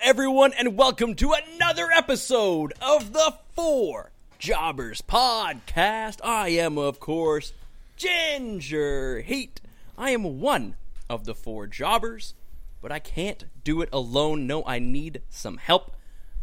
Everyone, 0.00 0.52
and 0.52 0.76
welcome 0.76 1.16
to 1.16 1.32
another 1.32 1.88
episode 1.94 2.72
of 2.80 3.12
the 3.12 3.34
Four 3.54 4.12
Jobbers 4.38 5.02
Podcast. 5.02 6.20
I 6.24 6.50
am, 6.50 6.78
of 6.78 7.00
course, 7.00 7.52
Ginger 7.96 9.20
Heat. 9.20 9.60
I 9.98 10.10
am 10.10 10.40
one 10.40 10.76
of 11.10 11.24
the 11.24 11.34
four 11.34 11.66
jobbers, 11.66 12.34
but 12.80 12.92
I 12.92 13.00
can't 13.00 13.44
do 13.64 13.82
it 13.82 13.88
alone. 13.92 14.46
No, 14.46 14.64
I 14.64 14.78
need 14.78 15.22
some 15.28 15.58
help. 15.58 15.92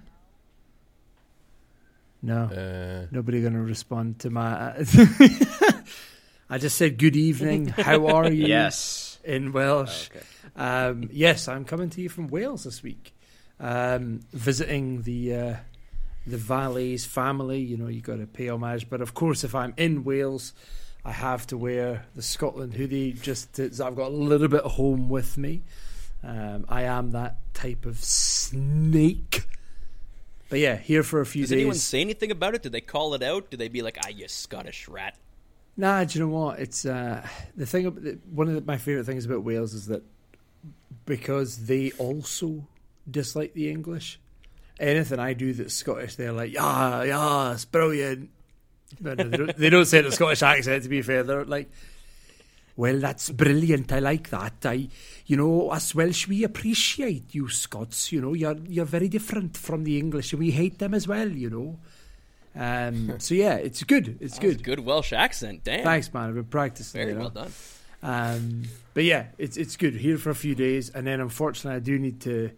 No, 2.23 2.45
Uh, 2.45 3.07
nobody 3.11 3.43
going 3.43 3.53
to 3.53 3.61
respond 3.61 4.19
to 4.21 4.31
my. 4.31 4.73
I 6.49 6.57
just 6.57 6.79
said 6.79 6.97
good 6.97 7.17
evening. 7.17 7.67
How 7.67 8.07
are 8.07 8.33
you? 8.33 8.47
yes. 8.47 9.19
in 9.23 9.53
Welsh. 9.53 10.09
Okay. 10.09 10.25
Um, 10.57 11.11
yes, 11.13 11.49
I'm 11.49 11.67
coming 11.67 11.91
to 11.91 12.01
you 12.01 12.09
from 12.09 12.29
Wales 12.29 12.65
this 12.65 12.83
week, 12.83 13.15
um, 13.61 14.21
visiting 14.33 15.03
the 15.03 15.35
uh, 15.35 15.55
the 16.27 16.37
Valleys 16.37 17.05
family. 17.05 17.61
You 17.61 17.77
know, 17.77 17.89
you've 17.89 18.05
got 18.05 18.17
to 18.17 18.27
pay 18.27 18.49
homage, 18.49 18.89
but 18.91 19.01
of 19.01 19.15
course, 19.15 19.45
if 19.45 19.55
I'm 19.55 19.75
in 19.77 20.05
Wales, 20.05 20.53
I 21.05 21.13
have 21.13 21.47
to 21.49 21.57
wear 21.57 22.07
the 22.15 22.23
Scotland 22.23 22.75
hoodie. 22.75 23.13
Just 23.13 23.55
to, 23.55 23.73
so 23.73 23.87
I've 23.87 23.97
got 23.97 24.09
a 24.09 24.15
little 24.15 24.49
bit 24.49 24.63
of 24.63 24.73
home 24.73 25.09
with 25.09 25.39
me. 25.39 25.63
Um, 26.25 26.65
I 26.69 26.83
am 26.83 27.13
that 27.13 27.37
type 27.55 27.87
of 27.87 27.99
snake. 28.03 29.47
But 30.49 30.59
yeah, 30.61 30.77
here 30.77 31.03
for 31.03 31.21
a 31.21 31.27
few 31.27 31.43
days. 31.43 31.51
Does 31.51 31.57
days. 31.57 31.61
anyone 31.61 31.77
say 31.77 32.01
anything 32.01 32.31
about 32.31 32.55
it? 32.55 32.63
Did 32.63 32.73
they 32.73 32.81
call 32.81 33.15
it 33.15 33.23
out? 33.23 33.51
Did 33.51 33.59
they 33.59 33.69
be 33.69 33.83
like, 33.83 33.99
ah, 34.05 34.09
you 34.09 34.29
Scottish 34.29 34.89
rat? 34.89 35.17
Nah, 35.77 36.05
do 36.05 36.19
you 36.19 36.25
know 36.25 36.33
what? 36.33 36.59
It's 36.59 36.87
uh, 36.87 37.27
the 37.55 37.67
thing. 37.67 37.85
One 38.33 38.49
of 38.49 38.55
the, 38.55 38.61
my 38.63 38.79
favorite 38.79 39.05
things 39.05 39.27
about 39.27 39.43
Wales 39.43 39.75
is 39.75 39.87
that 39.87 40.03
because 41.05 41.67
they 41.67 41.93
also 41.93 42.67
dislike 43.09 43.55
the 43.55 43.71
English, 43.71 44.19
anything 44.79 45.19
I 45.19 45.33
do 45.33 45.53
that's 45.53 45.75
Scottish, 45.75 46.17
they're 46.17 46.33
like, 46.33 46.53
yeah, 46.53 47.03
yeah, 47.03 47.53
it's 47.53 47.65
brilliant. 47.65 48.31
No, 49.01 49.15
no, 49.15 49.25
they, 49.25 49.37
don't, 49.37 49.57
they 49.57 49.71
don't 49.71 49.85
say 49.85 49.99
it 49.99 50.07
in 50.07 50.13
a 50.13 50.15
Scottish 50.15 50.43
accent. 50.43 50.83
To 50.85 50.89
be 50.89 51.03
fair, 51.03 51.23
they're 51.23 51.45
like, 51.45 51.71
well, 52.77 52.99
that's 52.99 53.31
brilliant. 53.31 53.93
I 53.93 53.99
like 53.99 54.31
that. 54.31 54.55
I, 54.65 54.89
you 55.27 55.37
know, 55.37 55.73
as 55.73 55.95
Welsh, 55.95 56.29
we 56.29 56.45
appreciate 56.45 57.35
you 57.35 57.49
Scots. 57.49 58.13
You 58.13 58.21
know, 58.21 58.35
you're 58.35 58.57
you're 58.69 58.85
very 58.85 59.09
different 59.09 59.57
from 59.57 59.85
the 59.85 59.99
English, 59.99 60.33
and 60.33 60.41
we 60.41 60.51
hate 60.51 60.79
them 60.79 60.95
as 60.95 61.09
well. 61.09 61.29
You 61.29 61.51
know. 61.51 61.79
Um, 62.59 63.15
so 63.19 63.35
yeah, 63.35 63.55
it's 63.55 63.83
good. 63.83 64.19
It's 64.21 64.35
That 64.35 64.41
good. 64.43 64.63
good 64.63 64.81
Welsh 64.81 65.13
accent. 65.13 65.65
Damn. 65.65 65.85
Thanks, 65.85 66.13
man. 66.13 66.29
I've 66.29 66.35
been 66.35 66.45
practicing. 66.45 67.01
Very 67.01 67.13
you 67.13 67.19
know. 67.19 67.21
well 67.23 67.31
done. 67.31 67.53
Um, 68.03 68.63
but 68.95 69.05
yeah, 69.05 69.27
it's 69.39 69.57
it's 69.57 69.77
good 69.77 69.95
here 69.95 70.19
for 70.19 70.31
a 70.31 70.35
few 70.35 70.55
days, 70.55 70.91
and 70.91 71.07
then 71.07 71.21
unfortunately, 71.21 71.77
I 71.77 71.81
do 71.81 71.99
need 71.99 72.21
to 72.23 72.51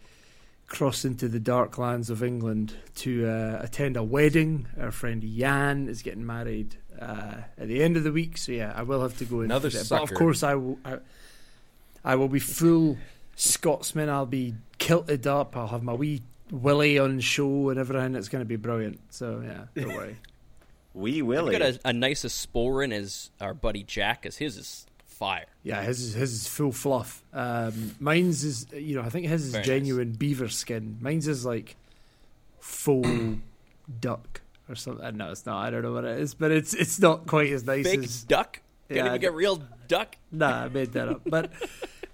cross 0.69 1.05
into 1.05 1.29
the 1.29 1.41
dark 1.41 1.79
lands 1.79 2.11
of 2.11 2.23
England 2.23 2.75
to 2.97 3.27
uh, 3.27 3.59
attend 3.63 3.97
a 3.97 4.03
wedding. 4.03 4.67
Our 4.81 4.93
friend 4.93 5.23
Jan 5.23 5.89
is 5.89 6.03
getting 6.03 6.25
married 6.25 6.77
uh, 7.01 7.37
at 7.57 7.69
the 7.69 7.83
end 7.83 7.97
of 7.97 8.05
the 8.05 8.13
week, 8.13 8.37
so 8.39 8.53
yeah, 8.53 8.73
I 8.77 8.83
will 8.83 9.03
have 9.03 9.17
to 9.19 9.25
go 9.25 9.41
in. 9.41 9.47
Another 9.47 9.71
for. 9.71 9.85
But 9.89 10.03
of 10.03 10.15
course, 10.15 10.43
I 10.43 10.55
will. 10.55 10.79
I, 10.85 10.99
I 12.05 12.15
will 12.15 12.29
be 12.29 12.39
full 12.39 12.97
Scotsman. 13.35 14.09
I'll 14.09 14.27
be 14.27 14.55
kilted 14.79 15.27
up. 15.27 15.57
I'll 15.57 15.69
have 15.69 15.83
my 15.83 15.95
wee 15.95 16.23
Willie 16.51 16.99
on 16.99 17.21
show 17.21 17.71
and 17.71 17.79
everything. 17.79 18.15
It's 18.15 18.29
going 18.29 18.43
to 18.43 18.49
be 18.49 18.57
brilliant. 18.57 19.01
So 19.11 19.43
yeah, 19.45 19.65
don't 19.75 19.95
worry. 19.95 20.17
Wee 20.95 21.21
I've 21.21 21.27
Willie. 21.27 21.53
got 21.53 21.63
a, 21.63 21.81
a 21.85 21.93
nice 21.93 22.25
sporran 22.25 22.93
as 22.93 23.31
our 23.41 23.55
buddy 23.55 23.85
Jack, 23.85 24.27
as 24.27 24.39
his 24.39 24.57
is 24.57 24.87
fire. 25.19 25.47
Yeah, 25.63 25.83
his 25.83 26.01
is, 26.01 26.15
his 26.15 26.33
is 26.33 26.49
full 26.49 26.73
fluff. 26.73 27.23
Um, 27.33 27.97
mine's 28.01 28.45
is 28.45 28.67
you 28.73 28.97
know 28.97 29.03
I 29.03 29.09
think 29.11 29.27
his 29.27 29.47
is 29.47 29.53
Very 29.53 29.65
genuine 29.65 30.13
beaver 30.13 30.49
skin. 30.49 30.99
Mine's 31.01 31.27
is 31.29 31.45
like 31.45 31.77
full 32.61 33.05
duck 34.01 34.41
or 34.69 34.75
something. 34.75 35.17
No, 35.17 35.31
it's 35.31 35.45
not. 35.47 35.65
I 35.65 35.71
don't 35.71 35.83
know 35.83 35.93
what 35.93 36.05
it 36.05 36.19
is, 36.21 36.35
but 36.35 36.51
it's 36.51 36.75
it's 36.75 37.01
not 37.01 37.27
quite 37.27 37.51
as 37.53 37.65
nice 37.65 37.87
Fake 37.87 38.05
as. 38.05 38.23
duck? 38.25 38.61
Can't 38.89 38.97
Yeah, 38.99 39.07
even 39.09 39.21
get 39.21 39.35
real 39.35 39.63
duck? 39.89 40.17
Nah, 40.33 40.65
I 40.65 40.69
made 40.69 40.93
that 40.93 41.09
up, 41.09 41.23
but 41.27 41.51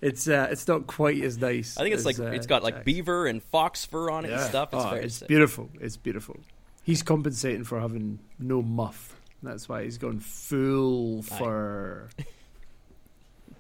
it's 0.01 0.29
uh, 0.29 0.49
it's 0.51 0.67
not 0.67 0.87
quite 0.87 1.23
as 1.23 1.39
nice. 1.39 1.77
I 1.77 1.83
think 1.83 1.95
it's 1.95 2.07
as, 2.07 2.19
like, 2.19 2.29
uh, 2.29 2.31
it's 2.33 2.47
got 2.47 2.63
like 2.63 2.75
Jack's. 2.75 2.85
beaver 2.85 3.27
and 3.27 3.43
fox 3.43 3.85
fur 3.85 4.11
on 4.11 4.25
it 4.25 4.31
and 4.33 4.41
stuff. 4.41 4.71
It's 4.73 4.85
oh, 4.85 4.95
it's 4.95 5.15
sick. 5.17 5.29
beautiful. 5.29 5.69
It's 5.81 5.97
beautiful. 5.97 6.39
He's 6.83 7.03
compensating 7.03 7.65
for 7.65 7.81
having 7.81 8.19
no 8.39 8.63
muff. 8.63 9.21
That's 9.43 9.69
why 9.69 9.85
he's 9.85 9.99
gone 9.99 10.21
full 10.21 11.23
fur. 11.23 12.09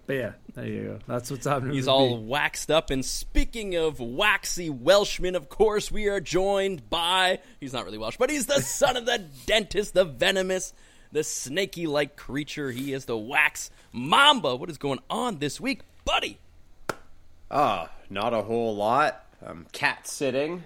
but 0.06 0.12
yeah, 0.14 0.32
there 0.54 0.66
you 0.66 0.82
go. 0.84 0.98
That's 1.06 1.30
what's 1.30 1.46
happening. 1.46 1.74
He's 1.74 1.88
all 1.88 2.18
me. 2.18 2.24
waxed 2.26 2.70
up. 2.70 2.90
And 2.90 3.04
speaking 3.04 3.74
of 3.76 4.00
waxy 4.00 4.70
Welshmen, 4.70 5.34
of 5.34 5.48
course, 5.48 5.90
we 5.90 6.08
are 6.08 6.20
joined 6.20 6.88
by. 6.90 7.40
He's 7.60 7.72
not 7.72 7.84
really 7.84 7.98
Welsh, 7.98 8.16
but 8.18 8.30
he's 8.30 8.46
the 8.46 8.60
son 8.62 8.96
of 8.96 9.06
the 9.06 9.24
dentist, 9.46 9.94
the 9.94 10.04
venomous, 10.04 10.72
the 11.12 11.24
snaky 11.24 11.86
like 11.86 12.16
creature. 12.16 12.70
He 12.70 12.92
is 12.92 13.04
the 13.06 13.16
wax 13.16 13.70
mamba. 13.92 14.56
What 14.56 14.70
is 14.70 14.78
going 14.78 15.00
on 15.08 15.38
this 15.38 15.60
week, 15.60 15.82
buddy? 16.04 16.38
Ah, 17.50 17.90
not 18.10 18.34
a 18.34 18.42
whole 18.42 18.74
lot. 18.74 19.24
I'm 19.44 19.66
cat 19.72 20.06
sitting. 20.06 20.64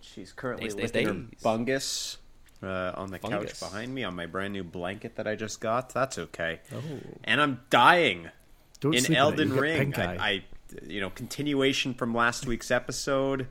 She's 0.00 0.32
currently 0.32 0.66
Days, 0.68 0.74
days, 0.74 0.94
licking 0.94 1.06
her 1.06 1.12
days. 1.14 1.40
bungus 1.42 2.16
uh, 2.62 2.92
on 2.96 3.10
the 3.10 3.18
Fungus. 3.18 3.58
couch 3.58 3.60
behind 3.70 3.94
me 3.94 4.04
on 4.04 4.14
my 4.14 4.26
brand 4.26 4.52
new 4.52 4.62
blanket 4.64 5.16
that 5.16 5.26
I 5.26 5.34
just 5.34 5.60
got. 5.60 5.90
That's 5.90 6.18
okay. 6.18 6.60
Oh. 6.74 6.80
And 7.24 7.40
I'm 7.40 7.60
dying 7.70 8.30
Don't 8.84 8.94
in 8.94 9.00
sleep 9.00 9.18
on 9.18 9.32
it, 9.32 9.40
Elden 9.40 9.48
you 9.48 9.60
Ring. 9.60 9.94
I, 9.94 10.16
I, 10.16 10.44
you 10.86 11.00
know, 11.00 11.08
continuation 11.08 11.94
from 11.94 12.14
last 12.14 12.46
week's 12.46 12.70
episode. 12.70 13.48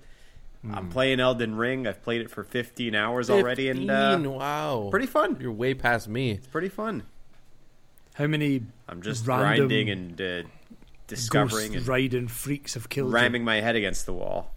Hmm. 0.62 0.76
I'm 0.76 0.90
playing 0.90 1.20
Elden 1.20 1.56
Ring. 1.56 1.88
I've 1.88 2.04
played 2.04 2.22
it 2.22 2.30
for 2.30 2.44
15 2.44 2.94
hours 2.94 3.32
already, 3.32 3.70
and 3.70 3.90
uh, 3.90 4.22
wow, 4.24 4.90
pretty 4.92 5.08
fun. 5.08 5.38
You're 5.40 5.52
way 5.52 5.74
past 5.74 6.08
me. 6.08 6.34
It's 6.34 6.46
pretty 6.46 6.70
fun. 6.70 7.02
How 8.14 8.28
many 8.28 8.62
I'm 8.88 9.02
just 9.02 9.26
grinding 9.26 9.90
and 9.90 10.22
uh, 10.22 10.44
discovering 11.08 11.76
and 11.76 11.88
riding 11.88 12.28
freaks 12.28 12.76
have 12.76 12.88
killed 12.90 13.12
ramming 13.12 13.44
my 13.44 13.60
head 13.60 13.76
against 13.76 14.06
the 14.06 14.14
wall. 14.14 14.54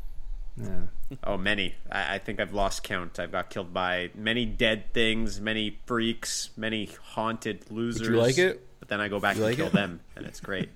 Yeah. 0.59 0.81
Oh, 1.25 1.39
many. 1.39 1.75
I, 1.91 2.17
I 2.17 2.19
think 2.19 2.39
I've 2.39 2.53
lost 2.53 2.83
count. 2.83 3.19
I've 3.19 3.33
got 3.33 3.49
killed 3.49 3.73
by 3.73 4.11
many 4.15 4.45
dead 4.45 4.93
things, 4.93 5.41
many 5.41 5.79
freaks, 5.87 6.51
many 6.55 6.91
haunted 7.03 7.71
losers. 7.71 8.03
Did 8.03 8.13
you 8.15 8.21
like 8.21 8.37
it? 8.37 8.66
But 8.79 8.89
then 8.89 9.01
I 9.01 9.09
go 9.09 9.19
back 9.21 9.37
You 9.37 9.43
and 9.43 9.51
like 9.51 9.57
kill 9.57 9.67
it? 9.69 9.73
them, 9.73 10.01
and 10.17 10.27
it's 10.27 10.41
great. 10.41 10.69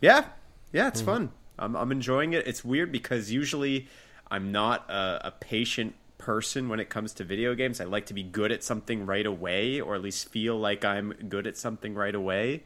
yeah, 0.00 0.26
yeah, 0.72 0.88
it's 0.88 1.00
fun. 1.00 1.30
I'm, 1.58 1.74
I'm 1.76 1.92
enjoying 1.92 2.32
it. 2.32 2.46
It's 2.46 2.64
weird 2.64 2.92
because 2.92 3.30
usually 3.30 3.88
I'm 4.30 4.52
not 4.52 4.88
a, 4.90 5.28
a 5.28 5.30
patient 5.30 5.94
person 6.18 6.68
when 6.68 6.80
it 6.80 6.88
comes 6.88 7.12
to 7.14 7.24
video 7.24 7.54
games. 7.54 7.80
I 7.80 7.84
like 7.84 8.06
to 8.06 8.14
be 8.14 8.22
good 8.22 8.50
at 8.52 8.62
something 8.64 9.06
right 9.06 9.24
away, 9.26 9.80
or 9.80 9.94
at 9.94 10.02
least 10.02 10.28
feel 10.30 10.58
like 10.58 10.84
I'm 10.84 11.12
good 11.28 11.46
at 11.46 11.56
something 11.56 11.94
right 11.94 12.14
away. 12.14 12.62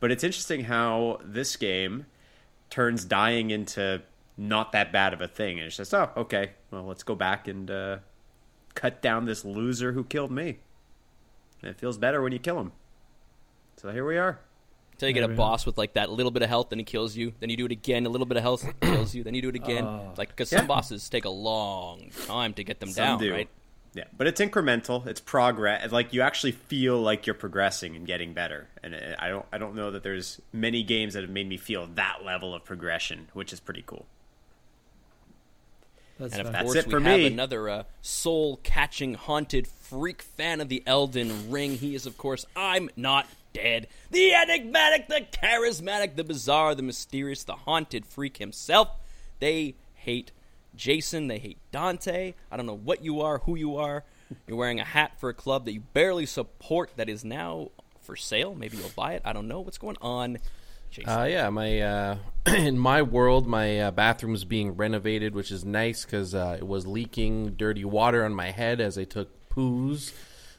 But 0.00 0.10
it's 0.10 0.24
interesting 0.24 0.64
how 0.64 1.20
this 1.24 1.56
game 1.56 2.06
turns 2.70 3.04
dying 3.04 3.50
into 3.50 4.02
not 4.36 4.72
that 4.72 4.92
bad 4.92 5.12
of 5.12 5.20
a 5.20 5.28
thing. 5.28 5.58
And 5.58 5.66
it's 5.66 5.76
just, 5.76 5.92
oh, 5.94 6.10
okay, 6.16 6.52
well, 6.70 6.84
let's 6.84 7.02
go 7.02 7.14
back 7.14 7.46
and 7.46 7.70
uh, 7.70 7.98
cut 8.74 9.02
down 9.02 9.26
this 9.26 9.44
loser 9.44 9.92
who 9.92 10.02
killed 10.04 10.32
me. 10.32 10.58
And 11.60 11.70
it 11.70 11.78
feels 11.78 11.98
better 11.98 12.22
when 12.22 12.32
you 12.32 12.38
kill 12.40 12.58
him. 12.58 12.72
So 13.82 13.90
here 13.90 14.06
we 14.06 14.16
are. 14.16 14.38
Until 14.92 15.08
you 15.08 15.14
get 15.14 15.24
a 15.24 15.28
we 15.28 15.34
boss 15.34 15.66
with 15.66 15.76
like 15.76 15.94
that 15.94 16.10
little 16.10 16.30
bit 16.30 16.42
of 16.42 16.48
health, 16.48 16.68
then 16.70 16.78
he 16.78 16.84
kills 16.84 17.16
you. 17.16 17.32
Then 17.40 17.50
you 17.50 17.56
do 17.56 17.66
it 17.66 17.72
again, 17.72 18.06
a 18.06 18.08
little 18.08 18.26
bit 18.26 18.36
of 18.36 18.42
health 18.42 18.64
kills 18.80 19.14
you. 19.14 19.24
Then 19.24 19.34
you 19.34 19.42
do 19.42 19.48
it 19.48 19.56
again. 19.56 19.84
Oh. 19.84 20.14
like 20.16 20.28
because 20.28 20.52
Yeah. 20.52 20.58
some 20.58 20.66
bosses 20.68 21.08
take 21.08 21.24
a 21.24 21.30
long 21.30 22.10
time 22.26 22.54
to 22.54 22.64
get 22.64 22.78
them 22.80 22.90
Some 22.90 23.04
down, 23.04 23.18
do. 23.18 23.32
right? 23.32 23.48
Yeah, 23.94 24.04
but 24.16 24.26
it's 24.26 24.40
incremental. 24.40 25.06
It's 25.06 25.20
progress. 25.20 25.90
Like 25.92 26.12
you 26.12 26.22
actually 26.22 26.52
feel 26.52 27.00
like 27.00 27.26
you're 27.26 27.34
progressing 27.34 27.96
and 27.96 28.06
getting 28.06 28.32
better. 28.32 28.68
And 28.82 28.94
uh, 28.94 28.98
I 29.18 29.28
don't, 29.28 29.44
I 29.52 29.58
don't 29.58 29.74
know 29.74 29.90
that 29.90 30.02
there's 30.02 30.40
many 30.52 30.82
games 30.82 31.14
that 31.14 31.22
have 31.22 31.30
made 31.30 31.48
me 31.48 31.56
feel 31.58 31.86
that 31.94 32.18
level 32.24 32.54
of 32.54 32.64
progression, 32.64 33.28
which 33.34 33.52
is 33.52 33.60
pretty 33.60 33.82
cool. 33.84 34.06
That's, 36.18 36.32
And 36.34 36.40
of 36.42 36.46
fine. 36.46 36.52
That's 36.52 36.64
course, 36.64 36.76
it 36.76 36.86
we 36.86 36.90
for 36.92 37.00
have 37.00 37.18
me. 37.18 37.26
another 37.26 37.68
uh, 37.68 37.82
soul-catching, 38.00 39.14
haunted 39.14 39.66
freak 39.66 40.22
fan 40.22 40.60
of 40.60 40.68
the 40.68 40.82
Elden 40.86 41.50
Ring. 41.50 41.72
He 41.76 41.94
is, 41.94 42.06
of 42.06 42.16
course, 42.16 42.46
I'm 42.56 42.88
not 42.96 43.26
dead. 43.52 43.88
The 44.10 44.34
enigmatic, 44.34 45.08
the 45.08 45.26
charismatic, 45.32 46.16
the 46.16 46.24
bizarre, 46.24 46.74
the 46.74 46.82
mysterious, 46.82 47.44
the 47.44 47.56
haunted 47.56 48.06
freak 48.06 48.38
himself. 48.38 48.88
They 49.40 49.74
hate 49.94 50.32
Jason. 50.74 51.28
They 51.28 51.38
hate 51.38 51.58
Dante. 51.70 52.34
I 52.50 52.56
don't 52.56 52.66
know 52.66 52.76
what 52.76 53.04
you 53.04 53.20
are, 53.20 53.38
who 53.38 53.56
you 53.56 53.76
are. 53.76 54.04
You're 54.46 54.56
wearing 54.56 54.80
a 54.80 54.84
hat 54.84 55.12
for 55.18 55.28
a 55.28 55.34
club 55.34 55.66
that 55.66 55.72
you 55.72 55.80
barely 55.80 56.26
support 56.26 56.90
that 56.96 57.08
is 57.08 57.24
now 57.24 57.70
for 58.00 58.16
sale. 58.16 58.54
Maybe 58.54 58.76
you'll 58.76 58.90
buy 58.96 59.14
it. 59.14 59.22
I 59.24 59.32
don't 59.32 59.48
know 59.48 59.60
what's 59.60 59.78
going 59.78 59.96
on. 60.00 60.38
Jason. 60.90 61.10
Uh, 61.10 61.24
yeah, 61.24 61.48
my 61.48 61.80
uh, 61.80 62.16
in 62.46 62.78
my 62.78 63.00
world, 63.00 63.46
my 63.46 63.80
uh, 63.80 63.90
bathroom 63.90 64.34
is 64.34 64.44
being 64.44 64.76
renovated, 64.76 65.34
which 65.34 65.50
is 65.50 65.64
nice 65.64 66.04
because 66.04 66.34
uh, 66.34 66.56
it 66.58 66.66
was 66.66 66.86
leaking 66.86 67.54
dirty 67.54 67.84
water 67.84 68.24
on 68.24 68.34
my 68.34 68.50
head 68.50 68.80
as 68.80 68.98
I 68.98 69.04
took 69.04 69.30
poos. 69.48 70.12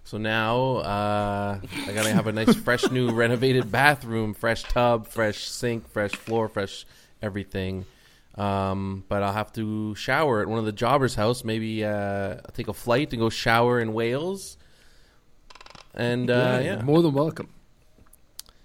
So 0.05 0.17
now 0.17 0.77
uh, 0.77 1.59
I 1.87 1.91
gotta 1.93 2.11
have 2.11 2.27
a 2.27 2.31
nice, 2.31 2.55
fresh, 2.55 2.89
new, 2.91 3.11
renovated 3.11 3.71
bathroom, 3.71 4.33
fresh 4.33 4.63
tub, 4.63 5.07
fresh 5.07 5.47
sink, 5.47 5.89
fresh 5.89 6.11
floor, 6.11 6.47
fresh 6.49 6.85
everything. 7.21 7.85
Um, 8.35 9.03
but 9.07 9.23
I'll 9.23 9.33
have 9.33 9.53
to 9.53 9.95
shower 9.95 10.41
at 10.41 10.47
one 10.47 10.59
of 10.59 10.65
the 10.65 10.71
jobbers' 10.71 11.15
house. 11.15 11.43
Maybe 11.43 11.85
uh, 11.85 12.37
take 12.53 12.67
a 12.67 12.73
flight 12.73 13.13
and 13.13 13.19
go 13.19 13.29
shower 13.29 13.79
in 13.79 13.93
Wales. 13.93 14.57
And 15.93 16.29
uh, 16.29 16.59
yeah, 16.63 16.81
more 16.81 17.01
than 17.01 17.13
welcome. 17.13 17.49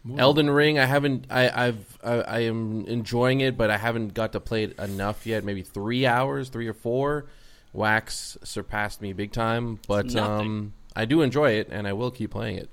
More 0.03 0.21
Elden 0.21 0.49
Ring, 0.49 0.79
I 0.79 0.87
haven't. 0.87 1.27
I, 1.31 1.67
I've. 1.67 1.99
I, 2.03 2.13
I 2.15 2.39
am 2.41 2.87
enjoying 2.87 3.41
it, 3.41 3.59
but 3.59 3.71
I 3.71 3.77
haven't 3.77 4.15
got 4.15 4.33
to 4.33 4.41
play 4.41 4.65
it 4.65 4.79
enough 4.79 5.27
yet. 5.27 5.45
Maybe 5.45 5.63
three 5.63 6.07
hours, 6.07 6.49
three 6.49 6.67
or 6.67 6.75
four. 6.75 7.27
Wax 7.73 8.39
surpassed 8.43 9.03
me 9.03 9.13
big 9.13 9.33
time, 9.33 9.79
but 9.87 10.07
It's 10.07 10.17
um, 10.17 10.73
I 10.99 11.05
do 11.05 11.23
enjoy 11.23 11.53
it, 11.53 11.69
and 11.71 11.87
I 11.87 11.93
will 11.93 12.11
keep 12.11 12.33
playing 12.33 12.59
it. 12.59 12.69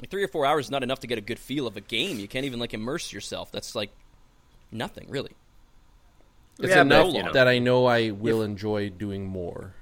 Like 0.00 0.10
three 0.10 0.22
or 0.22 0.28
four 0.28 0.46
hours 0.46 0.66
is 0.66 0.70
not 0.70 0.82
enough 0.82 1.00
to 1.00 1.06
get 1.06 1.18
a 1.18 1.22
good 1.22 1.38
feel 1.38 1.66
of 1.66 1.76
a 1.76 1.80
game. 1.80 2.18
You 2.20 2.28
can't 2.28 2.44
even 2.44 2.60
like 2.60 2.72
immerse 2.72 3.12
yourself. 3.12 3.50
That's 3.50 3.74
like 3.74 3.90
nothing 4.70 5.06
really. 5.08 5.32
It's 6.58 6.68
Yeah, 6.68 6.84
but, 6.84 6.96
enough 6.96 7.14
you 7.14 7.22
know. 7.24 7.32
that 7.32 7.48
I 7.48 7.58
know 7.58 7.86
I 7.86 8.10
will 8.10 8.42
enjoy 8.42 8.90
doing 8.90 9.26
more. 9.26 9.74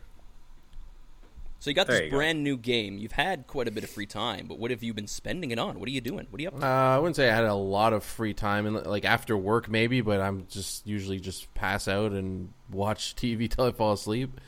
So 1.61 1.71
you 1.71 1.75
got 1.75 1.87
There 1.87 1.97
this 1.97 2.05
you 2.07 2.11
go. 2.11 2.17
brand 2.17 2.43
new 2.43 2.57
game. 2.57 2.99
You've 2.99 3.13
had 3.13 3.47
quite 3.47 3.69
a 3.69 3.71
bit 3.71 3.85
of 3.85 3.91
free 3.91 4.07
time, 4.07 4.47
but 4.49 4.59
what 4.59 4.71
have 4.71 4.83
you 4.83 4.93
been 4.95 5.07
spending 5.07 5.51
it 5.51 5.59
on? 5.59 5.79
What 5.79 5.89
are 5.89 5.93
you 5.93 6.01
doing? 6.01 6.27
What 6.31 6.39
are 6.41 6.43
you 6.43 6.49
up 6.49 6.59
to? 6.59 6.67
Uh, 6.67 6.97
I 6.97 6.99
wouldn't 6.99 7.15
say 7.17 7.31
I 7.31 7.35
had 7.35 7.45
a 7.45 7.55
lot 7.55 7.93
of 7.93 8.03
free 8.03 8.35
time, 8.35 8.67
and 8.67 8.85
like 8.87 9.05
after 9.05 9.37
work 9.37 9.69
maybe, 9.69 10.01
but 10.01 10.21
I'm 10.21 10.47
just 10.49 10.87
usually 10.87 11.21
just 11.21 11.53
pass 11.55 11.87
out 11.89 12.13
and 12.13 12.53
watch 12.71 13.15
TV 13.17 13.49
till 13.55 13.67
I 13.67 13.73
fall 13.73 13.93
asleep. 13.93 14.41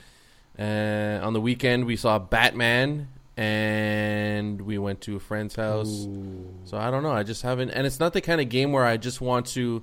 Uh, 0.59 1.21
on 1.23 1.33
the 1.33 1.41
weekend, 1.41 1.85
we 1.85 1.97
saw 1.97 2.19
Batman, 2.19 3.09
and 3.37 4.61
we 4.61 4.79
went 4.79 5.01
to 5.03 5.17
a 5.17 5.21
friend's 5.21 5.57
house. 5.57 6.07
So 6.65 6.77
I 6.77 6.91
don't 6.91 7.03
know. 7.03 7.11
I 7.13 7.23
just 7.25 7.43
haven't, 7.43 7.71
and 7.71 7.87
it's 7.87 7.99
not 7.99 8.13
the 8.13 8.21
kind 8.21 8.41
of 8.41 8.49
game 8.49 8.73
where 8.73 8.85
I 8.85 8.97
just 8.97 9.21
want 9.21 9.47
to 9.49 9.83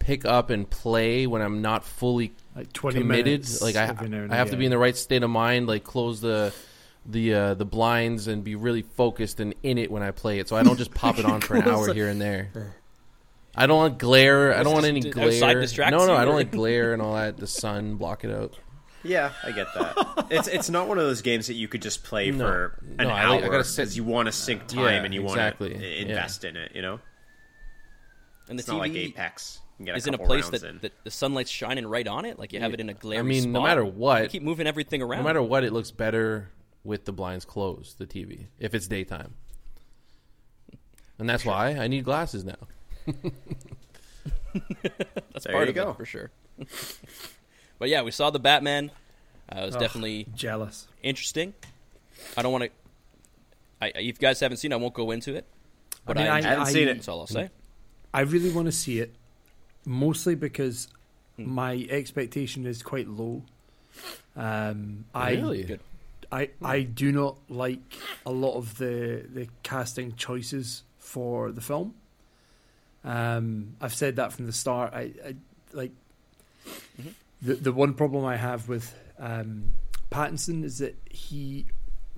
pick 0.00 0.24
up 0.24 0.50
and 0.50 0.68
play 0.68 1.26
when 1.26 1.42
I'm 1.42 1.62
not 1.62 1.84
fully 1.84 2.32
like 2.56 2.72
twenty 2.72 2.98
committed. 2.98 3.46
Like 3.60 3.76
I, 3.76 3.84
every 3.84 4.08
now 4.08 4.18
and 4.22 4.32
I 4.32 4.36
have 4.36 4.50
to 4.50 4.56
be 4.56 4.64
in 4.64 4.70
the 4.70 4.78
right 4.78 4.96
state 4.96 5.22
of 5.22 5.30
mind. 5.30 5.68
Like 5.68 5.84
close 5.84 6.20
the 6.20 6.52
the 7.06 7.34
uh, 7.34 7.54
the 7.54 7.64
blinds 7.64 8.26
and 8.26 8.42
be 8.42 8.56
really 8.56 8.82
focused 8.82 9.38
and 9.40 9.54
in 9.62 9.78
it 9.78 9.90
when 9.90 10.02
I 10.02 10.10
play 10.10 10.38
it. 10.40 10.48
So 10.48 10.56
I 10.56 10.62
don't 10.64 10.76
just 10.76 10.92
pop 10.92 11.18
it 11.18 11.24
on 11.26 11.40
for 11.40 11.54
an 11.54 11.62
hour 11.68 11.92
here 11.94 12.08
and 12.08 12.20
there. 12.20 12.50
I 13.54 13.66
don't 13.66 13.76
want 13.76 13.98
glare. 13.98 14.56
I 14.56 14.62
don't 14.62 14.72
want 14.74 14.86
any 14.86 15.00
glare. 15.12 15.60
No, 15.92 16.06
no, 16.06 16.14
I 16.14 16.24
don't 16.24 16.34
like 16.34 16.50
glare 16.52 16.92
and 16.92 17.00
all 17.02 17.14
that. 17.14 17.36
The 17.36 17.46
sun 17.46 17.96
block 17.96 18.24
it 18.24 18.30
out. 18.32 18.54
Yeah, 19.02 19.32
I 19.42 19.52
get 19.52 19.66
that. 19.74 20.26
it's 20.30 20.46
it's 20.48 20.68
not 20.70 20.86
one 20.88 20.98
of 20.98 21.04
those 21.04 21.22
games 21.22 21.46
that 21.46 21.54
you 21.54 21.68
could 21.68 21.80
just 21.82 22.04
play 22.04 22.30
No. 22.30 22.44
for 22.46 22.78
an 22.98 23.08
No, 23.08 23.10
I 23.14 23.22
hour 23.24 23.34
I 23.44 23.48
gotta 23.48 23.64
sit- 23.64 23.82
because 23.82 23.96
you 23.96 24.04
want 24.04 24.26
to 24.26 24.32
sink 24.32 24.66
time 24.66 24.80
Yeah, 24.84 25.04
and 25.04 25.14
you 25.14 25.22
exactly. 25.24 25.70
want 25.70 25.80
to 25.82 25.88
Yeah. 25.88 26.02
invest 26.02 26.44
in 26.44 26.56
it. 26.56 26.72
You 26.74 26.82
know, 26.82 27.00
and 28.48 28.58
the 28.58 28.62
it's 28.62 28.68
TV 28.68 28.72
not 28.72 28.78
like 28.80 28.94
Apex. 28.94 29.60
You 29.78 29.86
can 29.86 29.86
get 29.86 29.96
is 29.96 30.06
in 30.06 30.12
a 30.14 30.18
place 30.18 30.48
that, 30.50 30.62
in. 30.62 30.78
that 30.82 30.92
the 31.04 31.10
sunlight's 31.10 31.50
shining 31.50 31.86
right 31.86 32.06
on 32.06 32.26
it. 32.26 32.38
Like 32.38 32.52
you 32.52 32.60
have 32.60 32.74
it 32.74 32.80
in 32.80 32.90
a 32.90 32.94
glare. 32.94 33.20
I 33.20 33.22
mean, 33.22 33.52
no 33.52 33.62
matter 33.62 33.84
what- 33.84 34.22
you 34.24 34.28
keep 34.28 34.42
moving 34.42 34.66
everything 34.66 35.00
around. 35.00 35.20
No 35.20 35.24
matter 35.24 35.42
what, 35.42 35.64
it 35.64 35.72
looks 35.72 35.90
better 35.90 36.50
with 36.84 37.06
the 37.06 37.12
blinds 37.12 37.46
closed. 37.46 37.96
The 37.98 38.06
TV, 38.06 38.48
if 38.58 38.74
it's 38.74 38.86
daytime, 38.86 39.32
and 41.18 41.26
that's 41.28 41.46
why 41.46 41.70
I 41.70 41.88
need 41.88 42.04
glasses 42.04 42.44
now. 42.44 42.56
That's 45.32 45.44
There 45.44 45.52
part 45.54 45.64
you 45.66 45.70
of 45.70 45.74
go. 45.74 45.90
it 45.90 45.96
for 45.96 46.04
sure. 46.04 46.30
but 47.80 47.88
yeah, 47.88 48.02
we 48.02 48.12
saw 48.12 48.30
the 48.30 48.38
Batman. 48.38 48.92
Uh, 49.52 49.62
it 49.62 49.66
was 49.66 49.74
Ugh, 49.74 49.80
definitely 49.80 50.26
jealous. 50.36 50.86
interesting. 51.02 51.52
I 52.36 52.42
don't 52.42 52.52
want 52.52 52.64
to. 52.64 52.70
I, 53.82 53.88
if 53.88 54.04
you 54.06 54.12
guys 54.12 54.38
haven't 54.38 54.58
seen, 54.58 54.70
it, 54.70 54.76
I 54.76 54.78
won't 54.78 54.94
go 54.94 55.10
into 55.10 55.34
it. 55.34 55.44
But 56.06 56.16
I 56.18 56.20
mean, 56.22 56.30
I, 56.30 56.34
I, 56.34 56.38
I 56.38 56.42
haven't 56.42 56.66
I- 56.68 56.72
seen 56.72 56.86
it. 56.88 56.94
that's 56.94 57.08
all 57.08 57.20
I'll 57.20 57.26
say. 57.26 57.50
I 58.14 58.20
really 58.20 58.50
want 58.50 58.66
to 58.66 58.72
see 58.72 59.00
it, 59.00 59.12
mostly 59.84 60.36
because 60.36 60.86
Hmm. 61.36 61.48
my 61.54 61.86
expectation 61.90 62.66
is 62.66 62.82
quite 62.82 63.08
low. 63.08 63.42
Um, 64.36 65.04
I 65.14 65.32
really? 65.32 65.62
Good. 65.64 65.80
I 66.30 66.50
I 66.62 66.82
do 66.82 67.10
not 67.10 67.38
like 67.48 67.80
a 68.26 68.30
lot 68.30 68.54
of 68.56 68.78
the 68.78 69.24
the 69.32 69.48
casting 69.64 70.14
choices 70.16 70.84
for 70.98 71.50
the 71.50 71.60
film. 71.60 71.94
Um, 73.04 73.74
I've 73.80 73.94
said 73.94 74.16
that 74.16 74.32
from 74.32 74.46
the 74.46 74.52
start. 74.52 74.92
I, 74.94 75.12
I 75.26 75.34
like 75.72 75.92
Mhm. 77.00 77.14
The 77.42 77.54
the 77.54 77.72
one 77.72 77.94
problem 77.94 78.24
I 78.24 78.36
have 78.36 78.68
with 78.68 78.94
um, 79.18 79.74
Pattinson 80.10 80.64
is 80.64 80.78
that 80.78 80.96
he, 81.08 81.66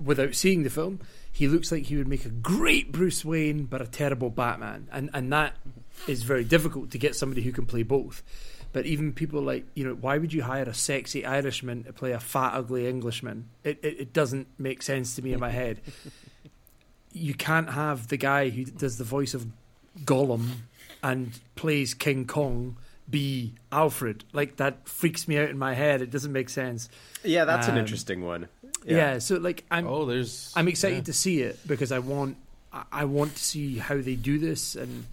without 0.03 0.35
seeing 0.35 0.63
the 0.63 0.69
film, 0.69 0.99
he 1.31 1.47
looks 1.47 1.71
like 1.71 1.83
he 1.83 1.97
would 1.97 2.07
make 2.07 2.25
a 2.25 2.29
great 2.29 2.91
Bruce 2.91 3.23
Wayne 3.23 3.65
but 3.65 3.81
a 3.81 3.87
terrible 3.87 4.29
Batman, 4.29 4.87
and 4.91 5.09
and 5.13 5.31
that 5.31 5.55
is 6.07 6.23
very 6.23 6.43
difficult 6.43 6.91
to 6.91 6.97
get 6.97 7.15
somebody 7.15 7.41
who 7.41 7.51
can 7.51 7.65
play 7.65 7.83
both. 7.83 8.23
But 8.73 8.85
even 8.87 9.13
people 9.13 9.41
like 9.41 9.65
you 9.75 9.85
know, 9.85 9.93
why 9.93 10.17
would 10.17 10.33
you 10.33 10.43
hire 10.43 10.63
a 10.63 10.73
sexy 10.73 11.25
Irishman 11.25 11.83
to 11.83 11.93
play 11.93 12.11
a 12.11 12.19
fat, 12.19 12.53
ugly 12.53 12.87
Englishman? 12.87 13.49
It 13.63 13.79
it, 13.83 13.99
it 13.99 14.13
doesn't 14.13 14.47
make 14.57 14.81
sense 14.81 15.15
to 15.15 15.21
me 15.21 15.33
in 15.33 15.39
my 15.39 15.49
head. 15.61 15.81
You 17.11 17.35
can't 17.35 17.69
have 17.69 18.07
the 18.07 18.17
guy 18.17 18.49
who 18.49 18.65
does 18.65 18.97
the 18.97 19.03
voice 19.03 19.35
of 19.35 19.45
Gollum 20.03 20.47
and 21.03 21.39
plays 21.55 21.93
King 21.93 22.25
Kong 22.25 22.77
be 23.13 23.53
Alfred. 23.71 24.25
Like 24.33 24.57
that 24.57 24.89
freaks 24.89 25.27
me 25.27 25.37
out 25.37 25.49
in 25.49 25.57
my 25.57 25.75
head. 25.75 26.01
It 26.01 26.09
doesn't 26.09 26.33
make 26.33 26.49
sense. 26.49 26.89
yeah, 27.23 27.45
that's 27.45 27.67
an 27.67 27.75
um, 27.75 27.79
interesting 27.79 28.25
one. 28.25 28.49
Yeah. 28.85 29.19
so 29.19 29.37
like 29.37 29.63
I'm 29.71 29.87
Oh, 29.87 30.05
there's. 30.05 30.51
I'm 30.55 30.67
excited 30.67 30.97
yeah. 30.97 31.03
to 31.03 31.13
see 31.13 31.41
it 31.41 31.59
because 31.65 31.91
I 31.91 31.99
want 31.99 32.37
I- 32.73 32.83
I 32.91 33.05
want 33.05 33.35
to 33.35 33.43
see 33.43 33.77
how 33.77 34.01
they 34.01 34.15
do 34.15 34.39
this 34.39 34.75
and 34.75 35.05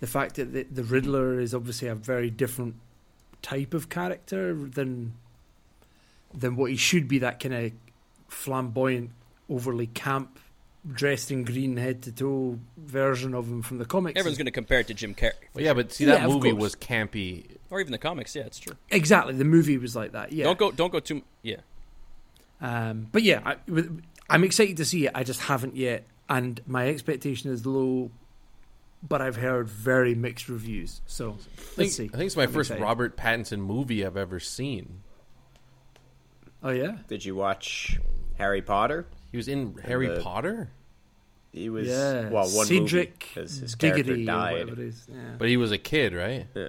the 0.00 0.06
fact 0.06 0.36
that 0.36 0.52
the, 0.52 0.62
the 0.64 0.82
Riddler 0.82 1.38
is 1.38 1.54
obviously 1.54 1.86
a 1.88 1.94
very 1.94 2.30
different 2.30 2.74
type 3.42 3.74
of 3.74 3.88
character 3.90 4.54
than 4.54 5.12
than 6.32 6.56
what 6.56 6.70
he 6.70 6.76
should 6.76 7.06
be 7.06 7.18
that 7.18 7.38
kind 7.40 7.54
of 7.54 7.72
flamboyant 8.28 9.10
overly 9.48 9.86
camp 9.88 10.38
dressed 10.92 11.30
in 11.30 11.44
green 11.44 11.76
head 11.76 12.02
to 12.02 12.12
toe 12.12 12.58
version 12.76 13.34
of 13.34 13.46
him 13.48 13.62
from 13.62 13.78
the 13.78 13.84
comics 13.86 14.18
Everyone's 14.18 14.36
going 14.36 14.44
to 14.46 14.50
compare 14.52 14.80
it 14.80 14.86
to 14.88 14.94
Jim 14.94 15.14
Carrey, 15.14 15.32
Well, 15.54 15.64
yeah, 15.64 15.72
but 15.72 15.92
see 15.92 16.04
that 16.04 16.20
Yeah, 16.20 16.26
movie 16.26 16.52
was 16.52 16.74
campy. 16.76 17.46
or 17.70 17.80
even 17.80 17.92
the 17.92 17.98
comics. 17.98 18.36
Yeah, 18.36 18.42
it's 18.42 18.58
true. 18.58 18.74
exactly 18.90 19.32
the 19.34 19.44
movie 19.44 19.78
was 19.78 19.96
like 19.96 20.12
that 20.12 20.32
yeah 20.32 20.44
Don't 20.44 20.58
go. 20.58 20.70
Don't 20.72 20.92
go 20.92 21.00
too. 21.00 21.22
Yeah. 21.42 21.56
Um, 22.60 23.08
but 23.12 23.22
yeah, 23.22 23.40
I, 23.44 23.56
I'm 24.30 24.44
excited 24.44 24.76
to 24.78 24.84
see 24.84 25.06
it. 25.06 25.12
I 25.14 25.22
just 25.24 25.40
haven't 25.40 25.76
yet, 25.76 26.04
and 26.28 26.60
my 26.66 26.88
expectation 26.88 27.50
is 27.50 27.64
low. 27.66 28.10
But 29.06 29.20
I've 29.20 29.36
heard 29.36 29.68
very 29.68 30.14
mixed 30.14 30.48
reviews, 30.48 31.02
so 31.06 31.36
I 31.58 31.60
think, 31.74 31.92
see. 31.92 32.04
I 32.06 32.16
think 32.16 32.22
it's 32.28 32.36
my 32.36 32.44
I'm 32.44 32.52
first 32.52 32.70
excited. 32.70 32.82
Robert 32.82 33.16
Pattinson 33.18 33.58
movie 33.58 34.04
I've 34.06 34.16
ever 34.16 34.40
seen. 34.40 35.02
Oh 36.62 36.70
yeah, 36.70 36.96
Did 37.08 37.22
you 37.24 37.34
watch 37.36 37.98
Harry 38.38 38.62
Potter? 38.62 39.06
He 39.34 39.36
was 39.36 39.48
in 39.48 39.74
Harry 39.82 40.06
the- 40.06 40.20
Potter, 40.20 40.68
He 41.52 41.68
was 41.68 41.88
yeah. 41.88 42.28
well 42.30 42.48
one 42.50 42.66
Cedric 42.66 43.08
movie 43.34 43.34
'cause 43.48 43.56
his 43.56 43.74
character 43.74 44.02
Diggory 44.04 44.22
or 44.22 44.26
died. 44.26 44.52
whatever 44.52 44.72
it 44.80 44.88
is. 44.90 45.06
Yeah. 45.10 45.16
but 45.38 45.48
he 45.48 45.56
was 45.56 45.72
a 45.72 45.78
kid, 45.78 46.14
right? 46.14 46.46
Yeah. 46.54 46.68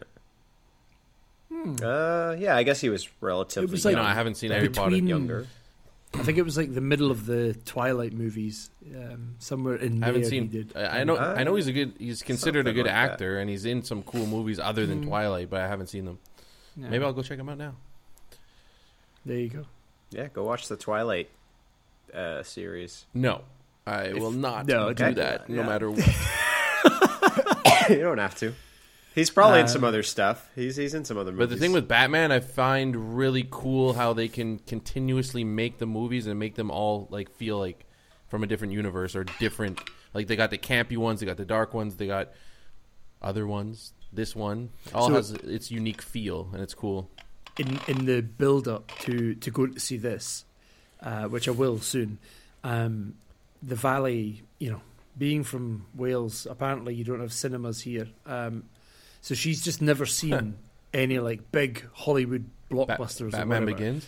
Uh, 1.84 2.36
yeah, 2.40 2.56
I 2.58 2.64
guess 2.64 2.82
he 2.82 2.90
was 2.90 3.08
relatively 3.22 3.66
It 3.70 3.72
was 3.72 3.86
like- 3.86 3.94
No, 3.96 4.02
young. 4.02 4.10
I 4.10 4.14
haven't 4.16 4.34
seen 4.36 4.50
Harry 4.50 4.70
Potter. 4.70 4.96
Younger. 4.98 5.46
I 6.16 6.24
think 6.24 6.40
it 6.40 6.42
was 6.42 6.58
like 6.58 6.74
the 6.74 6.82
middle 6.82 7.12
of 7.12 7.28
the 7.28 7.54
Twilight 7.66 8.14
movies, 8.14 8.72
um, 8.96 9.36
somewhere 9.38 9.76
in 9.76 10.02
I 10.02 10.08
haven't 10.08 10.22
there 10.22 10.30
seen. 10.32 10.50
He 10.50 10.64
did. 10.64 10.76
I 10.76 11.02
I 11.02 11.04
know. 11.04 11.18
Uh, 11.18 11.36
I 11.38 11.44
know 11.44 11.54
he's 11.54 11.68
a 11.68 11.74
good. 11.74 11.94
He's 12.00 12.24
considered 12.24 12.66
a 12.68 12.74
good 12.74 12.86
like 12.88 12.96
that. 12.96 13.12
actor, 13.12 13.38
and 13.38 13.48
he's 13.48 13.66
in 13.66 13.84
some 13.84 14.02
cool 14.02 14.26
movies 14.26 14.58
other 14.58 14.88
than 14.88 15.04
Mm. 15.04 15.08
Twilight, 15.08 15.50
but 15.52 15.62
I 15.62 15.68
haven't 15.68 15.88
seen 15.88 16.06
them. 16.06 16.18
Yeah. 16.76 16.90
Maybe 16.90 17.04
I'll 17.04 17.14
go 17.14 17.22
check 17.22 17.38
him 17.38 17.48
out 17.50 17.60
now. 17.60 17.76
There 19.24 19.38
you 19.38 19.50
go. 19.50 19.66
Yeah, 20.12 20.30
go 20.34 20.44
watch 20.46 20.68
the 20.68 20.78
Twilight 20.78 21.30
uh, 22.16 22.44
series. 22.44 23.06
No, 23.14 23.42
I 23.86 24.14
will 24.14 24.32
not 24.32 24.66
No, 24.68 24.94
do 24.94 25.04
okay. 25.04 25.14
that, 25.16 25.50
no 25.50 25.62
Yeah. 25.62 25.68
matter 25.68 25.92
what. 25.92 27.90
you 27.90 28.00
don't 28.02 28.18
have 28.18 28.36
to. 28.36 28.54
He's 29.14 29.30
probably 29.30 29.60
in 29.60 29.66
Um, 29.66 29.72
some 29.72 29.84
other 29.86 30.04
stuff. 30.04 30.50
He's 30.56 30.76
he's 30.76 30.94
in 30.94 31.06
some 31.06 31.18
other 31.18 31.32
movies. 31.32 31.48
But 31.48 31.50
the 31.54 31.58
thing 31.60 31.72
with 31.72 31.88
Batman, 31.88 32.32
I 32.32 32.40
find 32.42 33.16
really 33.18 33.48
cool 33.50 33.94
how 33.94 34.12
they 34.14 34.28
can 34.28 34.60
continuously 34.60 35.44
make 35.46 35.78
the 35.78 35.86
movies 35.86 36.28
and 36.28 36.38
make 36.38 36.56
them 36.56 36.70
all 36.70 37.08
like 37.10 37.32
feel 37.32 37.58
like 37.58 37.86
from 38.28 38.44
a 38.44 38.48
different 38.48 38.74
universe 38.74 39.16
or 39.16 39.24
different. 39.40 39.80
Like 40.14 40.28
they 40.28 40.36
got 40.36 40.50
the 40.50 40.58
campy 40.58 40.98
ones, 40.98 41.20
they 41.22 41.26
got 41.26 41.38
the 41.38 41.46
dark 41.46 41.74
ones, 41.74 41.96
they 41.96 42.08
got 42.08 42.32
other 43.22 43.48
ones. 43.48 43.94
this 44.14 44.34
one 44.36 44.70
all 44.94 45.08
So- 45.08 45.14
has 45.16 45.32
its 45.32 45.72
unique 45.72 46.02
feel, 46.02 46.50
and 46.54 46.62
it's 46.62 46.74
cool. 46.74 47.10
in 47.58 47.80
in 47.88 48.06
the 48.06 48.22
build 48.22 48.68
up 48.68 48.92
to 49.00 49.36
to 49.36 49.52
go 49.52 49.68
to 49.68 49.80
see 49.80 49.98
this, 49.98 50.45
uh, 51.06 51.24
which 51.30 51.48
I 51.48 51.52
will 51.52 51.80
soon. 51.80 52.18
Um, 52.64 53.16
the 53.64 53.76
Valley, 53.76 54.42
you 54.60 54.72
know, 54.72 54.82
being 55.18 55.44
from 55.46 55.86
Wales, 55.96 56.46
apparently 56.50 56.94
you 56.94 57.04
don't 57.06 57.22
have 57.22 57.32
cinemas 57.32 57.82
here. 57.82 58.08
Um, 58.26 58.64
so 59.22 59.34
she's 59.36 59.64
just 59.64 59.82
never 59.82 60.06
seen 60.06 60.58
any 60.94 61.20
like 61.20 61.52
big 61.52 61.86
Hollywood 61.94 62.46
blockbusters. 62.70 63.32
Batman. 63.32 63.66
Begins. 63.66 64.06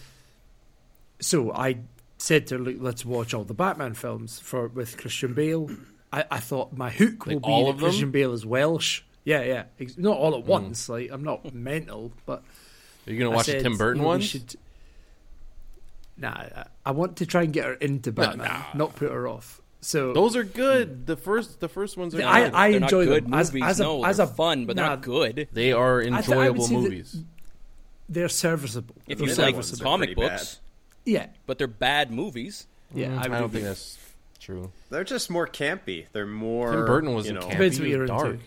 So 1.19 1.51
I 1.53 1.77
said 2.17 2.47
to 2.47 2.57
her, 2.57 2.63
"Look, 2.63 2.75
let's 2.79 3.05
watch 3.05 3.33
all 3.33 3.43
the 3.43 3.53
Batman 3.53 3.93
films 3.93 4.39
for 4.39 4.67
with 4.67 4.97
Christian 4.97 5.33
Bale. 5.33 5.69
I, 6.11 6.25
I 6.31 6.39
thought 6.39 6.73
my 6.73 6.89
hook 6.89 7.25
will 7.25 7.35
Like 7.35 7.43
be 7.43 7.49
all 7.49 7.65
that 7.65 7.71
of? 7.75 7.79
Christian 7.79 8.11
Bale 8.11 8.33
is 8.33 8.45
Welsh. 8.45 9.01
Yeah, 9.23 9.41
yeah, 9.43 9.63
not 9.97 10.17
all 10.17 10.35
at 10.35 10.45
once. 10.45 10.87
Like 10.87 11.09
I'm 11.11 11.23
not 11.23 11.53
mental, 11.53 12.11
but 12.25 12.43
Are 13.07 13.11
you 13.11 13.19
gonna 13.19 13.31
I 13.31 13.35
watch 13.35 13.45
the 13.47 13.51
said, 13.53 13.63
Tim 13.63 13.77
Burton 13.77 14.01
you 14.03 14.07
know, 14.07 14.19
should- 14.19 14.55
Nah, 16.17 16.29
I, 16.29 16.65
I 16.85 16.91
want 16.91 17.17
to 17.17 17.25
try 17.25 17.43
and 17.43 17.53
get 17.53 17.65
her 17.65 17.73
into 17.73 18.11
Batman, 18.11 18.63
not 18.73 18.95
put 18.95 19.11
her 19.11 19.27
off. 19.27 19.61
So 19.81 20.13
Those 20.13 20.35
are 20.35 20.43
good. 20.43 21.05
The 21.05 21.15
first, 21.15 21.59
the 21.59 21.69
first 21.69 21.97
ones 21.97 22.15
are. 22.15 22.23
I, 22.23 22.43
good. 22.45 22.53
I 22.53 22.71
They're 22.71 22.79
not 22.79 22.91
enjoy 22.91 23.05
good 23.05 23.25
them 23.25 23.33
as, 23.35 23.53
movies. 23.53 23.67
as 23.69 23.79
a 23.79 23.83
no, 23.83 24.03
as 24.03 24.19
a 24.19 24.27
fun, 24.27 24.65
but 24.65 24.75
they're 24.75 24.85
nah, 24.85 24.95
not 24.95 25.01
good. 25.01 25.47
they 25.53 25.71
are 25.71 25.99
I 26.01 26.03
th- 26.03 26.13
I 26.13 26.17
enjoyable 26.17 26.67
movies. 26.69 27.15
They're 28.09 28.29
serviceable. 28.29 28.95
If 29.07 29.19
They're 29.19 29.27
you 29.27 29.33
Yeah, 29.33 29.41
like 29.41 29.45
that 29.51 29.53
one's 29.55 29.67
serviceable. 29.67 29.91
comic 29.91 30.15
pretty 30.15 30.29
books, 30.29 30.59
yeah, 31.05 31.27
but 31.45 31.57
they're 31.57 31.67
bad 31.67 32.11
movies. 32.11 32.65
yeah. 32.93 33.07
Mm, 33.09 33.17
I, 33.17 33.35
I, 33.37 33.39
don't 33.39 33.49
think 33.51 33.65
that's 33.65 33.97
true. 34.39 34.71
They're 34.89 35.03
just 35.03 35.29
more 35.29 35.47
campy. 35.47 36.05
They're 36.11 36.25
more. 36.25 36.71
Tim 36.71 36.85
Burton 36.85 37.13
wasn't 37.13 37.41
know, 37.41 37.47
campy. 37.47 37.59
What 37.79 37.87
you're 37.87 37.99
was 38.01 38.09
into. 38.09 38.23
dark. 38.23 38.39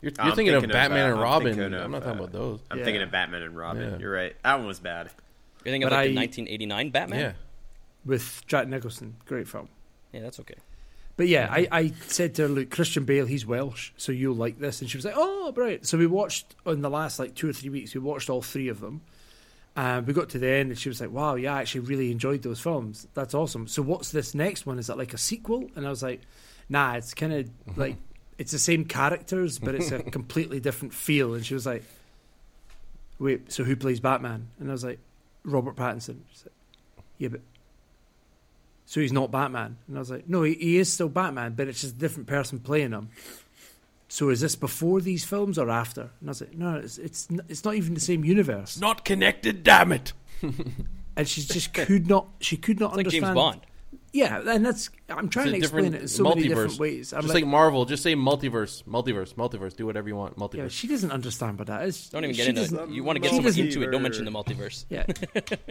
You're, 0.00 0.12
you're 0.24 0.34
thinking 0.36 0.54
of 0.54 0.62
thinking 0.62 0.70
of, 0.70 0.74
Batman 0.74 1.00
uh, 1.00 1.04
and 1.06 1.14
I'm 1.14 1.20
Robin. 1.20 1.54
thinking 1.54 1.74
of, 1.74 1.82
I'm 1.84 1.90
not 1.90 2.02
talking 2.04 2.20
uh, 2.20 2.22
about 2.24 2.32
those. 2.32 2.60
I'm 2.70 2.78
Yeah. 2.78 2.84
thinking 2.84 3.02
of 3.02 3.10
Batman 3.10 3.42
and 3.42 3.56
Robin. 3.56 3.92
Yeah. 3.92 3.98
You're 3.98 4.12
right. 4.12 4.36
That 4.44 4.58
one 4.58 4.68
was 4.68 4.78
bad. 4.78 5.10
You 5.68 5.72
think 5.72 5.84
of 5.84 5.90
But 5.90 5.96
like 5.96 6.08
the 6.08 6.16
I- 6.16 6.22
1989 6.22 6.90
Batman? 6.90 7.20
Yeah. 7.20 7.32
with 8.04 8.42
Jack 8.46 8.68
Nicholson, 8.68 9.16
great 9.26 9.46
film. 9.46 9.68
yeah, 10.12 10.20
that's 10.20 10.40
okay. 10.40 10.54
But 11.18 11.26
yeah, 11.26 11.48
I, 11.50 11.66
I 11.72 11.92
said 12.06 12.36
to 12.36 12.42
her, 12.42 12.48
look, 12.48 12.70
Christian 12.70 13.04
Bale, 13.04 13.26
he's 13.26 13.44
Welsh, 13.44 13.90
so 13.96 14.12
you'll 14.12 14.36
like 14.36 14.60
this. 14.60 14.80
And 14.80 14.88
she 14.88 14.96
was 14.96 15.04
like, 15.04 15.14
oh, 15.16 15.52
right. 15.56 15.84
So 15.84 15.98
we 15.98 16.06
watched, 16.06 16.54
in 16.64 16.80
the 16.80 16.88
last 16.88 17.18
like 17.18 17.34
two 17.34 17.50
or 17.50 17.52
three 17.52 17.70
weeks, 17.70 17.92
we 17.92 18.00
watched 18.00 18.30
all 18.30 18.40
three 18.40 18.68
of 18.68 18.80
them. 18.80 19.02
And 19.74 20.06
we 20.06 20.12
got 20.12 20.28
to 20.30 20.38
the 20.38 20.48
end, 20.48 20.70
and 20.70 20.78
she 20.78 20.88
was 20.88 21.00
like, 21.00 21.10
wow, 21.10 21.34
yeah, 21.34 21.56
I 21.56 21.60
actually 21.60 21.80
really 21.80 22.12
enjoyed 22.12 22.42
those 22.42 22.60
films. 22.60 23.08
That's 23.14 23.34
awesome. 23.34 23.66
So 23.66 23.82
what's 23.82 24.10
this 24.10 24.34
next 24.34 24.64
one? 24.64 24.78
Is 24.78 24.86
that 24.86 24.96
like 24.96 25.12
a 25.12 25.18
sequel? 25.18 25.68
And 25.76 25.86
I 25.86 25.90
was 25.90 26.02
like, 26.02 26.20
nah, 26.68 26.94
it's 26.94 27.14
kind 27.14 27.32
of 27.32 27.46
mm-hmm. 27.46 27.80
like, 27.80 27.96
it's 28.38 28.52
the 28.52 28.58
same 28.58 28.84
characters, 28.84 29.58
but 29.58 29.74
it's 29.74 29.90
a 29.90 30.02
completely 30.10 30.60
different 30.60 30.94
feel. 30.94 31.34
And 31.34 31.44
she 31.44 31.54
was 31.54 31.66
like, 31.66 31.84
wait, 33.18 33.52
so 33.52 33.64
who 33.64 33.74
plays 33.74 33.98
Batman? 33.98 34.48
And 34.60 34.68
I 34.68 34.72
was 34.72 34.84
like, 34.84 35.00
Robert 35.48 35.76
Pattinson. 35.76 36.20
She's 36.30 36.44
like, 36.44 36.54
yeah, 37.18 37.28
but 37.28 37.40
so 38.86 39.00
he's 39.00 39.12
not 39.12 39.30
Batman. 39.30 39.76
And 39.86 39.96
I 39.96 40.00
was 40.00 40.10
like, 40.10 40.28
no, 40.28 40.42
he, 40.42 40.54
he 40.54 40.78
is 40.78 40.92
still 40.92 41.08
Batman, 41.08 41.54
but 41.54 41.68
it's 41.68 41.80
just 41.82 41.96
a 41.96 41.98
different 41.98 42.26
person 42.26 42.58
playing 42.58 42.92
him. 42.92 43.10
So 44.08 44.30
is 44.30 44.40
this 44.40 44.56
before 44.56 45.00
these 45.02 45.24
films 45.24 45.58
or 45.58 45.68
after? 45.68 46.10
And 46.20 46.28
I 46.28 46.30
was 46.30 46.40
like, 46.40 46.54
no, 46.54 46.76
it's 46.76 46.96
it's 46.96 47.28
it's 47.48 47.64
not 47.64 47.74
even 47.74 47.92
the 47.94 48.00
same 48.00 48.24
universe. 48.24 48.80
Not 48.80 49.04
connected. 49.04 49.62
Damn 49.62 49.92
it. 49.92 50.12
And 51.16 51.28
she 51.28 51.42
just 51.42 51.74
could 51.74 52.06
not 52.06 52.28
she 52.40 52.56
could 52.56 52.78
not 52.78 52.90
It's 52.90 52.96
like 52.98 53.06
understand. 53.06 53.24
James 53.24 53.34
Bond. 53.34 53.60
Yeah, 54.12 54.40
and 54.46 54.64
that's 54.64 54.90
I'm 55.10 55.28
trying 55.28 55.48
It's 55.48 55.52
to 55.52 55.58
explain 55.58 55.94
it 55.94 56.02
in 56.02 56.08
so 56.08 56.24
many 56.24 56.48
different 56.48 56.78
ways. 56.78 57.12
I'm 57.12 57.22
just 57.22 57.34
like, 57.34 57.44
like, 57.44 57.50
Marvel, 57.50 57.84
just 57.84 58.02
say 58.02 58.14
multiverse, 58.14 58.82
multiverse, 58.84 59.34
multiverse. 59.34 59.76
Do 59.76 59.86
whatever 59.86 60.08
you 60.08 60.16
want. 60.16 60.34
yeah, 60.36 60.44
Multiverse. 60.44 60.70
she 60.70 60.86
doesn't 60.88 61.10
understand 61.10 61.58
what 61.58 61.68
that 61.68 61.82
is. 61.86 62.08
Don't 62.08 62.24
even 62.24 62.34
get 62.34 62.48
into 62.48 62.82
it. 62.82 62.90
You 62.90 63.04
want 63.04 63.16
to 63.16 63.20
get 63.20 63.30
she 63.30 63.36
so 63.36 63.42
much 63.42 63.58
into 63.58 63.82
it. 63.82 63.90
Don't 63.90 64.02
mention 64.02 64.24
the 64.24 64.30
multiverse. 64.30 64.86
Yeah, 64.88 65.04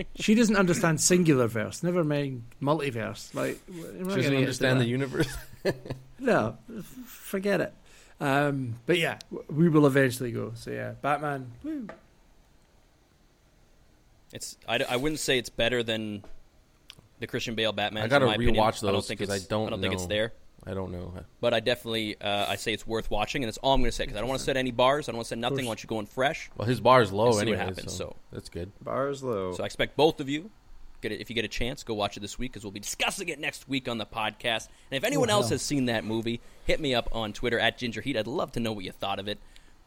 she 0.16 0.36
doesn't 0.36 0.56
understand 0.56 1.02
singular 1.02 1.48
verse. 1.48 1.82
Never 1.84 2.04
mind 2.04 2.44
multiverse. 2.62 3.34
Like, 3.34 3.60
she 3.68 4.04
doesn't 4.04 4.36
understand 4.36 4.80
the 4.82 4.86
universe. 4.86 5.28
No, 6.20 6.58
forget 7.06 7.62
it. 7.62 7.74
Um, 8.20 8.76
but 8.88 8.98
yeah, 8.98 9.20
we 9.50 9.70
will 9.70 9.86
eventually 9.86 10.32
go. 10.32 10.54
So 10.56 10.72
yeah, 10.72 10.94
Batman. 11.02 11.52
Woo. 11.64 11.88
It's 14.34 14.58
I, 14.68 14.80
I 14.90 14.96
wouldn't 14.98 15.20
say 15.20 15.38
it's 15.38 15.50
better 15.50 15.84
than 15.84 16.24
the 17.20 17.28
Christian 17.28 17.56
Bale 17.56 17.72
Batman. 17.72 18.04
I 18.04 18.08
gotta 18.08 18.26
in 18.26 18.30
my 18.30 18.36
opinion. 18.36 18.56
rewatch 18.56 18.84
I 18.84 18.92
don't 18.92 18.94
those 18.94 19.10
it's 19.10 19.32
I 19.32 19.40
don't 19.50 19.68
I 19.68 19.70
don't 19.72 19.82
think 19.82 19.94
it's 19.94 20.06
there. 20.06 20.34
I 20.66 20.74
don't 20.74 20.92
know. 20.92 21.14
But 21.40 21.54
I 21.54 21.62
definitely 21.62 22.20
uh, 22.20 22.46
I 22.50 22.58
say 22.58 22.74
it's 22.74 22.86
worth 22.86 23.10
watching, 23.10 23.44
and 23.44 23.48
that's 23.48 23.58
all 23.60 23.74
I'm 23.74 23.80
going 23.80 23.90
to 23.90 23.96
say 23.96 24.04
because 24.04 24.18
I 24.18 24.20
don't 24.20 24.28
want 24.28 24.40
to 24.40 24.46
set 24.46 24.58
any 24.58 24.72
bars. 24.72 25.08
I 25.08 25.12
don't 25.14 25.18
want 25.18 25.26
to 25.28 25.30
set 25.30 25.38
nothing. 25.38 25.64
I 25.64 25.68
want 25.68 25.82
you 25.82 25.88
going 25.88 26.08
fresh. 26.08 26.50
Well, 26.58 26.68
his 26.68 26.82
bar 26.82 27.02
is 27.02 27.12
low 27.14 27.28
And 27.28 27.34
see 27.36 27.38
what 27.40 27.42
anyway, 27.48 27.58
happens, 27.58 27.94
so, 27.94 27.98
so. 27.98 28.16
that's 28.34 28.50
good. 28.50 28.72
Bars 28.82 29.24
low. 29.24 29.54
So 29.54 29.64
I 29.64 29.66
expect 29.66 29.96
both 29.96 30.20
of 30.20 30.28
you. 30.28 30.50
Get 31.02 31.12
it, 31.14 31.22
if 31.22 31.30
you 31.30 31.36
get 31.36 31.46
a 31.46 31.48
chance, 31.48 31.84
go 31.84 31.94
watch 31.94 32.18
it 32.18 32.20
this 32.22 32.38
week 32.38 32.52
because 32.52 32.64
we'll 32.64 32.72
be 32.72 32.80
discussing 32.82 33.30
it 33.30 33.40
next 33.40 33.70
week 33.70 33.88
on 33.88 33.98
the 33.98 34.06
podcast. 34.06 34.68
And 34.92 34.98
if 34.98 35.04
anyone 35.06 35.30
else 35.30 35.46
hell. 35.46 35.52
has 35.56 35.62
seen 35.62 35.86
that 35.86 36.04
movie, 36.04 36.42
hit 36.66 36.82
me 36.82 36.94
up 36.96 37.08
on 37.14 37.32
Twitter 37.34 37.60
at 37.60 37.78
Ginger 37.78 38.02
Heat. 38.02 38.18
I'd 38.18 38.28
love 38.28 38.52
to 38.54 38.60
know 38.60 38.74
what 38.74 38.84
you 38.84 38.92
thought 38.92 39.20
of 39.20 39.28
it. 39.30 39.40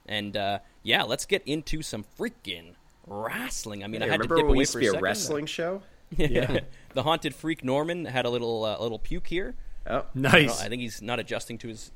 And 0.07 0.35
uh, 0.37 0.61
yeah, 0.83 1.03
let's 1.03 1.27
get 1.27 1.43
into 1.47 1.83
some 1.83 2.05
freaking 2.19 2.75
wrestling. 3.07 3.85
I 3.85 3.89
mean, 3.89 4.01
Hey, 4.01 4.07
I 4.09 4.11
had 4.13 4.23
to 4.23 4.29
remember 4.29 4.37
dip 4.37 4.45
when 4.45 4.53
we 4.53 4.57
away 4.59 4.63
used 4.63 4.73
for 4.73 4.79
to 4.79 4.83
be 4.83 4.87
a 4.87 4.91
a 4.91 4.93
second. 4.93 5.03
wrestling 5.05 5.47
show? 5.47 5.83
Yeah. 6.17 6.61
the 6.95 7.03
haunted 7.03 7.35
freak 7.35 7.63
Norman 7.65 8.05
had 8.05 8.25
a 8.25 8.31
little 8.31 8.65
uh, 8.65 8.79
little 8.79 8.99
puke 8.99 9.29
here. 9.29 9.55
Oh, 9.87 9.99
I, 10.01 10.05
Nice. 10.15 10.47
know, 10.61 10.65
I 10.67 10.69
think 10.69 10.83
he's 10.83 11.01
not 11.01 11.19
adjusting 11.19 11.59
to 11.59 11.69
his 11.69 11.93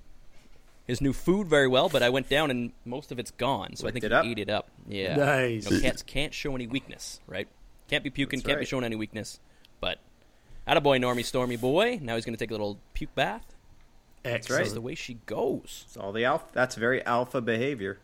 his 0.87 1.01
new 1.01 1.13
food 1.13 1.49
very 1.49 1.67
well. 1.69 1.89
But 1.89 2.03
I 2.03 2.11
went 2.11 2.29
down 2.29 2.51
and 2.51 2.73
most 2.85 3.11
of 3.13 3.19
it's 3.19 3.31
gone, 3.33 3.77
so 3.77 3.89
I 3.89 3.91
think 3.91 4.05
he 4.05 4.13
up? 4.13 4.25
ate 4.25 4.39
it 4.39 4.49
up. 4.49 4.69
Yeah, 4.89 5.17
Nice. 5.17 5.71
You 5.71 5.77
know, 5.77 5.83
cats 5.83 6.03
can't 6.03 6.33
show 6.33 6.55
any 6.55 6.67
weakness, 6.67 7.21
right? 7.27 7.49
Can't 7.89 8.05
be 8.05 8.11
puking, 8.11 8.39
That's 8.39 8.47
can't 8.47 8.61
be 8.61 8.67
showing 8.67 8.85
any 8.85 8.97
weakness. 8.97 9.41
But 9.81 9.99
attaboy, 10.67 11.01
Normie 11.01 11.25
Stormy 11.25 11.57
boy. 11.57 11.99
Now 12.01 12.15
he's 12.15 12.25
going 12.25 12.35
to 12.35 12.39
take 12.43 12.51
a 12.51 12.55
little 12.55 12.79
puke 12.95 13.15
bath. 13.15 13.55
Excellent. 14.25 14.63
That's 14.63 14.73
the 14.73 14.81
way 14.81 14.95
she 14.95 15.19
goes. 15.27 15.85
it's 15.87 15.97
all 15.99 16.13
the 16.13 16.25
alpha. 16.25 16.47
That's 16.53 16.77
very 16.77 17.05
alpha 17.05 17.43
behavior. 17.43 17.99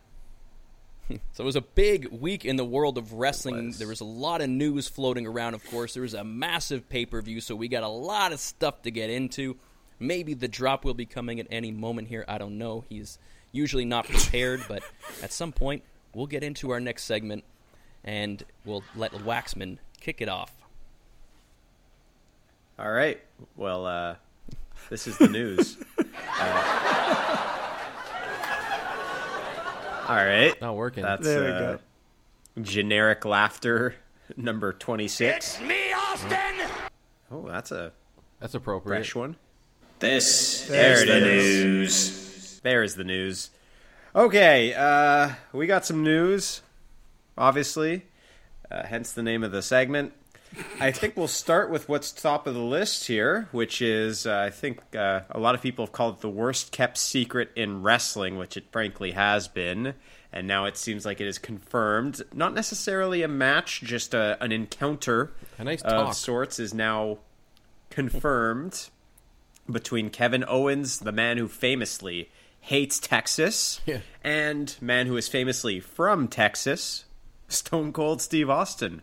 So 1.33 1.43
it 1.43 1.45
was 1.45 1.55
a 1.55 1.61
big 1.61 2.07
week 2.11 2.45
in 2.45 2.55
the 2.55 2.65
world 2.65 2.97
of 2.97 3.13
wrestling. 3.13 3.67
was. 3.67 3.79
There 3.79 3.87
was 3.87 4.01
a 4.01 4.05
lot 4.05 4.41
of 4.41 4.49
news 4.49 4.87
floating 4.87 5.25
around, 5.25 5.53
of 5.53 5.65
course. 5.65 5.93
There 5.93 6.03
was 6.03 6.13
a 6.13 6.23
massive 6.23 6.87
pay 6.89 7.05
per 7.05 7.21
view, 7.21 7.41
so 7.41 7.55
we 7.55 7.67
got 7.67 7.83
a 7.83 7.87
lot 7.87 8.33
of 8.33 8.39
stuff 8.39 8.81
to 8.83 8.91
get 8.91 9.09
into. 9.09 9.57
Maybe 9.99 10.33
the 10.33 10.47
drop 10.47 10.83
will 10.83 10.93
be 10.93 11.05
coming 11.05 11.39
at 11.39 11.47
any 11.49 11.71
moment 11.71 12.07
here. 12.07 12.25
I 12.27 12.37
don't 12.37 12.57
know. 12.57 12.83
He's 12.89 13.17
usually 13.51 13.85
not 13.85 14.05
prepared, 14.07 14.63
but 14.67 14.83
at 15.23 15.31
some 15.31 15.51
point, 15.51 15.83
we'll 16.13 16.27
get 16.27 16.43
into 16.43 16.71
our 16.71 16.79
next 16.79 17.03
segment 17.03 17.43
and 18.03 18.43
we'll 18.65 18.83
let 18.95 19.11
Waxman 19.11 19.77
kick 19.99 20.21
it 20.21 20.29
off. 20.29 20.51
All 22.79 22.91
right. 22.91 23.21
Well, 23.55 23.85
uh, 23.85 24.15
this 24.89 25.07
is 25.07 25.17
the 25.17 25.27
news. 25.27 25.77
Uh, 26.43 27.30
all 30.19 30.25
right. 30.25 30.59
Not 30.61 30.75
working. 30.75 31.03
That's 31.03 31.23
There 31.23 31.41
we 31.43 31.49
uh, 31.49 31.59
go. 31.59 31.79
generic 32.61 33.23
laughter 33.25 33.95
number 34.35 34.73
26. 34.73 35.37
It's 35.55 35.61
Me, 35.61 35.93
Austin! 35.93 36.67
Oh, 37.31 37.47
that's 37.47 37.71
a 37.71 37.91
That's 38.39 38.53
appropriate. 38.55 38.97
fresh 38.99 39.15
one. 39.15 39.35
This 39.99 40.67
There 40.67 40.93
is 40.93 41.01
it 41.03 41.05
the 41.07 41.17
is. 41.29 41.63
news. 41.63 42.59
There's 42.63 42.95
the 42.95 43.03
news. 43.03 43.49
Okay, 44.15 44.73
uh, 44.73 45.31
we 45.53 45.67
got 45.67 45.85
some 45.85 46.03
news, 46.03 46.61
obviously, 47.37 48.05
uh, 48.69 48.83
hence 48.85 49.13
the 49.13 49.23
name 49.23 49.43
of 49.43 49.51
the 49.53 49.61
segment. 49.61 50.11
I 50.79 50.91
think 50.91 51.15
we'll 51.15 51.27
start 51.27 51.69
with 51.69 51.87
what's 51.87 52.11
top 52.11 52.45
of 52.47 52.53
the 52.53 52.59
list 52.61 53.07
here, 53.07 53.47
which 53.51 53.81
is, 53.81 54.25
uh, 54.27 54.37
I 54.37 54.49
think 54.49 54.95
uh, 54.95 55.21
a 55.29 55.39
lot 55.39 55.55
of 55.55 55.61
people 55.61 55.85
have 55.85 55.93
called 55.93 56.15
it 56.15 56.21
the 56.21 56.29
worst 56.29 56.71
kept 56.71 56.97
secret 56.97 57.51
in 57.55 57.81
wrestling, 57.83 58.37
which 58.37 58.57
it 58.57 58.65
frankly 58.71 59.11
has 59.11 59.47
been. 59.47 59.93
And 60.33 60.47
now 60.47 60.65
it 60.65 60.77
seems 60.77 61.05
like 61.05 61.19
it 61.21 61.27
is 61.27 61.37
confirmed. 61.37 62.21
Not 62.33 62.53
necessarily 62.53 63.21
a 63.21 63.27
match, 63.27 63.81
just 63.81 64.13
a, 64.13 64.37
an 64.41 64.51
encounter 64.51 65.31
A 65.57 65.63
nice 65.63 65.81
of 65.81 66.15
sorts 66.15 66.59
is 66.59 66.73
now 66.73 67.19
confirmed 67.89 68.89
between 69.69 70.09
Kevin 70.09 70.43
Owens, 70.47 70.99
the 70.99 71.11
man 71.11 71.37
who 71.37 71.47
famously 71.47 72.29
hates 72.61 72.99
Texas, 72.99 73.79
Yeah. 73.85 73.99
and 74.23 74.75
man 74.81 75.07
who 75.07 75.17
is 75.17 75.27
famously 75.27 75.79
from 75.79 76.27
Texas, 76.27 77.05
Stone 77.47 77.93
Cold 77.93 78.21
Steve 78.21 78.49
Austin. 78.49 79.01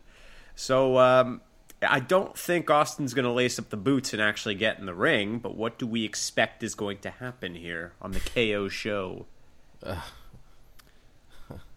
So 0.61 0.99
um, 0.99 1.41
I 1.81 2.01
don't 2.01 2.37
think 2.37 2.69
Austin's 2.69 3.15
going 3.15 3.25
to 3.27 3.31
lace 3.31 3.61
up 3.61 3.71
the 3.71 3.77
boots 3.77 4.13
and 4.13 4.21
actually 4.21 4.57
get 4.57 4.81
in 4.81 4.87
the 4.87 4.93
ring, 4.95 5.39
but 5.39 5.55
what 5.55 5.79
do 5.79 5.87
we 5.87 6.05
expect 6.05 6.65
is 6.65 6.75
going 6.75 6.99
to 6.99 7.11
happen 7.11 7.55
here 7.55 7.93
on 8.03 8.11
the 8.11 8.19
KO 8.21 8.69
show? 8.69 9.27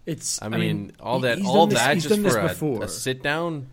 It's. 0.04 0.42
I 0.42 0.48
mean, 0.48 0.90
all 0.98 1.20
that, 1.20 1.38
he's 1.38 1.46
all 1.46 1.66
done 1.66 1.68
this- 1.68 1.78
that 1.78 1.94
he's 1.94 2.02
just 2.02 2.14
done 2.16 2.22
this 2.24 2.32
for 2.34 2.40
a, 2.40 2.48
before. 2.48 2.82
a 2.82 2.88
sit 2.88 3.22
down. 3.22 3.68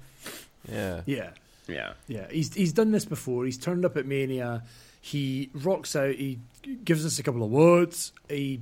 Yeah. 0.71 1.01
Yeah, 1.07 1.31
Yeah. 1.67 1.93
yeah. 2.07 2.27
He's 2.29 2.53
he's 2.53 2.71
done 2.71 2.91
this 2.91 3.03
before. 3.05 3.45
He's 3.45 3.57
turned 3.57 3.83
up 3.83 3.97
at 3.97 4.05
Mania. 4.05 4.61
He 5.01 5.49
rocks 5.55 5.95
out. 5.95 6.13
He 6.13 6.37
gives 6.83 7.03
us 7.03 7.17
a 7.17 7.23
couple 7.23 7.41
of 7.43 7.49
words. 7.49 8.11
He 8.29 8.61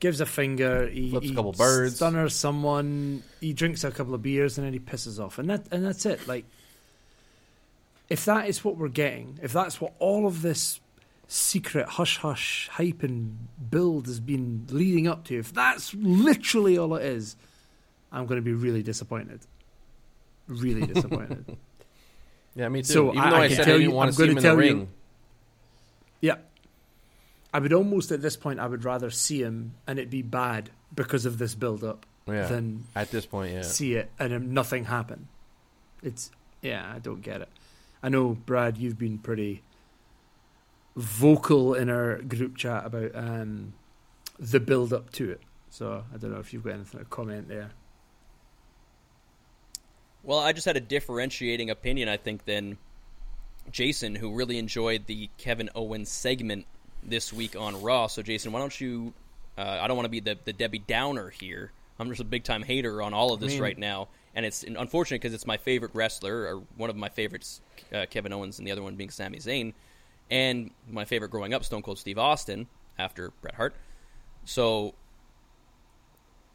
gives 0.00 0.20
a 0.20 0.26
finger, 0.26 0.88
he 0.88 1.10
Flips 1.10 1.30
a 1.30 1.34
couple 1.34 1.52
birds. 1.52 1.96
stunners 1.96 2.34
someone, 2.34 3.22
he 3.40 3.52
drinks 3.52 3.84
a 3.84 3.90
couple 3.90 4.14
of 4.14 4.22
beers, 4.22 4.58
and 4.58 4.66
then 4.66 4.72
he 4.72 4.78
pisses 4.80 5.22
off, 5.22 5.38
and 5.38 5.48
that 5.50 5.66
and 5.70 5.84
that's 5.84 6.04
it. 6.06 6.26
Like, 6.26 6.44
if 8.08 8.24
that 8.24 8.48
is 8.48 8.64
what 8.64 8.76
we're 8.76 8.88
getting, 8.88 9.38
if 9.42 9.52
that's 9.52 9.80
what 9.80 9.92
all 9.98 10.26
of 10.26 10.42
this 10.42 10.80
secret 11.28 11.86
hush 11.88 12.16
hush 12.18 12.68
hype 12.72 13.02
and 13.04 13.36
build 13.70 14.06
has 14.06 14.18
been 14.18 14.66
leading 14.70 15.06
up 15.06 15.24
to, 15.26 15.38
if 15.38 15.52
that's 15.52 15.94
literally 15.94 16.76
all 16.76 16.96
it 16.96 17.04
is, 17.04 17.36
I'm 18.10 18.26
going 18.26 18.38
to 18.38 18.44
be 18.44 18.52
really 18.52 18.82
disappointed. 18.82 19.40
Really 20.48 20.86
disappointed. 20.86 21.56
Yeah, 22.56 22.68
me 22.68 22.82
too. 22.82 22.92
So 22.92 23.08
Even 23.10 23.18
I- 23.20 23.30
though 23.30 23.36
I 23.36 23.40
I, 23.42 23.46
can 23.46 23.56
said 23.58 23.64
tell 23.64 23.74
I 23.74 23.78
didn't 23.78 23.90
you- 23.90 23.96
want 23.96 24.08
I'm 24.08 24.12
to 24.12 24.16
see 24.16 24.24
him 24.24 24.30
in 24.30 24.34
the 24.34 24.40
tell 24.42 24.54
you- 24.54 24.58
ring. 24.60 24.88
Yeah. 26.20 26.34
I 27.52 27.58
would 27.58 27.72
almost 27.72 28.10
at 28.12 28.22
this 28.22 28.36
point 28.36 28.60
I 28.60 28.66
would 28.66 28.84
rather 28.84 29.10
see 29.10 29.42
him 29.42 29.74
and 29.86 29.98
it 29.98 30.08
be 30.10 30.22
bad 30.22 30.70
because 30.94 31.26
of 31.26 31.38
this 31.38 31.54
build 31.54 31.82
up 31.84 32.06
Yeah. 32.26 32.46
than 32.46 32.84
At 32.94 33.10
this 33.10 33.26
point, 33.26 33.52
yeah. 33.52 33.62
see 33.62 33.94
it 33.94 34.10
and 34.18 34.52
nothing 34.52 34.84
happen. 34.84 35.28
It's 36.02 36.30
yeah, 36.62 36.90
I 36.94 36.98
don't 36.98 37.22
get 37.22 37.40
it. 37.40 37.48
I 38.02 38.08
know 38.08 38.30
Brad, 38.46 38.78
you've 38.78 38.98
been 38.98 39.18
pretty 39.18 39.62
vocal 40.96 41.74
in 41.74 41.88
our 41.90 42.18
group 42.18 42.56
chat 42.56 42.84
about 42.86 43.10
um, 43.14 43.72
the 44.38 44.60
build 44.60 44.92
up 44.92 45.10
to 45.12 45.30
it. 45.30 45.40
So 45.70 46.04
I 46.12 46.16
don't 46.16 46.32
know 46.32 46.40
if 46.40 46.52
you've 46.52 46.64
got 46.64 46.74
anything 46.74 47.00
to 47.00 47.06
comment 47.06 47.48
there. 47.48 47.70
Well, 50.22 50.38
I 50.38 50.52
just 50.52 50.66
had 50.66 50.76
a 50.76 50.80
differentiating 50.80 51.70
opinion, 51.70 52.08
I 52.08 52.16
think, 52.16 52.44
than 52.44 52.76
Jason, 53.70 54.16
who 54.16 54.34
really 54.34 54.58
enjoyed 54.58 55.06
the 55.06 55.30
Kevin 55.38 55.70
Owens 55.74 56.10
segment 56.10 56.66
this 57.02 57.32
week 57.32 57.56
on 57.56 57.80
Raw. 57.82 58.06
So, 58.06 58.22
Jason, 58.22 58.52
why 58.52 58.60
don't 58.60 58.80
you? 58.80 59.12
Uh, 59.58 59.78
I 59.80 59.88
don't 59.88 59.96
want 59.96 60.06
to 60.06 60.10
be 60.10 60.20
the, 60.20 60.38
the 60.44 60.52
Debbie 60.52 60.78
Downer 60.78 61.30
here. 61.30 61.72
I'm 61.98 62.08
just 62.08 62.20
a 62.20 62.24
big 62.24 62.44
time 62.44 62.62
hater 62.62 63.02
on 63.02 63.12
all 63.12 63.32
of 63.32 63.40
this 63.40 63.52
mean- 63.52 63.62
right 63.62 63.78
now, 63.78 64.08
and 64.34 64.46
it's 64.46 64.62
unfortunate 64.62 65.20
because 65.20 65.34
it's 65.34 65.46
my 65.46 65.56
favorite 65.58 65.90
wrestler, 65.94 66.42
or 66.56 66.62
one 66.76 66.88
of 66.88 66.96
my 66.96 67.08
favorites, 67.08 67.60
uh, 67.92 68.06
Kevin 68.08 68.32
Owens, 68.32 68.58
and 68.58 68.66
the 68.66 68.72
other 68.72 68.82
one 68.82 68.96
being 68.96 69.10
Sami 69.10 69.38
Zayn, 69.38 69.74
and 70.30 70.70
my 70.90 71.04
favorite 71.04 71.30
growing 71.30 71.52
up, 71.52 71.62
Stone 71.64 71.82
Cold 71.82 71.98
Steve 71.98 72.18
Austin, 72.18 72.68
after 72.98 73.32
Bret 73.42 73.54
Hart. 73.54 73.74
So, 74.46 74.94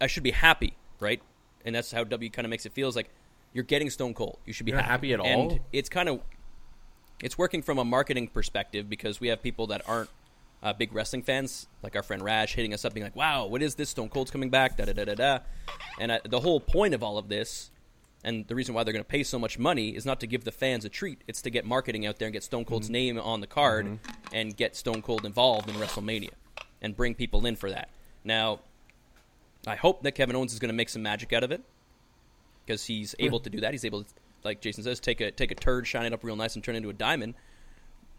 I 0.01 0.07
should 0.07 0.23
be 0.23 0.31
happy, 0.31 0.75
right? 0.99 1.21
And 1.63 1.75
that's 1.75 1.91
how 1.91 2.03
W 2.03 2.29
kind 2.29 2.45
of 2.45 2.49
makes 2.49 2.65
it 2.65 2.73
feel. 2.73 2.87
Is 2.87 2.95
like 2.95 3.09
you're 3.53 3.63
getting 3.63 3.89
Stone 3.89 4.13
Cold. 4.15 4.37
You 4.45 4.53
should 4.53 4.65
be 4.65 4.71
not 4.71 4.85
happy 4.85 5.13
at 5.13 5.19
all? 5.19 5.25
And 5.25 5.59
it's 5.71 5.89
kind 5.89 6.09
of 6.09 6.21
it's 7.21 7.37
working 7.37 7.61
from 7.61 7.77
a 7.77 7.85
marketing 7.85 8.27
perspective 8.27 8.89
because 8.89 9.19
we 9.19 9.29
have 9.29 9.41
people 9.41 9.67
that 9.67 9.81
aren't 9.87 10.09
uh, 10.63 10.73
big 10.73 10.93
wrestling 10.93 11.21
fans, 11.21 11.67
like 11.83 11.95
our 11.95 12.03
friend 12.03 12.23
Rash, 12.23 12.55
hitting 12.55 12.73
us 12.73 12.85
up, 12.85 12.93
being 12.93 13.05
like, 13.05 13.15
"Wow, 13.15 13.45
what 13.45 13.61
is 13.61 13.75
this? 13.75 13.89
Stone 13.89 14.09
Cold's 14.09 14.31
coming 14.31 14.49
back." 14.49 14.77
Da 14.77 14.85
da 14.85 14.93
da 14.93 15.05
da 15.05 15.15
da. 15.15 15.39
And 15.99 16.11
uh, 16.11 16.19
the 16.27 16.39
whole 16.39 16.59
point 16.59 16.93
of 16.93 17.03
all 17.03 17.17
of 17.17 17.29
this, 17.29 17.71
and 18.23 18.47
the 18.47 18.55
reason 18.55 18.73
why 18.73 18.83
they're 18.83 18.93
going 18.93 19.03
to 19.03 19.09
pay 19.09 19.23
so 19.23 19.37
much 19.37 19.59
money, 19.59 19.89
is 19.89 20.05
not 20.05 20.19
to 20.21 20.27
give 20.27 20.43
the 20.43 20.51
fans 20.51 20.85
a 20.85 20.89
treat. 20.89 21.23
It's 21.27 21.41
to 21.43 21.49
get 21.49 21.65
marketing 21.65 22.05
out 22.05 22.17
there 22.17 22.27
and 22.27 22.33
get 22.33 22.43
Stone 22.43 22.65
Cold's 22.65 22.89
name 22.89 23.19
on 23.19 23.41
the 23.41 23.47
card 23.47 23.99
and 24.33 24.55
get 24.55 24.75
Stone 24.75 25.01
Cold 25.03 25.25
involved 25.25 25.69
in 25.69 25.75
WrestleMania 25.75 26.31
and 26.81 26.95
bring 26.95 27.15
people 27.15 27.45
in 27.45 27.55
for 27.55 27.69
that. 27.69 27.89
Now, 28.23 28.59
I 29.67 29.75
hope 29.75 30.03
that 30.03 30.13
Kevin 30.13 30.35
Owens 30.35 30.53
is 30.53 30.59
going 30.59 30.69
to 30.69 30.75
make 30.75 30.89
some 30.89 31.03
magic 31.03 31.33
out 31.33 31.43
of 31.43 31.51
it 31.51 31.61
because 32.65 32.85
he's 32.85 33.15
able 33.19 33.39
to 33.39 33.49
do 33.49 33.61
that. 33.61 33.71
He's 33.71 33.85
able 33.85 34.03
to, 34.03 34.09
like 34.43 34.61
Jason 34.61 34.83
says, 34.83 34.99
take 34.99 35.21
a 35.21 35.31
take 35.31 35.51
a 35.51 35.55
turd, 35.55 35.87
shine 35.87 36.05
it 36.05 36.13
up 36.13 36.23
real 36.23 36.35
nice, 36.35 36.55
and 36.55 36.63
turn 36.63 36.75
it 36.75 36.79
into 36.79 36.89
a 36.89 36.93
diamond. 36.93 37.35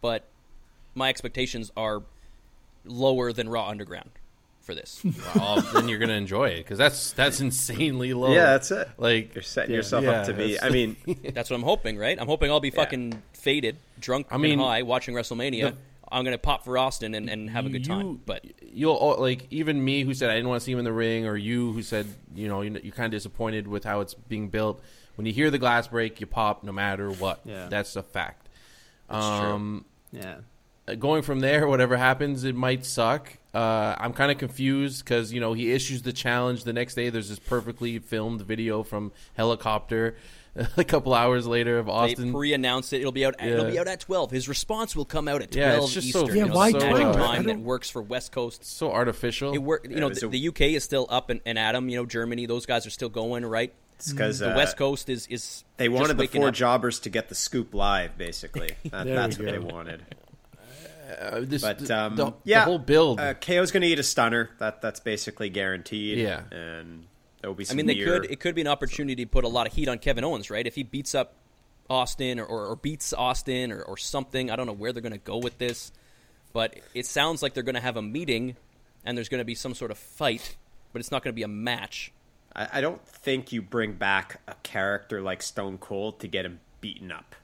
But 0.00 0.28
my 0.94 1.08
expectations 1.08 1.70
are 1.76 2.02
lower 2.86 3.32
than 3.32 3.48
Raw 3.48 3.68
Underground 3.68 4.10
for 4.60 4.74
this. 4.74 5.04
well, 5.36 5.60
then 5.74 5.88
you're 5.88 5.98
gonna 5.98 6.14
enjoy 6.14 6.48
it 6.50 6.58
because 6.58 6.78
that's 6.78 7.12
that's 7.12 7.40
insanely 7.40 8.12
low. 8.14 8.32
Yeah, 8.32 8.46
that's 8.46 8.70
it. 8.70 8.88
Like 8.98 9.34
You're 9.34 9.42
setting 9.42 9.70
Yeah. 9.72 9.76
yourself 9.76 10.04
Yeah, 10.04 10.10
up 10.20 10.26
to 10.26 10.34
be. 10.34 10.60
I 10.60 10.70
mean, 10.70 10.96
That's 11.34 11.50
what 11.50 11.56
I'm 11.56 11.62
hoping, 11.62 11.96
right? 11.98 12.18
I'm 12.20 12.26
hoping 12.26 12.50
I'll 12.50 12.60
be 12.60 12.70
fucking 12.70 13.22
faded, 13.32 13.76
drunk, 14.00 14.26
I 14.30 14.38
mean, 14.38 14.52
and 14.54 14.60
high, 14.62 14.82
watching 14.82 15.14
WrestleMania. 15.14 15.70
the- 15.72 15.76
I'm 16.10 16.24
gonna 16.24 16.38
pop 16.38 16.64
for 16.64 16.78
Austin 16.78 17.14
and, 17.16 17.28
and 17.28 17.50
have 17.50 17.66
a 17.66 17.68
good 17.68 17.84
time. 17.84 18.20
But 18.24 18.44
you'll 18.72 18.94
all- 18.94 19.20
like 19.20 19.46
even 19.50 19.84
me 19.84 20.02
who 20.04 20.14
said 20.14 20.30
I 20.30 20.34
didn't 20.34 20.48
want 20.48 20.60
to 20.60 20.64
see 20.64 20.70
him 20.72 20.78
in 20.78 20.84
the 20.84 20.92
ring, 20.92 21.26
or 21.26 21.36
you 21.36 21.72
who 21.72 21.82
said 21.82 22.06
you 22.34 22.46
know 22.48 22.60
you're, 22.62 22.78
you're 22.78 22.92
kind 22.94 23.06
of 23.06 23.10
disappointed 23.10 23.66
with 23.66 23.82
how 23.84 24.00
it's 24.00 24.14
being 24.14 24.48
built. 24.48 24.80
When 25.16 25.26
you 25.26 25.32
hear 25.32 25.50
the 25.50 25.58
glass 25.58 25.88
break, 25.88 26.20
you 26.20 26.26
pop 26.26 26.62
no 26.62 26.72
matter 26.72 27.10
what. 27.10 27.40
Yeah. 27.44 27.66
That's 27.68 27.96
a 27.96 28.02
fact. 28.02 28.48
true. 29.10 29.18
um, 29.18 29.84
Yeah. 30.12 30.36
Going 30.94 31.22
from 31.22 31.40
there, 31.40 31.66
whatever 31.66 31.96
happens, 31.96 32.44
it 32.44 32.54
might 32.54 32.84
suck. 32.86 33.32
Uh, 33.52 33.94
I'm 33.98 34.12
kind 34.12 34.30
of 34.30 34.38
confused 34.38 35.04
because 35.04 35.32
you 35.32 35.40
know 35.40 35.52
he 35.54 35.72
issues 35.72 36.02
the 36.02 36.12
challenge 36.12 36.64
the 36.64 36.72
next 36.72 36.94
day. 36.94 37.08
There's 37.10 37.28
this 37.28 37.38
perfectly 37.38 37.98
filmed 37.98 38.42
video 38.42 38.82
from 38.82 39.12
helicopter. 39.34 40.16
A 40.78 40.84
couple 40.84 41.12
hours 41.12 41.46
later 41.46 41.78
of 41.78 41.86
Austin, 41.86 42.06
they 42.06 42.12
Austin. 42.22 42.32
pre-announced 42.32 42.92
it. 42.94 43.00
It'll 43.00 43.12
be 43.12 43.26
out. 43.26 43.34
It'll 43.44 43.70
be 43.70 43.78
out 43.78 43.88
at 43.88 44.00
12. 44.00 44.30
His 44.30 44.48
response 44.48 44.96
will 44.96 45.04
come 45.04 45.28
out 45.28 45.42
at 45.42 45.50
12 45.52 45.54
Yeah, 45.54 45.82
it's 45.84 45.92
just 45.92 46.10
so- 46.12 46.22
Eastern. 46.22 46.34
Yeah, 46.36 46.42
you 46.44 46.48
know, 46.48 46.54
why 46.56 46.72
the 46.72 46.78
12? 46.78 46.92
magic 46.98 47.12
time 47.20 47.44
that 47.44 47.58
works 47.58 47.90
for 47.90 48.00
West 48.00 48.32
Coast 48.32 48.64
so 48.64 48.90
artificial. 48.90 49.52
It 49.52 49.58
work. 49.58 49.86
You 49.86 49.96
know, 50.00 50.08
it 50.08 50.18
the, 50.18 50.26
a- 50.26 50.30
the 50.30 50.48
UK 50.48 50.60
is 50.62 50.82
still 50.84 51.06
up 51.10 51.28
and, 51.28 51.40
and 51.44 51.58
Adam. 51.58 51.90
You 51.90 51.98
know, 51.98 52.06
Germany. 52.06 52.46
Those 52.46 52.64
guys 52.64 52.86
are 52.86 52.90
still 52.90 53.10
going, 53.10 53.44
right? 53.44 53.72
because 54.08 54.38
The 54.38 54.48
West 54.48 54.76
Coast 54.78 55.08
is 55.10 55.26
is 55.26 55.62
They 55.76 55.88
just 55.88 55.98
wanted 56.00 56.16
the 56.16 56.26
four 56.26 56.48
up. 56.48 56.54
jobbers 56.54 57.00
to 57.00 57.10
get 57.10 57.28
the 57.28 57.34
scoop 57.34 57.74
live, 57.74 58.16
basically. 58.16 58.70
That, 58.90 59.06
that's 59.06 59.38
we 59.38 59.44
what 59.46 59.52
they 59.52 59.58
wanted. 59.58 60.02
Uh, 61.06 61.40
this, 61.42 61.62
But 61.62 61.78
the, 61.78 61.98
um, 61.98 62.16
the, 62.16 62.32
yeah, 62.44 62.60
the 62.60 62.64
whole 62.64 62.78
build. 62.78 63.20
Uh, 63.20 63.34
KO's 63.34 63.70
going 63.70 63.82
to 63.82 63.86
eat 63.86 63.98
a 63.98 64.02
stunner. 64.02 64.50
That 64.58 64.82
that's 64.82 65.00
basically 65.00 65.50
guaranteed. 65.50 66.18
Yeah. 66.18 66.42
and 66.50 67.06
there 67.40 67.50
will 67.50 67.54
be 67.56 67.66
I 67.70 67.74
mean, 67.74 67.86
they 67.86 67.94
beer. 67.94 68.20
could. 68.20 68.30
It 68.30 68.40
could 68.40 68.54
be 68.54 68.60
an 68.60 68.66
opportunity 68.66 69.24
to 69.24 69.30
put 69.30 69.44
a 69.44 69.48
lot 69.48 69.66
of 69.66 69.72
heat 69.72 69.88
on 69.88 69.98
Kevin 69.98 70.24
Owens, 70.24 70.50
right? 70.50 70.66
If 70.66 70.74
he 70.74 70.82
beats 70.82 71.14
up 71.14 71.34
Austin 71.88 72.40
or, 72.40 72.44
or, 72.44 72.66
or 72.66 72.76
beats 72.76 73.12
Austin 73.12 73.72
or, 73.72 73.82
or 73.82 73.96
something, 73.96 74.50
I 74.50 74.56
don't 74.56 74.66
know 74.66 74.72
where 74.72 74.92
they're 74.92 75.02
going 75.02 75.12
to 75.12 75.18
go 75.18 75.38
with 75.38 75.58
this, 75.58 75.92
but 76.52 76.74
it 76.94 77.06
sounds 77.06 77.42
like 77.42 77.54
they're 77.54 77.62
going 77.62 77.74
to 77.74 77.80
have 77.80 77.96
a 77.96 78.02
meeting 78.02 78.56
and 79.04 79.16
there's 79.16 79.28
going 79.28 79.40
to 79.40 79.44
be 79.44 79.54
some 79.54 79.74
sort 79.74 79.90
of 79.90 79.98
fight, 79.98 80.56
but 80.92 81.00
it's 81.00 81.10
not 81.10 81.22
going 81.22 81.32
to 81.32 81.36
be 81.36 81.44
a 81.44 81.48
match. 81.48 82.12
I, 82.54 82.68
I 82.74 82.80
don't 82.80 83.06
think 83.06 83.52
you 83.52 83.62
bring 83.62 83.92
back 83.92 84.40
a 84.48 84.54
character 84.62 85.22
like 85.22 85.42
Stone 85.42 85.78
Cold 85.78 86.20
to 86.20 86.28
get 86.28 86.44
him 86.44 86.60
beaten 86.80 87.12
up. 87.12 87.34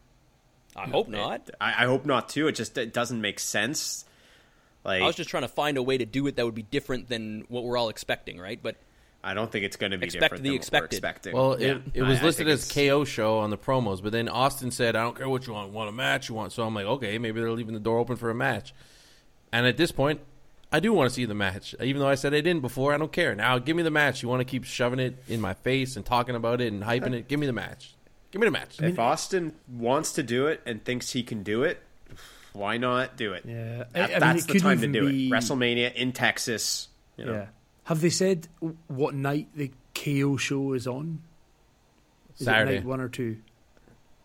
I 0.77 0.89
hope 0.89 1.09
not. 1.09 1.51
I, 1.61 1.85
I 1.85 1.87
hope 1.87 2.07
not 2.07 2.29
too. 2.29 2.49
It 2.49 2.53
just 2.53 2.77
it 2.79 2.93
doesn't 2.93 3.21
make 3.21 3.39
sense. 3.41 4.05
Like 4.85 5.03
I 5.03 5.07
was 5.07 5.17
just 5.17 5.31
trying 5.31 5.43
to 5.45 5.49
find 5.49 5.77
a 5.77 5.83
way 5.83 5.99
to 5.99 6.05
do 6.07 6.27
it 6.27 6.37
that 6.37 6.45
would 6.45 6.55
be 6.55 6.63
different 6.63 7.09
than 7.09 7.45
what 7.49 7.65
we're 7.65 7.77
all 7.77 7.89
expecting, 7.89 8.39
right? 8.41 8.59
But 8.61 8.77
I 9.25 9.35
don't 9.35 9.53
think 9.53 9.65
it's 9.65 9.77
going 9.77 9.93
to 9.93 9.99
be 9.99 10.07
Expect 10.07 10.23
different 10.23 10.43
the 10.43 10.49
than 10.51 10.57
expected. 10.57 10.81
what 10.81 10.81
we're 10.81 11.07
expecting. 11.15 11.37
well, 11.37 11.61
Yeah. 11.61 11.69
it, 11.95 12.01
it 12.01 12.03
was 12.03 12.19
I 12.21 12.25
listed 12.25 12.47
think 12.47 12.55
as 12.55 12.69
it's- 12.71 12.89
KO 12.91 13.05
show 13.05 13.39
on 13.39 13.51
the 13.51 13.59
promos, 13.59 14.03
but 14.03 14.11
then 14.11 14.29
Austin 14.29 14.71
said, 14.73 14.97
"I 14.97 15.03
don't 15.03 15.17
care 15.17 15.29
what 15.29 15.47
you 15.47 15.53
want. 15.53 15.71
Want 15.73 15.89
a 15.89 15.93
match? 15.93 16.29
You 16.29 16.35
want?" 16.35 16.53
So 16.53 16.65
I'm 16.65 16.75
like, 16.75 16.87
okay, 16.87 17.19
maybe 17.19 17.39
they're 17.41 17.53
leaving 17.53 17.75
the 17.75 17.81
door 17.81 17.99
open 17.99 18.17
for 18.17 18.31
a 18.31 18.35
match. 18.35 18.75
And 19.53 19.65
at 19.67 19.77
this 19.77 19.93
point, 19.93 20.21
I 20.73 20.81
do 20.81 20.93
want 20.93 21.09
to 21.11 21.15
see 21.15 21.27
the 21.27 21.35
match, 21.35 21.75
even 21.81 22.01
though 22.01 22.09
I 22.09 22.15
said 22.17 22.33
I 22.35 22.41
didn't 22.41 22.63
before. 22.63 22.93
I 22.95 22.99
don't 22.99 23.13
care 23.13 23.35
now. 23.37 23.59
Give 23.59 23.77
me 23.77 23.83
the 23.85 23.91
match. 23.91 24.23
You 24.23 24.29
want 24.29 24.41
to 24.41 24.45
keep 24.47 24.65
shoving 24.65 24.99
it 24.99 25.23
in 25.29 25.41
my 25.41 25.53
face 25.55 25.95
and 25.97 26.05
talking 26.05 26.35
about 26.35 26.61
it 26.61 26.73
and 26.73 26.83
hyping 26.83 27.13
it? 27.15 27.29
Give 27.29 27.39
me 27.39 27.47
the 27.47 27.53
match. 27.53 27.95
Give 28.33 28.41
me 28.41 28.47
the 28.47 28.51
match. 28.51 28.81
If 28.81 28.99
Austin 28.99 29.55
wants 29.69 30.13
to 30.15 30.23
do 30.25 30.47
it 30.49 30.61
and 30.67 30.85
thinks 30.85 31.13
he 31.13 31.23
can 31.23 31.43
do 31.45 31.63
it, 31.63 31.81
why 32.55 32.77
not 32.79 33.17
do 33.17 33.33
it? 33.35 33.45
Yeah. 33.47 33.85
That- 33.93 33.95
I- 33.95 34.01
I 34.05 34.09
mean, 34.09 34.21
that's 34.21 34.45
it 34.47 34.53
the 34.55 34.59
time 34.59 34.81
to 34.81 34.87
do 34.89 35.09
be- 35.09 35.29
it. 35.29 35.31
WrestleMania 35.31 35.95
in 35.95 36.13
Texas. 36.13 36.89
You 37.17 37.27
know, 37.27 37.33
Yeah. 37.35 37.47
Have 37.85 38.01
they 38.01 38.11
said 38.11 38.49
what 38.89 39.15
night 39.15 39.49
the 39.55 39.71
KO 39.95 40.37
show 40.37 40.73
is 40.73 40.87
on? 40.87 41.21
Is 42.39 42.47
Saturday. 42.47 42.73
it 42.73 42.81
night 42.81 42.85
one 42.87 43.01
or 43.01 43.09
two? 43.09 43.37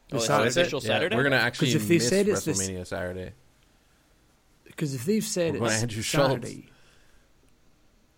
The 0.09 0.15
oh, 0.15 0.17
it's 0.17 0.27
Saturday. 0.27 0.43
an 0.43 0.47
official 0.49 0.79
Yeah, 0.81 0.87
Saturday. 0.87 1.15
we're 1.15 1.23
gonna 1.23 1.35
actually 1.35 1.71
if 1.73 1.87
they 1.87 1.95
miss 1.95 2.07
said 2.09 2.27
it's 2.29 2.43
this- 2.45 2.57
WrestleMania 2.61 2.87
Saturday. 2.87 3.31
Because 4.63 4.93
if 4.93 5.05
they've 5.05 5.23
said 5.23 5.59
We're 5.59 5.65
it's 5.67 5.75
to 5.77 5.81
Andrew 5.81 6.01
Schulz. 6.01 6.27
Saturday, 6.29 6.69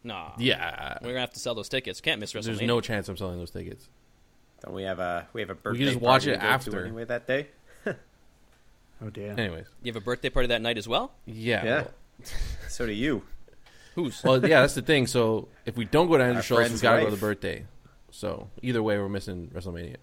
Nah. 0.03 0.31
Yeah, 0.37 0.97
We're 1.01 1.09
gonna 1.09 1.19
have 1.21 1.33
to 1.33 1.39
sell 1.39 1.55
those 1.55 1.67
tickets. 1.69 1.99
Can't 1.99 2.19
miss 2.19 2.33
WrestleMania. 2.33 2.43
there's 2.45 2.61
no 2.61 2.79
chance 2.81 3.09
I'm 3.09 3.17
selling 3.17 3.37
those 3.39 3.51
tickets. 3.51 3.89
Don't 4.63 4.73
we 4.73 4.83
have 4.83 4.99
a 4.99 5.27
we 5.33 5.41
have 5.41 5.49
a 5.49 5.55
birthday 5.55 5.79
We 5.79 5.85
can 5.85 5.93
just 5.93 6.01
watch 6.01 6.23
party 6.25 6.31
it 6.31 6.39
to 6.39 6.43
after. 6.43 6.85
anyway 6.85 7.05
that 7.05 7.27
day? 7.27 7.47
oh 7.87 9.09
dear. 9.11 9.33
Anyways, 9.37 9.65
You 9.83 9.91
have 9.93 10.01
a 10.01 10.05
birthday 10.05 10.29
party 10.29 10.47
that 10.47 10.61
night 10.61 10.77
as 10.77 10.87
well. 10.87 11.11
yeah. 11.25 11.63
Yeah. 11.65 11.81
well- 11.81 11.91
So 12.67 12.85
do 12.85 12.91
you. 12.91 13.23
Who's? 13.95 14.23
Well, 14.23 14.45
yeah, 14.45 14.61
that's 14.61 14.75
the 14.75 14.81
thing. 14.81 15.07
So 15.07 15.47
if 15.65 15.75
we 15.75 15.85
don't 15.85 16.07
go 16.07 16.17
to 16.17 16.23
Andrew 16.23 16.41
Schulz, 16.41 16.59
we 16.59 16.65
friend's 16.65 16.81
got 16.81 16.95
to 16.97 16.99
go 17.01 17.09
to 17.09 17.15
the 17.15 17.19
birthday. 17.19 17.65
So 18.11 18.49
either 18.61 18.81
way, 18.83 18.97
we're 18.97 19.09
missing 19.09 19.49
WrestleMania. 19.53 19.95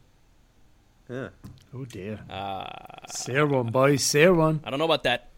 Yeah. 1.08 1.28
Oh 1.74 1.84
dear. 1.84 2.18
Uh, 2.28 2.66
Say 3.08 3.40
one, 3.42 3.68
boys. 3.68 4.02
Say 4.02 4.28
one. 4.28 4.60
I 4.64 4.70
don't 4.70 4.78
know 4.78 4.84
about 4.86 5.04
that. 5.04 5.28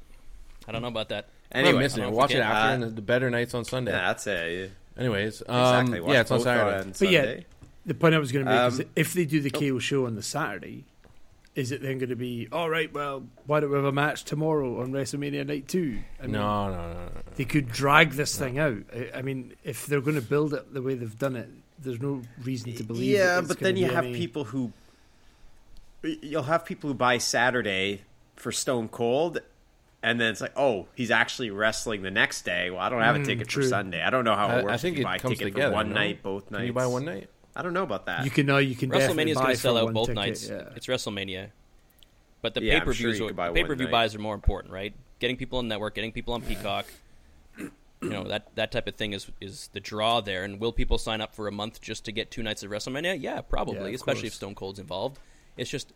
I 0.67 0.73
don't 0.73 0.83
know 0.83 0.89
about 0.89 1.11
that. 1.11 1.29
Anyway, 1.53 1.69
Anyway, 1.69 1.73
we're 1.75 1.83
missing 1.83 2.03
I 2.03 2.07
it. 2.07 2.09
don't 2.11 2.17
Watch 2.17 2.31
it 2.31 2.35
forget. 2.35 2.47
after, 2.47 2.69
Uh, 2.69 2.73
and 2.75 2.83
the- 2.85 2.87
the 2.97 3.03
better 3.03 3.31
nights 3.31 3.55
on 3.55 3.65
Sunday. 3.65 3.93
Yeah, 3.93 4.07
that's 4.09 4.27
it. 4.27 4.73
Anyways, 4.97 5.43
um, 5.49 5.57
Exactly. 5.57 6.01
Watch 6.01 6.13
yeah, 6.13 6.21
it's 6.23 6.31
on 6.31 6.41
Saturday. 6.41 6.79
on 6.79 6.93
But 6.99 7.11
yeah, 7.11 7.21
Sunday. 7.23 7.47
The 7.89 7.95
point 7.95 8.15
I 8.15 8.19
was 8.19 8.31
going 8.33 8.45
to 8.45 8.51
make 8.51 8.67
is 8.69 8.75
Um, 8.75 8.79
that 8.79 8.89
if 8.95 9.15
they 9.15 9.25
do 9.25 9.41
the 9.41 9.51
KO 9.51 9.79
show 9.79 10.07
on 10.07 10.15
the 10.15 10.23
Saturday, 10.23 10.85
is 11.55 11.73
it 11.73 11.81
then 11.83 11.99
going 11.99 12.11
to 12.11 12.17
be 12.17 12.47
all 12.53 12.69
right? 12.71 12.93
Well, 12.93 13.25
why 13.47 13.61
don't 13.61 13.71
we 13.71 13.77
have 13.77 13.85
a 13.87 13.93
match 13.93 14.25
tomorrow 14.25 14.81
on 14.81 14.93
WrestleMania 14.93 15.47
Night 15.47 15.67
Two? 15.69 15.99
I 16.21 16.25
mean, 16.25 16.33
No, 16.33 16.69
no, 16.69 16.77
no, 16.77 16.93
no. 16.93 17.05
no. 17.07 17.11
they 17.37 17.45
could 17.47 17.69
drag 17.73 18.13
this 18.13 18.39
thing 18.39 18.59
out. 18.59 18.79
I, 18.95 19.11
I 19.19 19.23
mean, 19.23 19.55
if 19.65 19.87
they're 19.87 20.01
going 20.03 20.17
to 20.17 20.23
build 20.23 20.55
it 20.55 20.73
the 20.75 20.83
way 20.83 20.95
they've 20.95 21.19
done 21.19 21.35
it, 21.35 21.49
there's 21.79 22.01
no 22.01 22.23
reason 22.45 22.75
to 22.75 22.85
believe. 22.85 23.11
yeah, 23.11 23.35
that 23.35 23.39
it's 23.41 23.49
but 23.49 23.59
then 23.61 23.77
you 23.77 23.87
have 23.87 24.05
any- 24.05 24.15
people 24.15 24.45
who 24.45 24.73
you'll 26.03 26.43
have 26.45 26.65
people 26.65 26.89
who 26.89 26.95
buy 26.95 27.19
Saturday 27.19 28.03
for 28.37 28.53
Stone 28.53 28.89
Cold, 28.89 29.39
and 30.03 30.21
then 30.21 30.31
it's 30.31 30.41
like, 30.41 30.53
oh, 30.57 30.87
he's 30.95 31.11
actually 31.11 31.51
wrestling 31.51 32.03
the 32.03 32.11
next 32.11 32.43
day. 32.45 32.71
Well, 32.71 32.81
I 32.81 32.89
don't 32.89 33.03
have 33.03 33.17
a 33.17 33.21
Mm, 33.21 33.25
ticket 33.25 33.49
true. 33.49 33.63
for 33.65 33.69
Sunday. 33.69 34.03
I 34.03 34.11
don't 34.11 34.25
know 34.25 34.37
how 34.37 34.49
it 34.49 34.53
I, 34.53 34.63
works. 34.63 34.75
I 34.75 34.77
think 34.77 34.95
if 34.95 34.99
you 34.99 35.05
it 35.05 35.05
buy 35.07 35.17
a 35.17 35.19
comes 35.19 35.39
ticket 35.39 35.55
together. 35.55 35.71
for 35.73 35.75
one 35.77 35.89
no? 35.89 35.95
night, 35.97 36.23
both 36.23 36.51
nights. 36.51 36.59
Can 36.61 36.67
you 36.67 36.73
buy 36.73 36.87
one 36.87 37.05
night? 37.05 37.29
I 37.59 37.63
don't 37.63 37.75
know 37.75 37.83
about 37.83 38.07
that. 38.07 38.25
You 38.25 38.31
can 38.31 38.47
know 38.47 38.59
you 38.59 38.77
can 38.77 38.89
definitely 38.89 39.25
WrestleMania 39.25 39.31
is 39.31 39.37
going 39.37 39.55
to 39.55 39.57
sell 39.57 39.77
out 39.77 39.93
both 39.93 40.07
ticket, 40.07 40.15
nights. 40.15 40.49
Yeah. 40.49 40.69
It's 40.77 40.87
WrestleMania, 40.87 41.51
but 42.41 42.55
the 42.55 42.63
Yeah, 42.63 42.79
pay 42.79 42.85
per 42.85 42.93
sure 42.95 43.11
views, 43.11 43.19
you 43.19 43.27
could 43.27 43.37
buy 43.37 43.49
one 43.49 43.55
pay 43.57 43.65
per 43.65 43.75
view 43.75 43.89
buys 43.89 44.15
are 44.15 44.21
more 44.21 44.37
important, 44.37 44.73
right? 44.73 44.95
Getting 45.19 45.37
people 45.37 45.59
on 45.59 45.67
network, 45.67 45.97
getting 45.97 46.13
people 46.13 46.35
on 46.35 46.43
Peacock. 46.43 46.87
You 47.59 48.11
know 48.11 48.23
that 48.29 48.55
that 48.55 48.71
type 48.71 48.87
of 48.87 48.95
thing 48.95 49.13
is 49.13 49.27
is 49.41 49.71
the 49.73 49.81
draw 49.81 50.21
there. 50.21 50.45
And 50.45 50.61
will 50.61 50.73
people 50.73 50.99
sign 50.99 51.21
up 51.21 51.35
for 51.35 51.49
a 51.49 51.53
month 51.53 51.81
just 51.81 52.05
to 52.05 52.13
get 52.13 52.31
two 52.31 52.45
nights 52.45 52.63
of 52.63 52.71
WrestleMania? 52.71 53.21
Yeah, 53.21 53.41
probably, 53.41 53.81
Yeah, 53.81 53.89
of 53.89 53.95
especially 53.95 54.29
if. 54.29 54.35
Stone 54.35 54.55
Cold's 54.55 54.79
involved. 54.79 55.19
It's 55.57 55.69
just 55.69 55.93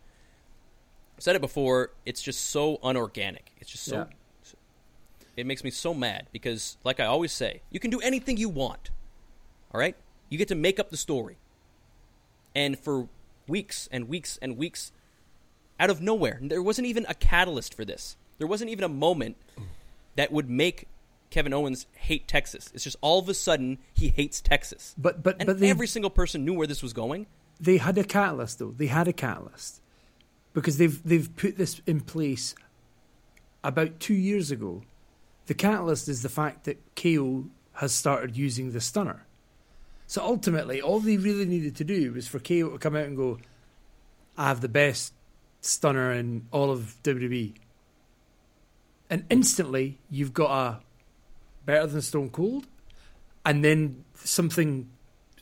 I've 1.15 1.23
said 1.23 1.37
it 1.37 1.41
before. 1.41 1.91
It's 2.05 2.21
just 2.21 2.49
so 2.49 2.77
unorganic. 2.83 3.53
It's 3.59 3.71
just 3.71 3.85
so. 3.85 3.95
Yeah. 3.95 4.05
It 5.37 5.45
makes 5.45 5.63
me 5.63 5.71
so 5.71 5.93
mad 5.93 6.27
because, 6.31 6.77
like 6.83 6.99
I 6.99 7.05
always 7.05 7.31
say, 7.31 7.61
you 7.71 7.79
can 7.79 7.89
do 7.89 7.99
anything 8.01 8.37
you 8.37 8.49
want. 8.49 8.91
All 9.73 9.79
right, 9.79 9.95
you 10.29 10.37
get 10.37 10.49
to 10.49 10.55
make 10.55 10.79
up 10.79 10.89
the 10.89 10.97
story. 10.97 11.37
And 12.55 12.77
for 12.77 13.07
weeks 13.47 13.89
and 13.91 14.07
weeks 14.07 14.37
and 14.41 14.57
weeks, 14.57 14.91
out 15.79 15.89
of 15.89 16.01
nowhere, 16.01 16.39
there 16.41 16.61
wasn't 16.61 16.87
even 16.87 17.05
a 17.09 17.13
catalyst 17.13 17.73
for 17.73 17.83
this. 17.85 18.15
There 18.37 18.47
wasn't 18.47 18.69
even 18.69 18.83
a 18.83 18.89
moment 18.89 19.37
that 20.15 20.31
would 20.31 20.49
make 20.49 20.87
Kevin 21.29 21.53
Owens 21.53 21.87
hate 21.93 22.27
Texas. 22.27 22.69
It's 22.73 22.83
just 22.83 22.95
all 23.01 23.19
of 23.19 23.27
a 23.27 23.33
sudden 23.33 23.79
he 23.93 24.09
hates 24.09 24.39
Texas. 24.41 24.93
But 24.97 25.23
but 25.23 25.37
and 25.39 25.47
but 25.47 25.59
they 25.59 25.69
every 25.69 25.87
single 25.87 26.11
person 26.11 26.45
knew 26.45 26.53
where 26.53 26.67
this 26.67 26.83
was 26.83 26.93
going. 26.93 27.25
they 27.59 27.77
had 27.77 27.97
a 27.97 28.03
catalyst 28.03 28.59
though. 28.59 28.73
They 28.77 28.87
had 28.87 29.07
a 29.07 29.13
catalyst 29.13 29.81
because 30.53 30.77
they've 30.77 31.01
they've 31.03 31.35
put 31.35 31.57
this 31.57 31.81
in 31.87 32.01
place 32.01 32.53
about 33.63 33.99
two 33.99 34.13
years 34.13 34.51
ago. 34.51 34.83
The 35.47 35.53
catalyst 35.55 36.07
is 36.07 36.21
the 36.21 36.29
fact 36.29 36.65
that 36.65 36.77
KO 36.95 37.45
has 37.73 37.93
started 37.93 38.37
using 38.37 38.71
the 38.71 38.79
stunner. 38.81 39.25
So 40.07 40.21
ultimately, 40.23 40.81
all 40.81 40.99
they 40.99 41.17
really 41.17 41.45
needed 41.45 41.75
to 41.77 41.83
do 41.83 42.13
was 42.13 42.27
for 42.27 42.39
KO 42.39 42.69
to 42.69 42.77
come 42.77 42.95
out 42.95 43.05
and 43.05 43.17
go, 43.17 43.39
"I 44.37 44.47
have 44.47 44.61
the 44.61 44.69
best 44.69 45.13
stunner 45.61 46.11
in 46.11 46.47
all 46.51 46.69
of 46.71 46.97
WWE," 47.03 47.53
and 49.09 49.25
instantly 49.29 49.97
you've 50.09 50.33
got 50.33 50.51
a 50.51 50.79
better 51.65 51.87
than 51.87 52.01
Stone 52.01 52.29
Cold, 52.31 52.67
and 53.45 53.63
then 53.63 54.03
something 54.15 54.89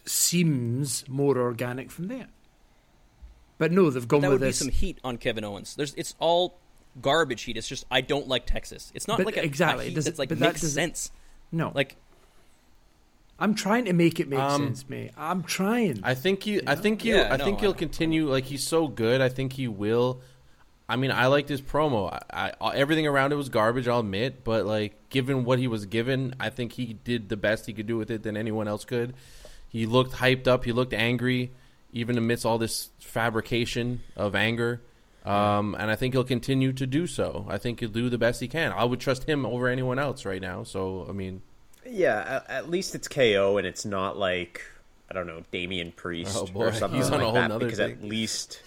seems 0.05 1.07
more 1.07 1.37
organic 1.37 1.91
from 1.91 2.07
there. 2.07 2.27
But 3.57 3.71
no, 3.71 3.89
they've 3.89 4.07
gone 4.07 4.21
That 4.21 4.31
with 4.31 4.41
would 4.41 4.47
be 4.47 4.51
some 4.53 4.69
heat 4.69 4.97
on 5.03 5.17
Kevin 5.17 5.43
Owens. 5.43 5.75
There's 5.75 5.93
it's 5.95 6.15
all 6.19 6.57
garbage 7.01 7.43
heat. 7.43 7.57
It's 7.57 7.67
just 7.67 7.85
I 7.91 8.01
don't 8.01 8.27
like 8.27 8.45
Texas. 8.45 8.91
It's 8.95 9.07
not 9.07 9.17
But 9.17 9.25
like 9.27 9.37
a, 9.37 9.43
exactly, 9.43 9.85
a 9.85 9.87
it 9.87 9.89
heat 9.89 9.95
doesn't- 9.95 10.11
that's 10.17 10.19
like 10.19 10.39
makes 10.39 10.61
sense. 10.61 11.11
no, 11.51 11.71
Like 11.75 11.95
I'm 13.41 13.55
trying 13.55 13.85
to 13.85 13.93
make 13.93 14.19
it 14.19 14.29
make 14.29 14.39
Um, 14.39 14.67
sense, 14.67 14.87
mate. 14.87 15.11
I'm 15.17 15.41
trying. 15.43 15.99
I 16.03 16.13
think 16.13 16.45
you. 16.45 16.61
I 16.67 16.75
think 16.75 17.03
you. 17.03 17.15
Yeah, 17.15 17.27
I 17.33 17.37
no, 17.37 17.43
think 17.45 17.57
I 17.57 17.61
he'll 17.61 17.71
know. 17.71 17.77
continue. 17.77 18.29
Like 18.29 18.45
he's 18.45 18.65
so 18.65 18.87
good. 18.87 19.19
I 19.19 19.29
think 19.29 19.53
he 19.53 19.67
will. 19.67 20.21
I 20.87 20.95
mean, 20.97 21.11
I 21.11 21.27
liked 21.27 21.49
his 21.49 21.61
promo. 21.61 22.11
I, 22.31 22.53
I 22.61 22.75
everything 22.75 23.07
around 23.07 23.31
it 23.31 23.35
was 23.35 23.49
garbage. 23.49 23.87
I'll 23.87 24.01
admit, 24.01 24.43
but 24.43 24.65
like 24.65 25.09
given 25.09 25.43
what 25.43 25.57
he 25.57 25.67
was 25.67 25.85
given, 25.87 26.35
I 26.39 26.49
think 26.49 26.73
he 26.73 26.93
did 26.93 27.29
the 27.29 27.37
best 27.37 27.65
he 27.65 27.73
could 27.73 27.87
do 27.87 27.97
with 27.97 28.11
it 28.11 28.23
than 28.23 28.37
anyone 28.37 28.67
else 28.67 28.85
could. 28.85 29.13
He 29.69 29.85
looked 29.85 30.13
hyped 30.13 30.47
up. 30.47 30.63
He 30.65 30.71
looked 30.71 30.93
angry, 30.93 31.51
even 31.93 32.17
amidst 32.17 32.45
all 32.45 32.57
this 32.57 32.89
fabrication 32.99 34.01
of 34.15 34.35
anger. 34.35 34.81
Um, 35.23 35.75
and 35.79 35.89
I 35.89 35.95
think 35.95 36.13
he'll 36.13 36.23
continue 36.23 36.73
to 36.73 36.85
do 36.87 37.07
so. 37.07 37.45
I 37.47 37.57
think 37.57 37.79
he'll 37.79 37.89
do 37.89 38.09
the 38.09 38.17
best 38.17 38.41
he 38.41 38.47
can. 38.47 38.71
I 38.71 38.83
would 38.83 38.99
trust 38.99 39.23
him 39.25 39.45
over 39.45 39.67
anyone 39.67 39.97
else 39.99 40.25
right 40.25 40.41
now. 40.41 40.63
So 40.63 41.05
I 41.09 41.11
mean, 41.13 41.41
Yeah, 41.85 42.41
at, 42.47 42.49
at 42.49 42.69
least 42.69 42.95
it's 42.95 43.07
KO, 43.07 43.57
and 43.57 43.65
it's 43.67 43.85
not 43.85 44.17
like 44.17 44.61
I 45.09 45.13
don't 45.13 45.27
know 45.27 45.43
Damian 45.51 45.91
Priest 45.91 46.35
Oh, 46.37 46.45
boy, 46.45 46.65
or 46.67 46.73
something 46.73 46.99
he's 46.99 47.07
on 47.09 47.13
like 47.13 47.21
a 47.21 47.25
whole 47.25 47.33
that. 47.33 47.59
Because 47.59 47.77
thing. 47.77 47.91
at 47.91 48.03
least 48.03 48.61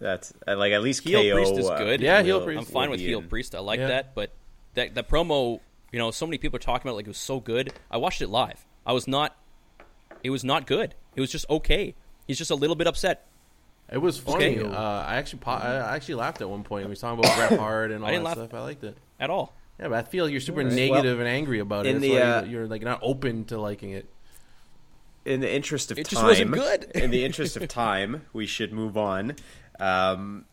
that's 0.00 0.32
uh, 0.46 0.56
like 0.56 0.72
at 0.72 0.82
least 0.82 1.02
heel 1.02 1.22
KO. 1.22 1.34
priest 1.34 1.58
is 1.58 1.68
uh, 1.68 1.78
good. 1.78 2.00
Yeah, 2.00 2.22
heel 2.22 2.40
priest. 2.42 2.58
I'm 2.60 2.64
fine 2.72 2.90
with 2.90 3.00
heel 3.00 3.22
priest. 3.22 3.54
I 3.54 3.58
like 3.60 3.80
Yeah. 3.80 3.88
that, 3.88 4.14
but 4.14 4.30
that 4.74 4.94
the 4.94 5.02
promo, 5.02 5.60
you 5.92 5.98
know, 5.98 6.10
so 6.10 6.26
many 6.26 6.38
people 6.38 6.56
are 6.56 6.60
talking 6.60 6.86
about 6.88 6.92
it 6.94 6.96
like 6.96 7.06
it 7.06 7.10
was 7.10 7.18
so 7.18 7.40
good. 7.40 7.72
I 7.90 7.96
watched 7.98 8.22
it 8.22 8.28
live. 8.28 8.64
I 8.86 8.92
was 8.92 9.06
not. 9.08 9.36
It 10.22 10.30
was 10.30 10.44
not 10.44 10.66
good. 10.66 10.94
It 11.16 11.20
was 11.20 11.30
just 11.32 11.48
okay. 11.50 11.94
He's 12.26 12.38
just 12.38 12.50
a 12.50 12.54
little 12.54 12.76
bit 12.76 12.86
upset. 12.86 13.26
It 13.92 13.98
was 13.98 14.16
funny. 14.18 14.58
Okay. 14.60 14.68
Uh, 14.72 14.78
I 14.80 15.16
actually 15.16 15.40
po- 15.40 15.50
I 15.50 15.96
actually 15.96 16.14
laughed 16.14 16.40
at 16.40 16.48
one 16.48 16.62
point. 16.62 16.84
We 16.86 16.90
was 16.90 17.00
talking 17.00 17.18
about 17.18 17.36
Bret 17.36 17.58
Hart 17.58 17.90
and 17.90 18.04
all 18.04 18.08
I 18.08 18.12
that 18.12 18.16
didn't 18.18 18.24
laugh. 18.24 18.34
stuff. 18.36 18.54
I 18.54 18.60
liked 18.62 18.84
it. 18.84 18.96
At 19.18 19.30
all. 19.30 19.52
Yeah, 19.80 19.88
but 19.88 19.98
I 19.98 20.02
feel 20.02 20.28
you're 20.28 20.40
super 20.40 20.60
Alright. 20.60 20.76
negative 20.76 21.18
Well, 21.18 21.26
and 21.26 21.28
angry 21.28 21.58
about 21.58 21.86
it. 21.86 21.90
in 21.90 22.00
That's 22.00 22.12
the, 22.12 22.20
why 22.20 22.20
uh, 22.20 22.44
you're 22.44 22.66
like 22.66 22.82
not 22.82 23.00
open 23.02 23.46
to 23.46 23.58
liking 23.58 23.90
it. 23.92 24.08
In 25.24 25.40
the 25.40 25.50
interest 25.52 25.90
of 25.90 25.98
It 25.98 26.04
time, 26.04 26.10
just 26.10 26.22
wasn't 26.22 26.50
good. 26.52 26.84
in 26.94 27.10
the 27.10 27.24
interest 27.24 27.56
of 27.56 27.66
time, 27.68 28.26
we 28.32 28.46
should 28.46 28.72
move 28.72 28.96
on. 28.96 29.36
Um, 29.78 30.44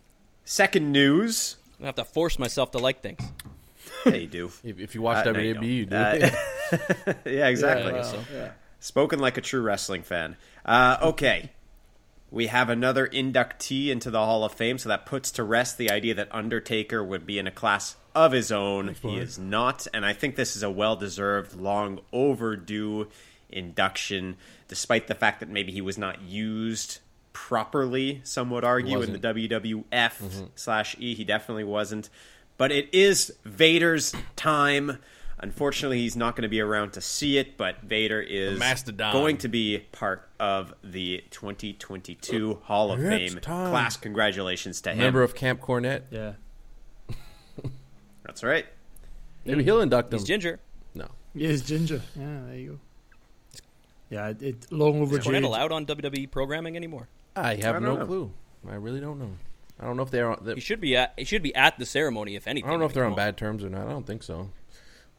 second 0.46 0.92
news. 0.92 1.58
I 1.82 1.86
have 1.86 1.96
to 1.96 2.06
force 2.06 2.40
myself 2.40 2.72
to 2.72 2.78
like 2.78 3.02
things. 3.02 3.20
Yeah, 4.06 4.16
you 4.16 4.28
do. 4.28 4.52
If, 4.64 4.80
if 4.80 4.96
you 4.96 5.02
watch 5.02 5.26
Uh, 5.28 5.32
no, 5.34 5.40
you 5.40 5.56
WWE, 5.56 5.76
you 5.76 5.86
do. 5.86 5.96
Uh, 5.96 7.14
yeah, 7.26 7.48
exactly. 7.48 7.94
Yeah, 7.94 8.02
so. 8.04 8.24
Spoken 8.80 9.20
like 9.20 9.38
a 9.38 9.42
true 9.42 9.62
wrestling 9.62 10.04
fan. 10.04 10.38
Uh, 10.66 10.98
okay. 11.02 11.52
We 12.30 12.48
have 12.48 12.70
another 12.70 13.08
inductee 13.08 13.88
into 13.88 14.12
the 14.12 14.20
Hall 14.20 14.44
of 14.44 14.52
Fame, 14.54 14.78
so 14.78 14.90
that 14.90 15.06
puts 15.06 15.32
to 15.32 15.44
rest 15.44 15.78
the 15.78 15.90
idea 15.90 16.14
that 16.16 16.28
Undertaker 16.32 17.02
would 17.04 17.26
be 17.26 17.40
in 17.40 17.48
a 17.48 17.52
class 17.52 17.96
of 18.26 18.32
his 18.32 18.52
own. 18.52 18.96
He 19.02 19.18
is 19.18 19.38
not, 19.38 19.88
and 19.94 20.06
I 20.06 20.14
think 20.14 20.36
this 20.36 20.56
is 20.56 20.64
a 20.64 20.70
well 20.70 20.96
deserved, 20.96 21.56
long 21.56 22.00
overdue 22.12 23.08
induction, 23.50 24.36
despite 24.68 25.08
the 25.08 25.16
fact 25.16 25.40
that 25.40 25.50
maybe 25.50 25.72
he 25.72 25.82
was 25.82 25.98
not 25.98 26.22
used 26.22 27.00
properly, 27.34 28.20
some 28.24 28.50
would 28.50 28.64
argue, 28.64 29.02
in 29.02 29.14
the 29.14 29.20
WWF 29.20 29.84
mm-hmm. 29.92 30.46
slash 30.56 30.96
E. 31.00 31.14
He 31.14 31.24
definitely 31.24 31.64
wasn't. 31.64 32.10
But 32.58 32.72
it 32.72 32.90
is 32.92 33.32
Vader's 33.46 34.16
time. 34.36 34.98
Unfortunately, 35.40 36.00
he's 36.00 36.16
not 36.16 36.36
going 36.36 36.44
to 36.44 36.50
be 36.50 36.62
around 36.62 36.94
to 36.94 37.02
see 37.02 37.38
it, 37.38 37.56
but 37.58 37.84
Vader 37.84 38.20
is 38.20 38.58
mastodon. 38.58 39.14
going 39.14 39.38
to 39.38 39.48
be 39.48 39.86
part 39.92 40.28
of 40.40 40.74
the 40.84 41.24
2022 41.30 42.62
Hall 42.64 42.92
of 42.92 43.00
It's 43.00 43.34
Fame 43.34 43.42
time. 43.42 43.70
class. 43.70 43.98
Congratulations 43.98 44.82
to 44.82 44.94
him. 44.94 44.98
Member 44.98 45.22
of 45.22 45.36
Camp 45.36 45.62
Cornette. 45.62 46.02
yeah, 46.10 46.34
That's 48.28 48.44
right. 48.44 48.66
Maybe 49.46 49.64
he'll 49.64 49.82
induct 49.82 50.14
him. 50.14 50.20
He's 50.20 50.28
ginger. 50.28 50.60
No. 50.94 51.08
yeah, 51.34 51.50
it's 51.50 51.64
Ginger. 51.64 52.02
Yeah, 52.20 52.40
there 52.48 52.56
you 52.56 52.70
go. 52.72 52.80
Yeah, 54.10 54.28
it, 54.30 54.42
it 54.42 54.72
long 54.72 55.02
Is 55.02 55.10
overdue. 55.10 55.30
Cornette 55.30 55.44
allowed 55.44 55.72
on 55.72 55.86
WWE 55.86 56.30
programming 56.30 56.76
anymore? 56.76 57.08
I 57.36 57.56
have 57.56 57.76
I 57.78 57.80
no 57.80 57.96
know. 57.98 58.06
clue. 58.06 58.32
I 58.70 58.76
really 58.76 59.00
don't 59.00 59.20
know. 59.20 59.32
I 59.80 59.86
don't 59.86 59.96
know 59.96 60.04
if 60.04 60.12
they're. 60.12 60.36
He 60.56 60.60
should 60.62 60.82
be 60.82 60.96
at. 60.96 61.14
He 61.18 61.24
should 61.24 61.44
be 61.44 61.54
at 61.56 61.78
the 61.78 61.86
ceremony, 61.86 62.36
if 62.36 62.48
anything. 62.48 62.68
I 62.68 62.72
don't 62.72 62.80
know 62.80 62.86
if 62.86 62.94
they're 62.94 63.04
Come 63.04 63.14
on 63.14 63.18
bad 63.18 63.38
terms 63.38 63.64
or 63.64 63.70
not. 63.70 63.88
I 63.88 63.92
don't 63.92 64.06
think 64.06 64.24
so. 64.24 64.50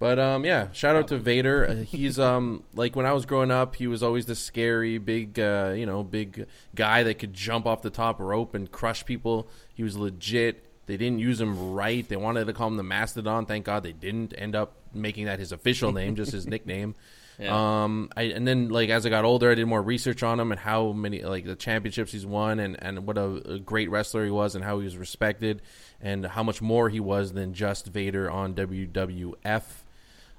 But 0.01 0.19
um, 0.19 0.45
yeah, 0.45 0.71
shout 0.73 0.95
out 0.97 1.09
to 1.09 1.19
Vader. 1.19 1.69
Uh, 1.69 1.75
he's 1.85 2.19
um 2.19 2.65
like 2.75 2.95
when 2.97 3.07
I 3.07 3.13
was 3.13 3.25
growing 3.27 3.51
up, 3.51 3.77
he 3.77 3.87
was 3.87 4.03
always 4.03 4.27
the 4.27 4.35
scary 4.35 4.99
big 4.99 5.39
uh, 5.39 5.73
you 5.77 5.87
know 5.87 6.03
big 6.03 6.47
guy 6.75 7.03
that 7.05 7.19
could 7.19 7.35
jump 7.35 7.67
off 7.67 7.83
the 7.83 7.91
top 7.91 8.21
rope 8.21 8.55
and 8.55 8.71
crush 8.71 9.05
people. 9.05 9.49
He 9.75 9.83
was 9.83 9.97
legit. 9.97 10.65
They 10.89 10.97
didn't 10.97 11.21
use 11.21 11.41
him 11.41 11.73
right. 11.75 12.07
They 12.09 12.17
wanted 12.17 12.47
to 12.47 12.53
call 12.53 12.67
him 12.67 12.77
the 12.77 12.83
Mastodon. 12.83 13.47
Thank 13.47 13.65
God 13.67 13.85
they 13.85 13.93
didn't 13.93 14.35
end 14.37 14.57
up 14.57 14.73
making 14.93 15.27
that 15.27 15.39
his 15.39 15.53
official 15.53 15.93
name, 15.93 16.17
just 16.17 16.33
his 16.33 16.47
nickname. 16.55 16.97
Yeah. 17.39 17.85
Um, 17.85 18.11
I, 18.17 18.23
and 18.23 18.49
then 18.49 18.69
like 18.71 18.89
as 18.89 19.07
I 19.07 19.11
got 19.11 19.25
older, 19.25 19.49
I 19.53 19.55
did 19.55 19.67
more 19.67 19.81
research 19.81 20.25
on 20.25 20.41
him 20.41 20.51
and 20.51 20.59
how 20.61 20.91
many 20.91 21.23
like 21.23 21.45
the 21.45 21.55
championships 21.55 22.11
he's 22.11 22.27
won 22.27 22.59
and 22.59 22.77
and 22.83 23.07
what 23.07 23.17
a, 23.17 23.53
a 23.55 23.59
great 23.61 23.91
wrestler 23.91 24.25
he 24.25 24.31
was 24.33 24.57
and 24.57 24.65
how 24.65 24.81
he 24.81 24.85
was 24.85 24.97
respected 24.97 25.63
and 26.01 26.27
how 26.27 26.43
much 26.43 26.61
more 26.61 26.89
he 26.89 26.99
was 26.99 27.35
than 27.35 27.55
just 27.55 27.87
Vader 27.87 28.29
on 28.29 28.55
WWF. 28.55 29.63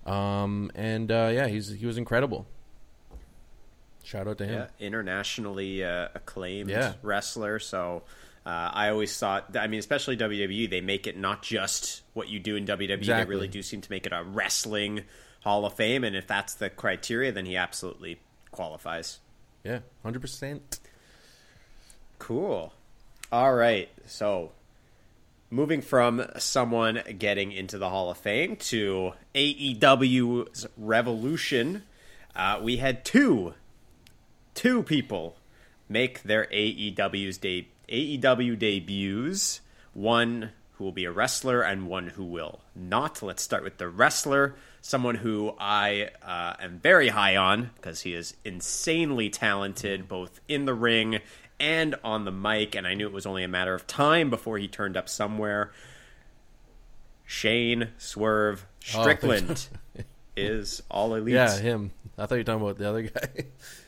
Um, 0.05 0.71
and 0.75 1.09
uh, 1.11 1.29
yeah, 1.33 1.47
he's 1.47 1.69
he 1.69 1.85
was 1.85 1.97
incredible. 1.97 2.47
Shout 4.03 4.27
out 4.27 4.37
to 4.39 4.45
him. 4.45 4.53
Yeah, 4.79 4.85
internationally 4.87 5.83
uh, 5.83 6.07
acclaimed 6.15 6.69
Yeah. 6.69 6.93
wrestler. 7.01 7.59
So 7.59 8.03
uh, 8.49 8.71
I 8.73 8.89
always 8.89 9.15
thought, 9.15 9.55
I 9.55 9.67
mean, 9.67 9.79
especially 9.79 10.17
WWE, 10.17 10.67
they 10.67 10.81
make 10.81 11.05
it 11.05 11.15
not 11.15 11.43
just 11.43 12.01
what 12.13 12.29
you 12.29 12.39
do 12.39 12.55
in 12.55 12.65
WWE. 12.65 13.05
They 13.05 13.25
really 13.25 13.47
do 13.47 13.61
seem 13.61 13.81
to 13.81 13.91
make 13.91 14.07
it 14.07 14.11
a 14.11 14.23
wrestling 14.23 15.03
Hall 15.41 15.67
of 15.67 15.75
Fame, 15.75 16.03
and 16.03 16.15
if 16.15 16.25
that's 16.25 16.55
the 16.55 16.71
criteria, 16.71 17.31
then 17.31 17.45
he 17.45 17.55
absolutely 17.55 18.19
qualifies. 18.49 19.19
Yeah, 19.63 19.79
hundred 20.01 20.21
percent. 20.21 20.79
Cool. 22.17 22.73
All 23.31 23.53
right. 23.53 23.89
So 24.07 24.51
moving 25.51 25.83
from 25.83 26.25
someone 26.39 27.03
getting 27.19 27.51
into 27.51 27.77
the 27.77 27.89
Hall 27.89 28.09
of 28.09 28.17
Fame 28.17 28.55
to 28.55 29.13
AEW's 29.35 30.65
Revolution, 30.75 31.83
uh, 32.35 32.59
we 32.63 32.77
had 32.77 33.05
two, 33.05 33.53
two 34.55 34.81
people 34.81 35.37
make 35.87 36.23
their 36.23 36.47
AEW's 36.47 37.37
de- 37.37 37.67
AEW 37.91 38.57
debuts. 38.57 39.61
One 39.93 40.51
who 40.73 40.83
will 40.85 40.91
be 40.91 41.05
a 41.05 41.11
wrestler 41.11 41.61
and 41.61 41.87
one 41.87 42.07
who 42.07 42.23
will 42.23 42.61
not. 42.75 43.21
Let's 43.21 43.43
start 43.43 43.63
with 43.63 43.77
the 43.77 43.89
wrestler, 43.89 44.55
someone 44.81 45.15
who 45.15 45.53
I 45.59 46.11
uh, 46.23 46.53
am 46.61 46.79
very 46.79 47.09
high 47.09 47.35
on 47.35 47.71
because 47.75 48.01
he 48.01 48.13
is 48.13 48.35
insanely 48.45 49.29
talented 49.29 50.07
both 50.07 50.39
in 50.47 50.63
the 50.65 50.73
ring 50.73 51.19
and 51.59 51.95
on 52.03 52.23
the 52.23 52.31
mic, 52.31 52.75
and 52.75 52.87
I 52.87 52.93
knew 52.93 53.05
it 53.07 53.11
was 53.11 53.25
only 53.25 53.43
a 53.43 53.49
matter 53.49 53.73
of 53.73 53.85
time 53.85 54.29
before 54.29 54.57
he 54.57 54.69
turned 54.69 54.95
up 54.95 55.09
somewhere. 55.09 55.71
Shane 57.25 57.89
Swerve 57.97 58.65
Oh, 58.95 59.01
Strickland 59.01 59.67
is 60.37 60.81
all 60.89 61.13
elite. 61.15 61.33
Yeah, 61.35 61.57
him. 61.57 61.91
I 62.17 62.25
thought 62.25 62.35
you 62.35 62.39
were 62.39 62.43
talking 62.45 62.61
about 62.61 62.77
the 62.77 62.89
other 62.89 63.01
guy, 63.03 63.45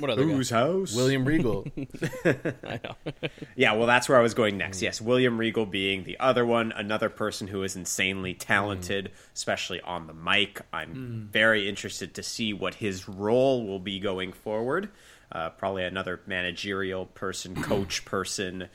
What 0.00 0.10
other 0.10 0.24
guy? 0.24 0.56
House? 0.56 0.94
William 0.94 1.24
Regal. 1.24 1.66
I 2.24 2.80
know. 2.84 2.94
Yeah, 3.56 3.72
well, 3.72 3.86
that's 3.86 4.08
where 4.08 4.18
I 4.18 4.20
was 4.22 4.34
going 4.34 4.54
Mm. 4.54 4.58
next. 4.58 4.82
Yes, 4.82 5.00
William 5.00 5.38
Regal 5.38 5.64
being 5.66 6.04
the 6.04 6.18
other 6.20 6.44
one, 6.44 6.72
another 6.72 7.08
person 7.08 7.48
who 7.48 7.62
is 7.62 7.74
insanely 7.76 8.34
talented, 8.34 9.10
especially 9.34 9.80
on 9.80 10.06
the 10.06 10.12
mic. 10.12 10.60
I'm 10.72 11.28
very 11.32 11.68
interested 11.68 12.14
to 12.14 12.22
see 12.22 12.52
what 12.52 12.74
his 12.74 13.08
role 13.08 13.66
will 13.66 13.78
be 13.80 13.98
going 13.98 14.32
forward. 14.32 14.90
Uh, 15.32 15.50
probably 15.50 15.84
another 15.84 16.20
managerial 16.26 17.06
person, 17.06 17.54
coach 17.62 18.04
person, 18.04 18.68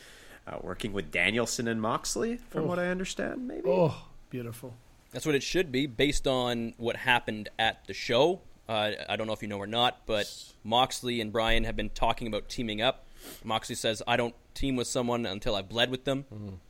uh, 0.48 0.58
working 0.62 0.92
with 0.94 1.12
Danielson 1.12 1.68
and 1.68 1.82
Moxley, 1.82 2.38
from 2.50 2.68
what 2.68 2.80
I 2.80 2.88
understand, 2.88 3.48
maybe. 3.48 3.64
Oh, 3.68 4.08
beautiful. 4.30 4.74
That's 5.12 5.26
what 5.26 5.36
it 5.36 5.44
should 5.44 5.72
be 5.72 5.86
based 5.86 6.26
on 6.28 6.74
what 6.78 6.96
happened 6.96 7.50
at 7.60 7.86
the 7.86 7.94
show. 7.94 8.42
Uh, 8.72 8.94
I 9.10 9.18
don't 9.18 9.28
know 9.28 9.34
if 9.34 9.42
you 9.42 9.50
know 9.50 9.58
or 9.58 9.68
not, 9.68 10.06
but 10.06 10.34
Moxley 10.64 11.20
and 11.20 11.34
Brian 11.34 11.66
have 11.66 11.76
been 11.76 11.90
talking 11.90 12.28
about 12.28 12.48
teaming 12.48 12.82
up. 12.82 13.06
Moxley 13.44 13.76
says, 13.76 14.02
I 14.08 14.16
don't 14.16 14.34
team 14.54 14.78
with 14.78 14.88
someone 14.88 15.26
until 15.26 15.56
I've 15.56 15.68
bled 15.68 15.92
with 15.92 16.06
them. 16.06 16.26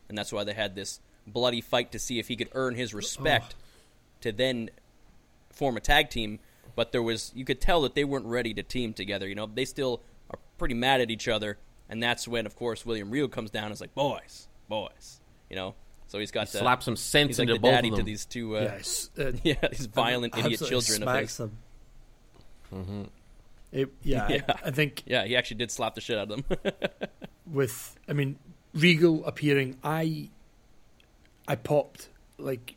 And 0.08 0.18
that's 0.18 0.32
why 0.32 0.42
they 0.42 0.52
had 0.52 0.74
this 0.74 0.98
bloody 1.28 1.60
fight 1.60 1.92
to 1.92 2.00
see 2.00 2.18
if 2.18 2.26
he 2.26 2.34
could 2.34 2.48
earn 2.54 2.74
his 2.74 2.92
respect 2.92 3.54
to 4.22 4.32
then 4.32 4.70
form 5.50 5.76
a 5.76 5.80
tag 5.80 6.10
team. 6.10 6.40
But 6.74 6.90
there 6.90 7.02
was, 7.02 7.30
you 7.36 7.44
could 7.44 7.60
tell 7.60 7.82
that 7.82 7.94
they 7.94 8.02
weren't 8.02 8.26
ready 8.26 8.52
to 8.54 8.64
team 8.64 8.94
together. 8.94 9.28
You 9.28 9.36
know, 9.36 9.46
they 9.46 9.64
still 9.64 10.02
are 10.30 10.40
pretty 10.58 10.74
mad 10.74 11.00
at 11.00 11.10
each 11.10 11.28
other. 11.28 11.56
And 11.88 12.02
that's 12.02 12.26
when, 12.26 12.46
of 12.46 12.56
course, 12.56 12.84
William 12.84 13.12
Regal 13.12 13.28
comes 13.28 13.52
down 13.52 13.66
and 13.66 13.74
is 13.74 13.80
like, 13.80 13.94
boys, 13.94 14.48
boys. 14.68 15.20
You 15.48 15.54
know? 15.54 15.74
So 16.08 16.18
he's 16.18 16.32
got 16.32 16.48
to 16.48 16.58
Slap 16.58 16.82
some 16.82 16.96
sense 16.96 17.28
He's 17.28 17.38
like 17.38 17.44
into 17.44 17.54
the 17.54 17.60
both 17.60 17.72
daddy 17.72 17.88
of 17.88 17.94
to 17.94 17.96
them. 17.98 18.06
these 18.06 18.26
two, 18.26 18.56
uh, 18.56 18.78
yeah, 19.16 19.24
uh, 19.24 19.32
yeah, 19.44 19.68
these 19.70 19.86
violent 19.86 20.34
idiot 20.36 20.60
absolutely 20.60 20.68
children 20.68 21.02
of 21.02 21.08
smacks 21.08 21.36
his. 21.38 21.50
Them. 22.72 23.08
It, 23.72 23.88
yeah, 24.02 24.28
Yeah. 24.28 24.42
I, 24.48 24.68
I 24.68 24.70
think 24.70 25.02
Yeah, 25.06 25.24
he 25.24 25.34
actually 25.36 25.56
did 25.58 25.70
slap 25.70 25.94
the 25.94 26.00
shit 26.00 26.18
out 26.18 26.30
of 26.30 26.44
them. 26.48 26.72
with 27.46 27.96
I 28.08 28.12
mean 28.12 28.38
Regal 28.74 29.24
appearing, 29.26 29.76
I 29.82 30.28
I 31.48 31.56
popped 31.56 32.08
like 32.38 32.76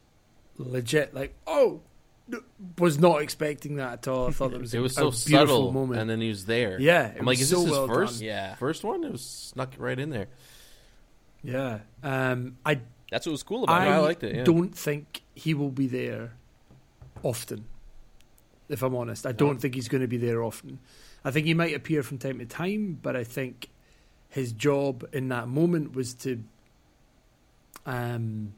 legit 0.57 1.13
like 1.13 1.33
oh 1.47 1.81
was 2.79 2.97
not 2.97 3.21
expecting 3.21 3.75
that 3.75 3.93
at 3.93 4.07
all. 4.07 4.27
I 4.27 4.31
thought 4.31 4.53
it 4.53 4.59
was 4.61 4.73
It 4.73 4.79
a, 4.79 4.81
was 4.81 4.93
a 4.93 4.95
so 4.95 5.11
beautiful 5.11 5.27
subtle, 5.57 5.71
moment. 5.71 5.99
and 6.01 6.09
then 6.09 6.21
he 6.21 6.29
was 6.29 6.45
there. 6.45 6.79
Yeah, 6.79 7.07
it 7.09 7.17
I'm 7.19 7.25
like, 7.25 7.39
is 7.39 7.49
so 7.49 7.57
this 7.57 7.65
his 7.65 7.71
well 7.71 7.87
first? 7.87 8.19
done. 8.19 8.27
Yeah. 8.27 8.55
first 8.55 8.83
one. 8.83 9.03
It 9.03 9.11
was 9.11 9.21
snuck 9.21 9.73
right 9.77 9.99
in 9.99 10.09
there. 10.09 10.27
yeah, 11.43 11.79
um, 12.03 12.57
I 12.65 12.79
That's 13.11 13.25
what 13.27 13.33
was 13.33 13.43
cool 13.43 13.63
about 13.65 13.81
I, 13.81 13.85
it. 13.85 13.89
I 13.91 13.97
liked 13.99 14.23
it, 14.23 14.35
yeah. 14.35 14.43
don't 14.43 14.75
think 14.75 15.21
he 15.35 15.53
will 15.53 15.69
be 15.71 15.87
there 15.87 16.33
often. 17.21 17.65
If 18.67 18.81
I'm 18.81 18.95
honest, 18.95 19.25
I 19.25 19.31
don't 19.31 19.59
think 19.59 19.75
he's 19.75 19.87
going 19.87 20.01
to 20.01 20.07
be 20.07 20.17
there 20.17 20.43
often. 20.43 20.79
I 21.23 21.31
think 21.31 21.45
he 21.45 21.53
might 21.53 21.75
appear 21.75 22.03
from 22.03 22.17
time 22.17 22.39
to 22.39 22.45
time, 22.45 22.99
but 23.01 23.15
I 23.15 23.23
think 23.23 23.69
his 24.29 24.51
job 24.51 25.07
in 25.13 25.29
that 25.29 25.47
moment 25.47 25.95
was 25.95 26.13
to 26.15 26.43
um 27.85 28.53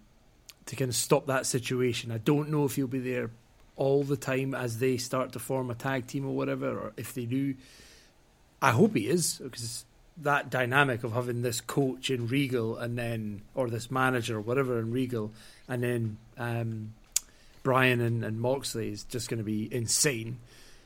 to 0.65 0.75
kind 0.75 0.89
of 0.89 0.95
stop 0.95 1.27
that 1.27 1.45
situation. 1.45 2.11
I 2.11 2.17
don't 2.17 2.49
know 2.49 2.65
if 2.65 2.75
he'll 2.75 2.87
be 2.87 2.99
there 2.99 3.31
all 3.75 4.03
the 4.03 4.17
time 4.17 4.53
as 4.53 4.79
they 4.79 4.97
start 4.97 5.33
to 5.33 5.39
form 5.39 5.69
a 5.69 5.75
tag 5.75 6.07
team 6.07 6.25
or 6.25 6.35
whatever, 6.35 6.77
or 6.77 6.93
if 6.97 7.13
they 7.13 7.25
do. 7.25 7.55
I 8.61 8.71
hope 8.71 8.95
he 8.95 9.07
is 9.07 9.39
because 9.41 9.85
that 10.17 10.49
dynamic 10.49 11.03
of 11.03 11.13
having 11.13 11.41
this 11.41 11.61
coach 11.61 12.09
in 12.09 12.27
Regal 12.27 12.77
and 12.77 12.97
then 12.97 13.41
or 13.53 13.69
this 13.69 13.91
manager 13.91 14.37
or 14.37 14.41
whatever 14.41 14.79
in 14.79 14.91
Regal 14.91 15.31
and 15.67 15.83
then 15.83 16.17
um, 16.37 16.93
Brian 17.67 17.99
and, 17.99 18.23
and 18.23 18.39
Moxley 18.39 18.89
is 18.93 19.03
just 19.03 19.29
going 19.29 19.39
to 19.39 19.43
be 19.43 19.67
insane. 19.73 20.39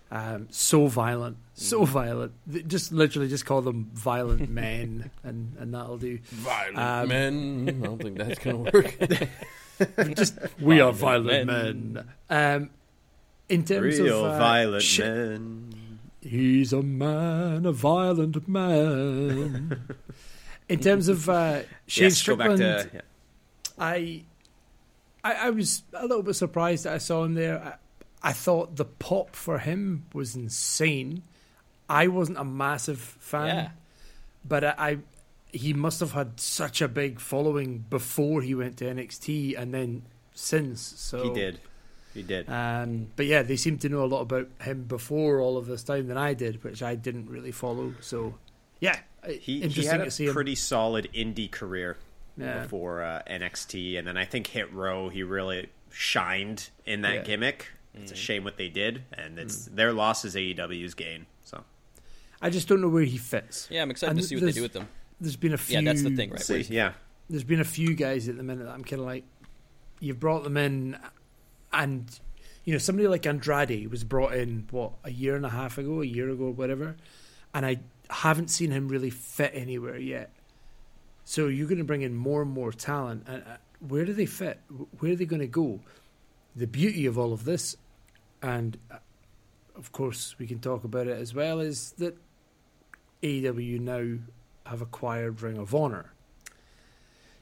Um, 0.10 0.48
so 0.50 0.88
violent, 0.88 1.38
so 1.54 1.86
violent. 1.86 2.34
Th- 2.52 2.66
Just 2.68 2.92
literally, 2.92 3.30
just 3.30 3.46
call 3.46 3.62
them 3.62 3.92
violent 3.94 4.50
men, 4.64 5.12
and 5.24 5.56
and 5.60 5.74
that'll 5.76 6.00
do. 6.00 6.18
Violent 6.32 6.78
Um, 6.80 7.08
men. 7.10 7.70
I 7.84 7.86
don't 7.86 8.02
think 8.02 8.18
that's 8.18 8.40
gonna 8.40 8.58
work. 8.58 8.98
Just 10.16 10.40
we 10.60 10.82
are 10.82 10.92
Violent 10.92 11.48
violent 11.50 11.94
men. 11.94 12.10
Um, 12.32 12.70
in 13.48 13.64
terms 13.64 14.00
Real 14.00 14.26
of 14.26 14.32
uh, 14.34 14.38
violent 14.40 14.84
sh- 14.84 15.00
men. 15.00 16.00
He's 16.22 16.74
a 16.74 16.82
man, 16.82 17.66
a 17.68 17.72
violent 17.72 18.48
man. 18.48 19.80
In 20.70 20.80
terms 20.80 21.08
of 21.10 21.28
uh, 21.30 21.62
Shane 21.86 22.06
Yes, 22.06 22.24
go 22.24 22.36
back 22.36 22.52
Strickland, 22.56 22.90
to. 22.92 22.96
yeah. 22.96 23.02
I, 23.78 24.24
I, 25.24 25.34
I 25.34 25.50
was 25.52 25.84
a 25.94 26.02
little 26.08 26.24
bit 26.24 26.34
surprised 26.36 26.86
that 26.86 26.94
I 26.94 26.98
saw 26.98 27.24
him 27.24 27.34
there. 27.36 27.62
I, 28.24 28.30
I 28.30 28.34
thought 28.34 28.76
the 28.76 28.86
pop 28.86 29.36
for 29.36 29.60
him 29.60 30.06
was 30.14 30.36
insane. 30.36 31.24
I 31.90 32.08
wasn't 32.08 32.38
a 32.38 32.44
massive 32.46 33.00
fan, 33.00 33.48
Yeah. 33.48 33.70
but 34.46 34.64
I, 34.64 34.74
I, 34.78 34.98
he 35.52 35.74
must 35.74 36.00
have 36.00 36.14
had 36.14 36.40
such 36.40 36.82
a 36.82 36.88
big 36.88 37.20
following 37.20 37.84
before 37.90 38.42
he 38.42 38.56
went 38.56 38.78
to 38.78 38.86
NXT, 38.86 39.58
and 39.60 39.74
then 39.74 40.04
since. 40.34 40.82
So 40.82 41.24
He 41.24 41.34
did. 41.34 41.60
He 42.14 42.24
did. 42.24 42.50
Um, 42.50 43.08
but 43.16 43.26
yeah, 43.26 43.42
they 43.42 43.56
seem 43.58 43.78
to 43.80 43.90
know 43.90 44.04
a 44.04 44.08
lot 44.08 44.22
about 44.22 44.50
him 44.62 44.84
before 44.84 45.40
all 45.40 45.58
of 45.58 45.66
this 45.66 45.84
time 45.84 46.08
than 46.08 46.18
I 46.18 46.34
did, 46.34 46.64
which 46.64 46.82
I 46.84 46.96
didn't 46.96 47.30
really 47.30 47.52
follow. 47.52 47.94
So 48.02 48.36
yeah, 48.80 49.00
he, 49.26 49.34
he 49.38 49.62
interesting 49.64 50.00
had 50.00 50.06
to 50.06 50.12
see 50.12 50.26
a 50.26 50.30
him. 50.30 50.34
pretty 50.36 50.56
solid 50.56 51.10
indie 51.14 51.50
career 51.50 51.98
Yeah. 52.42 52.64
before 52.64 53.04
uh, 53.04 53.22
NXT, 53.30 53.98
and 53.98 54.08
then 54.08 54.18
I 54.18 54.26
think 54.26 54.48
Hit 54.48 54.72
Row 54.74 55.10
he 55.10 55.24
really 55.24 55.70
shined 55.92 56.70
in 56.86 57.02
that 57.02 57.14
Yeah. 57.16 57.24
gimmick. 57.24 57.68
It's 57.94 58.12
a 58.12 58.16
shame 58.16 58.44
what 58.46 58.56
they 58.58 58.70
did, 58.70 59.04
and 59.14 59.38
Mm. 59.38 59.42
it's 59.42 59.66
their 59.66 59.92
loss 59.92 60.24
is 60.24 60.36
AEW's 60.36 60.94
gain. 60.94 61.26
So 61.44 61.64
I 62.42 62.50
just 62.50 62.68
don't 62.70 62.80
know 62.82 62.88
where 62.90 63.04
he 63.04 63.18
fits. 63.18 63.68
Yeah, 63.70 63.82
I'm 63.82 63.92
excited 63.92 64.12
And 64.12 64.20
to 64.22 64.26
see 64.26 64.36
what 64.36 64.40
they 64.42 64.46
there's- 64.46 64.56
do 64.56 64.62
with 64.64 64.74
them. 64.74 64.88
There's 65.20 65.36
been 65.36 65.54
a 65.54 65.58
few. 65.58 65.76
Yeah, 65.76 65.82
that's 65.82 66.02
the 66.04 66.16
thing, 66.16 66.32
right? 66.32 66.40
see, 66.42 66.62
yeah, 66.70 66.94
There's 67.30 67.44
been 67.44 67.60
a 67.62 67.66
few 67.66 67.94
guys 67.96 68.28
at 68.28 68.36
the 68.38 68.44
minute 68.44 68.66
that 68.66 68.72
I'm 68.74 68.84
kind 68.84 69.00
of 69.02 69.06
like, 69.06 69.24
you've 70.00 70.20
brought 70.20 70.44
them 70.44 70.58
in, 70.58 70.98
and 71.72 72.20
you 72.66 72.74
know 72.74 72.80
somebody 72.80 73.08
like 73.08 73.26
Andrade 73.26 73.90
was 73.90 74.04
brought 74.04 74.34
in 74.34 74.68
what 74.72 74.94
a 75.04 75.12
year 75.12 75.36
and 75.36 75.46
a 75.46 75.50
half 75.50 75.78
ago, 75.78 76.02
a 76.02 76.06
year 76.06 76.30
ago, 76.30 76.50
whatever, 76.50 76.96
and 77.54 77.66
I 77.66 77.80
haven't 78.10 78.50
seen 78.50 78.72
him 78.72 78.88
really 78.88 79.10
fit 79.10 79.52
anywhere 79.54 79.98
yet. 79.98 80.32
So 81.24 81.48
you're 81.48 81.68
going 81.68 81.78
to 81.78 81.84
bring 81.84 82.02
in 82.02 82.16
more 82.16 82.42
and 82.42 82.52
more 82.52 82.72
talent, 82.72 83.24
and 83.28 83.44
uh, 83.44 83.58
where 83.80 84.06
do 84.06 84.14
they 84.14 84.26
fit? 84.26 84.60
Where 85.00 85.14
are 85.14 85.16
they 85.16 85.26
going 85.26 85.42
to 85.42 85.48
go? 85.48 85.80
The 86.56 86.68
beauty 86.68 87.06
of 87.06 87.18
all 87.18 87.32
of 87.34 87.46
this, 87.46 87.78
and 88.42 88.78
uh, 88.92 88.98
of 89.76 89.92
course 89.92 90.36
we 90.38 90.48
can 90.48 90.60
talk 90.60 90.84
about 90.84 91.08
it 91.08 91.18
as 91.18 91.34
well, 91.34 91.60
is 91.60 91.92
that 92.00 92.18
AEW 93.24 93.80
now 93.80 94.20
have 94.66 94.82
acquired 94.82 95.42
Ring 95.42 95.58
of 95.58 95.74
Honor. 95.74 96.14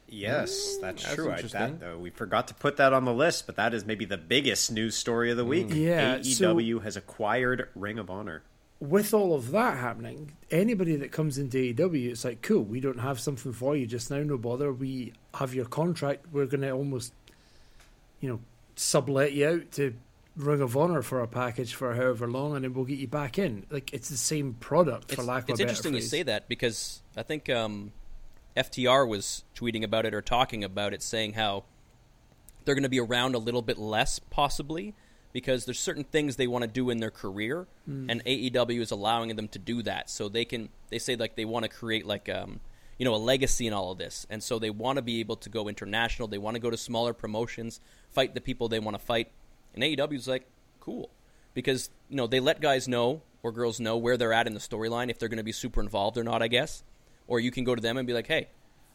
yes, 0.08 0.78
that's, 0.82 1.04
That's 1.04 1.15
true. 1.15 1.32
I, 1.32 1.42
that, 1.42 1.74
uh, 1.82 1.98
we 1.98 2.10
forgot 2.10 2.48
to 2.50 2.54
put 2.54 2.78
that 2.78 2.94
on 2.94 3.06
the 3.06 3.13
list, 3.13 3.46
but 3.46 3.56
that 3.56 3.74
is 3.74 3.86
maybe 3.86 4.06
the 4.06 4.18
biggest 4.18 4.72
news 4.72 4.96
story 4.96 5.32
of 5.32 5.38
the 5.38 5.46
week. 5.46 5.68
Yeah, 5.70 6.18
AEW 6.18 6.84
has 6.84 6.98
acquired 6.98 7.70
Ring 7.76 8.00
of 8.00 8.10
Honor. 8.10 8.44
With 8.80 9.13
all 9.13 9.36
of 9.36 9.52
that 9.52 9.78
happening, 9.78 10.32
anybody 10.52 10.96
that 10.98 11.12
comes 11.12 11.38
into 11.38 11.58
AEW, 11.58 12.12
it's 12.12 12.24
like, 12.24 12.42
cool, 12.42 12.63
we 12.63 12.80
don't 12.80 13.00
have 13.00 13.20
something 13.20 13.52
for 13.52 13.76
you 13.76 13.86
just 13.86 14.10
now, 14.10 14.20
no 14.20 14.38
bother. 14.38 14.72
We 14.72 15.13
have 15.34 15.54
your 15.54 15.65
contract. 15.65 16.26
We're 16.32 16.46
going 16.46 16.62
to 16.62 16.72
almost, 16.72 17.13
you 18.22 18.30
know, 18.30 18.39
sublet 18.76 19.34
you 19.34 19.48
out 19.48 19.72
to 19.74 19.94
Ring 20.38 20.62
of 20.62 20.78
Honor 20.78 21.02
for 21.02 21.20
a 21.22 21.28
package 21.28 21.74
for 21.74 21.94
however 21.94 22.30
long, 22.30 22.56
and 22.56 22.63
then 22.63 22.74
we'll 22.74 22.86
get 22.86 23.00
you 23.00 23.08
back 23.08 23.38
in. 23.38 23.65
Like, 23.70 23.94
it's 23.94 24.08
the 24.08 24.18
same 24.18 24.54
product, 24.54 25.10
for 25.10 25.22
It's, 25.22 25.28
lack 25.28 25.44
of 25.44 25.50
it's 25.50 25.60
a 25.60 25.63
better 25.63 25.70
interesting 25.70 25.94
you 25.96 26.02
say 26.02 26.24
that 26.24 26.48
because 26.48 27.02
I 27.18 27.24
think 27.24 27.50
um, 27.50 27.92
FTR 28.56 29.06
was 29.08 29.44
tweeting 29.56 29.84
about 29.84 30.06
it 30.06 30.13
or 30.13 30.22
talking 30.22 30.63
about 30.63 30.94
it, 30.94 31.04
saying 31.04 31.34
how 31.34 31.65
they're 32.63 32.76
going 32.76 32.84
to 32.84 32.89
be 32.89 33.02
around 33.02 33.36
a 33.36 33.39
little 33.39 33.62
bit 33.62 33.78
less, 33.78 34.20
possibly, 34.20 34.96
because 35.34 35.65
there's 35.65 35.80
certain 35.80 36.04
things 36.04 36.36
they 36.36 36.48
want 36.48 36.63
to 36.63 36.68
do 36.68 36.89
in 36.89 37.00
their 37.00 37.12
career, 37.12 37.68
Hmm. 37.86 38.10
and 38.10 38.24
AEW 38.26 38.82
is 38.82 38.92
allowing 38.92 39.36
them 39.36 39.48
to 39.50 39.60
do 39.60 39.82
that. 39.84 40.10
So 40.10 40.28
they 40.30 40.46
can, 40.46 40.70
they 40.89 41.00
say 41.00 41.15
like 41.15 41.36
they 41.36 41.46
want 41.46 41.63
to 41.63 41.70
create 41.70 42.06
like, 42.06 42.28
um, 42.30 42.60
you 42.98 43.06
know 43.06 43.15
a 43.15 43.18
legacy 43.18 43.65
in 43.65 43.72
all 43.74 43.92
of 43.94 43.98
this, 43.98 44.28
and 44.30 44.44
so 44.44 44.60
they 44.60 44.70
want 44.70 44.98
to 44.98 45.02
be 45.02 45.20
able 45.22 45.38
to 45.38 45.50
go 45.50 45.70
international. 45.70 46.28
They 46.28 46.38
want 46.38 46.56
to 46.56 46.60
go 46.60 46.70
to 46.70 46.76
smaller 46.76 47.13
promotions, 47.13 47.80
fight 48.12 48.34
the 48.36 48.42
people 48.42 48.68
they 48.68 48.80
want 48.80 49.00
to 49.00 49.04
fight. 49.04 49.32
And 49.74 49.82
AEW 49.84 50.15
is 50.15 50.28
like, 50.28 50.48
cool, 50.82 51.10
because 51.54 51.89
you 52.10 52.18
know 52.18 52.28
they 52.28 52.42
let 52.42 52.60
guys 52.60 52.88
know 52.89 53.22
or 53.42 53.54
girls 53.54 53.80
know 53.80 53.96
where 53.96 54.18
they're 54.18 54.34
at 54.34 54.48
in 54.48 54.54
the 54.54 54.60
storyline 54.60 55.10
if 55.10 55.18
they're 55.18 55.30
going 55.30 55.38
to 55.38 55.44
be 55.44 55.54
super 55.54 55.80
involved 55.80 56.18
or 56.18 56.26
not. 56.26 56.42
I 56.42 56.50
guess, 56.50 56.84
or 57.28 57.39
you 57.39 57.52
can 57.52 57.63
go 57.63 57.74
to 57.74 57.82
them 57.82 57.96
and 57.98 58.06
be 58.06 58.12
like, 58.13 58.28
hey, 58.28 58.50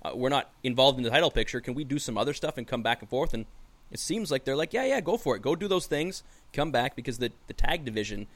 uh, 0.05 0.11
we're 0.14 0.29
not 0.29 0.53
involved 0.62 0.99
in 0.99 1.05
the 1.05 1.09
title 1.09 1.31
picture. 1.31 1.62
Can 1.62 1.73
we 1.73 1.83
do 1.85 1.99
some 1.99 2.18
other 2.18 2.35
stuff 2.35 2.59
and 2.59 2.66
come 2.66 2.83
back 2.83 3.01
and 3.01 3.09
forth? 3.09 3.33
And 3.33 3.47
it 3.94 4.00
seems 4.00 4.30
like 4.30 4.44
they're 4.44 4.57
like, 4.57 4.72
yeah, 4.72 4.85
yeah, 4.85 5.00
go 5.00 5.16
for 5.16 5.37
it. 5.37 5.42
Go 5.42 5.54
do 5.54 5.68
those 5.68 5.87
things. 5.87 6.22
Come 6.52 6.70
back 6.72 6.96
because 6.96 7.18
the 7.18 7.33
the 7.46 7.54
tag 7.54 7.85
division 7.85 8.26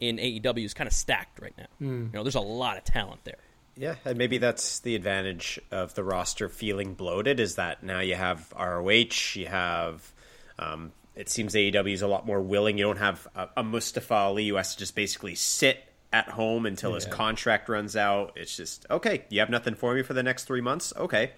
in 0.00 0.16
AEW 0.16 0.64
is 0.64 0.74
kind 0.74 0.86
of 0.86 0.94
stacked 0.94 1.40
right 1.40 1.54
now. 1.58 1.66
You 1.80 2.10
know, 2.14 2.22
there's 2.22 2.34
a 2.34 2.40
lot 2.40 2.76
of 2.76 2.84
talent 2.84 3.24
there. 3.24 3.38
Yeah, 3.76 3.94
and 4.04 4.18
maybe 4.18 4.38
that's 4.38 4.80
the 4.80 4.94
advantage 4.94 5.58
of 5.70 5.94
the 5.94 6.04
roster 6.04 6.48
feeling 6.48 6.94
bloated 6.94 7.40
is 7.40 7.54
that 7.56 7.82
now 7.82 8.00
you 8.00 8.14
have 8.14 8.52
ROH, 8.58 9.34
you 9.34 9.46
have. 9.46 10.12
Um, 10.58 10.92
it 11.14 11.28
seems 11.28 11.54
AEW 11.54 11.92
is 11.92 12.02
a 12.02 12.06
lot 12.06 12.26
more 12.26 12.40
willing. 12.40 12.78
You 12.78 12.84
don't 12.84 12.98
have 12.98 13.26
a, 13.34 13.48
a 13.58 13.62
Mustafa 13.62 14.14
Ali 14.14 14.48
who 14.48 14.56
has 14.56 14.74
to 14.74 14.78
just 14.78 14.94
basically 14.94 15.34
sit 15.34 15.82
at 16.12 16.28
home 16.28 16.66
until 16.66 16.94
his 16.94 17.06
contract 17.06 17.68
runs 17.68 17.96
out. 17.96 18.32
It's 18.36 18.56
just 18.56 18.86
okay. 18.90 19.24
You 19.30 19.40
have 19.40 19.50
nothing 19.50 19.74
for 19.74 19.94
me 19.94 20.02
for 20.02 20.14
the 20.14 20.22
next 20.22 20.44
three 20.44 20.60
months. 20.60 20.92
Okay, 20.96 21.32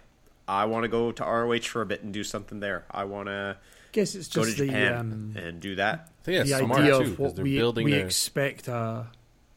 I 0.46 0.66
want 0.66 0.84
to 0.84 0.88
go 0.88 1.12
to 1.12 1.22
ROH 1.24 1.60
for 1.60 1.82
a 1.82 1.86
bit 1.86 2.02
and 2.02 2.12
do 2.12 2.24
something 2.24 2.60
there. 2.60 2.84
I 2.90 3.04
want 3.04 3.28
to 3.28 3.56
guess 3.92 4.14
it's 4.14 4.28
go 4.28 4.42
to 4.42 4.46
just 4.46 4.58
the 4.58 4.66
Japan 4.66 4.94
um, 4.98 5.34
and 5.42 5.60
do 5.60 5.76
that. 5.76 6.10
I 6.20 6.24
think 6.24 6.38
that's 6.38 6.50
the 6.50 6.64
smart 6.66 6.80
idea 6.80 6.92
too 6.98 7.12
of 7.12 7.18
what 7.18 7.36
we, 7.38 7.56
building 7.56 7.84
we 7.84 7.92
their. 7.92 8.04
expect 8.06 8.68
a 8.68 9.06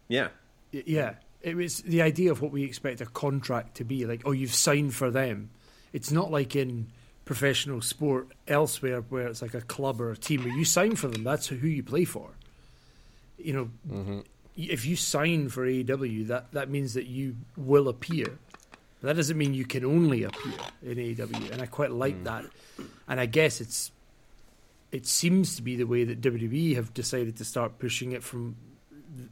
Yeah, 0.08 0.30
yeah 0.71 1.15
it 1.41 1.56
was 1.56 1.82
the 1.82 2.02
idea 2.02 2.32
of 2.32 2.41
what 2.41 2.52
we 2.52 2.63
expect 2.63 3.00
a 3.02 3.06
contract 3.06 3.78
to 3.78 3.84
be 3.84 4.06
like 4.06 4.23
oh 4.26 4.32
you've 4.32 4.54
signed 4.54 4.93
for 4.93 5.12
them 5.12 5.50
it's 5.93 6.12
not 6.12 6.30
like 6.32 6.56
in 6.56 6.88
professional 7.26 7.80
sport 7.82 8.28
elsewhere 8.47 9.02
where 9.02 9.28
it's 9.28 9.41
like 9.41 9.54
a 9.54 9.62
club 9.62 10.02
or 10.02 10.12
a 10.12 10.17
team 10.17 10.43
where 10.43 10.54
you 10.54 10.65
sign 10.65 10.95
for 10.95 11.08
them 11.08 11.23
that's 11.23 11.47
who 11.47 11.67
you 11.67 11.84
play 11.84 12.04
for 12.06 12.32
you 13.38 13.54
know 13.54 13.69
y- 13.89 14.23
if 14.58 14.86
you 14.86 14.95
sign 14.95 15.47
for 15.47 15.65
AEW 15.65 16.28
that 16.28 16.52
that 16.54 16.69
means 16.69 16.95
that 16.95 17.06
you 17.06 17.36
will 17.56 17.88
appear 17.88 18.39
but 19.01 19.07
that 19.07 19.15
doesn't 19.15 19.38
mean 19.38 19.53
you 19.53 19.65
can 19.65 19.86
only 19.86 20.23
appear 20.23 20.53
in 20.83 20.97
AEW 20.97 21.51
and 21.51 21.62
I 21.62 21.65
quite 21.65 21.91
like 21.91 22.23
that 22.23 22.45
and 23.07 23.19
I 23.19 23.25
guess 23.25 23.62
it's 23.62 23.91
it 24.91 25.05
seems 25.05 25.55
to 25.57 25.62
be 25.62 25.75
the 25.75 25.86
way 25.86 26.03
that 26.03 26.21
WWE 26.21 26.75
have 26.75 26.93
decided 26.93 27.38
to 27.38 27.45
start 27.45 27.77
pushing 27.79 28.13
it 28.13 28.23
from 28.23 28.55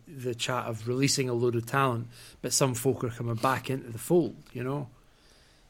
the 0.08 0.36
chat 0.36 0.66
of 0.66 0.88
releasing 0.88 1.30
a 1.30 1.34
load 1.34 1.56
of 1.56 1.66
talent, 1.66 2.08
but 2.42 2.54
some 2.54 2.74
folk 2.74 3.04
are 3.04 3.10
coming 3.10 3.36
back 3.36 3.70
into 3.70 3.90
the 3.90 3.98
fold. 3.98 4.36
You 4.54 4.64
know, 4.64 4.90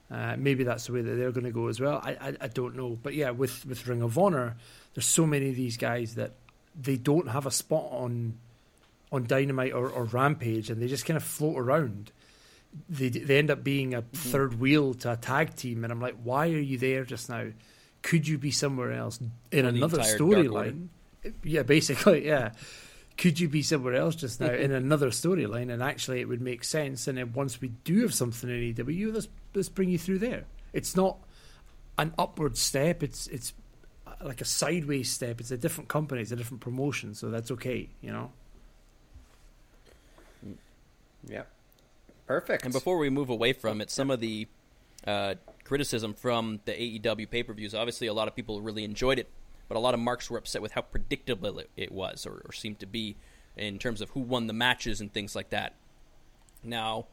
uh, 0.10 0.36
maybe 0.38 0.64
that's 0.64 0.88
the 0.88 0.94
way 0.94 1.02
that 1.02 1.16
they're 1.16 1.32
going 1.32 1.46
to 1.46 1.52
go 1.52 1.68
as 1.68 1.80
well. 1.80 2.02
I, 2.04 2.12
I 2.20 2.38
I 2.42 2.48
don't 2.48 2.76
know, 2.76 2.98
but 3.02 3.14
yeah, 3.14 3.32
with 3.32 3.66
with 3.66 3.88
Ring 3.88 4.02
of 4.02 4.18
Honor, 4.18 4.56
there's 4.94 5.06
so 5.06 5.26
many 5.26 5.50
of 5.50 5.56
these 5.56 5.78
guys 5.78 6.16
that 6.16 6.34
they 6.80 6.98
don't 6.98 7.30
have 7.30 7.46
a 7.46 7.52
spot 7.52 7.88
on 7.92 8.38
on 9.12 9.26
Dynamite 9.26 9.74
or, 9.74 9.90
or 9.90 10.06
Rampage, 10.06 10.70
and 10.70 10.82
they 10.82 10.88
just 10.88 11.06
kind 11.06 11.18
of 11.18 11.24
float 11.24 11.58
around. 11.58 12.12
They 12.90 13.10
they 13.10 13.38
end 13.38 13.52
up 13.52 13.64
being 13.64 13.94
a 13.94 14.02
mm-hmm. 14.02 14.30
third 14.30 14.60
wheel 14.60 14.94
to 14.96 15.14
a 15.14 15.18
tag 15.18 15.56
team, 15.56 15.84
and 15.84 15.92
I'm 15.92 16.02
like, 16.02 16.16
why 16.24 16.48
are 16.50 16.60
you 16.60 16.78
there 16.78 17.06
just 17.06 17.30
now? 17.30 17.48
Could 18.02 18.28
you 18.28 18.38
be 18.38 18.52
somewhere 18.52 18.92
else 18.92 19.20
in 19.52 19.64
the 19.64 19.70
another 19.70 19.98
entire 20.00 20.18
Dark 20.18 20.30
Order. 20.30 20.44
storyline? 20.44 20.88
Yeah, 21.44 21.64
basically, 21.64 22.28
yeah. 22.28 22.52
Could 23.18 23.40
you 23.40 23.48
be 23.48 23.62
somewhere 23.62 23.96
else 23.96 24.16
just 24.16 24.42
now 24.42 24.50
mm-hmm. 24.50 24.64
in 24.64 24.72
another 24.72 25.10
storyline 25.10 25.72
and 25.72 25.82
actually 25.82 26.20
it 26.20 26.28
would 26.28 26.42
make 26.42 26.64
sense 26.64 27.08
and 27.08 27.18
then 27.18 27.32
once 27.32 27.62
we 27.62 27.70
do 27.70 28.02
have 28.02 28.14
something 28.14 28.50
in 28.50 28.74
AEW 28.74 29.14
let's 29.14 29.28
let's 29.54 29.70
bring 29.70 29.90
you 29.90 29.98
through 29.98 30.20
there. 30.20 30.44
It's 30.74 30.96
not 30.96 31.18
an 31.98 32.14
upward 32.18 32.58
step 32.58 33.04
it's 33.04 33.28
it's 33.28 33.54
uh, 34.06 34.16
like 34.22 34.42
a 34.42 34.46
sideways 34.46 35.10
step. 35.10 35.40
It's 35.40 35.52
a 35.52 35.58
different 35.58 35.88
company 35.88 36.22
it's 36.22 36.32
a 36.32 36.36
different 36.36 36.60
promotion 36.60 37.16
so 37.16 37.30
that's 37.30 37.52
okay 37.52 37.88
you 38.02 38.12
know? 38.12 38.32
Mm. 40.46 40.56
Yeah, 41.28 41.44
perfect. 42.28 42.64
And 42.64 42.74
before 42.74 42.98
we 42.98 43.10
move 43.10 43.30
away 43.30 43.54
from 43.54 43.82
it, 43.82 43.90
some 43.90 44.12
of 44.12 44.20
the 44.20 44.48
uh, 45.06 45.36
criticism 45.64 46.14
from 46.14 46.60
the 46.66 46.72
AEW 46.74 47.30
pay 47.30 47.44
per 47.44 47.54
views, 47.54 47.76
obviously, 47.76 48.08
a 48.08 48.14
lot 48.14 48.28
of 48.28 48.36
people 48.36 48.62
really 48.62 48.84
enjoyed 48.84 49.20
it, 49.20 49.30
but 49.68 49.78
a 49.78 49.80
lot 49.80 49.94
of 49.94 50.00
marks 50.00 50.30
were 50.30 50.38
upset 50.38 50.62
with 50.62 50.74
how 50.74 50.82
predictable 50.82 51.60
it, 51.60 51.70
it 51.76 51.92
was 51.92 52.26
or, 52.26 52.42
or 52.46 52.52
seemed 52.52 52.80
to 52.80 52.86
be 52.86 53.16
in 53.58 53.80
terms 53.80 54.02
of 54.02 54.10
who 54.12 54.20
won 54.20 54.48
the 54.48 54.54
matches 54.54 55.00
and 55.02 55.14
things 55.14 55.36
like 55.36 55.50
that. 55.50 55.74
Now, 56.64 57.06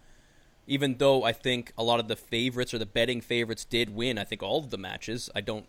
even 0.66 0.96
though 0.98 1.24
I 1.24 1.32
think 1.32 1.72
a 1.76 1.82
lot 1.82 2.00
of 2.00 2.08
the 2.08 2.16
favorites 2.16 2.72
or 2.72 2.78
the 2.78 2.86
betting 2.86 3.20
favorites 3.20 3.64
did 3.64 3.94
win, 3.94 4.18
I 4.18 4.24
think 4.24 4.42
all 4.42 4.58
of 4.58 4.70
the 4.70 4.78
matches, 4.78 5.30
I 5.34 5.40
don't. 5.40 5.66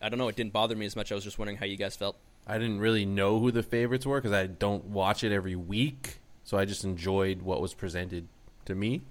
I 0.00 0.10
don't 0.10 0.18
know. 0.18 0.28
It 0.28 0.36
didn't 0.36 0.52
bother 0.52 0.76
me 0.76 0.84
as 0.84 0.94
much. 0.94 1.10
I 1.10 1.14
was 1.14 1.24
just 1.24 1.38
wondering 1.38 1.56
how 1.56 1.64
you 1.64 1.78
guys 1.78 1.96
felt. 1.96 2.16
I 2.46 2.58
didn't 2.58 2.80
really 2.80 3.06
know 3.06 3.40
who 3.40 3.50
the 3.50 3.62
favorites 3.62 4.04
were 4.04 4.20
because 4.20 4.32
I 4.32 4.46
don't 4.46 4.84
watch 4.84 5.24
it 5.24 5.32
every 5.32 5.56
week. 5.56 6.18
So 6.44 6.58
I 6.58 6.66
just 6.66 6.84
enjoyed 6.84 7.40
what 7.40 7.62
was 7.62 7.72
presented 7.72 8.28
to 8.66 8.74
me. 8.74 9.02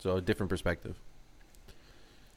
So 0.00 0.16
a 0.16 0.20
different 0.20 0.50
perspective. 0.50 0.96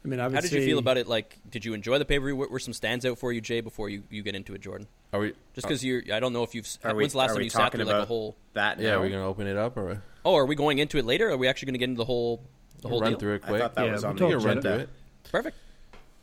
I 0.04 0.08
mean 0.08 0.20
I 0.20 0.30
How 0.30 0.40
did 0.40 0.52
you 0.52 0.64
feel 0.64 0.78
about 0.78 0.98
it? 0.98 1.08
Like, 1.08 1.36
did 1.50 1.64
you 1.64 1.74
enjoy 1.74 1.98
the 1.98 2.04
pay 2.04 2.18
per 2.18 2.26
view? 2.26 2.36
What 2.36 2.50
were 2.50 2.60
some 2.60 2.72
stands 2.72 3.04
out 3.04 3.18
for 3.18 3.32
you, 3.32 3.40
Jay? 3.40 3.60
Before 3.60 3.88
you, 3.88 4.04
you 4.08 4.22
get 4.22 4.36
into 4.36 4.54
it, 4.54 4.60
Jordan. 4.60 4.86
Are 5.12 5.18
we? 5.18 5.32
Just 5.54 5.66
uh, 5.66 5.68
because 5.68 5.84
you're, 5.84 6.02
I 6.12 6.20
don't 6.20 6.32
know 6.32 6.44
if 6.44 6.54
you've. 6.54 6.68
Are 6.84 6.94
we, 6.94 7.06
the 7.08 7.16
last 7.18 7.30
are 7.30 7.34
time 7.34 7.38
we 7.38 7.44
you 7.44 7.50
sat 7.50 7.58
talking 7.58 7.80
through 7.80 7.88
like 7.88 8.02
a 8.02 8.06
whole? 8.06 8.36
that? 8.52 8.78
yeah, 8.78 8.90
now? 8.90 8.98
are 8.98 9.02
we 9.02 9.08
gonna 9.10 9.26
open 9.26 9.46
it 9.48 9.56
up 9.56 9.76
or 9.76 10.00
Oh, 10.26 10.34
are 10.34 10.44
we 10.44 10.56
going 10.56 10.78
into 10.78 10.98
it 10.98 11.04
later? 11.04 11.28
Or 11.28 11.34
are 11.34 11.36
we 11.36 11.46
actually 11.46 11.66
going 11.66 11.74
to 11.74 11.78
get 11.78 11.88
into 11.88 11.98
the 11.98 12.04
whole, 12.04 12.42
the 12.82 12.88
whole 12.88 13.00
run 13.00 13.12
deal? 13.12 13.18
through 13.20 13.34
it 13.36 13.42
I 13.46 13.58
thought 13.60 13.76
that 13.76 13.86
Yeah, 13.86 13.92
was 13.92 14.02
we'll 14.02 14.10
on 14.10 14.16
talk 14.16 14.28
the 14.28 14.34
about 14.34 14.44
run 14.44 14.58
agenda. 14.58 14.74
through 14.74 14.82
it. 14.82 14.88
Perfect. 15.30 15.56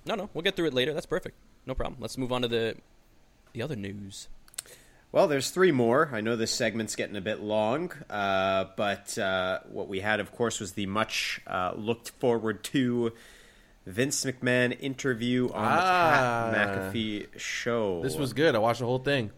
No, 0.05 0.15
no, 0.15 0.29
we'll 0.33 0.41
get 0.41 0.57
through 0.57 0.67
it 0.67 0.73
later. 0.73 0.93
That's 0.93 1.05
perfect. 1.05 1.37
No 1.65 1.73
problem. 1.73 2.01
Let's 2.01 2.17
move 2.17 2.33
on 2.33 2.41
to 2.41 2.49
the, 2.49 2.75
the 3.53 3.61
other 3.61 3.77
news. 3.77 4.27
Well, 5.13 5.27
there's 5.27 5.51
three 5.51 5.71
more. 5.71 6.09
I 6.11 6.21
know 6.21 6.35
this 6.35 6.51
segment's 6.51 6.95
getting 6.95 7.15
a 7.15 7.21
bit 7.21 7.39
long, 7.39 7.91
uh, 8.09 8.65
but 8.75 9.15
uh, 9.17 9.59
what 9.69 9.87
we 9.87 9.99
had, 9.99 10.19
of 10.19 10.31
course, 10.31 10.59
was 10.59 10.71
the 10.73 10.87
much 10.87 11.39
uh, 11.45 11.73
looked 11.77 12.09
forward 12.19 12.63
to 12.65 13.13
Vince 13.85 14.25
McMahon 14.25 14.75
interview 14.81 15.49
on 15.53 15.65
Ah. 15.69 16.49
the 16.51 16.57
Pat 16.57 16.67
McAfee 16.93 17.39
show. 17.39 18.01
This 18.01 18.15
was 18.15 18.33
good. 18.33 18.55
I 18.55 18.57
watched 18.57 18.79
the 18.79 18.87
whole 18.87 18.97
thing. 18.99 19.29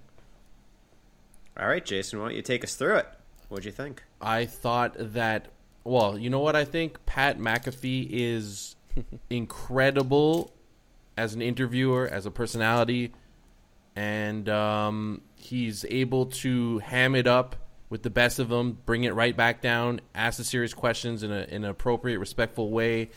all 1.60 1.68
right, 1.68 1.86
Jason. 1.86 2.20
Why 2.20 2.28
don't 2.30 2.36
you 2.38 2.42
take 2.42 2.64
us 2.64 2.76
through 2.76 2.96
it? 2.96 3.08
What'd 3.50 3.66
you 3.66 3.72
think? 3.74 4.02
I 4.22 4.46
thought 4.46 4.96
that. 4.98 5.50
Well, 5.84 6.18
you 6.18 6.30
know 6.30 6.40
what 6.40 6.56
I 6.56 6.64
think? 6.64 7.06
Pat 7.06 7.38
McAfee 7.38 8.08
is 8.10 8.78
incredible 9.30 10.54
as 11.18 11.34
an 11.34 11.42
interviewer, 11.42 12.08
as 12.08 12.26
a 12.26 12.32
personality, 12.32 13.12
and 13.96 14.48
um, 14.50 15.22
he's 15.46 15.86
able 15.90 16.28
to 16.28 16.80
ham 16.80 17.16
it 17.16 17.28
up 17.28 17.56
with 17.90 18.04
the 18.04 18.10
best 18.10 18.40
of 18.40 18.50
them, 18.50 18.78
bring 18.86 19.04
it 19.04 19.14
right 19.14 19.36
back 19.38 19.62
down, 19.62 20.02
ask 20.14 20.38
the 20.38 20.44
serious 20.44 20.74
questions 20.74 21.24
in, 21.24 21.32
a, 21.32 21.44
in 21.44 21.64
an 21.64 21.70
appropriate, 21.70 22.20
respectful 22.20 22.72
way, 22.72 23.12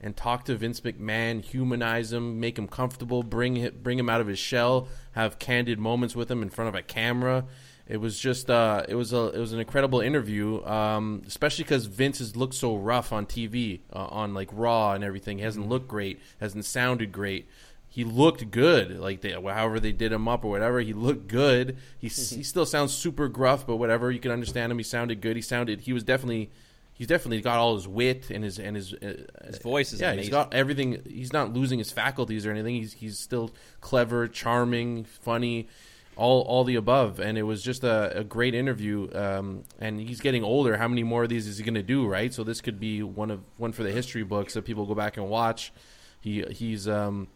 and 0.00 0.16
talk 0.16 0.44
to 0.44 0.56
Vince 0.56 0.80
McMahon, 0.80 1.42
humanize 1.42 2.12
him, 2.12 2.40
make 2.40 2.58
him 2.58 2.68
comfortable, 2.68 3.22
bring 3.22 3.56
him, 3.56 3.78
bring 3.82 3.98
him 3.98 4.08
out 4.08 4.20
of 4.20 4.26
his 4.26 4.38
shell, 4.38 4.88
have 5.12 5.38
candid 5.38 5.78
moments 5.78 6.16
with 6.16 6.30
him 6.30 6.42
in 6.42 6.50
front 6.50 6.68
of 6.68 6.74
a 6.74 6.82
camera. 6.82 7.44
It 7.86 7.96
was 7.96 8.18
just 8.18 8.48
uh, 8.48 8.84
it 8.88 8.94
was 8.94 9.12
a 9.12 9.30
it 9.30 9.38
was 9.38 9.52
an 9.52 9.60
incredible 9.60 10.00
interview, 10.00 10.64
um, 10.64 11.22
especially 11.26 11.64
because 11.64 11.86
Vince 11.86 12.18
has 12.18 12.36
looked 12.36 12.54
so 12.54 12.76
rough 12.76 13.12
on 13.12 13.26
TV, 13.26 13.80
uh, 13.92 14.06
on 14.06 14.34
like 14.34 14.48
Raw 14.52 14.92
and 14.92 15.04
everything. 15.04 15.38
He 15.38 15.44
hasn't 15.44 15.68
looked 15.68 15.88
great, 15.88 16.20
hasn't 16.40 16.64
sounded 16.64 17.12
great. 17.12 17.48
He 17.92 18.04
looked 18.04 18.50
good, 18.50 18.98
like 18.98 19.20
they, 19.20 19.32
however 19.32 19.78
they 19.78 19.92
did 19.92 20.12
him 20.12 20.26
up 20.26 20.46
or 20.46 20.50
whatever. 20.50 20.80
He 20.80 20.94
looked 20.94 21.28
good. 21.28 21.76
He 21.98 22.06
s 22.06 22.30
he 22.30 22.42
still 22.42 22.64
sounds 22.64 22.94
super 22.94 23.28
gruff, 23.28 23.66
but 23.66 23.76
whatever. 23.76 24.10
You 24.10 24.18
can 24.18 24.30
understand 24.30 24.72
him. 24.72 24.78
He 24.78 24.82
sounded 24.82 25.20
good. 25.20 25.36
He 25.36 25.42
sounded. 25.42 25.82
He 25.82 25.92
was 25.92 26.02
definitely. 26.02 26.50
He's 26.94 27.06
definitely 27.06 27.42
got 27.42 27.58
all 27.58 27.74
his 27.74 27.86
wit 27.86 28.30
and 28.30 28.44
his 28.44 28.58
and 28.58 28.76
his 28.76 28.94
uh, 28.94 29.26
His 29.44 29.58
voice 29.58 29.92
is 29.92 30.00
yeah. 30.00 30.12
amazing. 30.12 30.22
He's 30.22 30.30
got 30.30 30.54
everything. 30.54 31.02
He's 31.06 31.34
not 31.34 31.52
losing 31.52 31.78
his 31.78 31.92
faculties 31.92 32.46
or 32.46 32.50
anything. 32.50 32.76
He's 32.76 32.94
he's 32.94 33.18
still 33.18 33.50
clever, 33.82 34.26
charming, 34.26 35.04
funny, 35.04 35.68
all 36.16 36.40
all 36.42 36.64
the 36.64 36.76
above. 36.76 37.20
And 37.20 37.36
it 37.36 37.42
was 37.42 37.62
just 37.62 37.84
a, 37.84 38.20
a 38.20 38.24
great 38.24 38.54
interview. 38.54 39.10
Um, 39.14 39.64
and 39.78 40.00
he's 40.00 40.22
getting 40.22 40.44
older. 40.44 40.78
How 40.78 40.88
many 40.88 41.02
more 41.02 41.24
of 41.24 41.28
these 41.28 41.46
is 41.46 41.58
he 41.58 41.62
going 41.64 41.74
to 41.74 41.82
do? 41.82 42.06
Right. 42.06 42.32
So 42.32 42.42
this 42.42 42.62
could 42.62 42.80
be 42.80 43.02
one 43.02 43.30
of 43.30 43.42
one 43.58 43.72
for 43.72 43.82
the 43.82 43.92
history 43.92 44.22
books 44.22 44.54
that 44.54 44.62
people 44.62 44.86
go 44.86 44.94
back 44.94 45.18
and 45.18 45.28
watch. 45.28 45.74
He 46.20 46.42
he's 46.42 46.88
um 46.88 47.28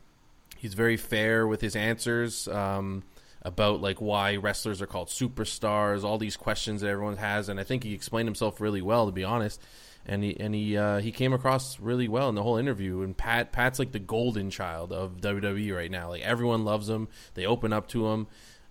he's 0.57 0.75
very 0.75 0.97
fair 0.97 1.47
with 1.47 1.61
his 1.61 1.77
answers. 1.77 2.49
Um, 2.49 3.03
about 3.47 3.81
like 3.81 4.01
why 4.01 4.37
wrestlers 4.37 4.83
are 4.83 4.87
called 4.87 5.09
superstars, 5.09 6.03
all 6.03 6.19
these 6.19 6.37
questions 6.37 6.81
that 6.81 6.89
everyone 6.89 7.17
has, 7.17 7.49
and 7.49 7.61
I 7.61 7.63
think 7.63 7.85
he 7.85 7.95
explained 7.95 8.27
himself 8.27 8.61
really 8.61 8.83
well, 8.83 9.07
to 9.07 9.13
be 9.13 9.23
honest. 9.23 9.63
And 10.05 10.23
he 10.23 10.39
and 10.39 10.55
he 10.55 10.77
uh, 10.77 10.99
he 10.99 11.13
came 11.13 11.33
across 11.33 11.79
really 11.79 12.09
well 12.09 12.29
in 12.29 12.35
the 12.35 12.43
whole 12.43 12.57
interview. 12.57 13.03
And 13.03 13.17
Pat 13.17 13.53
Pat's 13.53 13.79
like 13.79 13.93
the 13.93 14.01
golden 14.01 14.51
child 14.51 14.93
of 14.93 15.21
WWE 15.21 15.75
right 15.75 15.91
now. 15.91 16.09
Like 16.11 16.23
everyone 16.23 16.65
loves 16.65 16.89
him. 16.89 17.09
They 17.35 17.47
open 17.47 17.73
up 17.73 17.89
to 17.89 18.09
him. 18.09 18.27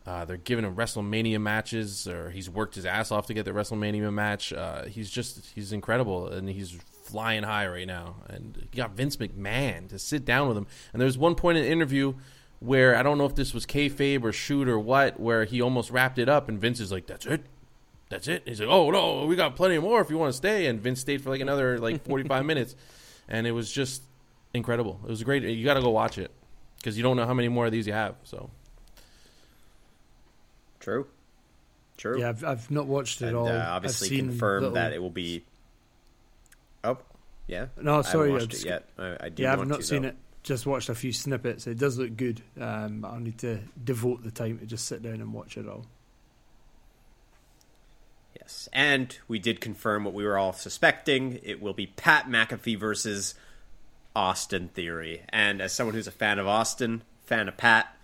Uh, 0.05 0.23
they're 0.25 0.37
giving 0.37 0.63
him 0.63 0.75
WrestleMania 0.75 1.41
matches, 1.41 2.07
or 2.07 2.29
he's 2.29 2.49
worked 2.49 2.75
his 2.75 2.85
ass 2.85 3.11
off 3.11 3.25
to 3.27 3.33
get 3.33 3.43
the 3.45 3.51
WrestleMania 3.51 4.13
match. 4.13 4.53
Uh, 4.53 4.85
he's 4.85 5.09
just 5.09 5.45
he's 5.55 5.71
incredible, 5.71 6.27
and 6.27 6.47
he's 6.49 6.77
flying 7.05 7.43
high 7.43 7.67
right 7.67 7.87
now, 7.87 8.15
and 8.27 8.57
you 8.57 8.77
got 8.77 8.91
Vince 8.91 9.15
McMahon 9.17 9.87
to 9.89 9.97
sit 9.99 10.25
down 10.25 10.47
with 10.49 10.57
him. 10.57 10.67
And 10.91 11.01
there's 11.01 11.17
one 11.17 11.35
point 11.35 11.57
in 11.57 11.63
the 11.63 11.69
interview 11.71 12.15
where 12.59 12.95
I 12.97 13.03
don't 13.03 13.17
know 13.17 13.25
if 13.25 13.35
this 13.35 13.53
was 13.53 13.65
kayfabe 13.65 14.23
or 14.23 14.31
shoot 14.33 14.67
or 14.67 14.79
what, 14.79 15.19
where 15.19 15.45
he 15.45 15.61
almost 15.61 15.91
wrapped 15.91 16.17
it 16.19 16.27
up, 16.27 16.49
and 16.49 16.59
Vince 16.59 16.79
is 16.79 16.91
like, 16.91 17.05
"That's 17.07 17.25
it." 17.25 17.41
That's 18.09 18.27
it. 18.27 18.43
He's 18.45 18.59
like, 18.59 18.69
"Oh 18.69 18.91
no, 18.91 19.25
we 19.25 19.35
got 19.35 19.55
plenty 19.55 19.77
more 19.79 20.01
if 20.01 20.09
you 20.09 20.17
want 20.17 20.31
to 20.31 20.37
stay." 20.37 20.65
And 20.67 20.79
Vince 20.81 20.99
stayed 20.99 21.21
for 21.21 21.29
like 21.29 21.41
another 21.41 21.77
like 21.79 22.05
45 22.05 22.45
minutes, 22.51 22.75
and 23.27 23.45
it 23.47 23.51
was 23.51 23.71
just 23.71 24.01
incredible. 24.53 24.99
It 25.03 25.09
was 25.09 25.23
great. 25.23 25.43
You 25.43 25.63
got 25.65 25.75
to 25.75 25.81
go 25.81 25.89
watch 25.91 26.17
it 26.17 26.31
because 26.77 26.97
you 26.97 27.03
don't 27.03 27.17
know 27.17 27.25
how 27.25 27.33
many 27.33 27.47
more 27.49 27.65
of 27.67 27.71
these 27.71 27.87
you 27.87 27.93
have. 27.93 28.15
So 28.23 28.49
True. 30.79 31.07
True. 31.97 32.19
Yeah, 32.19 32.29
I've, 32.29 32.43
I've 32.43 32.71
not 32.71 32.87
watched 32.87 33.21
it 33.21 33.27
and 33.29 33.37
all. 33.37 33.47
uh, 33.47 33.51
I've 33.53 33.67
obviously 33.77 34.09
seen 34.09 34.27
confirmed 34.29 34.61
little- 34.63 34.75
that 34.75 34.93
it 34.93 35.01
will 35.01 35.09
be. 35.09 35.43
Oh, 36.85 36.97
yeah. 37.47 37.67
No, 37.81 38.01
sorry, 38.01 38.29
I 38.29 38.33
haven't 38.33 38.49
watched 38.49 38.63
it 38.63 38.65
yet. 38.65 38.89
I, 38.97 39.17
I 39.21 39.29
do 39.29 39.43
Yeah, 39.43 39.53
I've 39.53 39.67
not 39.67 39.79
to, 39.81 39.85
seen 39.85 40.03
though. 40.03 40.09
it. 40.09 40.15
Just 40.43 40.65
watched 40.65 40.89
a 40.89 40.95
few 40.95 41.11
snippets. 41.11 41.65
It 41.67 41.77
does 41.79 41.97
look 41.97 42.15
good. 42.15 42.41
Um, 42.59 43.03
I'll 43.03 43.19
need 43.19 43.39
to 43.39 43.59
devote 43.83 44.23
the 44.23 44.31
time 44.31 44.59
to 44.59 44.65
just 44.65 44.85
sit 44.85 45.01
down 45.01 45.15
and 45.15 45.33
watch 45.33 45.57
it 45.57 45.67
all. 45.67 45.85
Yes, 48.39 48.69
and 48.73 49.17
we 49.27 49.39
did 49.39 49.59
confirm 49.61 50.03
what 50.03 50.13
we 50.13 50.23
were 50.25 50.37
all 50.37 50.53
suspecting. 50.53 51.39
It 51.43 51.61
will 51.61 51.73
be 51.73 51.87
Pat 51.87 52.27
McAfee 52.27 52.77
versus 52.79 53.33
Austin 54.15 54.69
Theory. 54.69 55.23
And 55.29 55.61
as 55.61 55.73
someone 55.73 55.95
who's 55.95 56.07
a 56.07 56.11
fan 56.11 56.37
of 56.37 56.47
Austin, 56.47 57.01
fan 57.25 57.47
of 57.47 57.57
Pat, 57.57 57.94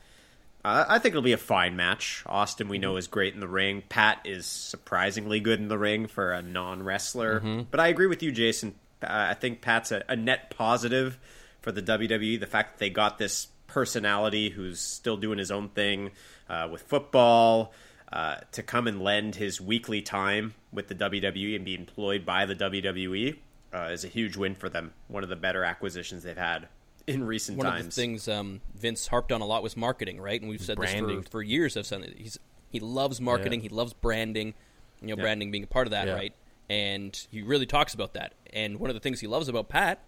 uh, 0.64 0.86
I 0.88 1.00
think 1.00 1.14
it'll 1.14 1.22
be 1.22 1.34
a 1.34 1.38
fine 1.38 1.76
match. 1.76 2.24
Austin, 2.26 2.68
we 2.68 2.78
know, 2.78 2.98
is 2.98 3.08
great 3.08 3.34
in 3.34 3.40
the 3.40 3.48
ring. 3.48 3.84
Pat 3.90 4.20
is 4.26 4.46
surprisingly 4.46 5.40
good 5.40 5.60
in 5.60 5.68
the 5.68 5.78
ring 5.78 6.08
for 6.08 6.32
a 6.32 6.42
non 6.42 6.84
wrestler. 6.84 7.40
But 7.72 7.80
I 7.80 7.88
agree 7.88 8.08
with 8.08 8.22
you, 8.22 8.32
Jason. 8.32 8.76
Uh, 9.02 9.08
I 9.10 9.34
think 9.34 9.62
Pat's 9.62 9.92
a, 9.92 10.04
a 10.08 10.16
net 10.16 10.56
positive 10.56 11.18
for 11.62 11.72
the 11.72 11.82
WWE. 11.82 12.40
The 12.40 12.46
fact 12.48 12.74
that 12.74 12.80
they 12.80 12.90
got 12.90 13.18
this 13.18 13.48
personality 13.68 14.50
who's 14.50 14.80
still 14.80 15.18
doing 15.18 15.40
his 15.40 15.50
own 15.50 15.70
thing 15.70 16.12
uh, 16.50 16.68
with 16.72 16.82
football 16.84 17.74
uh, 18.12 18.38
to 18.52 18.62
come 18.62 18.88
and 18.88 19.02
lend 19.02 19.36
his 19.36 19.62
weekly 19.62 20.02
time 20.02 20.54
with 20.72 20.90
the 20.90 20.96
WWE 20.96 21.56
and 21.56 21.66
be 21.66 21.74
employed 21.76 22.26
by 22.26 22.46
the 22.46 22.56
WWE 22.56 23.38
uh, 23.74 23.90
is 23.92 24.04
a 24.04 24.10
huge 24.10 24.36
win 24.36 24.54
for 24.56 24.70
them. 24.70 24.94
One 25.08 25.24
of 25.24 25.30
the 25.30 25.36
better 25.36 25.64
acquisitions 25.64 26.24
they've 26.24 26.38
had 26.38 26.68
in 27.08 27.24
recent 27.24 27.58
One 27.58 27.66
times. 27.66 27.74
One 27.76 27.80
of 27.82 27.86
the 27.88 27.92
things 28.02 28.28
um, 28.28 28.62
Vince 28.76 29.08
harped 29.08 29.32
on 29.32 29.42
a 29.42 29.46
lot 29.46 29.64
was 29.64 29.76
marketing, 29.78 30.20
right? 30.22 30.40
And 30.40 30.50
we've 30.50 30.62
said 30.62 30.78
Branding. 30.78 31.18
this 31.18 31.26
for, 31.26 31.32
for 31.32 31.44
years. 31.44 31.76
I've 31.78 31.86
said 31.86 32.14
he's 32.18 32.40
he 32.70 32.80
loves 32.80 33.20
marketing. 33.20 33.60
Yeah. 33.62 33.70
He 33.70 33.76
loves 33.76 33.94
branding. 33.94 34.54
You 35.02 35.08
know, 35.10 35.16
Yeah. 35.18 35.24
branding 35.24 35.52
being 35.52 35.64
a 35.64 35.68
part 35.68 35.88
of 35.88 35.92
that, 35.92 36.08
Yeah. 36.08 36.14
right? 36.14 36.34
And 36.70 37.28
he 37.32 37.42
really 37.42 37.66
talks 37.66 37.94
about 37.94 38.14
that. 38.14 38.34
And 38.54 38.80
one 38.80 38.90
of 38.90 38.94
the 38.94 39.00
things 39.00 39.20
he 39.20 39.28
loves 39.28 39.48
about 39.50 39.68
Pat 39.68 40.04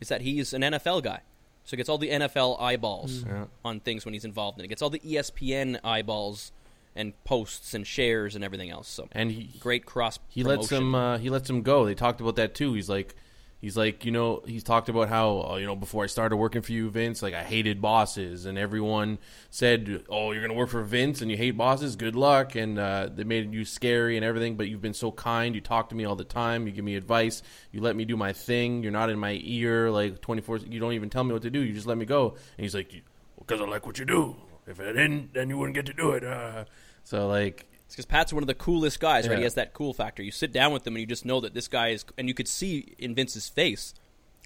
is 0.00 0.08
that 0.08 0.22
he's 0.22 0.52
an 0.54 0.62
NFL 0.62 1.02
guy. 1.02 1.20
So 1.64 1.70
he 1.72 1.76
gets 1.78 1.88
all 1.88 1.98
the 1.98 2.08
NFL 2.10 2.60
eyeballs 2.60 3.24
Yeah. 3.26 3.46
on 3.64 3.80
things 3.80 4.04
when 4.04 4.14
he's 4.14 4.24
involved 4.24 4.58
in 4.58 4.64
it. 4.64 4.68
Gets 4.68 4.80
all 4.82 4.90
the 4.90 5.00
ESPN 5.00 5.78
eyeballs 5.84 6.52
and 6.94 7.12
posts 7.24 7.74
and 7.74 7.86
shares 7.86 8.34
and 8.34 8.42
everything 8.44 8.70
else. 8.70 8.88
So 8.88 9.08
and 9.12 9.30
he 9.32 9.58
great 9.58 9.84
cross. 9.84 10.18
he 10.28 10.42
lets 10.44 10.70
him 10.70 10.94
uh, 10.94 11.18
he 11.18 11.28
lets 11.28 11.50
him 11.50 11.62
go. 11.62 11.84
They 11.84 11.94
talked 11.94 12.20
about 12.20 12.36
that 12.36 12.54
too. 12.54 12.72
He's 12.72 12.88
like 12.88 13.14
he's 13.60 13.76
like 13.76 14.04
you 14.04 14.12
know 14.12 14.42
he's 14.46 14.62
talked 14.62 14.88
about 14.88 15.08
how 15.08 15.50
uh, 15.50 15.56
you 15.56 15.66
know 15.66 15.76
before 15.76 16.04
I 16.04 16.06
started 16.06 16.36
working 16.36 16.62
for 16.62 16.72
you, 16.72 16.90
Vince, 16.90 17.22
like 17.22 17.34
I 17.34 17.42
hated 17.42 17.80
bosses, 17.80 18.46
and 18.46 18.58
everyone 18.58 19.18
said, 19.50 20.04
"Oh, 20.08 20.32
you're 20.32 20.42
gonna 20.42 20.54
work 20.54 20.70
for 20.70 20.82
Vince 20.82 21.20
and 21.22 21.30
you 21.30 21.36
hate 21.36 21.56
bosses. 21.56 21.96
Good 21.96 22.16
luck." 22.16 22.54
And 22.54 22.78
uh, 22.78 23.08
they 23.12 23.24
made 23.24 23.52
you 23.52 23.64
scary 23.64 24.16
and 24.16 24.24
everything, 24.24 24.56
but 24.56 24.68
you've 24.68 24.82
been 24.82 24.94
so 24.94 25.10
kind. 25.10 25.54
You 25.54 25.60
talk 25.60 25.88
to 25.90 25.94
me 25.94 26.04
all 26.04 26.16
the 26.16 26.24
time. 26.24 26.66
You 26.66 26.72
give 26.72 26.84
me 26.84 26.96
advice. 26.96 27.42
You 27.72 27.80
let 27.80 27.96
me 27.96 28.04
do 28.04 28.16
my 28.16 28.32
thing. 28.32 28.82
You're 28.82 28.92
not 28.92 29.10
in 29.10 29.18
my 29.18 29.40
ear 29.42 29.90
like 29.90 30.20
24. 30.20 30.58
You 30.58 30.80
don't 30.80 30.92
even 30.92 31.10
tell 31.10 31.24
me 31.24 31.32
what 31.32 31.42
to 31.42 31.50
do. 31.50 31.60
You 31.60 31.72
just 31.72 31.86
let 31.86 31.98
me 31.98 32.04
go. 32.06 32.30
And 32.56 32.64
he's 32.64 32.74
like, 32.74 33.02
"Because 33.38 33.60
I 33.60 33.64
like 33.64 33.86
what 33.86 33.98
you 33.98 34.04
do. 34.04 34.36
If 34.66 34.80
I 34.80 34.86
didn't, 34.86 35.34
then 35.34 35.48
you 35.48 35.58
wouldn't 35.58 35.74
get 35.74 35.86
to 35.86 35.92
do 35.92 36.12
it." 36.12 36.24
Uh, 36.24 36.64
so 37.04 37.26
like 37.28 37.66
because 37.88 38.06
Pat's 38.06 38.32
one 38.32 38.42
of 38.42 38.46
the 38.46 38.54
coolest 38.54 39.00
guys, 39.00 39.28
right? 39.28 39.38
He 39.38 39.44
has 39.44 39.54
that 39.54 39.72
cool 39.72 39.94
factor. 39.94 40.22
You 40.22 40.30
sit 40.32 40.52
down 40.52 40.72
with 40.72 40.86
him 40.86 40.94
and 40.94 41.00
you 41.00 41.06
just 41.06 41.24
know 41.24 41.40
that 41.40 41.54
this 41.54 41.68
guy 41.68 41.88
is, 41.88 42.04
and 42.18 42.28
you 42.28 42.34
could 42.34 42.48
see 42.48 42.94
in 42.98 43.14
Vince's 43.14 43.48
face, 43.48 43.94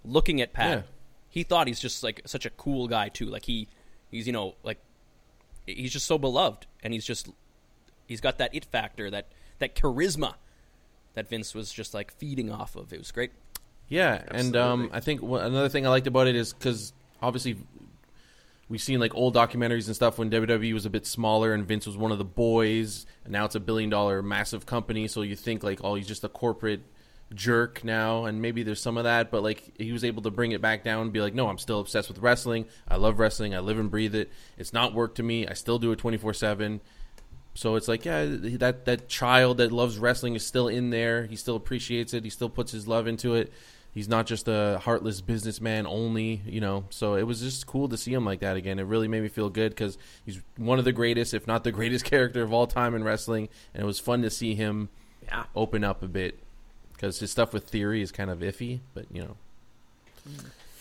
looking 0.04 0.40
at 0.40 0.52
Pat, 0.52 0.70
Yeah. 0.78 0.82
he 1.28 1.42
thought 1.42 1.66
he's 1.66 1.80
just 1.80 2.02
like 2.02 2.20
such 2.26 2.44
a 2.46 2.50
cool 2.50 2.86
guy 2.88 3.08
too. 3.08 3.26
Like 3.26 3.44
he, 3.46 3.68
he's 4.10 4.26
you 4.26 4.32
know 4.32 4.54
like, 4.62 4.78
he's 5.66 5.92
just 5.92 6.06
so 6.06 6.18
beloved, 6.18 6.66
and 6.82 6.92
he's 6.92 7.04
just, 7.04 7.28
he's 8.06 8.20
got 8.20 8.38
that 8.38 8.54
it 8.54 8.64
factor, 8.66 9.10
that 9.10 9.28
that 9.58 9.74
charisma, 9.74 10.34
that 11.14 11.28
Vince 11.28 11.54
was 11.54 11.72
just 11.72 11.94
like 11.94 12.12
feeding 12.12 12.50
off 12.52 12.76
of. 12.76 12.92
It 12.92 12.98
was 12.98 13.10
great. 13.10 13.32
Yeah, 13.88 14.22
and 14.28 14.54
um, 14.56 14.90
I 14.92 15.00
think 15.00 15.20
another 15.22 15.68
thing 15.68 15.84
I 15.86 15.90
liked 15.90 16.06
about 16.06 16.28
it 16.28 16.36
is 16.36 16.52
because 16.52 16.92
obviously 17.20 17.56
we've 18.70 18.80
seen 18.80 19.00
like 19.00 19.14
old 19.14 19.34
documentaries 19.34 19.86
and 19.88 19.96
stuff 19.96 20.16
when 20.16 20.30
WWE 20.30 20.72
was 20.72 20.86
a 20.86 20.90
bit 20.90 21.04
smaller 21.04 21.52
and 21.52 21.66
Vince 21.66 21.86
was 21.86 21.98
one 21.98 22.12
of 22.12 22.18
the 22.18 22.24
boys, 22.24 23.04
and 23.24 23.32
now 23.32 23.44
it's 23.44 23.56
a 23.56 23.60
billion 23.60 23.90
dollar 23.90 24.22
massive 24.22 24.64
company. 24.64 25.08
So 25.08 25.20
you 25.20 25.36
think 25.36 25.62
like, 25.62 25.80
oh, 25.84 25.96
he's 25.96 26.06
just 26.06 26.24
a 26.24 26.28
corporate 26.28 26.80
jerk 27.34 27.84
now, 27.84 28.24
and 28.24 28.40
maybe 28.40 28.62
there's 28.62 28.80
some 28.80 28.96
of 28.96 29.04
that, 29.04 29.30
but 29.30 29.42
like 29.42 29.72
he 29.76 29.92
was 29.92 30.04
able 30.04 30.22
to 30.22 30.30
bring 30.30 30.52
it 30.52 30.62
back 30.62 30.84
down 30.84 31.02
and 31.02 31.12
be 31.12 31.20
like, 31.20 31.34
no, 31.34 31.48
I'm 31.48 31.58
still 31.58 31.80
obsessed 31.80 32.08
with 32.08 32.18
wrestling. 32.18 32.64
I 32.88 32.96
love 32.96 33.18
wrestling. 33.18 33.54
I 33.54 33.58
live 33.58 33.78
and 33.78 33.90
breathe 33.90 34.14
it. 34.14 34.30
It's 34.56 34.72
not 34.72 34.94
work 34.94 35.16
to 35.16 35.22
me. 35.22 35.46
I 35.46 35.52
still 35.52 35.78
do 35.78 35.90
it 35.92 35.98
24 35.98 36.32
seven. 36.32 36.80
So 37.54 37.74
it's 37.74 37.88
like, 37.88 38.04
yeah, 38.04 38.24
that 38.28 38.84
that 38.84 39.08
child 39.08 39.58
that 39.58 39.72
loves 39.72 39.98
wrestling 39.98 40.36
is 40.36 40.46
still 40.46 40.68
in 40.68 40.90
there. 40.90 41.26
He 41.26 41.34
still 41.34 41.56
appreciates 41.56 42.14
it. 42.14 42.22
He 42.22 42.30
still 42.30 42.48
puts 42.48 42.70
his 42.70 42.86
love 42.86 43.08
into 43.08 43.34
it. 43.34 43.52
He's 43.92 44.08
not 44.08 44.26
just 44.26 44.46
a 44.46 44.80
heartless 44.84 45.20
businessman 45.20 45.86
only, 45.86 46.42
you 46.46 46.60
know. 46.60 46.84
So 46.90 47.14
it 47.16 47.24
was 47.24 47.40
just 47.40 47.66
cool 47.66 47.88
to 47.88 47.96
see 47.96 48.12
him 48.12 48.24
like 48.24 48.40
that 48.40 48.56
again. 48.56 48.78
It 48.78 48.84
really 48.84 49.08
made 49.08 49.22
me 49.22 49.28
feel 49.28 49.50
good 49.50 49.70
because 49.70 49.98
he's 50.24 50.40
one 50.56 50.78
of 50.78 50.84
the 50.84 50.92
greatest, 50.92 51.34
if 51.34 51.46
not 51.46 51.64
the 51.64 51.72
greatest 51.72 52.04
character 52.06 52.42
of 52.42 52.52
all 52.52 52.66
time 52.66 52.94
in 52.94 53.02
wrestling. 53.02 53.48
And 53.74 53.82
it 53.82 53.86
was 53.86 53.98
fun 53.98 54.22
to 54.22 54.30
see 54.30 54.54
him 54.54 54.90
Yeah. 55.24 55.44
open 55.56 55.82
up 55.82 56.02
a 56.04 56.08
bit 56.08 56.38
because 56.92 57.18
his 57.18 57.30
stuff 57.32 57.52
with 57.52 57.64
theory 57.64 58.00
is 58.02 58.12
kind 58.12 58.30
of 58.30 58.40
iffy, 58.40 58.80
but 58.94 59.06
you 59.12 59.22
know, 59.22 59.36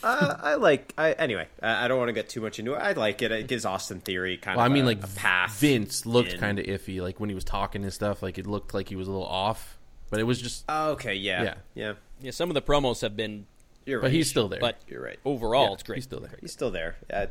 uh, 0.04 0.36
I 0.42 0.56
like. 0.56 0.94
I 0.98 1.12
anyway. 1.14 1.48
I 1.62 1.86
I 1.86 1.88
don't 1.88 1.98
want 1.98 2.10
to 2.10 2.14
get 2.14 2.30
too 2.30 2.42
much 2.42 2.60
into 2.60 2.74
it. 2.74 2.78
I 2.78 2.92
like 2.94 3.22
it. 3.22 3.32
It 3.32 3.48
gives 3.48 3.66
Austin 3.66 4.00
Theory 4.00 4.38
kind 4.38 4.56
well, 4.58 4.66
I 4.66 4.70
mean, 4.70 4.84
a, 4.84 4.88
like 4.88 5.04
a 5.04 5.08
path. 5.08 5.60
Vince 5.60 6.06
looked 6.06 6.38
kind 6.38 6.58
of 6.60 6.66
iffy, 6.66 7.02
like 7.02 7.20
when 7.20 7.30
he 7.30 7.36
was 7.36 7.44
talking 7.44 7.84
and 7.84 7.92
stuff. 7.92 8.22
Like 8.24 8.38
it 8.38 8.48
looked 8.48 8.74
like 8.74 8.88
he 8.90 8.96
was 8.96 9.08
a 9.08 9.12
little 9.12 9.26
off, 9.28 9.78
but 10.10 10.20
it 10.20 10.24
was 10.24 10.42
just, 10.42 10.64
Oh, 10.70 10.92
okay. 10.92 11.16
Yeah. 11.16 11.44
Yeah. 11.44 11.54
Yeah. 11.76 11.94
Yeah, 12.22 12.32
some 12.32 12.50
of 12.50 12.54
the 12.54 12.62
promos 12.62 13.02
have 13.02 13.16
been, 13.16 13.46
You're 13.86 14.00
right. 14.00 14.06
but 14.06 14.12
he's 14.12 14.30
still 14.30 14.48
there. 14.50 14.60
but 14.60 14.78
You're 14.88 15.02
right. 15.04 15.20
overall, 15.26 15.68
Yeah, 15.68 15.74
it's 15.74 15.84
great. 15.84 15.96
He's 15.98 16.04
still 16.06 16.20
there. 16.20 16.38
He's 16.42 16.52
still 16.52 16.72
there. 16.72 16.96
Uh, 17.12 17.28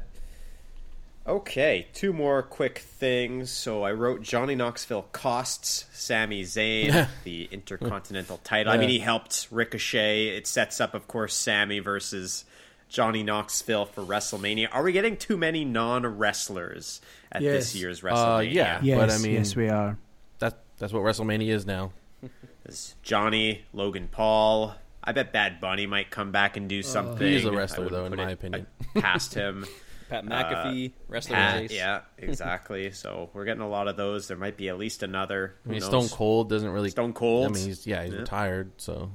okay, 1.27 1.87
two 1.93 2.13
more 2.13 2.43
quick 2.43 2.79
things. 2.79 3.51
So 3.51 3.83
I 3.83 3.93
wrote 3.93 4.23
Johnny 4.23 4.55
Knoxville 4.55 5.03
costs 5.13 5.87
Sami 5.93 6.43
Zayn 6.45 7.09
the 7.25 7.49
Intercontinental 7.51 8.39
title. 8.39 8.73
I 8.73 8.79
mean, 8.79 8.89
he 8.89 8.99
helped 8.99 9.49
Ricochet. 9.51 10.29
It 10.29 10.47
sets 10.47 10.81
up, 10.81 10.95
of 10.95 11.07
course, 11.09 11.35
Sami 11.35 11.79
versus 11.81 12.45
Johnny 12.89 13.23
Knoxville 13.23 13.85
for 13.87 14.03
WrestleMania. 14.03 14.69
Are 14.73 14.83
we 14.83 14.93
getting 14.93 15.17
too 15.17 15.37
many 15.37 15.65
non 15.65 16.07
wrestlers 16.07 17.01
at 17.31 17.43
this 17.43 17.75
Yes. 17.75 17.81
year's 17.81 18.03
Uh, 18.03 18.07
WrestleMania? 18.09 18.53
yeah. 18.55 18.81
Yes, 18.83 18.99
But, 18.99 19.11
I 19.11 19.19
mean- 19.19 19.33
yes, 19.33 19.55
we 19.55 19.69
are. 19.69 19.99
That 20.39 20.59
that's 20.79 20.93
what 20.93 21.03
WrestleMania 21.03 21.49
is 21.49 21.67
now. 21.67 21.93
There's 22.69 22.95
Johnny, 23.03 23.63
Logan 23.73 24.09
Paul. 24.13 24.75
I 25.03 25.13
bet 25.13 25.33
Bad 25.33 25.59
Bunny 25.59 25.87
might 25.87 26.11
come 26.11 26.33
back 26.33 26.59
and 26.59 26.69
do 26.69 26.83
something. 26.83 27.27
He 27.27 27.37
is 27.37 27.47
a 27.47 27.49
I 27.51 27.55
wrestler, 27.55 27.89
though, 27.89 28.05
in 28.05 28.15
my 28.15 28.29
it 28.29 28.33
opinion. 28.35 28.67
Past 28.95 29.33
him. 29.33 29.65
Pat 30.11 30.25
uh, 30.25 30.29
McAfee, 30.29 30.93
wrestler 31.09 31.37
Pat, 31.37 31.71
yeah, 31.71 32.01
exactly. 32.19 32.91
so 32.93 33.31
we're 33.33 33.45
getting 33.47 33.63
a 33.63 33.69
lot 33.69 33.89
of 33.89 33.97
those. 33.97 34.29
There 34.29 34.37
might 34.37 34.59
be 34.59 34.69
at 34.69 34.79
least 34.79 35.03
another. 35.03 35.55
I 35.67 35.71
mean, 35.71 35.81
Stone? 35.81 36.09
Cold 36.11 36.51
doesn't 36.51 36.69
really. 36.71 36.91
Stone 36.91 37.15
Cold. 37.15 37.47
I 37.47 37.51
mean, 37.53 37.65
he's 37.67 37.87
yeah, 37.87 38.05
he's 38.05 38.13
Yeah. 38.13 38.21
retired, 38.21 38.71
so 38.77 39.11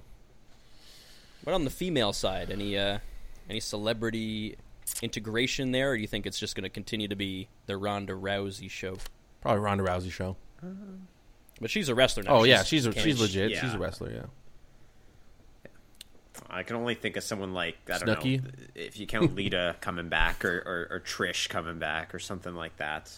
What 1.44 1.54
on 1.54 1.64
the 1.64 1.72
female 1.72 2.14
side? 2.14 2.50
Any 2.52 2.76
uh, 2.78 3.00
any 3.50 3.60
celebrity 3.60 4.56
integration 5.02 5.72
there, 5.72 5.92
or 5.92 5.96
do 5.96 6.02
you 6.02 6.08
think 6.08 6.26
it's 6.26 6.40
just 6.40 6.56
going 6.56 6.64
to 6.64 6.70
continue 6.70 7.08
to 7.08 7.16
be 7.16 7.50
the 7.68 7.78
Ronda 7.78 8.14
Rousey 8.14 8.70
show? 8.70 8.98
probably 9.42 9.62
Ronda 9.62 9.84
Rousey 9.84 10.12
show. 10.12 10.38
Uh, 10.64 10.68
But 11.62 11.70
she's 11.70 11.90
a 11.90 11.96
wrestler 11.96 12.24
now. 12.24 12.38
Oh 12.38 12.44
yeah, 12.44 12.64
she's 12.64 12.86
a, 12.86 12.94
she's 13.00 13.20
legit. 13.22 13.52
yeah. 13.52 13.62
She's 13.62 13.74
a 13.74 13.80
wrestler. 13.80 14.12
Yeah. 14.12 14.26
I 16.50 16.64
can 16.64 16.76
only 16.76 16.96
think 16.96 17.16
of 17.18 17.24
someone 17.24 17.54
like 17.54 17.78
I 17.90 17.98
don't 18.00 18.20
Snooki? 18.20 18.44
know 18.44 18.50
if 18.76 19.00
you 19.00 19.08
count 19.08 19.36
Lita 19.36 19.76
coming 19.82 20.10
back 20.10 20.44
or, 20.46 20.58
or, 20.66 20.96
or 20.96 21.00
Trish 21.00 21.50
coming 21.50 21.80
back 21.80 22.14
or 22.14 22.20
something 22.20 22.54
like 22.56 22.78
that. 22.78 23.12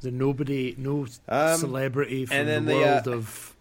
there 0.00 0.12
nobody, 0.12 0.74
no 0.78 1.06
Um, 1.28 1.58
celebrity 1.58 2.26
from 2.26 2.36
and 2.36 2.48
the 2.48 2.52
then 2.52 2.64
the, 2.66 2.74
world 2.76 3.08
uh, 3.08 3.12
of 3.12 3.56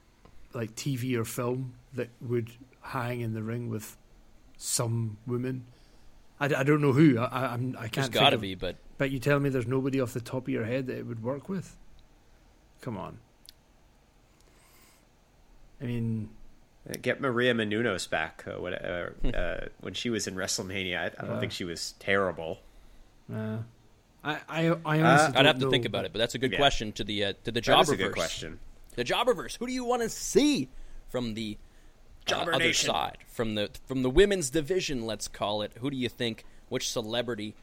like 0.53 0.75
TV 0.75 1.15
or 1.17 1.25
film 1.25 1.73
that 1.93 2.09
would 2.21 2.49
hang 2.81 3.21
in 3.21 3.33
the 3.33 3.41
ring 3.43 3.69
with 3.69 3.97
some 4.57 5.17
woman? 5.25 5.65
I, 6.39 6.45
I 6.45 6.63
don't 6.63 6.81
know 6.81 6.93
who. 6.93 7.17
I, 7.19 7.25
I, 7.25 7.53
I'm, 7.53 7.75
I 7.77 7.81
There's 7.87 7.91
can't. 7.91 8.11
got 8.11 8.19
to 8.21 8.25
think 8.31 8.33
of- 8.35 8.41
be, 8.41 8.55
but 8.55 8.75
But 8.97 9.11
you 9.11 9.19
tell 9.19 9.39
me 9.39 9.49
there's 9.49 9.67
nobody 9.67 10.01
off 10.01 10.13
the 10.13 10.21
top 10.21 10.43
of 10.43 10.49
your 10.49 10.65
head 10.65 10.87
that 10.87 10.97
it 10.97 11.05
would 11.07 11.23
work 11.23 11.47
with? 11.49 11.75
Come 12.81 12.97
on. 12.97 13.17
I 15.81 15.85
mean, 15.85 16.29
Uh, 16.89 16.93
Get 17.01 17.19
Maria 17.19 17.53
Menounos 17.53 18.09
back 18.09 18.43
uh, 18.47 18.59
when, 18.59 18.73
uh, 18.73 19.09
uh, 19.35 19.67
when 19.81 19.93
she 19.93 20.09
was 20.09 20.27
in 20.27 20.35
WrestleMania. 20.35 20.97
I, 20.97 21.05
I 21.05 21.25
don't 21.27 21.35
Uh. 21.37 21.39
think 21.39 21.51
she 21.51 21.65
was 21.65 21.93
terrible. 21.99 22.61
Uh, 23.31 23.57
I, 24.23 24.39
I, 24.49 24.65
I 24.67 25.01
honestly 25.01 25.27
I'd 25.27 25.33
don't 25.33 25.45
have 25.45 25.59
to 25.59 25.65
know, 25.65 25.71
think 25.71 25.85
about 25.85 26.05
it, 26.05 26.13
but 26.13 26.19
that's 26.19 26.35
a 26.35 26.39
good 26.39 26.51
Yeah. 26.53 26.57
question 26.57 26.91
to 26.93 27.03
the 27.03 27.25
uh, 27.25 27.33
to 27.43 27.51
the 27.51 27.61
That 27.61 27.79
is 27.81 27.89
a 27.89 27.95
good 27.97 28.13
question. 28.13 28.59
The 28.95 29.03
Jobberverse. 29.03 29.57
Who 29.57 29.67
do 29.67 29.73
you 29.73 29.83
want 29.85 30.01
to 30.01 30.09
see 30.09 30.69
from 31.09 31.33
the 31.35 31.57
uh, 32.27 32.29
Jobber 32.31 32.53
other 32.55 32.65
Nation. 32.65 32.87
side, 32.89 33.17
from 33.27 33.55
the 33.55 33.69
from 33.85 34.01
the 34.03 34.09
women's 34.09 34.49
division? 34.49 35.05
Let's 35.05 35.27
call 35.27 35.61
it. 35.61 35.73
Who 35.79 35.89
do 35.91 35.97
you 35.97 36.09
think? 36.09 36.43
Which 36.69 36.89
celebrity 36.89 37.55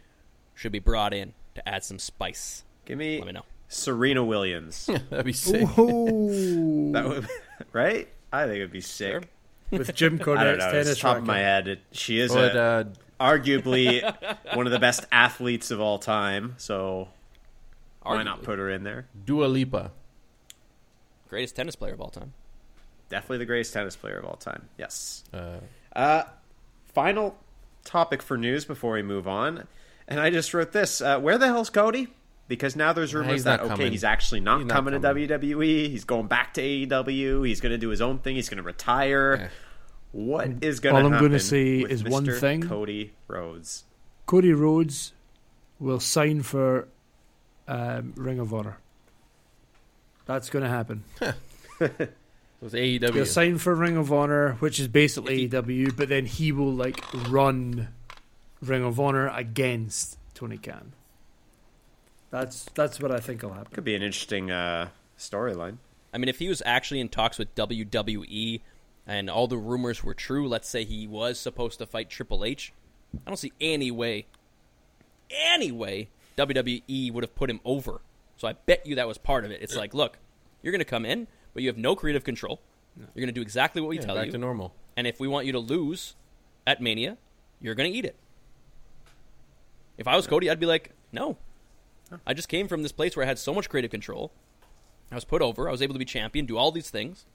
should 0.55 0.73
be 0.73 0.79
brought 0.79 1.13
in 1.15 1.33
to 1.55 1.69
add 1.69 1.85
some 1.85 1.99
spice? 1.99 2.65
Give 2.85 2.99
me, 2.99 3.19
Let 3.19 3.27
me 3.27 3.33
know. 3.33 3.45
Serena 3.69 4.25
Williams. 4.25 4.87
That'd 5.11 5.27
be 5.27 5.33
sick. 5.33 5.67
Ooh, 5.79 6.91
that 6.93 7.09
would, 7.09 7.29
right? 7.73 8.09
I 8.33 8.45
think 8.45 8.57
it'd 8.57 8.73
be 8.73 8.81
sick. 8.81 9.13
Sure. 9.71 9.79
with 9.79 9.95
Jim 9.95 10.15
I 10.21 10.25
don't 10.25 10.37
Cornette's 10.37 10.59
know. 10.59 10.71
tennis 10.73 10.89
It's 10.91 11.01
top 11.01 11.17
of 11.19 11.25
my 11.25 11.39
head. 11.39 11.69
It, 11.69 11.81
she 11.93 12.19
is 12.21 12.33
But 12.33 12.55
a, 12.57 12.61
uh, 12.63 12.85
arguably 13.19 14.03
one 14.55 14.67
of 14.67 14.73
the 14.73 14.79
best 14.79 15.07
athletes 15.11 15.71
of 15.71 15.81
all 15.81 15.99
time. 15.99 16.55
So 16.59 17.09
why 18.03 18.23
not 18.23 18.43
put 18.43 18.59
her 18.59 18.71
in 18.71 18.85
there? 18.85 19.07
Dua 19.25 19.47
Lipa. 19.47 19.91
Greatest 21.29 21.57
tennis 21.57 21.75
player 21.75 21.93
of 21.95 22.01
all 22.01 22.11
time. 22.11 22.33
Definitely 23.09 23.39
the 23.39 23.47
greatest 23.47 23.73
tennis 23.73 23.97
player 23.97 24.19
of 24.19 24.25
all 24.25 24.37
time. 24.37 24.69
Yes. 24.79 25.25
Uh, 25.33 25.59
Uh, 25.95 26.25
final 26.93 27.37
topic 27.85 28.23
for 28.23 28.37
news 28.37 28.65
before 28.65 28.93
we 28.93 29.03
move 29.03 29.27
on. 29.27 29.67
And 30.09 30.21
I 30.21 30.31
just 30.31 30.53
wrote 30.55 30.73
this. 30.73 31.01
Uh, 31.01 31.19
where 31.19 31.39
the 31.39 31.47
hell's 31.47 31.71
Cody? 31.71 32.09
Because 32.49 32.77
now 32.77 32.93
there's 32.93 33.13
rumors 33.13 33.33
he's 33.33 33.45
that, 33.45 33.61
okay, 33.61 33.69
coming. 33.71 33.91
he's 33.91 34.05
actually 34.05 34.41
not, 34.41 34.59
He's 34.59 34.67
not 34.69 34.75
coming, 34.75 35.01
coming. 35.01 35.29
to 35.29 35.39
WWE. 35.39 35.91
He's 35.91 36.05
going 36.05 36.29
back 36.29 36.55
to 36.55 36.63
AEW. 36.63 37.47
He's 37.47 37.61
going 37.61 37.73
to 37.73 37.79
do 37.79 37.89
his 37.89 38.01
own 38.01 38.19
thing. 38.19 38.37
He's 38.37 38.49
going 38.49 38.59
to 38.59 38.63
retire. 38.63 39.37
Yeah. 39.37 39.49
What 40.13 40.49
is 40.63 40.81
going 40.81 40.95
to 40.95 41.03
happen? 41.03 41.13
All 41.13 41.19
I'm 41.19 41.23
gonna 41.23 41.41
say 41.41 41.79
is 41.81 42.03
Mr. 42.03 42.11
one 42.11 42.31
thing. 42.41 42.63
Cody 42.63 43.13
Rhodes. 43.29 43.85
Cody 44.25 44.53
Rhodes 44.53 45.13
will 45.79 46.01
sign 46.01 46.43
for 46.43 46.89
um, 47.69 48.15
Ring 48.17 48.39
of 48.39 48.55
Honor. 48.55 48.79
That's 50.25 50.49
going 50.51 50.63
to 50.63 50.69
happen. 50.69 51.05
it 51.81 52.15
was 52.61 52.75
E 52.75 52.99
He'll 52.99 53.27
sign 53.27 53.59
for 53.59 53.75
Ring 53.75 53.97
of 53.97 54.13
Honor, 54.13 54.53
which 54.55 54.81
is 54.81 54.89
basically 54.89 55.49
AEW, 55.49 55.97
but 55.97 56.09
then 56.09 56.27
he 56.27 56.53
will 56.53 56.73
like 56.73 57.01
run 57.29 57.89
Ring 58.63 58.85
of 58.85 58.99
Honor 58.99 59.29
against 59.29 60.19
Tony 60.35 60.59
Khan. 60.59 60.93
That's 62.37 62.65
that's 62.75 63.01
what 63.01 63.11
I 63.11 63.19
think 63.19 63.43
will 63.43 63.55
happen. 63.55 63.73
Could 63.73 63.85
be 63.85 63.95
an 63.95 64.03
interesting 64.03 64.51
uh, 64.51 64.89
storyline. 65.19 65.79
I 66.13 66.19
mean, 66.19 66.29
if 66.29 66.39
he 66.39 66.49
was 66.51 66.63
actually 66.67 67.01
in 67.01 67.09
talks 67.09 67.39
with 67.39 67.55
WWE 67.55 68.61
and 69.07 69.31
all 69.31 69.47
the 69.49 69.57
rumors 69.57 70.05
were 70.05 70.13
true, 70.13 70.47
let's 70.47 70.69
say 70.69 70.85
he 70.85 71.07
was 71.07 71.39
supposed 71.41 71.79
to 71.79 71.87
fight 71.87 72.11
Triple 72.11 72.45
H, 72.45 72.75
I 73.27 73.31
don't 73.31 73.39
see 73.39 73.53
any 73.59 73.91
way, 73.91 74.27
any 75.31 75.73
way 75.73 76.09
WWE 76.37 77.11
would 77.11 77.25
have 77.25 77.35
put 77.35 77.49
him 77.49 77.61
over. 77.65 78.03
So 78.37 78.47
I 78.47 78.53
bet 78.53 78.87
you 78.87 78.97
that 78.97 79.09
was 79.09 79.17
part 79.17 79.47
of 79.47 79.51
it. 79.51 79.63
It's 79.63 79.75
like, 79.75 79.95
look, 79.95 80.19
you're 80.63 80.73
going 80.73 80.81
to 80.81 80.85
come 80.85 81.07
in, 81.07 81.29
but 81.55 81.63
you 81.63 81.71
have 81.71 81.79
no 81.79 81.97
creative 81.97 82.23
control. 82.23 82.61
You're 82.99 83.07
going 83.23 83.29
to 83.29 83.33
do 83.33 83.41
exactly 83.41 83.81
what 83.81 83.89
we 83.89 83.97
Yeah, 83.97 84.03
tell 84.03 84.15
back 84.15 84.27
you. 84.27 84.33
to 84.33 84.39
normal. 84.39 84.75
And 84.95 85.07
if 85.07 85.19
we 85.19 85.27
want 85.27 85.47
you 85.47 85.53
to 85.53 85.59
lose 85.59 86.15
at 86.67 86.83
Mania, 86.83 87.17
you're 87.63 87.75
going 87.75 87.91
to 87.91 87.97
eat 87.97 88.05
it. 88.05 88.17
If 89.97 90.07
I 90.07 90.17
was 90.17 90.27
Cody, 90.27 90.51
I'd 90.51 90.61
be 90.61 90.67
like, 90.67 90.91
no. 91.13 91.39
I 92.27 92.35
just 92.35 92.49
came 92.49 92.69
from 92.69 92.83
this 92.83 92.93
place 92.93 93.17
where 93.17 93.25
I 93.25 93.29
had 93.29 93.39
so 93.39 93.53
much 93.55 93.69
creative 93.69 93.91
control. 93.91 94.33
I 95.11 95.15
was 95.15 95.25
put 95.25 95.43
over. 95.43 95.69
I 95.69 95.73
was 95.73 95.83
able 95.83 95.95
to 95.95 95.99
be 95.99 96.05
champion, 96.05 96.47
do 96.47 96.57
all 96.57 96.71
these 96.73 96.91
things. 96.91 97.27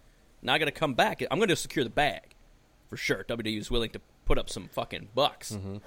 Now 0.41 0.53
I 0.53 0.57
got 0.57 0.65
to 0.65 0.71
come 0.71 0.93
back. 0.93 1.21
I'm 1.29 1.39
going 1.39 1.49
to 1.49 1.55
secure 1.55 1.83
the 1.83 1.89
bag 1.89 2.35
for 2.89 2.97
sure. 2.97 3.23
WWE 3.27 3.57
is 3.59 3.69
willing 3.71 3.91
to 3.91 4.01
put 4.25 4.37
up 4.37 4.49
some 4.49 4.67
fucking 4.69 5.09
bucks. 5.15 5.51
Mm-hmm. 5.53 5.77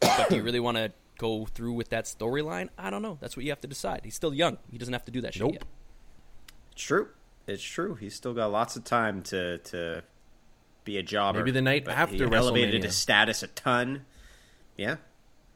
But 0.00 0.28
do 0.28 0.36
you 0.36 0.42
really 0.42 0.60
want 0.60 0.76
to 0.78 0.92
go 1.18 1.46
through 1.46 1.74
with 1.74 1.90
that 1.90 2.04
storyline? 2.06 2.68
I 2.78 2.90
don't 2.90 3.02
know. 3.02 3.18
That's 3.20 3.36
what 3.36 3.44
you 3.44 3.50
have 3.52 3.60
to 3.60 3.68
decide. 3.68 4.00
He's 4.04 4.14
still 4.14 4.34
young. 4.34 4.58
He 4.70 4.78
doesn't 4.78 4.92
have 4.92 5.04
to 5.04 5.12
do 5.12 5.20
that 5.22 5.34
shit 5.34 5.42
Nope. 5.42 5.52
yet. 5.54 5.64
It's 6.72 6.82
true. 6.82 7.08
It's 7.46 7.62
true. 7.62 7.94
He's 7.94 8.14
still 8.14 8.34
got 8.34 8.50
lots 8.52 8.76
of 8.76 8.84
time 8.84 9.22
to 9.24 9.58
to 9.58 10.02
be 10.84 10.96
a 10.98 11.02
jobber. 11.02 11.40
Maybe 11.40 11.50
the 11.50 11.62
night 11.62 11.84
But 11.84 11.94
after 11.94 12.16
he 12.16 12.22
elevated 12.34 12.80
WrestleMania. 12.80 12.84
his 12.84 12.96
status 12.96 13.42
a 13.42 13.48
ton. 13.48 14.04
Yeah, 14.76 14.96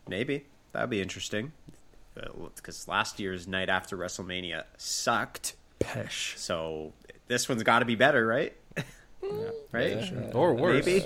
maybe 0.09 0.45
that'd 0.73 0.91
be 0.91 1.01
interesting. 1.01 1.53
Because 2.15 2.87
last 2.87 3.19
year's 3.19 3.49
night 3.49 3.69
after 3.69 3.97
WrestleMania 3.97 4.65
sucked, 4.77 5.55
Pish. 5.81 6.35
so 6.37 6.93
this 7.27 7.49
one's 7.49 7.63
got 7.63 7.81
to 7.81 7.85
be 7.85 7.95
better, 7.97 8.27
right? 8.27 8.55
right? 9.73 10.13
Or 10.33 10.55
worse. 10.55 10.87
Maybe. 10.87 11.05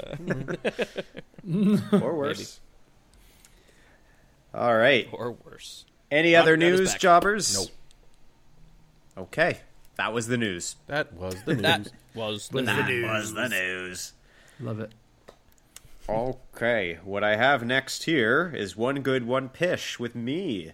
or 1.92 2.14
worse. 2.16 2.60
All 4.54 4.76
right. 4.76 5.08
Or 5.12 5.32
worse. 5.32 5.84
Any 6.10 6.34
Roger 6.34 6.42
other 6.42 6.56
news, 6.56 6.94
jobbers? 6.94 7.54
Nope. 7.56 7.68
Okay, 9.18 9.58
that 9.96 10.12
was 10.12 10.28
the 10.28 10.36
news. 10.38 10.76
That 10.86 11.12
was 11.14 11.34
the 11.44 11.54
news. 11.54 11.62
That 11.62 11.90
was 12.14 12.48
the 12.48 12.62
That 12.62 12.88
news. 12.88 13.04
was 13.10 13.34
the 13.34 13.48
news. 13.48 14.12
Love 14.60 14.80
it. 14.80 14.92
Okay, 16.08 16.98
what 17.04 17.22
I 17.24 17.36
have 17.36 17.64
next 17.64 18.04
here 18.04 18.50
is 18.54 18.76
one 18.76 19.00
good, 19.02 19.26
one 19.26 19.48
pish 19.48 19.98
with 19.98 20.14
me. 20.14 20.72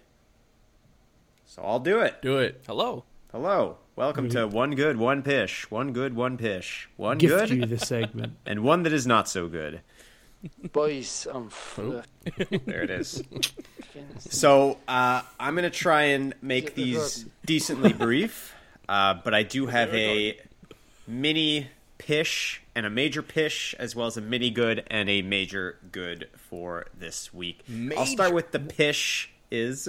So 1.55 1.63
I'll 1.63 1.79
do 1.79 1.99
it. 1.99 2.21
Do 2.21 2.39
it. 2.39 2.61
Hello. 2.67 3.05
Hello, 3.31 3.77
welcome 3.95 4.27
to 4.31 4.45
one 4.45 4.75
good, 4.75 4.97
one 4.97 5.23
pish. 5.23 5.71
One 5.71 5.93
good, 5.93 6.13
one 6.13 6.37
pish. 6.37 6.89
One 6.97 7.17
Gift 7.17 7.33
good 7.33 7.49
you 7.49 7.65
the 7.65 7.79
segment. 7.79 8.33
and 8.45 8.61
one 8.61 8.83
that 8.83 8.91
is 8.91 9.07
not 9.07 9.29
so 9.29 9.47
good. 9.47 9.79
Boys, 10.73 11.25
I'm 11.31 11.47
fucking. 11.47 12.03
There 12.65 12.83
it 12.83 12.89
is. 12.89 13.23
So 14.19 14.79
uh, 14.85 15.21
I'm 15.39 15.55
gonna 15.55 15.69
try 15.69 16.01
and 16.07 16.33
make 16.41 16.75
these 16.75 17.25
decently 17.45 17.93
brief, 17.93 18.53
uh, 18.89 19.13
but 19.23 19.33
I 19.33 19.43
do 19.43 19.67
have 19.67 19.93
a 19.93 20.37
mini 21.07 21.69
pish 21.97 22.63
and 22.75 22.85
a 22.85 22.89
major 22.89 23.21
pish, 23.21 23.73
as 23.79 23.95
well 23.95 24.07
as 24.07 24.17
a 24.17 24.21
mini 24.21 24.49
good 24.49 24.83
and 24.87 25.09
a 25.09 25.21
major 25.21 25.77
good 25.93 26.27
for 26.35 26.87
this 26.99 27.33
week. 27.33 27.63
I'll 27.97 28.05
start 28.05 28.33
with 28.33 28.51
the 28.51 28.59
pish 28.59 29.29
is 29.49 29.87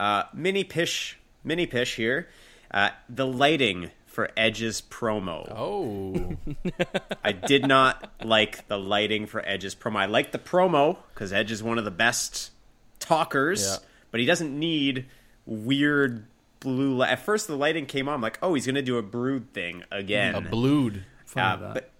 uh, 0.00 0.24
mini 0.34 0.64
pish, 0.64 1.18
mini 1.44 1.66
pish 1.66 1.96
here. 1.96 2.28
Uh, 2.72 2.90
the 3.08 3.26
lighting 3.26 3.90
for 4.06 4.30
Edge's 4.36 4.80
promo. 4.80 5.46
Oh. 5.56 6.36
I 7.24 7.32
did 7.32 7.66
not 7.66 8.10
like 8.24 8.66
the 8.68 8.78
lighting 8.78 9.26
for 9.26 9.40
Edge's 9.46 9.74
promo. 9.74 9.96
I 9.96 10.06
like 10.06 10.32
the 10.32 10.38
promo 10.38 10.96
because 11.14 11.32
Edge 11.32 11.50
is 11.52 11.62
one 11.62 11.78
of 11.78 11.84
the 11.84 11.90
best 11.90 12.50
talkers, 12.98 13.64
Yeah. 13.64 13.76
but 14.10 14.20
he 14.20 14.26
doesn't 14.26 14.56
need 14.58 15.06
weird 15.46 16.26
blue 16.60 16.96
light. 16.96 17.10
At 17.10 17.20
first, 17.24 17.46
the 17.46 17.56
lighting 17.56 17.86
came 17.86 18.08
on, 18.08 18.14
I'm 18.14 18.20
like, 18.20 18.38
oh, 18.42 18.54
he's 18.54 18.66
going 18.66 18.74
to 18.76 18.82
do 18.82 18.98
a 18.98 19.02
brood 19.02 19.52
thing 19.52 19.84
again. 19.90 20.34
a 20.34 20.40
blued. 20.40 21.04
Uh, 21.36 21.56
but 21.74 21.90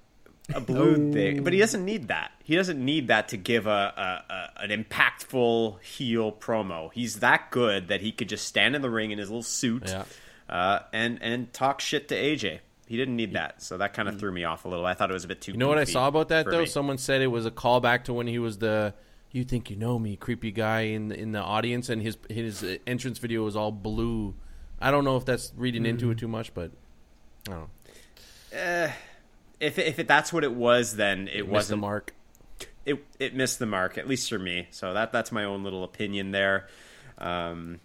a 0.55 0.61
blue 0.61 1.13
thing, 1.13 1.43
but 1.43 1.53
he 1.53 1.59
oh. 1.59 1.63
doesn't 1.63 1.85
need 1.85 2.09
that. 2.09 2.33
He 2.43 2.57
doesn't 2.57 2.83
need 2.85 3.09
that 3.09 3.29
to 3.29 3.37
give 3.37 3.67
a, 3.67 3.71
a, 3.71 4.33
a 4.33 4.65
an 4.65 4.85
impactful 4.85 5.81
heel 5.83 6.33
promo. 6.33 6.93
He's 6.93 7.21
that 7.21 7.51
good 7.51 7.89
that 7.89 8.01
he 8.01 8.13
could 8.13 8.29
just 8.29 8.47
stand 8.47 8.75
in 8.75 8.83
the 8.83 8.91
ring 8.91 9.11
in 9.11 9.19
his 9.19 9.29
little 9.29 9.43
suit 9.43 9.85
Yeah. 9.89 10.05
uh, 10.49 10.81
and 10.93 11.23
and 11.23 11.53
talk 11.53 11.81
shit 11.81 12.09
to 12.09 12.15
AJ. 12.15 12.61
He 12.87 12.97
didn't 12.97 13.15
need 13.15 13.35
that, 13.35 13.63
so 13.63 13.79
that 13.79 13.95
kind 13.95 14.09
of 14.09 14.17
mm. 14.17 14.21
threw 14.21 14.33
me 14.33 14.43
off 14.45 14.65
a 14.65 14.69
little. 14.69 14.85
I 14.85 14.95
thought 14.95 15.11
it 15.11 15.15
was 15.15 15.25
a 15.25 15.29
bit 15.29 15.41
too. 15.41 15.53
You 15.53 15.59
know 15.59 15.69
what 15.69 15.79
I 15.79 15.85
saw 15.85 16.09
about 16.09 16.29
that 16.29 16.47
though? 16.47 16.61
me. 16.61 16.67
Someone 16.67 16.99
said 16.99 17.23
it 17.23 17.29
was 17.29 17.47
a 17.47 17.51
callback 17.51 18.05
to 18.05 18.13
when 18.13 18.27
he 18.27 18.41
was 18.41 18.59
the 18.59 18.95
"You 19.31 19.45
think 19.45 19.71
you 19.71 19.77
know 19.77 19.99
me" 19.99 20.17
creepy 20.17 20.51
guy 20.51 20.81
in 20.81 21.13
in 21.13 21.31
the 21.31 21.39
audience, 21.39 21.89
and 21.89 22.03
his 22.03 22.17
his 22.29 22.65
entrance 22.89 23.19
video 23.19 23.45
was 23.45 23.55
all 23.55 23.71
blue. 23.71 24.35
I 24.81 24.91
don't 24.91 25.05
know 25.05 25.17
if 25.17 25.25
that's 25.25 25.53
reading 25.57 25.87
into 25.87 26.11
it 26.11 26.17
mm. 26.17 26.21
too 26.21 26.29
much, 26.29 26.53
but 26.53 26.73
I 27.49 27.53
don't 27.53 27.61
know. 27.61 27.71
Eh, 28.53 28.91
if 29.61 29.79
if 29.79 29.99
it, 29.99 30.09
that's 30.09 30.33
what 30.33 30.43
it 30.45 30.53
was, 30.55 30.97
then 30.97 31.29
it 31.29 31.35
Missed 31.35 31.47
the 31.47 31.53
wasn't 31.53 31.81
mark. 31.83 32.15
it 32.87 33.05
it 33.19 33.35
missed 33.35 33.59
the 33.59 33.67
mark 33.67 33.99
at 33.99 34.09
least 34.09 34.29
for 34.31 34.39
me. 34.39 34.67
So 34.71 34.95
that 34.95 35.13
that's 35.13 35.31
my 35.31 35.45
own 35.45 35.63
little 35.63 35.85
opinion 35.85 36.31
there. 36.33 36.67
Um, 37.19 37.81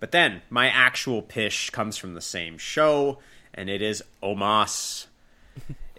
but 0.00 0.12
then 0.12 0.42
my 0.50 0.68
actual 0.68 1.22
pish 1.22 1.70
comes 1.70 1.96
from 1.96 2.14
the 2.14 2.20
same 2.20 2.58
show, 2.58 3.18
and 3.54 3.68
it 3.68 3.82
is 3.82 4.02
Omos. 4.22 5.06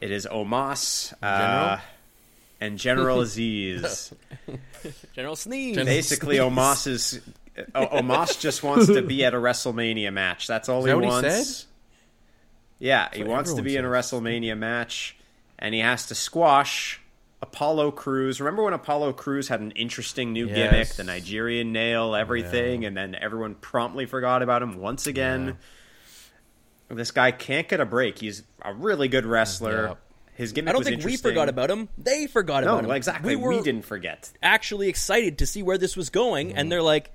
It 0.02 0.12
is 0.12 0.26
Omos 0.32 1.12
uh, 1.22 1.78
and 2.62 2.78
General 2.78 3.18
Azeez. 3.24 4.14
General 5.14 5.36
Sneeze. 5.36 5.76
Basically, 5.76 6.38
Omos 6.38 6.88
is 6.88 7.20
o- 7.76 7.88
Omos 8.00 8.40
just 8.40 8.64
wants 8.64 8.86
to 8.88 9.02
be 9.02 9.26
at 9.26 9.34
a 9.34 9.38
WrestleMania 9.38 10.14
match. 10.14 10.48
That's 10.48 10.70
all 10.70 10.80
Is 10.80 10.86
he 10.86 10.92
that 10.92 10.96
what 10.96 11.04
he 11.04 11.10
wants. 11.10 11.48
said? 11.58 11.66
Yeah, 12.80 13.10
he 13.14 13.24
wants 13.24 13.50
to 13.52 13.60
everyone 13.60 13.66
be 13.66 13.76
in 13.78 13.86
a. 13.86 13.90
WrestleMania 13.90 14.58
match, 14.58 15.18
and 15.58 15.76
he 15.76 15.82
has 15.82 16.08
to 16.08 16.16
squash 16.16 17.02
Apollo 17.42 17.92
Crews. 17.92 18.40
Remember 18.40 18.64
when 18.64 18.74
Apollo 18.74 19.14
Crews 19.14 19.48
had 19.50 19.60
an 19.60 19.72
interesting 19.72 20.32
new 20.34 20.48
gimmick, 20.48 20.90
the 20.90 21.04
Nigerian 21.04 21.72
nail, 21.74 22.16
everything, 22.16 22.86
and 22.86 22.96
then 22.96 23.16
everyone 23.16 23.56
promptly 23.56 24.06
forgot 24.06 24.42
about 24.42 24.62
him 24.62 24.78
once 24.80 25.08
again. 25.08 25.58
This 26.90 27.12
guy 27.12 27.32
can't 27.32 27.68
get 27.68 27.80
a 27.80 27.86
break. 27.86 28.18
He's 28.20 28.44
a 28.64 28.74
really 28.74 29.08
good 29.08 29.26
wrestler. 29.26 29.88
Yep. 29.90 30.00
His 30.36 30.54
gimmick 30.54 30.70
I 30.70 30.72
don't 30.72 30.80
was 30.80 30.88
think 30.88 31.04
we 31.04 31.18
forgot 31.18 31.50
about 31.50 31.70
him. 31.70 31.90
They 31.98 32.26
forgot 32.26 32.64
No, 32.64 32.76
about 32.80 32.86
him. 32.86 32.92
exactly. 32.92 33.36
We 33.36 33.58
We, 33.58 33.62
didn't 33.62 33.84
forget. 33.84 34.32
actually 34.42 34.88
excited 34.88 35.38
to 35.40 35.46
see 35.46 35.62
where 35.62 35.78
this 35.78 35.98
was 35.98 36.10
going, 36.10 36.54
and 36.56 36.72
they're 36.72 36.82
like, 36.82 37.08
meh. 37.08 37.12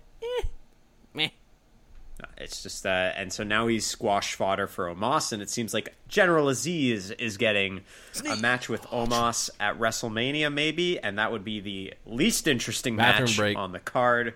It's 2.36 2.62
just, 2.62 2.84
uh, 2.86 2.88
and 2.88 3.32
so 3.32 3.44
now 3.44 3.66
he's 3.66 3.86
squash 3.86 4.34
fodder 4.34 4.66
for 4.66 4.86
Omos, 4.94 5.32
and 5.32 5.40
it 5.42 5.50
seems 5.50 5.72
like 5.74 5.94
General 6.08 6.46
Azeez 6.46 7.14
is 7.20 7.36
getting 7.36 7.82
a 8.28 8.36
match 8.36 8.68
with 8.68 8.82
Omos 8.84 9.50
at 9.60 9.78
WrestleMania, 9.78 10.52
maybe, 10.52 10.98
and 10.98 11.18
that 11.18 11.32
would 11.32 11.44
be 11.44 11.60
the 11.60 11.94
least 12.06 12.46
interesting 12.46 12.96
Bathroom 12.96 13.26
match 13.28 13.36
break. 13.36 13.58
on 13.58 13.72
the 13.72 13.80
card. 13.80 14.34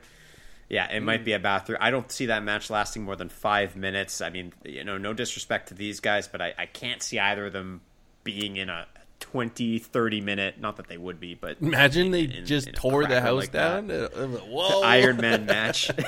Yeah, 0.69 0.91
it 0.93 1.03
might 1.03 1.25
be 1.25 1.33
a 1.33 1.39
bathroom. 1.39 1.79
I 1.81 1.91
don't 1.91 2.13
see 2.13 2.27
that 2.27 2.43
match 2.43 2.69
lasting 2.69 3.03
more 3.03 3.17
than 3.17 3.31
five 3.31 3.75
minutes. 3.75 4.21
I 4.21 4.29
mean, 4.29 4.53
you 4.67 4.85
know, 4.85 4.99
no 4.99 5.15
disrespect 5.15 5.69
to 5.69 5.75
these 5.75 6.01
guys, 6.01 6.29
but 6.29 6.43
I, 6.43 6.53
I 6.59 6.67
can't 6.67 7.03
see 7.03 7.19
either 7.19 7.47
of 7.47 7.55
them 7.55 7.81
being 8.23 8.57
in 8.59 8.69
a 8.69 8.87
20, 9.21 9.79
30 9.79 10.21
minute, 10.21 10.61
not 10.61 10.77
that 10.77 10.87
they 10.89 10.99
would 10.99 11.19
be, 11.19 11.35
but 11.35 11.57
Imagine 11.63 12.11
they 12.11 12.25
in- 12.25 12.45
just 12.45 12.69
in 12.69 12.75
tore 12.75 13.07
the 13.07 13.21
house 13.23 13.41
like 13.45 13.53
down. 13.53 13.91
Uh, 13.91 14.09
uh, 14.15 14.27
Whoa! 14.27 14.83
Iron 14.83 15.17
Man 15.17 15.47
match. 15.47 15.91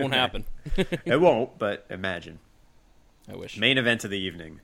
Won't 0.00 0.14
happen. 0.22 0.44
it 0.76 1.20
won't, 1.20 1.58
but 1.58 1.86
imagine. 1.90 2.38
I 3.30 3.36
wish. 3.36 3.56
Main 3.58 3.78
event 3.78 4.04
of 4.04 4.10
the 4.10 4.18
evening. 4.18 4.60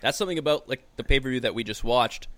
That's 0.00 0.16
something 0.16 0.38
about 0.38 0.68
like 0.68 0.82
the 0.96 1.04
pay 1.04 1.20
per 1.20 1.28
view 1.30 1.40
that 1.40 1.54
we 1.54 1.64
just 1.64 1.82
watched. 1.84 2.28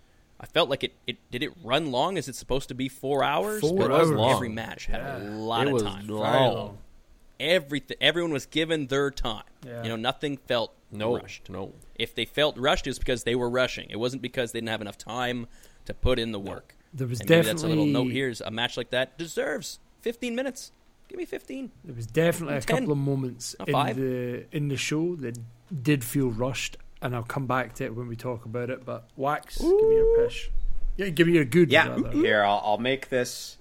I 0.41 0.47
felt 0.47 0.71
like 0.71 0.83
it, 0.83 0.95
it 1.07 1.19
did 1.31 1.43
it 1.43 1.53
run 1.63 1.91
long? 1.93 2.17
Is 2.17 2.27
it 2.27 2.35
supposed 2.35 2.69
to 2.69 2.75
be 2.75 2.89
four 2.89 3.23
hours? 3.23 3.61
Four 3.61 3.77
But 3.89 3.91
hours. 3.93 4.35
Every 4.35 4.49
match 4.49 4.87
had 4.87 5.01
a 5.03 5.19
lot 5.31 5.67
It 5.67 5.69
of 5.69 5.73
was 5.75 5.83
time. 5.83 6.09
long. 6.09 6.79
Everything, 7.39 7.97
everyone 8.01 8.33
was 8.33 8.47
given 8.47 8.87
their 8.89 9.11
time. 9.11 9.45
Yeah. 9.67 9.83
You 9.83 9.89
know, 9.91 9.97
nothing 9.97 10.37
felt 10.37 10.75
No, 10.93 11.17
rushed. 11.17 11.49
no. 11.49 11.73
If 11.95 12.15
they 12.15 12.25
felt 12.27 12.57
rushed, 12.59 12.87
it 12.87 12.91
was 12.91 12.99
because 12.99 13.25
they 13.25 13.35
were 13.35 13.49
rushing. 13.49 13.89
It 13.91 13.97
wasn't 13.97 14.21
because 14.23 14.53
they 14.53 14.59
didn't 14.61 14.69
have 14.71 14.81
enough 14.83 14.99
time 14.99 15.47
to 15.87 15.95
put 15.95 16.19
in 16.19 16.33
the 16.33 16.39
work. 16.41 16.75
There 16.93 17.07
was 17.07 17.21
and 17.21 17.31
maybe 17.31 17.47
that's 17.47 17.63
a 17.63 17.69
little 17.69 17.85
definitely- 17.87 18.09
note. 18.09 18.13
Here's 18.15 18.41
a 18.43 18.51
match 18.51 18.77
like 18.77 18.91
that 18.91 19.17
deserves 19.17 19.79
15 20.03 20.35
minutes. 20.35 20.73
Give 21.11 21.19
me 21.19 21.25
15. 21.25 21.73
There 21.83 21.97
was 21.97 22.07
definitely 22.07 22.59
a 22.59 22.61
10. 22.61 22.77
couple 22.77 22.93
of 22.93 22.99
moments 22.99 23.57
in 23.67 23.73
the 23.73 24.45
in 24.53 24.69
the 24.69 24.77
show 24.77 25.17
that 25.17 25.37
did 25.83 26.05
feel 26.05 26.31
rushed, 26.31 26.77
and 27.03 27.17
I'll 27.17 27.25
come 27.25 27.49
back 27.49 27.75
to 27.75 27.85
it 27.85 27.97
when 27.97 28.07
we 28.07 28.15
talk 28.15 28.45
about 28.45 28.71
it. 28.71 28.85
But 28.85 29.09
wax, 29.17 29.59
give 29.59 29.89
me 29.89 29.97
your 29.97 30.25
pish. 30.25 30.53
Yeah, 30.97 31.09
give 31.09 31.27
me 31.27 31.33
your 31.33 31.45
good. 31.45 31.73
Yeah, 31.73 31.89
rather. 31.89 32.13
here 32.13 32.45
I'll, 32.45 32.63
I'll 32.65 32.79
make 32.79 33.09
this. 33.09 33.57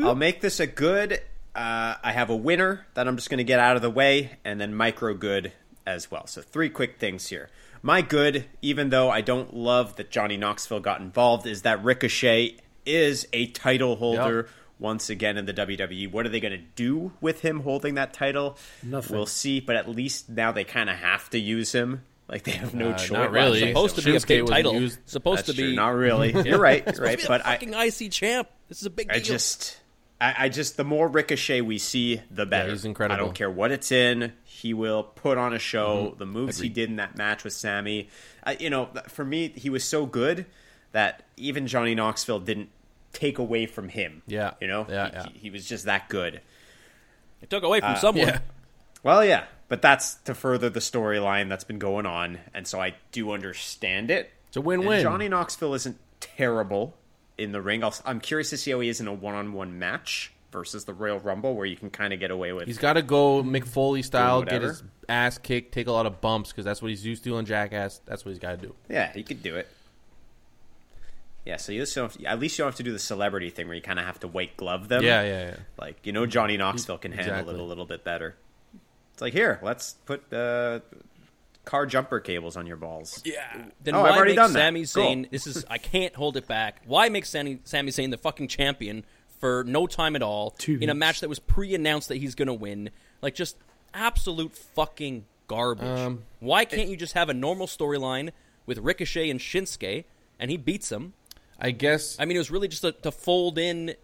I'll 0.00 0.14
make 0.14 0.40
this 0.40 0.60
a 0.60 0.68
good. 0.68 1.14
Uh, 1.52 1.96
I 2.00 2.12
have 2.12 2.30
a 2.30 2.36
winner 2.36 2.86
that 2.94 3.08
I'm 3.08 3.16
just 3.16 3.28
going 3.28 3.38
to 3.38 3.44
get 3.44 3.58
out 3.58 3.74
of 3.74 3.82
the 3.82 3.90
way, 3.90 4.38
and 4.44 4.60
then 4.60 4.72
micro 4.72 5.14
good 5.14 5.50
as 5.84 6.12
well. 6.12 6.28
So 6.28 6.42
three 6.42 6.70
quick 6.70 7.00
things 7.00 7.26
here. 7.26 7.50
My 7.82 8.02
good, 8.02 8.44
even 8.62 8.90
though 8.90 9.10
I 9.10 9.20
don't 9.20 9.52
love 9.52 9.96
that 9.96 10.12
Johnny 10.12 10.36
Knoxville 10.36 10.78
got 10.78 11.00
involved, 11.00 11.44
is 11.44 11.62
that 11.62 11.82
Ricochet 11.82 12.58
is 12.86 13.26
a 13.32 13.48
title 13.48 13.96
holder 13.96 14.36
Yep. 14.36 14.48
Once 14.78 15.10
again 15.10 15.36
in 15.36 15.44
the 15.46 15.52
WWE. 15.54 16.10
What 16.12 16.24
are 16.24 16.28
they 16.28 16.40
going 16.40 16.52
to 16.52 16.64
do 16.76 17.12
with 17.20 17.40
him 17.40 17.60
holding 17.60 17.94
that 17.96 18.12
title? 18.12 18.56
Nothing. 18.82 19.16
We'll 19.16 19.26
see. 19.26 19.58
But 19.60 19.76
at 19.76 19.88
least 19.88 20.28
now 20.28 20.52
they 20.52 20.64
kind 20.64 20.88
of 20.88 20.96
have 20.96 21.28
to 21.30 21.38
use 21.38 21.72
him. 21.72 22.02
Like 22.28 22.44
they 22.44 22.52
have 22.52 22.74
no 22.74 22.90
Uh, 22.90 22.96
choice. 22.98 23.10
not 23.10 23.32
really. 23.32 23.60
Supposed 23.68 23.96
to 23.96 24.02
be 24.02 24.14
a 24.16 24.20
big 24.20 24.46
title. 24.46 24.74
used- 24.80 24.98
Supposed 25.06 25.46
to 25.46 25.52
be 25.52 25.62
true. 25.62 25.74
Not 25.74 25.94
really. 25.94 26.30
You're 26.48 26.58
right. 26.60 26.84
You're 26.84 26.94
supposed 26.94 27.00
right. 27.00 27.18
to 27.18 27.24
be 27.24 27.28
But 27.28 27.46
I, 27.46 27.52
fucking 27.56 27.74
IC 27.74 28.12
champ. 28.12 28.48
This 28.68 28.80
is 28.80 28.86
a 28.86 28.90
big 28.90 29.08
deal. 29.08 29.16
I 29.16 29.20
just, 29.20 29.80
I, 30.20 30.34
I 30.44 30.48
just, 30.50 30.76
the 30.76 30.84
more 30.84 31.08
Ricochet 31.08 31.62
we 31.62 31.78
see, 31.78 32.20
the 32.30 32.44
better. 32.46 32.70
he's 32.70 32.84
incredible. 32.84 33.14
I 33.20 33.24
don't 33.24 33.34
care 33.34 33.50
what 33.50 33.72
it's 33.72 33.90
in. 33.90 34.32
He 34.44 34.74
will 34.74 35.02
put 35.04 35.38
on 35.38 35.54
a 35.54 35.58
show. 35.58 36.08
Mm-hmm. 36.10 36.18
The 36.18 36.26
moves 36.26 36.58
he 36.58 36.68
did 36.68 36.90
in 36.90 36.96
that 36.96 37.16
match 37.16 37.44
with 37.44 37.54
Sami, 37.54 38.10
I, 38.44 38.58
you 38.60 38.68
know, 38.70 38.90
for 39.08 39.24
me, 39.24 39.48
he 39.56 39.70
was 39.70 39.82
so 39.84 40.04
good 40.06 40.44
that 40.92 41.22
even 41.36 41.66
Johnny 41.66 41.94
Knoxville 41.94 42.40
didn't 42.40 42.68
take 43.12 43.38
away 43.38 43.66
from 43.66 43.88
him. 43.88 44.22
Yeah. 44.26 44.54
you 44.60 44.66
know, 44.68 44.86
Yeah, 44.88 45.06
he, 45.08 45.12
yeah. 45.12 45.26
he- 45.32 45.38
he 45.38 45.50
was 45.50 45.66
just 45.66 45.84
that 45.86 46.08
good. 46.08 46.40
it 47.42 47.50
took 47.50 47.62
away 47.62 47.80
from 47.80 47.92
Uh, 47.92 47.96
someone. 47.96 48.26
Yeah. 48.28 48.38
Well, 49.02 49.24
yeah, 49.24 49.44
but 49.68 49.80
that's 49.80 50.14
to 50.24 50.34
further 50.34 50.68
the 50.70 50.80
storyline 50.80 51.48
that's 51.48 51.64
been 51.64 51.78
going 51.78 52.04
on, 52.06 52.38
and 52.52 52.66
so 52.66 52.80
I 52.80 52.94
do 53.12 53.30
understand 53.32 54.10
it. 54.10 54.30
It's 54.48 54.56
a 54.56 54.60
win-win. 54.60 54.94
And 54.98 55.02
Johnny 55.02 55.28
Knoxville 55.28 55.74
isn't 55.74 55.98
terrible 56.20 56.96
in 57.36 57.52
the 57.52 57.62
ring. 57.62 57.84
I'll, 57.84 57.94
I'm 58.04 58.18
curious 58.20 58.50
to 58.50 58.56
see 58.56 58.72
how 58.72 58.80
he 58.80 58.88
is 58.88 59.00
in 59.00 59.06
a 59.06 59.12
one-on-one 59.12 59.78
match 59.78 60.32
versus 60.50 60.84
the 60.84 60.94
Royal 60.94 61.20
Rumble, 61.20 61.54
where 61.54 61.66
you 61.66 61.76
can 61.76 61.90
kind 61.90 62.12
of 62.12 62.18
get 62.18 62.30
away 62.32 62.52
with. 62.52 62.66
He's 62.66 62.78
got 62.78 62.94
to 62.94 63.02
go 63.02 63.42
Mick 63.44 63.66
Foley 63.66 64.02
style, 64.02 64.42
get 64.42 64.62
his 64.62 64.82
ass 65.08 65.38
kicked, 65.38 65.72
take 65.72 65.86
a 65.86 65.92
lot 65.92 66.06
of 66.06 66.20
bumps 66.20 66.50
because 66.50 66.64
that's 66.64 66.82
what 66.82 66.88
he's 66.88 67.06
used 67.06 67.22
to 67.24 67.36
on 67.36 67.44
Jackass. 67.46 68.00
That's 68.04 68.24
what 68.24 68.30
he's 68.30 68.38
got 68.40 68.60
to 68.60 68.66
do. 68.66 68.74
yeah, 68.88 69.12
he 69.12 69.22
could 69.22 69.42
do 69.42 69.54
it. 69.56 69.68
Yeah, 71.48 71.56
so 71.56 71.72
you 71.72 71.80
just 71.80 71.94
don't 71.94 72.12
have, 72.12 72.24
at 72.26 72.38
least 72.38 72.58
you 72.58 72.62
don't 72.62 72.68
have 72.72 72.76
to 72.76 72.82
do 72.82 72.92
the 72.92 72.98
celebrity 72.98 73.48
thing 73.48 73.68
where 73.68 73.74
you 73.74 73.80
kind 73.80 73.98
of 73.98 74.04
have 74.04 74.20
to 74.20 74.28
white 74.28 74.56
glove 74.58 74.88
them. 74.88 75.02
Yeah, 75.02 75.22
yeah, 75.22 75.44
yeah. 75.46 75.56
Like 75.80 75.96
you 76.04 76.12
know, 76.12 76.26
Johnny 76.26 76.58
Knoxville 76.58 76.98
can 76.98 77.10
handle 77.12 77.32
Exactly. 77.34 77.54
it 77.54 77.60
a 77.60 77.62
little 77.64 77.86
bit 77.86 78.04
better. 78.04 78.36
It's 79.14 79.22
like 79.22 79.32
here, 79.32 79.58
let's 79.62 79.94
put 80.04 80.30
uh, 80.32 80.80
car 81.64 81.86
jumper 81.86 82.20
cables 82.20 82.56
on 82.58 82.66
your 82.66 82.76
balls. 82.76 83.22
Yeah. 83.24 83.44
Then 83.82 83.94
Oh, 83.94 84.02
why 84.02 84.10
I've 84.10 84.16
already 84.16 84.32
make 84.32 84.36
done 84.36 84.52
that. 84.52 84.58
Sami 84.58 84.80
Cool. 84.86 85.04
Zayn? 85.24 85.30
This 85.30 85.46
is 85.46 85.64
I 85.70 85.78
can't 85.78 86.14
hold 86.14 86.36
it 86.36 86.46
back. 86.46 86.82
Why 86.86 87.08
make 87.08 87.24
Sami, 87.24 87.60
Sami 87.64 87.92
Zayn 87.92 88.10
the 88.10 88.18
fucking 88.18 88.48
champion 88.48 89.04
for 89.40 89.64
no 89.64 89.86
time 89.86 90.16
at 90.16 90.22
all 90.22 90.50
Two 90.50 90.78
in 90.82 90.90
a 90.90 90.94
match 90.94 91.20
that 91.20 91.28
was 91.30 91.38
pre-announced 91.38 92.08
that 92.08 92.16
he's 92.18 92.34
going 92.34 92.48
to 92.48 92.54
win? 92.54 92.90
Like 93.22 93.34
just 93.34 93.56
absolute 93.94 94.54
fucking 94.54 95.24
garbage. 95.46 95.86
Um, 95.98 96.24
why 96.40 96.66
can't 96.66 96.88
you 96.90 96.96
just 96.98 97.14
have 97.14 97.30
a 97.30 97.34
normal 97.34 97.66
storyline 97.66 98.32
with 98.66 98.76
Ricochet 98.78 99.30
and 99.30 99.40
Shinsuke 99.40 100.04
and 100.38 100.50
he 100.50 100.56
beats 100.58 100.92
him? 100.92 101.14
I 101.58 101.70
guess 101.72 102.16
I 102.20 102.24
mean, 102.24 102.36
it 102.36 102.40
was 102.40 102.50
really 102.50 102.68
just 102.68 102.82
to, 102.82 102.92
to 102.92 103.10
fold 103.12 103.58
in 103.58 103.94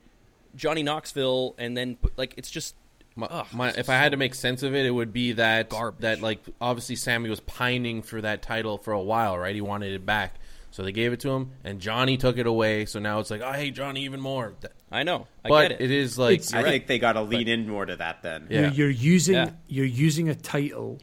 Johnny 0.57 0.83
Knoxville 0.83 1.55
and 1.59 1.77
then 1.77 1.97
put, 1.97 2.17
like 2.19 2.35
it's 2.37 2.51
just 2.51 2.75
My, 3.17 3.27
Ugh, 3.27 3.47
my, 3.53 3.69
it's 3.69 3.79
if 3.79 3.89
I 3.89 3.95
had 3.95 4.13
to 4.13 4.17
make 4.19 4.35
sense 4.35 4.63
of 4.63 4.75
it, 4.75 4.87
it 4.87 4.91
would 4.91 5.13
be 5.13 5.33
that 5.33 5.69
Garbage. 5.71 6.01
that 6.03 6.21
like 6.21 6.41
obviously 6.61 6.97
Sami 6.97 7.31
was 7.31 7.41
pining 7.41 8.03
for 8.03 8.21
that 8.21 8.43
title 8.43 8.79
for 8.79 8.93
a 8.93 9.01
while, 9.03 9.39
right? 9.39 9.55
He 9.55 9.61
wanted 9.61 9.93
it 9.93 10.05
back, 10.05 10.37
so 10.71 10.83
they 10.83 10.93
gave 10.93 11.13
it 11.13 11.21
to 11.21 11.31
him, 11.31 11.53
and 11.63 11.81
Johnny 11.81 12.17
took 12.17 12.39
it 12.39 12.47
away. 12.47 12.87
So 12.87 12.99
now 12.99 13.21
it's 13.21 13.31
like, 13.31 13.41
oh, 13.41 13.47
I 13.49 13.57
hate 13.57 13.75
Johnny 13.75 14.05
even 14.05 14.21
more. 14.21 14.55
I 14.91 15.03
know. 15.05 15.27
I 15.45 15.49
but 15.49 15.69
get 15.69 15.81
it. 15.81 15.85
it 15.85 15.91
is 15.93 16.19
like 16.19 16.43
I 16.53 16.59
right. 16.63 16.67
think 16.71 16.87
they 16.89 16.99
got 16.99 17.13
to 17.15 17.23
lean 17.23 17.47
in 17.49 17.69
more 17.69 17.87
to 17.87 17.97
that 17.97 18.23
then. 18.23 18.47
Yeah. 18.51 18.61
You're, 18.63 18.71
you're 18.71 18.91
using 18.91 19.35
Yeah. 19.35 19.51
you're 19.69 19.87
using 19.87 20.29
a 20.29 20.35
title 20.35 20.99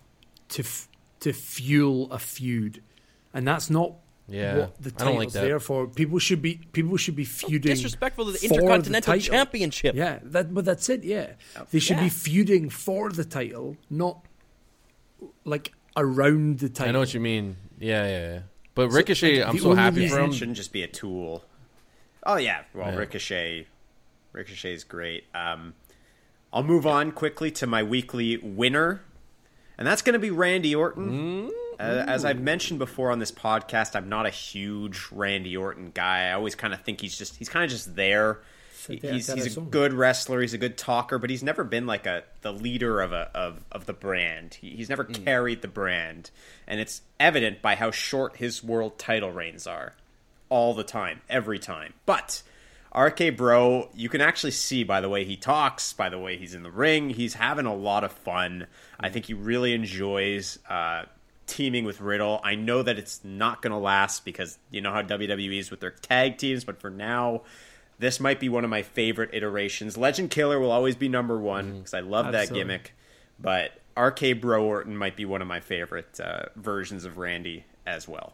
to 0.49 0.63
f- 0.63 0.87
to 1.21 1.31
fuel 1.33 2.11
a 2.11 2.19
feud, 2.19 2.81
and 3.33 3.47
that's 3.47 3.69
not 3.69 3.93
Yeah. 4.31 4.57
what 4.57 4.81
the 4.81 4.93
I 4.99 5.05
don't 5.05 5.17
like 5.17 5.31
that. 5.31 5.41
there 5.41 5.59
for. 5.59 5.87
People 5.87 6.19
should 6.19 6.41
be 6.41 6.61
people 6.73 6.97
should 6.97 7.15
be 7.15 7.25
feuding. 7.25 7.71
disrespectful 7.73 8.25
to 8.25 8.31
the 8.31 8.43
Intercontinental 8.47 9.13
title. 9.13 9.33
Championship. 9.35 9.95
Yeah, 9.95 10.19
that 10.23 10.53
but 10.53 10.65
that's 10.65 10.89
it. 10.89 11.03
Yeah, 11.03 11.33
they 11.71 11.79
should 11.79 11.97
Yeah. 11.97 12.03
be 12.03 12.09
feuding 12.09 12.69
for 12.69 13.09
the 13.11 13.25
title, 13.25 13.77
not 13.89 14.25
like 15.45 15.73
around 15.97 16.59
the 16.59 16.69
title. 16.69 16.89
I 16.89 16.91
know 16.93 16.99
what 16.99 17.13
you 17.13 17.19
mean. 17.19 17.57
Yeah, 17.79 18.05
yeah. 18.07 18.33
yeah. 18.33 18.39
But 18.73 18.89
Ricochet, 18.89 19.39
like, 19.39 19.49
I'm 19.49 19.59
so 19.59 19.73
happy 19.73 20.07
for 20.07 20.19
him. 20.19 20.31
shouldn't 20.31 20.57
just 20.57 20.71
be 20.71 20.83
a 20.83 20.87
tool. 20.87 21.43
Oh 22.25 22.37
yeah, 22.37 22.61
well 22.73 22.91
Yeah. 22.91 22.97
Ricochet, 22.99 23.67
is 24.73 24.83
great. 24.83 25.25
Um, 25.35 25.73
I'll 26.53 26.63
move 26.63 26.85
on 26.87 27.11
quickly 27.11 27.51
to 27.51 27.67
my 27.67 27.83
weekly 27.83 28.37
winner, 28.37 29.01
and 29.77 29.87
that's 29.87 30.01
going 30.01 30.13
to 30.13 30.19
be 30.19 30.29
Randy 30.31 30.73
Orton. 30.75 31.47
Uh, 31.47 31.49
Uh, 31.81 32.05
as 32.07 32.25
I've 32.25 32.39
mentioned 32.39 32.79
before 32.79 33.11
on 33.11 33.19
this 33.19 33.31
podcast, 33.31 33.95
I'm 33.95 34.07
not 34.07 34.25
a 34.27 34.29
huge 34.29 35.07
Randy 35.11 35.57
Orton 35.57 35.91
guy. 35.93 36.29
I 36.29 36.33
always 36.33 36.53
kind 36.53 36.73
of 36.73 36.81
think 36.81 37.01
he's 37.01 37.17
just 37.17 37.37
he's 37.37 37.49
kind 37.49 37.65
of 37.65 37.71
just 37.71 37.95
there. 37.95 38.39
He's, 38.87 39.31
he's 39.31 39.57
a 39.57 39.61
good 39.61 39.93
wrestler. 39.93 40.41
He's 40.41 40.53
a 40.53 40.57
good 40.57 40.77
talker, 40.77 41.19
but 41.19 41.29
he's 41.29 41.43
never 41.43 41.63
been 41.63 41.85
like 41.85 42.05
a 42.05 42.23
the 42.41 42.51
leader 42.51 43.01
of 43.01 43.13
a 43.13 43.29
of, 43.33 43.63
of 43.71 43.85
the 43.85 43.93
brand. 43.93 44.55
He, 44.55 44.71
he's 44.75 44.89
never 44.89 45.03
carried 45.03 45.61
the 45.61 45.67
brand, 45.67 46.31
and 46.67 46.79
it's 46.79 47.01
evident 47.19 47.61
by 47.61 47.75
how 47.75 47.91
short 47.91 48.37
his 48.37 48.63
world 48.63 48.97
title 48.99 49.31
reigns 49.31 49.65
are 49.67 49.95
all 50.49 50.73
the 50.73 50.83
time, 50.83 51.21
every 51.29 51.59
time. 51.59 51.93
But 52.05 52.43
RK 52.95 53.37
Bro, 53.37 53.89
you 53.95 54.09
can 54.09 54.21
actually 54.21 54.51
see 54.51 54.83
by 54.83 54.99
the 54.99 55.09
way 55.09 55.23
he 55.23 55.37
talks, 55.37 55.93
by 55.93 56.09
the 56.09 56.19
way 56.19 56.37
he's 56.37 56.53
in 56.53 56.63
the 56.63 56.71
ring, 56.71 57.09
he's 57.09 57.35
having 57.35 57.65
a 57.65 57.75
lot 57.75 58.03
of 58.03 58.11
fun. 58.11 58.67
I 58.99 59.09
think 59.09 59.25
he 59.25 59.33
really 59.33 59.73
enjoys 59.73 60.59
uh, 60.69 61.05
teaming 61.51 61.83
with 61.83 61.99
Riddle. 61.99 62.39
I 62.43 62.55
know 62.55 62.81
that 62.81 62.97
it's 62.97 63.19
not 63.25 63.61
going 63.61 63.71
to 63.71 63.77
last 63.77 64.23
because 64.23 64.57
you 64.71 64.79
know 64.79 64.93
how 64.93 65.01
WWE 65.01 65.59
is 65.59 65.69
with 65.69 65.81
their 65.81 65.91
tag 65.91 66.37
teams, 66.37 66.63
but 66.63 66.79
for 66.79 66.89
now, 66.89 67.41
this 67.99 68.21
might 68.21 68.39
be 68.39 68.47
one 68.47 68.63
of 68.63 68.69
my 68.69 68.81
favorite 68.83 69.31
iterations. 69.33 69.97
Legend 69.97 70.31
Killer 70.31 70.59
will 70.59 70.71
always 70.71 70.95
be 70.95 71.09
number 71.09 71.37
one 71.37 71.79
because 71.79 71.93
I 71.93 71.99
love 71.99 72.31
that 72.31 72.53
gimmick, 72.53 72.93
but 73.37 73.73
RK 73.97 74.39
Bro 74.39 74.63
Orton 74.63 74.95
might 74.95 75.17
be 75.17 75.25
one 75.25 75.41
of 75.41 75.47
my 75.47 75.59
favorite 75.59 76.19
uh, 76.21 76.43
versions 76.55 77.03
of 77.03 77.17
Randy 77.17 77.65
as 77.85 78.07
well. 78.07 78.33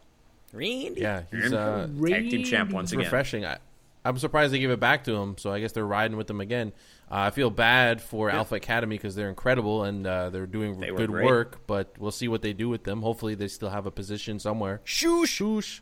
Randy. 0.53 1.01
Yeah, 1.01 1.23
he's 1.31 1.51
uh, 1.51 1.87
Tag 2.07 2.29
team 2.29 2.43
champ 2.45 2.71
once 2.71 2.91
again. 2.91 3.05
refreshing. 3.05 3.45
I, 3.45 3.57
I'm 4.05 4.19
surprised 4.19 4.53
they 4.53 4.59
gave 4.59 4.69
it 4.69 4.79
back 4.79 5.05
to 5.05 5.15
him, 5.15 5.37
so 5.39 5.51
I 5.51 5.59
guess 5.59 5.71
they're 5.71 5.85
riding 5.85 6.17
with 6.17 6.29
him 6.29 6.39
again. 6.39 6.71
Uh, 7.09 7.15
I 7.15 7.29
feel 7.31 7.49
bad 7.49 8.01
for 8.01 8.29
Alpha 8.29 8.55
Academy 8.55 8.95
because 8.97 9.15
they're 9.15 9.29
incredible 9.29 9.83
and 9.83 10.05
uh, 10.05 10.29
they're 10.29 10.45
doing 10.45 10.79
They 10.79 10.87
good 10.89 11.09
great. 11.09 11.25
work, 11.25 11.65
but 11.65 11.93
we'll 11.97 12.11
see 12.11 12.27
what 12.27 12.41
they 12.41 12.51
do 12.53 12.67
with 12.67 12.83
them. 12.83 13.01
Hopefully, 13.01 13.33
they 13.35 13.47
still 13.47 13.69
have 13.69 13.85
a 13.85 13.91
position 13.91 14.39
somewhere. 14.39 14.81
Shoosh. 14.85 15.23
Shoosh. 15.25 15.79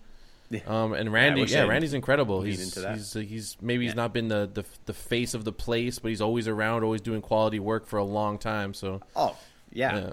Um, 0.68 0.94
and 0.94 1.12
Randy, 1.12 1.42
wish 1.42 1.52
yeah, 1.52 1.64
Randy's 1.64 1.96
incredible. 1.96 2.44
He's 2.44 2.64
into 2.64 2.80
that. 2.82 2.96
he's 2.98 3.16
uh, 3.16 3.20
he's 3.20 3.58
maybe 3.60 3.86
he's 3.86 3.96
not 3.96 4.14
been 4.14 4.28
the, 4.28 4.48
the 4.54 4.64
the 4.86 4.94
face 4.94 5.34
of 5.34 5.44
the 5.44 5.52
place, 5.52 5.98
but 5.98 6.10
he's 6.10 6.22
always 6.22 6.48
around, 6.48 6.84
always 6.84 7.02
doing 7.02 7.22
quality 7.22 7.60
work 7.60 7.88
for 7.88 7.98
a 7.98 8.04
long 8.04 8.38
time. 8.38 8.76
So 8.76 9.02
Oh, 9.16 9.36
yeah. 9.72 9.96
yeah, 9.98 10.10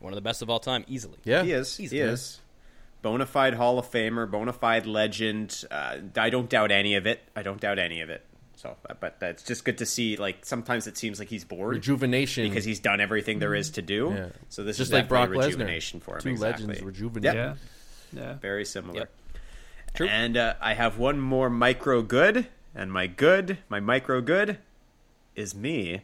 One 0.00 0.12
of 0.12 0.16
the 0.16 0.20
best 0.20 0.42
of 0.42 0.50
all 0.50 0.58
time, 0.58 0.84
easily. 0.88 1.18
yeah, 1.24 1.44
He 1.44 1.52
is. 1.52 1.76
He's 1.76 1.92
he 1.92 2.00
is. 2.00 2.40
Bona 3.02 3.24
fide 3.24 3.54
Hall 3.54 3.78
of 3.78 3.88
Famer, 3.88 4.28
bona 4.28 4.52
fide 4.52 4.84
legend. 4.84 5.64
Uh, 5.70 5.98
I 6.16 6.28
don't 6.30 6.50
doubt 6.50 6.72
any 6.72 6.96
of 6.96 7.06
it. 7.06 7.20
I 7.36 7.42
don't 7.42 7.60
doubt 7.60 7.78
any 7.78 8.00
of 8.00 8.10
it. 8.10 8.24
So, 8.58 8.74
uh, 8.90 8.94
but 8.98 9.20
that's 9.20 9.44
just 9.44 9.64
good 9.64 9.78
to 9.78 9.86
see. 9.86 10.16
Like 10.16 10.44
sometimes 10.44 10.88
it 10.88 10.98
seems 10.98 11.20
like 11.20 11.28
he's 11.28 11.44
bored 11.44 11.76
rejuvenation 11.76 12.48
because 12.48 12.64
he's 12.64 12.80
done 12.80 13.00
everything 13.00 13.38
there 13.38 13.54
is 13.54 13.70
to 13.70 13.82
do. 13.82 14.12
Yeah. 14.12 14.28
So 14.48 14.64
this 14.64 14.78
just 14.78 14.88
is 14.88 14.92
like 14.92 15.08
Brock 15.08 15.28
definitely 15.28 15.44
Lesnar. 15.44 15.46
rejuvenation 15.46 16.00
for 16.00 16.16
him. 16.16 16.22
Two 16.22 16.28
exactly. 16.30 16.66
legends 16.66 16.84
rejuvenate. 16.84 17.34
Yep. 17.34 17.56
Yeah, 18.12 18.20
yeah. 18.20 18.32
Very 18.34 18.64
similar. 18.64 18.98
Yep. 18.98 19.10
True. 19.94 20.08
And 20.08 20.36
uh, 20.36 20.54
I 20.60 20.74
have 20.74 20.98
one 20.98 21.20
more 21.20 21.48
micro 21.48 22.02
good, 22.02 22.48
and 22.74 22.92
my 22.92 23.06
good, 23.06 23.58
my 23.68 23.78
micro 23.78 24.20
good, 24.20 24.58
is 25.36 25.54
me, 25.54 26.00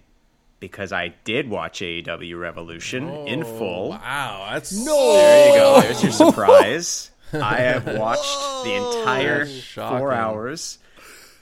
because 0.61 0.93
I 0.93 1.15
did 1.25 1.51
watch 1.51 1.81
AEW 1.81 2.39
Revolution 2.39 3.09
in 3.27 3.43
full. 3.43 3.91
Wow, 3.91 4.51
that's 4.53 4.73
no. 4.73 5.13
There 5.15 5.49
you 5.49 5.55
go. 5.57 5.81
There's 5.81 6.03
your 6.05 6.13
surprise. 6.31 7.11
I 7.33 7.57
have 7.57 7.99
watched 7.99 8.65
the 8.65 8.75
entire 8.75 9.45
Shocking. 9.45 9.99
four 9.99 10.13
hours 10.13 10.79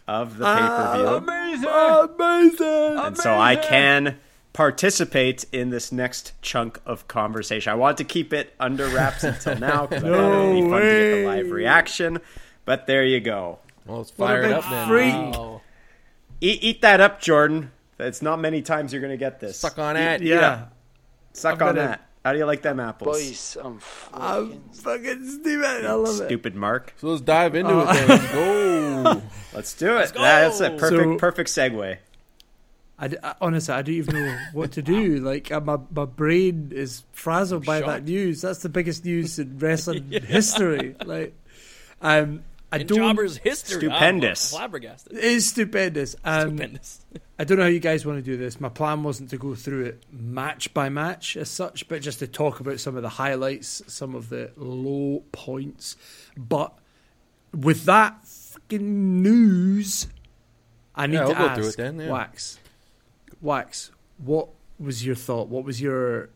of 0.09 0.39
the 0.39 0.45
pay 0.45 0.61
per 0.61 0.97
view, 0.97 1.07
ah, 1.69 2.05
Amazing, 2.09 2.61
amazing. 2.61 2.99
and 2.99 3.17
so 3.19 3.39
I 3.39 3.57
can 3.57 4.19
participate 4.53 5.45
in 5.53 5.71
this 5.71 5.93
next 5.93 6.33
chunk 6.43 6.81
of 6.85 7.09
conversation. 7.09 7.73
I 7.73 7.75
want 7.77 7.99
to 7.99 8.05
keep 8.05 8.33
it 8.33 8.53
under 8.61 8.87
wraps 8.89 9.25
until 9.25 9.59
now 9.59 9.87
because 9.87 10.05
I 10.05 10.09
thought 10.09 10.33
it 10.33 10.47
would 10.47 10.55
be 10.65 10.71
fun 10.71 10.81
to 10.81 10.87
get 10.87 11.15
the 11.17 11.25
live 11.27 11.51
reaction. 11.51 12.19
But 12.65 12.87
there 12.87 13.05
you 13.05 13.21
go. 13.21 13.59
Well, 13.87 13.99
let's 13.99 14.13
What 14.17 14.39
a 14.39 14.43
big 14.43 14.53
up 14.53 14.65
then. 14.71 14.89
freak. 14.89 15.15
Wow. 15.15 15.61
Eat, 16.41 16.63
eat 16.63 16.83
that 16.83 17.01
up, 17.01 17.21
Jordan. 17.21 17.71
It's 17.99 18.21
not 18.23 18.41
many 18.41 18.63
times 18.63 18.93
you're 18.93 19.01
going 19.01 19.13
to 19.13 19.17
get 19.17 19.41
this. 19.41 19.59
Suck 19.59 19.79
on 19.79 19.95
that. 19.95 20.21
Yeah, 20.23 20.67
Suck 21.33 21.61
I'm 21.63 21.69
on 21.69 21.75
gonna- 21.77 21.89
that. 21.89 22.09
How 22.25 22.31
do 22.33 22.39
you 22.39 22.45
like 22.47 22.63
them 22.63 22.79
apples? 22.79 23.17
Boys, 23.19 23.57
I'm 23.61 23.81
I'm 24.15 24.61
fucking. 24.71 24.71
fucking 24.75 25.29
stupid. 25.29 25.85
I 25.87 25.93
love 25.95 26.21
it. 26.21 26.27
Stupid 26.27 26.55
Mark. 26.55 26.95
So 26.99 27.09
let's 27.09 27.21
dive 27.21 27.57
into 27.57 27.81
it. 27.81 27.85
Then. 27.87 28.05
Uh, 28.05 28.07
let's 28.15 28.33
go. 28.33 28.73
Let's 29.55 29.75
do 29.75 29.97
it. 29.99 30.13
go. 30.15 30.23
That's 30.23 30.61
a 30.61 30.71
perfect, 30.71 31.03
So- 31.03 31.17
perfect 31.19 31.51
segue. 31.51 31.99
I, 32.99 33.09
d- 33.09 33.17
I- 33.23 33.35
honestly, 33.41 33.75
I 33.75 33.83
don't 33.83 33.95
even 33.95 34.15
know 34.15 34.39
what 34.53 34.73
to 34.73 34.83
do. 34.83 35.19
Like, 35.25 35.51
uh, 35.51 35.61
my 35.61 35.79
my 35.91 36.05
brain 36.05 36.71
is 36.73 37.03
frazzled 37.13 37.65
by 37.65 37.81
that 37.81 38.05
news. 38.05 38.43
That's 38.43 38.61
the 38.61 38.69
biggest 38.69 39.05
news 39.05 39.39
in 39.39 39.59
wrestling 39.59 40.11
history. 40.27 40.95
Like, 41.05 41.35
um, 42.01 42.45
I 42.71 42.79
In 42.79 42.87
don't. 42.87 42.99
Jobber's 43.17 43.37
history. 43.39 43.79
Stupendous. 43.81 44.53
I'm 44.55 44.59
flabbergasted. 44.61 45.13
It 45.19 45.25
is 45.25 45.47
stupendous. 45.49 46.15
Um, 46.25 46.51
Stupendous. 46.57 47.01
I 47.39 47.45
don't 47.45 47.59
know 47.59 47.65
how 47.65 47.71
you 47.71 47.81
guys 47.81 48.07
want 48.07 48.19
to 48.19 48.23
do 48.23 48.37
this. 48.37 48.61
My 48.61 48.69
plan 48.69 49.03
wasn't 49.03 49.31
to 49.31 49.37
go 49.37 49.55
through 49.57 49.85
it 49.87 50.05
match 50.13 50.73
by 50.73 50.89
match 50.89 51.37
as 51.37 51.51
such, 51.51 51.89
but 51.89 52.01
just 52.03 52.21
to 52.21 52.27
talk 52.29 52.61
about 52.61 52.79
some 52.79 52.95
of 52.97 53.03
the 53.03 53.09
highlights, 53.09 53.83
some 53.89 54.15
of 54.15 54.29
the 54.29 54.53
low 54.57 55.25
points. 55.33 55.97
But 56.37 56.73
with 57.53 57.85
that 57.87 58.22
fucking 58.73 59.23
news, 59.23 60.09
I 60.95 61.07
need 61.07 61.15
Yeah, 61.17 61.25
to 61.25 61.39
ask 61.39 61.61
through 61.61 61.69
it 61.69 61.77
then, 61.77 62.01
yeah. 62.01 62.11
Wax, 62.11 62.59
Wax, 63.41 63.91
what 64.19 64.49
was 64.79 65.05
your 65.05 65.15
thought? 65.15 65.49
What 65.49 65.65
was 65.65 65.81
your 65.81 66.31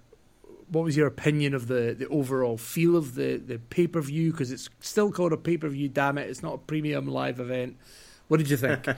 what 0.68 0.82
was 0.82 0.96
your 0.96 1.06
opinion 1.06 1.54
of 1.54 1.68
the, 1.68 1.94
the 1.96 2.08
overall 2.08 2.56
feel 2.58 2.96
of 2.96 3.14
the, 3.14 3.36
the 3.36 3.58
pay 3.58 3.86
per 3.86 4.00
view? 4.00 4.32
Because 4.32 4.50
it's 4.50 4.68
still 4.80 5.12
called 5.12 5.32
a 5.32 5.36
pay 5.36 5.56
per 5.56 5.68
view. 5.68 5.88
Damn 5.88 6.18
it! 6.18 6.28
It's 6.28 6.42
not 6.42 6.54
a 6.54 6.58
premium 6.58 7.06
live 7.06 7.40
event. 7.40 7.76
What 8.28 8.38
did 8.38 8.50
you 8.50 8.56
think? 8.56 8.86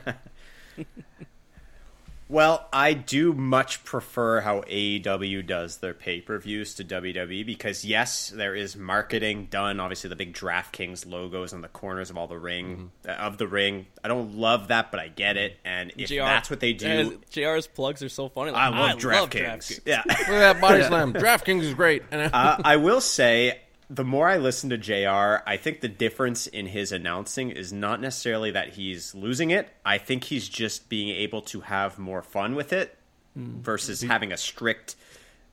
Well, 2.31 2.69
I 2.73 2.93
do 2.93 3.33
much 3.33 3.85
prefer 3.85 4.41
how 4.41 4.61
AEW 4.63 5.47
does 5.47 5.79
their 5.79 5.95
pay 5.95 6.21
per 6.21 6.39
views 6.39 6.75
to 6.75 6.85
WWE 6.85 7.47
because, 7.47 7.87
yes, 7.87 8.29
there 8.29 8.55
is 8.55 8.77
marketing 8.77 9.49
done. 9.51 9.81
Obviously, 9.81 10.11
the 10.11 10.17
big 10.17 10.35
DraftKings 10.35 11.11
logos 11.11 11.55
on 11.55 11.63
the 11.63 11.69
corners 11.69 12.11
of 12.11 12.19
all 12.19 12.27
the 12.27 12.39
ring 12.39 12.91
uh, 13.09 13.13
of 13.13 13.39
the 13.39 13.49
ring. 13.49 13.87
I 14.05 14.09
don't 14.09 14.37
love 14.37 14.69
that, 14.69 14.91
but 14.91 15.01
I 15.01 15.09
get 15.09 15.39
it. 15.39 15.57
And 15.65 15.93
if 15.97 16.11
JR 16.11 16.17
that's 16.19 16.51
what 16.51 16.61
they 16.61 16.75
do, 16.75 17.19
JR's 17.31 17.67
plugs 17.67 18.03
are 18.03 18.11
so 18.11 18.29
funny. 18.29 18.51
Like, 18.51 18.61
I 18.61 18.79
love 18.79 18.99
DraftKings. 18.99 19.31
DraftKings. 19.31 19.81
Yeah. 19.87 20.03
Look 20.07 20.19
at 20.19 20.27
that 20.29 20.61
body 20.61 20.83
slam. 20.87 21.13
DraftKings 21.15 21.63
is 21.63 21.75
great. 21.75 22.03
Uh, 22.19 22.61
I 22.63 22.77
will 22.77 23.01
say, 23.01 23.61
the 23.91 24.05
more 24.05 24.29
I 24.29 24.37
listen 24.37 24.71
to 24.71 24.77
JR, 24.79 25.43
I 25.49 25.57
think 25.57 25.81
the 25.81 25.89
difference 25.89 26.47
in 26.47 26.67
his 26.67 26.93
announcing 26.93 27.51
is 27.51 27.73
not 27.73 28.01
necessarily 28.01 28.51
that 28.51 28.71
he's 28.75 29.15
losing 29.15 29.51
it. 29.51 29.69
I 29.85 29.99
think 29.99 30.25
he's 30.25 30.49
just 30.49 30.89
being 30.89 31.09
able 31.09 31.41
to 31.43 31.61
have 31.63 31.99
more 31.99 32.23
fun 32.23 32.55
with 32.55 32.73
it 32.73 32.97
versus 33.35 34.03
having 34.03 34.33
a 34.33 34.37
strict 34.37 34.97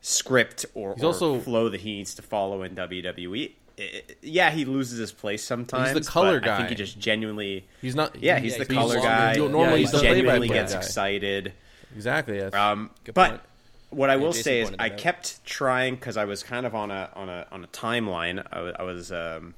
script 0.01 0.65
or, 0.73 0.91
or 0.99 1.05
also- 1.05 1.39
flow 1.39 1.69
that 1.69 1.81
he 1.81 1.95
needs 1.97 2.15
to 2.15 2.21
follow 2.21 2.63
in 2.63 2.75
WWE. 2.75 3.51
I- 3.77 3.81
I- 3.81 4.01
yeah, 4.21 4.51
he 4.51 4.65
loses 4.65 4.97
his 4.99 5.11
place 5.11 5.43
sometimes. 5.43 5.91
He's 5.95 6.05
the 6.05 6.11
color 6.11 6.39
but 6.39 6.49
I 6.49 6.57
think 6.57 6.69
he 6.69 6.75
just 6.75 6.97
genuinely. 6.99 7.67
he's 7.81 7.95
not. 7.95 8.15
Yeah, 8.21 8.39
he's 8.39 8.53
the 8.57 8.59
he's 8.65 8.67
color 8.77 8.95
longer. 8.95 9.01
guy. 9.09 9.35
Normally 9.35 9.59
Yeah, 9.61 9.71
he 9.75 9.81
he's 9.81 9.91
the 9.91 10.01
genuinely 10.01 10.47
gets 10.47 10.73
guy. 10.73 10.79
excited. 10.79 11.53
Exactly. 11.95 12.39
That's, 12.39 12.55
Um, 12.55 12.91
Good 13.03 13.15
but 13.15 13.29
point. 13.29 13.41
What 13.89 14.09
I 14.09 14.17
will 14.17 14.33
say 14.33 14.61
is, 14.61 14.71
I 14.79 14.89
kept 14.89 15.43
trying 15.45 15.95
because 15.95 16.17
I 16.17 16.25
was 16.25 16.43
kind 16.43 16.65
of 16.65 16.75
on 16.75 16.91
a 16.91 17.09
on 17.15 17.29
a 17.29 17.47
on 17.51 17.63
a 17.63 17.67
timeline. 17.67 18.45
I 18.51 18.83
was 18.83 19.11
um, 19.11 19.53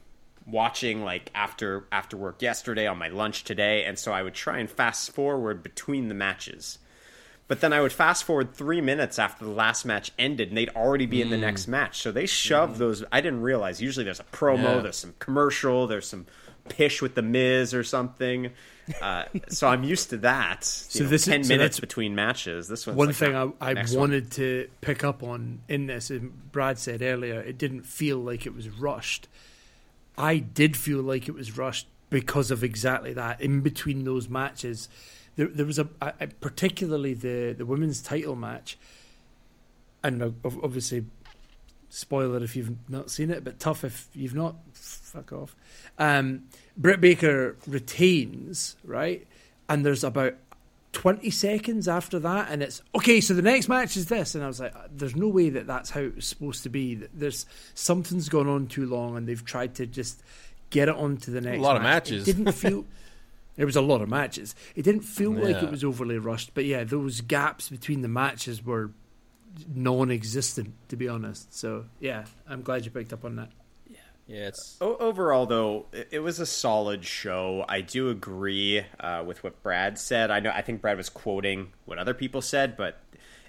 watching 0.46 1.04
like 1.04 1.32
after 1.36 1.86
after 1.92 2.18
work 2.18 2.42
yesterday 2.42 2.88
on 2.88 2.98
my 2.98 3.10
lunch 3.10 3.44
today, 3.44 3.84
and 3.86 3.98
so 3.98 4.12
I 4.12 4.24
would 4.24 4.34
try 4.34 4.60
and 4.60 4.70
fast 4.70 5.12
forward 5.12 5.64
between 5.64 6.08
the 6.08 6.16
matches. 6.16 6.80
But 7.48 7.62
then 7.62 7.72
I 7.72 7.80
would 7.80 7.94
fast 7.94 8.26
forward 8.26 8.54
three 8.54 8.82
minutes 8.82 9.18
after 9.18 9.46
the 9.46 9.52
last 9.52 9.86
match 9.86 10.12
ended, 10.20 10.50
and 10.50 10.58
they'd 10.58 10.70
already 10.76 11.06
be 11.06 11.22
in 11.22 11.30
the 11.30 11.38
next 11.38 11.66
match. 11.68 12.02
So 12.02 12.12
they 12.12 12.26
shoved 12.26 12.78
those. 12.78 13.06
I 13.10 13.22
didn't 13.22 13.42
realize. 13.42 13.82
Usually, 13.82 14.04
there's 14.04 14.20
a 14.20 14.26
promo, 14.26 14.64
Yeah. 14.76 14.80
there's 14.82 14.98
some 14.98 15.16
commercial, 15.20 15.88
there's 15.88 16.08
some 16.10 16.26
pish 16.68 17.02
with 17.02 17.16
the 17.16 17.22
Miz 17.22 17.74
or 17.74 17.86
something. 17.86 18.52
Uh, 19.02 19.26
so 19.50 19.68
I'm 19.68 19.84
used 19.84 20.12
to 20.12 20.18
that. 20.18 20.64
So 20.64 21.04
this 21.04 21.24
is- 21.24 21.28
ten 21.28 21.44
so 21.44 21.50
minutes 21.50 21.80
between 21.80 22.16
matches. 22.16 22.68
This 22.68 22.88
one's 22.88 22.98
One 22.98 23.08
like, 23.08 23.16
thing 23.18 23.36
I, 23.36 23.50
I 23.60 23.74
next 23.74 23.92
one. 23.92 24.00
wanted 24.12 24.32
to 24.34 24.70
pick 24.82 25.04
up 25.04 25.24
on 25.24 25.60
in 25.68 25.88
this, 25.88 26.10
and 26.10 26.52
Brad 26.52 26.80
said 26.80 27.02
earlier, 27.02 27.42
it 27.42 27.58
didn't 27.58 27.84
feel 27.86 28.18
like 28.18 28.46
it 28.46 28.56
was 28.56 28.70
rushed. 28.70 29.28
I 30.18 30.38
did 30.38 30.76
feel 30.78 31.02
like 31.02 31.28
it 31.28 31.34
was 31.36 31.58
rushed 31.58 31.88
because 32.10 32.50
of 32.50 32.64
exactly 32.64 33.14
that. 33.14 33.42
In 33.42 33.62
between 33.62 34.04
those 34.06 34.30
matches, 34.30 34.88
there, 35.36 35.48
there 35.48 35.66
was 35.66 35.78
a, 35.80 35.88
a 36.02 36.28
particularly 36.40 37.14
the 37.14 37.54
the 37.58 37.66
women's 37.66 38.02
title 38.02 38.36
match, 38.36 38.78
and 40.04 40.24
ob- 40.24 40.60
obviously, 40.64 41.06
spoiler 41.90 42.44
if 42.44 42.56
you've 42.56 42.72
not 42.90 43.12
seen 43.12 43.30
it, 43.32 43.44
but 43.44 43.60
tough 43.60 43.84
if 43.84 44.08
you've 44.14 44.34
not. 44.36 44.56
Fuck 44.74 45.34
off. 45.34 45.56
Um, 45.98 46.44
Britt 46.78 47.02
Baker 47.02 47.56
retains 47.68 48.76
right, 48.84 49.26
and 49.68 49.86
there's 49.86 50.04
about 50.04 50.36
20 50.94 51.30
seconds 51.30 51.88
after 51.88 52.18
that 52.18 52.50
and 52.50 52.64
it's 52.64 52.82
okay 52.96 53.22
so 53.22 53.36
the 53.36 53.42
next 53.44 53.68
match 53.70 53.96
is 53.96 54.08
this. 54.08 54.34
And 54.34 54.44
i 54.44 54.48
was 54.48 54.60
like 54.60 54.76
uh, 54.76 54.88
there's 54.90 55.16
no 55.16 55.28
way 55.28 55.50
that 55.50 55.68
that's 55.68 55.92
how 55.92 56.00
it's 56.02 56.26
supposed 56.28 56.64
to 56.64 56.70
be. 56.70 56.96
There's 57.14 57.46
something's 57.76 58.30
gone 58.30 58.48
on 58.48 58.66
too 58.68 58.88
long 58.88 59.16
and 59.16 59.28
they've 59.28 59.44
tried 59.44 59.76
to 59.76 59.86
just 59.86 60.24
get 60.72 60.88
it 60.90 60.96
on 60.96 61.18
to 61.18 61.32
the 61.32 61.42
next 61.42 61.60
A 61.60 61.62
lot 61.62 61.76
of 61.76 61.84
matches. 61.84 62.28
it 62.28 62.36
didn't 62.36 62.52
feel 62.54 62.86
it 63.58 63.66
was 63.66 63.76
a 63.76 63.82
lot 63.82 64.02
of 64.02 64.10
matches. 64.10 64.56
It 64.76 64.84
didn't 64.84 65.02
feel 65.02 65.32
like 65.32 65.62
it 65.62 65.70
was 65.70 65.84
overly 65.84 66.18
rushed 66.18 66.54
but 66.56 66.66
yeah 66.66 66.84
those 66.84 67.22
gaps 67.22 67.70
between 67.70 68.02
the 68.02 68.08
matches 68.08 68.66
were 68.66 68.90
non-existent 69.74 70.74
to 70.90 70.96
be 70.96 71.08
honest. 71.08 71.54
So 71.54 71.86
yeah 72.00 72.26
i'm 72.48 72.62
glad 72.64 72.86
you 72.86 72.92
picked 72.92 73.14
up 73.14 73.24
on 73.26 73.36
that 73.36 73.50
Yeah, 74.28 74.48
it's 74.48 74.76
O- 74.82 74.98
overall, 74.98 75.46
though, 75.46 75.86
it, 75.94 76.10
it 76.12 76.20
was 76.20 76.40
a 76.40 76.46
solid 76.46 77.06
show. 77.06 77.64
I 77.68 77.82
do 77.82 78.10
agree 78.10 78.84
uh, 79.00 79.24
with 79.26 79.44
what 79.44 79.64
Brad 79.64 79.98
said. 79.98 80.32
I 80.32 80.40
know. 80.42 80.52
I 80.52 80.62
think 80.62 80.82
Brad 80.82 80.98
was 80.98 81.10
quoting 81.10 81.72
what 81.86 81.98
other 81.98 82.14
people 82.14 82.42
said, 82.42 82.76
but 82.76 83.00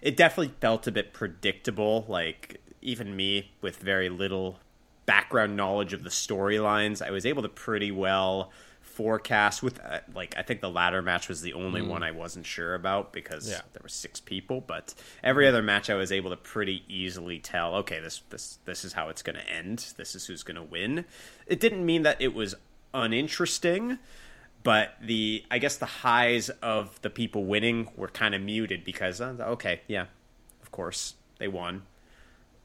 it 0.00 0.16
definitely 0.16 0.54
felt 0.60 0.86
a 0.86 0.92
bit 0.92 1.12
predictable. 1.12 2.04
Like 2.08 2.60
even 2.80 3.16
me, 3.16 3.50
with 3.60 3.78
very 3.78 4.08
little 4.08 4.60
background 5.04 5.56
knowledge 5.56 5.92
of 5.92 6.04
the 6.04 6.10
storylines, 6.10 7.04
I 7.04 7.10
was 7.10 7.26
able 7.26 7.42
to 7.42 7.48
pretty 7.48 7.90
well 7.90 8.52
forecast. 8.98 9.62
With 9.62 9.78
uh, 9.84 10.00
like, 10.12 10.34
I 10.36 10.42
think 10.42 10.60
the 10.60 10.68
ladder 10.68 11.00
match 11.02 11.28
was 11.28 11.40
the 11.40 11.52
only 11.52 11.80
one 11.82 12.02
I 12.02 12.10
wasn't 12.10 12.44
sure 12.46 12.74
about 12.74 13.12
because 13.12 13.48
Yeah. 13.48 13.60
there 13.72 13.80
were 13.82 13.88
six 13.88 14.18
people. 14.18 14.60
But 14.60 14.92
every 15.22 15.46
other 15.46 15.62
match, 15.62 15.88
I 15.88 15.94
was 15.94 16.10
able 16.10 16.30
to 16.30 16.36
pretty 16.36 16.82
easily 16.88 17.38
tell. 17.38 17.76
Okay, 17.76 18.00
this 18.00 18.22
this 18.30 18.58
this 18.64 18.84
is 18.84 18.92
how 18.94 19.08
it's 19.08 19.22
going 19.22 19.36
to 19.36 19.48
end. 19.48 19.94
This 19.96 20.14
is 20.16 20.26
who's 20.26 20.42
going 20.42 20.56
to 20.56 20.62
win. 20.62 21.04
It 21.46 21.60
didn't 21.60 21.86
mean 21.86 22.02
that 22.02 22.20
it 22.20 22.34
was 22.34 22.56
uninteresting, 22.92 23.98
but 24.62 24.96
the 25.00 25.44
I 25.50 25.58
guess 25.58 25.76
the 25.76 25.86
highs 25.86 26.48
of 26.60 27.00
the 27.02 27.10
people 27.10 27.44
winning 27.44 27.88
were 27.96 28.08
kind 28.08 28.34
of 28.34 28.42
muted 28.42 28.84
because 28.84 29.20
uh, 29.20 29.34
okay, 29.40 29.80
yeah, 29.86 30.06
of 30.62 30.70
course 30.72 31.14
they 31.38 31.48
won. 31.48 31.82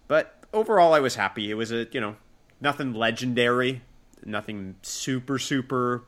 But 0.07 0.43
overall, 0.51 0.93
I 0.93 0.99
was 0.99 1.15
happy. 1.15 1.49
It 1.51 1.55
was 1.55 1.71
a 1.71 1.88
you 1.91 2.01
know 2.01 2.15
nothing 2.59 2.93
legendary. 2.93 3.81
nothing 4.25 4.75
super 4.81 5.38
super 5.38 6.01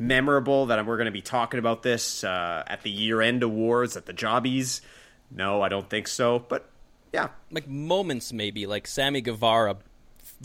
memorable 0.00 0.66
that 0.66 0.84
we're 0.86 0.96
going 0.96 1.04
to 1.06 1.10
be 1.12 1.20
talking 1.20 1.58
about 1.58 1.82
this 1.82 2.24
uh, 2.24 2.64
at 2.66 2.82
the 2.82 2.90
year 2.90 3.20
end 3.20 3.42
awards 3.42 3.96
at 3.96 4.06
the 4.06 4.12
Jobbies. 4.12 4.80
No, 5.30 5.60
I 5.62 5.68
don't 5.68 5.88
think 5.88 6.08
so. 6.08 6.38
But 6.40 6.68
yeah, 7.12 7.28
like 7.50 7.68
moments 7.68 8.32
maybe, 8.32 8.66
like 8.66 8.86
Sammy 8.86 9.20
Guevara 9.20 9.76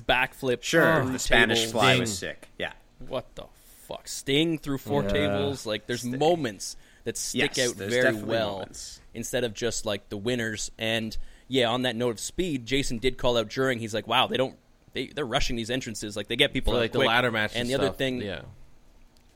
backflip. 0.07 0.61
sure. 0.61 1.01
through 1.03 1.13
the 1.13 1.19
Spanish 1.19 1.59
tables. 1.59 1.71
fly 1.71 1.91
Ding. 1.93 2.01
was 2.01 2.17
sick. 2.17 2.49
Yeah. 2.59 2.73
What 3.07 3.33
the 3.35 3.45
fuck? 3.87 4.07
Sting 4.07 4.57
through 4.57 4.79
four 4.79 5.03
Yeah. 5.03 5.09
tables. 5.09 5.65
Like 5.65 5.87
there's 5.87 6.03
moments 6.03 6.75
that 7.05 7.17
stick 7.17 7.55
Yes, 7.57 7.69
out 7.69 7.75
very 7.77 8.13
well 8.13 8.53
moments. 8.53 8.99
instead 9.13 9.43
of 9.43 9.53
just 9.53 9.85
like 9.85 10.09
the 10.09 10.17
winners. 10.17 10.69
And 10.77 11.15
yeah, 11.47 11.69
on 11.69 11.83
that 11.83 11.95
note 11.95 12.09
of 12.11 12.19
speed, 12.19 12.65
Jason 12.65 12.97
did 12.97 13.17
call 13.17 13.37
out 13.37 13.49
during. 13.49 13.79
He's 13.79 13.93
like, 13.93 14.07
wow, 14.07 14.27
they 14.27 14.37
don't. 14.37 14.55
They, 14.93 15.07
they're 15.07 15.25
rushing 15.25 15.55
these 15.55 15.69
entrances 15.69 16.15
like 16.17 16.27
they 16.27 16.35
get 16.37 16.53
people 16.53 16.73
For 16.73 16.77
out 16.77 16.81
like 16.81 16.91
the 16.93 16.99
ladder 16.99 17.31
match. 17.31 17.51
And 17.55 17.69
the 17.69 17.75
other 17.75 17.89
thing, 17.89 18.21
yeah, 18.21 18.41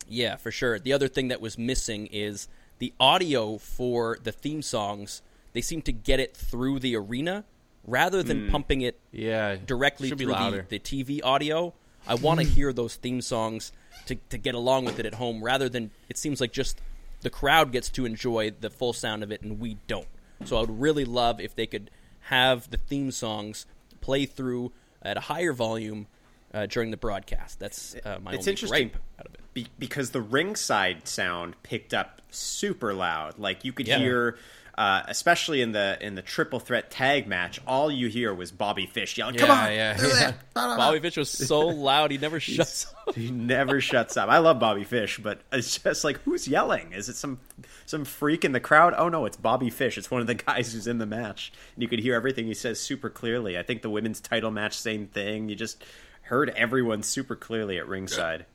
yeah, 0.10 0.36
for 0.36 0.51
sure. 0.51 0.80
The 0.80 0.93
other 0.93 1.07
thing 1.07 1.28
that 1.30 1.41
was 1.41 1.57
missing 1.57 2.07
is 2.07 2.47
the 2.80 2.93
audio 2.99 3.57
for 3.57 4.18
the 4.24 4.32
theme 4.32 4.62
songs. 4.62 5.22
They 5.53 5.62
seem 5.62 5.82
to 5.84 5.91
get 5.91 6.20
it 6.20 6.36
through 6.36 6.80
the 6.80 6.95
arena 6.95 7.43
rather 7.86 8.22
than 8.22 8.45
Hmm. 8.45 8.51
pumping 8.51 8.82
it 8.82 8.99
yeah, 9.12 9.55
directly 9.66 10.10
through 10.10 10.18
the, 10.28 10.66
the 10.70 10.80
TV 10.80 11.22
audio. 11.24 11.74
I 12.07 12.16
want 12.16 12.39
to 12.39 12.45
hear 12.45 12.72
those 12.74 12.95
theme 12.95 13.22
songs 13.22 13.72
to, 14.05 14.16
to 14.30 14.38
get 14.38 14.55
along 14.55 14.86
with 14.86 14.99
it 14.99 15.05
at 15.05 15.16
home 15.16 15.43
rather 15.43 15.68
than 15.70 15.91
it 16.07 16.18
seems 16.18 16.39
like 16.41 16.51
just 16.51 16.82
the 17.22 17.30
crowd 17.30 17.72
gets 17.72 17.89
to 17.89 18.05
enjoy 18.05 18.51
the 18.51 18.70
full 18.70 18.93
sound 18.93 19.24
of 19.24 19.32
it 19.32 19.41
and 19.41 19.60
we 19.60 19.78
don't. 19.88 20.07
So 20.45 20.57
I 20.57 20.62
would 20.62 20.80
really 20.80 21.03
love 21.05 21.39
if 21.41 21.53
they 21.55 21.66
could 21.68 21.91
have 22.22 22.70
the 22.70 22.78
theme 22.78 23.12
songs 23.12 23.66
play 24.01 24.26
through 24.26 24.72
at 25.01 25.18
a 25.18 25.22
higher 25.22 25.51
volume 25.51 26.07
uh, 26.53 26.66
during 26.68 26.91
the 26.91 26.97
broadcast. 26.97 27.60
That's 27.60 27.95
uh, 28.05 28.20
my 28.24 28.32
It's 28.34 28.39
only 28.47 28.51
interesting. 28.51 28.88
gripe 28.89 28.97
out 29.20 29.26
of 29.26 29.34
it. 29.34 29.38
Be- 29.54 29.68
because 29.80 30.12
the 30.12 30.22
ringside 30.22 31.08
sound 31.08 31.56
picked 31.64 31.93
up 31.93 32.22
super 32.32 32.93
loud. 32.93 33.39
Like 33.39 33.66
you 33.66 33.74
could 33.74 33.88
Yeah. 33.88 33.97
hear, 33.97 34.38
uh, 34.78 35.02
especially 35.08 35.62
in 35.62 35.72
the 35.72 35.97
in 36.00 36.14
the 36.16 36.22
triple 36.22 36.60
threat 36.60 36.91
tag 36.91 37.28
match, 37.28 37.60
all 37.66 37.91
you 37.91 38.08
hear 38.10 38.34
was 38.34 38.52
Bobby 38.52 38.86
Fish 38.86 39.18
yelling, 39.18 39.36
"Come 39.36 39.50
Yeah, 39.50 39.64
on!" 39.66 39.72
yeah, 39.74 39.97
yeah. 40.20 40.34
Bobby 40.54 41.00
Fish 41.00 41.18
was 41.18 41.30
so 41.32 41.60
loud; 41.68 42.12
he 42.12 42.18
never 42.20 42.39
shuts 42.39 42.86
up. 43.08 43.16
He 43.16 43.32
never 43.32 43.82
shuts 43.82 44.18
up. 44.18 44.30
I 44.30 44.38
love 44.38 44.60
Bobby 44.60 44.84
Fish, 44.84 45.18
but 45.18 45.39
it's 45.52 45.80
just 45.80 46.04
like 46.04 46.20
who's 46.22 46.47
yelling? 46.47 46.93
Is 46.93 47.10
it 47.10 47.16
some 47.16 47.39
some 47.88 48.06
freak 48.06 48.45
in 48.45 48.52
the 48.52 48.60
crowd? 48.60 48.93
Oh 48.95 49.10
no, 49.10 49.26
it's 49.26 49.36
Bobby 49.36 49.72
Fish. 49.72 49.97
It's 49.97 50.12
one 50.12 50.22
of 50.22 50.28
the 50.28 50.36
guys 50.36 50.74
who's 50.74 50.86
in 50.86 51.00
the 51.00 51.08
match. 51.08 51.52
And 51.74 51.82
you 51.82 51.89
could 51.89 52.00
hear 52.00 52.14
everything 52.14 52.45
he 52.45 52.54
says 52.54 52.80
super 52.80 53.10
clearly. 53.10 53.58
I 53.58 53.64
think 53.64 53.82
the 53.82 53.89
women's 53.89 54.22
title 54.22 54.52
match, 54.52 54.78
same 54.78 55.08
thing. 55.08 55.50
You 55.50 55.56
just 55.56 55.84
heard 56.22 56.52
everyone 56.52 57.02
super 57.02 57.36
clearly 57.36 57.80
at 57.80 57.88
ringside. 57.88 58.45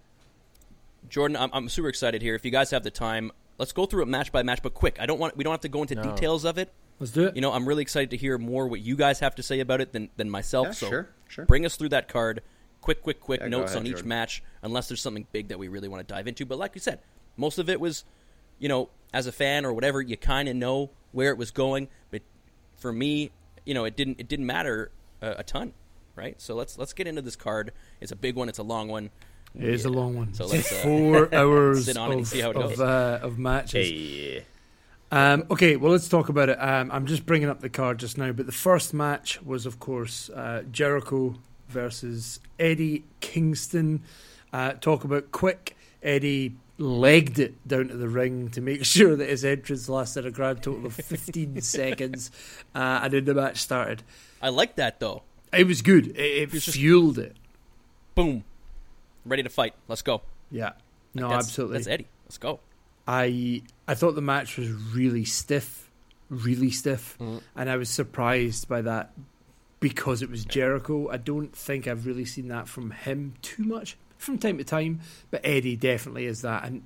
Jordan, 1.15 1.37
I'm, 1.37 1.51
I'm 1.53 1.69
super 1.69 1.87
excited 1.87 2.23
here. 2.23 2.35
If 2.35 2.45
you 2.45 2.51
guys 2.51 2.73
have 2.73 2.83
the 2.83 2.91
time, 2.91 3.31
let's 3.57 3.71
go 3.71 3.87
through 3.87 4.03
it 4.03 4.07
match 4.07 4.33
by 4.33 4.43
match, 4.43 4.63
but 4.65 4.75
quick. 4.75 4.97
I 4.99 5.07
don't 5.07 5.21
want 5.21 5.37
we 5.37 5.45
don't 5.45 5.53
have 5.53 5.61
to 5.61 5.69
go 5.69 5.83
into 5.83 5.95
details 5.95 6.45
of 6.45 6.59
it. 6.59 6.73
Let's 6.99 7.13
do 7.13 7.27
it. 7.27 7.37
You 7.37 7.41
know, 7.41 7.53
I'm 7.53 7.69
really 7.69 7.83
excited 7.83 8.11
to 8.11 8.17
hear 8.17 8.37
more 8.37 8.67
what 8.67 8.81
you 8.81 8.97
guys 8.97 9.21
have 9.21 9.37
to 9.37 9.43
say 9.45 9.61
about 9.61 9.81
it 9.81 9.93
than 9.93 10.11
than 10.17 10.29
myself. 10.29 10.67
Yeah, 10.67 10.73
so 10.73 10.89
sure, 10.89 11.09
sure. 11.29 11.47
bring 11.47 11.65
us 11.65 11.77
through 11.77 11.91
that 11.91 12.09
card. 12.09 12.43
Quick, 12.81 13.01
quick, 13.01 13.21
quick 13.21 13.41
Yeah, 13.43 13.47
notes 13.47 13.71
ahead, 13.71 13.83
on 13.83 13.87
each 13.87 13.93
Jordan. 13.93 14.09
match, 14.09 14.43
unless 14.61 14.89
there's 14.89 15.01
something 15.01 15.25
big 15.31 15.49
that 15.49 15.59
we 15.61 15.69
really 15.69 15.87
want 15.87 16.07
to 16.07 16.13
dive 16.13 16.27
into. 16.27 16.45
But 16.47 16.59
like 16.59 16.75
you 16.75 16.81
said, 16.81 16.99
most 17.37 17.61
of 17.61 17.71
it 17.71 17.79
was, 17.79 18.03
you 18.59 18.69
know, 18.69 18.91
as 19.13 19.29
a 19.29 19.33
fan 19.33 19.65
or 19.65 19.73
whatever, 19.73 20.03
you 20.03 20.17
kind 20.17 20.49
of 20.49 20.57
know 20.57 20.91
where 21.13 21.31
it 21.31 21.39
was 21.39 21.53
going. 21.53 21.87
But 22.11 22.23
for 22.75 22.93
me, 22.93 23.31
you 23.65 23.73
know, 23.73 23.85
it 23.85 23.97
didn't 23.97 24.19
it 24.19 24.27
didn't 24.27 24.47
matter 24.47 24.91
a, 25.23 25.31
a 25.39 25.43
ton, 25.45 25.75
right? 26.17 26.41
So 26.41 26.57
let's 26.57 26.77
let's 26.77 26.93
get 26.93 27.07
into 27.07 27.23
this 27.23 27.37
card. 27.37 27.71
It's 28.01 28.11
a 28.11 28.17
big 28.17 28.35
one. 28.35 28.49
It's 28.49 28.59
a 28.59 28.65
long 28.65 28.89
one. 28.89 29.11
It 29.57 29.69
is 29.69 29.85
a 29.85 29.89
long 29.91 30.17
one. 30.17 30.35
So 30.35 30.47
let's, 30.47 30.73
uh, 30.73 30.77
Four 30.83 31.35
hours 31.35 31.85
sit 31.87 31.97
on 31.97 32.11
it 32.11 32.13
and 32.15 32.21
of, 32.23 32.27
see 32.29 32.41
how 32.41 32.51
it 32.51 32.57
of, 32.57 32.71
goes. 32.71 32.81
uh, 32.81 33.21
of 33.23 33.39
matches. 33.39 33.89
Hey. 33.89 34.45
Um, 35.13 35.45
okay, 35.51 35.77
well, 35.77 35.93
let's 35.93 36.09
talk 36.09 36.29
about 36.29 36.49
it. 36.49 36.57
Um, 36.61 36.91
I'm 36.91 37.07
just 37.07 37.25
bringing 37.25 37.49
up 37.49 37.61
the 37.61 37.69
card 37.69 37.99
just 37.99 38.19
now, 38.19 38.33
but 38.33 38.47
the 38.47 38.53
first 38.53 38.93
match 38.93 39.41
was, 39.43 39.65
of 39.65 39.79
course, 39.79 40.29
uh, 40.31 40.65
Jericho 40.73 41.37
versus 41.69 42.41
Eddie 42.59 43.05
Kingston. 43.21 44.03
Uh, 44.53 44.73
talk 44.73 45.05
about 45.05 45.31
quick. 45.31 45.77
Eddie 46.03 46.57
legged 46.79 47.39
it 47.39 47.69
down 47.69 47.87
to 47.89 47.97
the 47.97 48.09
ring 48.09 48.49
to 48.51 48.61
make 48.61 48.85
sure 48.85 49.15
that 49.15 49.29
his 49.29 49.45
entrance 49.45 49.89
lasted 49.89 50.27
a 50.27 50.33
grand 50.33 50.65
total 50.65 50.87
of 50.87 50.95
15 50.95 51.61
seconds, 51.63 52.33
uh, 52.75 53.01
and 53.05 53.13
then 53.13 53.25
the 53.25 53.35
match 53.35 53.59
started. 53.59 54.03
I 54.43 54.49
like 54.49 54.75
that 54.77 54.99
though. 54.99 55.23
It 55.53 55.69
was 55.69 55.81
good. 55.83 56.09
It, 56.09 56.19
it 56.19 56.53
was 56.53 56.65
just- 56.65 56.77
fueled 56.77 57.19
it. 57.19 57.37
Boom, 58.17 58.43
ready 59.25 59.43
to 59.43 59.51
fight. 59.51 59.75
Let's 59.89 60.03
go. 60.03 60.23
Yeah. 60.51 60.73
No, 61.15 61.29
That's- 61.29 61.47
absolutely. 61.47 61.79
That's 61.79 61.89
Eddie. 61.89 62.09
Let's 62.27 62.39
go. 62.39 62.61
I 63.07 63.63
I 63.87 63.95
thought 63.95 64.15
the 64.15 64.23
match 64.23 64.57
was 64.57 64.71
really 64.71 65.25
stiff, 65.25 65.91
really 66.31 66.71
stiff, 66.71 67.19
mm. 67.21 67.43
and 67.55 67.69
I 67.69 67.77
was 67.77 67.91
surprised 67.91 68.67
by 68.67 68.81
that 68.83 69.13
because 69.81 70.23
it 70.23 70.31
was 70.31 70.45
Jericho. 70.45 71.11
I 71.11 71.19
don't 71.19 71.55
think 71.55 71.87
I've 71.87 72.07
really 72.07 72.25
seen 72.25 72.49
that 72.49 72.67
from 72.69 72.91
him 72.93 73.35
too 73.43 73.65
much 73.65 73.99
from 74.17 74.39
time 74.39 74.59
to 74.59 74.65
time, 74.65 75.01
but 75.31 75.43
Eddie 75.45 75.77
definitely 75.77 76.25
is 76.27 76.43
that. 76.43 76.65
And 76.65 76.85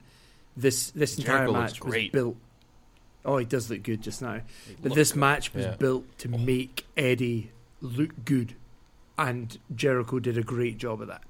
this 0.57 0.91
this 0.91 1.19
entire 1.19 1.47
Jericho 1.47 1.53
looks 1.53 1.73
match 1.75 1.85
was 1.85 2.09
built. 2.09 2.37
Oh, 3.25 3.37
he 3.39 3.45
does 3.45 3.71
look 3.71 3.83
good 3.83 4.03
just 4.03 4.21
now, 4.23 4.41
but 4.83 4.95
this 4.95 5.15
match 5.15 5.55
was 5.55 5.67
Yeah. 5.67 5.77
built 5.77 6.19
to 6.19 6.31
oh. 6.33 6.39
make 6.39 6.85
Eddie 6.97 7.53
look 7.81 8.25
good, 8.25 8.55
and 9.17 9.57
Jericho 9.75 10.19
did 10.19 10.37
a 10.37 10.43
great 10.43 10.79
job 10.79 11.01
of 11.01 11.09
that. 11.09 11.23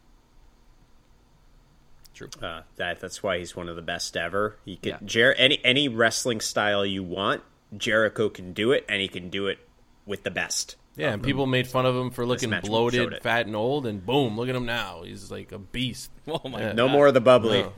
True. 2.18 2.28
Uh, 2.42 2.62
that 2.76 2.98
that's 3.00 3.22
why 3.22 3.38
he's 3.38 3.54
one 3.54 3.68
of 3.68 3.76
the 3.76 3.82
best 3.82 4.16
ever. 4.16 4.56
He 4.64 4.76
can 4.76 4.90
Yeah. 4.90 4.98
Jer- 5.04 5.34
any 5.34 5.60
any 5.64 5.88
wrestling 5.88 6.40
style 6.40 6.84
you 6.84 7.04
want, 7.04 7.42
Jericho 7.76 8.28
can 8.28 8.52
do 8.52 8.72
it, 8.72 8.84
and 8.88 9.00
he 9.00 9.06
can 9.06 9.30
do 9.30 9.46
it 9.46 9.58
with 10.04 10.24
the 10.24 10.30
best. 10.30 10.76
Yeah, 10.96 11.12
and 11.12 11.22
people 11.22 11.46
made 11.46 11.68
fun 11.68 11.86
of 11.86 11.94
him 11.94 12.10
for 12.10 12.26
looking 12.26 12.50
bloated, 12.50 13.22
fat, 13.22 13.46
and 13.46 13.54
old, 13.54 13.86
and 13.86 14.04
boom, 14.04 14.36
look 14.36 14.48
at 14.48 14.56
him 14.56 14.66
now. 14.66 15.02
He's 15.04 15.30
like 15.30 15.52
a 15.52 15.58
beast. 15.58 16.10
Oh 16.26 16.48
my 16.48 16.60
Yeah. 16.60 16.72
No 16.72 16.88
more 16.88 17.06
of 17.06 17.14
the 17.14 17.20
bubbly. 17.20 17.62
No. 17.62 17.72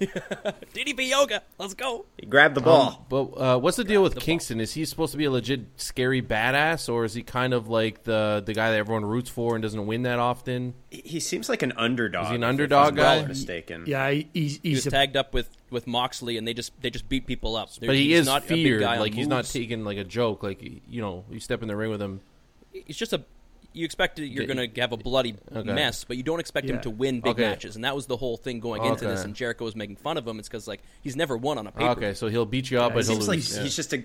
DDP 0.74 1.08
yoga. 1.08 1.42
Let's 1.58 1.74
go. 1.74 2.06
He 2.18 2.26
grabbed 2.26 2.54
the 2.54 2.60
ball. 2.60 3.04
But 3.08 3.22
uh, 3.36 3.58
what's 3.58 3.76
the 3.76 3.84
deal 3.84 4.02
with 4.02 4.16
Kingston? 4.18 4.60
Is 4.60 4.72
he 4.72 4.84
supposed 4.84 5.12
to 5.12 5.18
be 5.18 5.24
a 5.26 5.30
legit 5.30 5.60
scary 5.76 6.22
badass, 6.22 6.88
or 6.92 7.04
is 7.04 7.14
he 7.14 7.22
kind 7.22 7.52
of 7.52 7.68
like 7.68 8.04
the 8.04 8.42
the 8.44 8.54
guy 8.54 8.70
that 8.70 8.78
everyone 8.78 9.04
roots 9.04 9.28
for 9.30 9.54
and 9.54 9.62
doesn't 9.62 9.86
win 9.86 10.02
that 10.02 10.18
often? 10.18 10.74
He- 10.90 11.02
he 11.04 11.20
seems 11.20 11.48
like 11.48 11.62
an 11.62 11.72
underdog. 11.76 12.24
Is 12.24 12.28
he 12.30 12.34
an 12.36 12.42
if- 12.42 12.46
if 12.46 12.48
underdog 12.50 12.88
I'm 12.90 12.94
guy? 12.96 13.24
Mistaken. 13.26 13.84
Yeah, 13.86 14.10
he, 14.10 14.28
he's 14.32 14.60
he's 14.62 14.86
a 14.86 14.90
tagged 14.90 15.16
up 15.16 15.34
with, 15.34 15.48
with 15.70 15.86
Moxley, 15.86 16.36
and 16.36 16.46
they 16.48 16.54
just 16.54 16.72
they 16.80 16.90
just 16.90 17.08
beat 17.08 17.26
people 17.26 17.56
up. 17.56 17.70
But 17.80 17.94
he 17.94 18.14
is 18.14 18.26
not 18.26 18.44
a 18.44 18.48
big 18.48 18.64
feared. 18.64 18.80
guy 18.80 18.98
Like 18.98 19.14
he's 19.14 19.28
not 19.28 19.44
taking 19.44 19.84
like 19.84 19.98
a 19.98 20.04
joke. 20.04 20.42
Like 20.42 20.62
you 20.62 21.00
know, 21.02 21.24
you 21.30 21.40
step 21.40 21.62
in 21.62 21.68
the 21.68 21.76
ring 21.76 21.90
with 21.90 22.00
him. 22.00 22.20
He's 22.72 22.96
just 22.96 23.12
a. 23.12 23.22
You 23.72 23.84
expect 23.84 24.16
that 24.16 24.26
you're 24.26 24.46
going 24.46 24.70
to 24.72 24.80
have 24.80 24.90
a 24.92 24.96
bloody 24.96 25.36
Okay. 25.54 25.72
mess, 25.72 26.02
but 26.04 26.16
you 26.16 26.22
don't 26.24 26.40
expect 26.40 26.68
him 26.68 26.80
to 26.80 26.90
win 26.90 27.20
big 27.20 27.32
Okay. 27.32 27.42
matches, 27.42 27.76
and 27.76 27.84
that 27.84 27.94
was 27.94 28.06
the 28.06 28.16
whole 28.16 28.36
thing 28.36 28.58
going 28.60 28.84
into 28.84 29.06
this. 29.06 29.22
And 29.24 29.34
Jericho 29.34 29.64
was 29.64 29.76
making 29.76 29.96
fun 29.96 30.16
of 30.16 30.26
him. 30.26 30.38
It's 30.40 30.48
because 30.48 30.66
like 30.66 30.80
he's 31.02 31.14
never 31.16 31.36
won 31.36 31.56
on 31.58 31.66
a 31.68 31.72
paper. 31.72 31.90
Okay, 31.90 32.14
so 32.14 32.28
he'll 32.28 32.46
beat 32.46 32.70
you 32.70 32.80
up, 32.80 32.90
Yeah, 32.90 32.94
but 32.96 33.04
he'll 33.06 33.14
seems 33.16 33.28
lose. 33.28 33.50
like 33.50 33.56
yeah. 33.58 33.62
he's 33.64 33.76
just 33.76 33.92
a. 33.92 34.02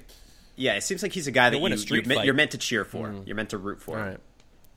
Yeah, 0.56 0.76
it 0.76 0.84
seems 0.84 1.02
like 1.04 1.12
he's 1.14 1.28
a 1.28 1.32
guy 1.32 1.50
that 1.50 1.56
He'll 1.56 1.64
win 1.64 1.72
a 1.74 1.76
you, 1.76 1.82
street 1.82 2.06
you're, 2.06 2.16
meant, 2.16 2.26
you're 2.26 2.34
meant 2.36 2.52
to 2.52 2.58
cheer 2.58 2.86
for. 2.86 3.14
You're 3.26 3.36
meant 3.36 3.50
to 3.50 3.58
root 3.58 3.82
for. 3.82 3.96
Mm. 3.98 4.00
All 4.00 4.06
right. 4.10 4.18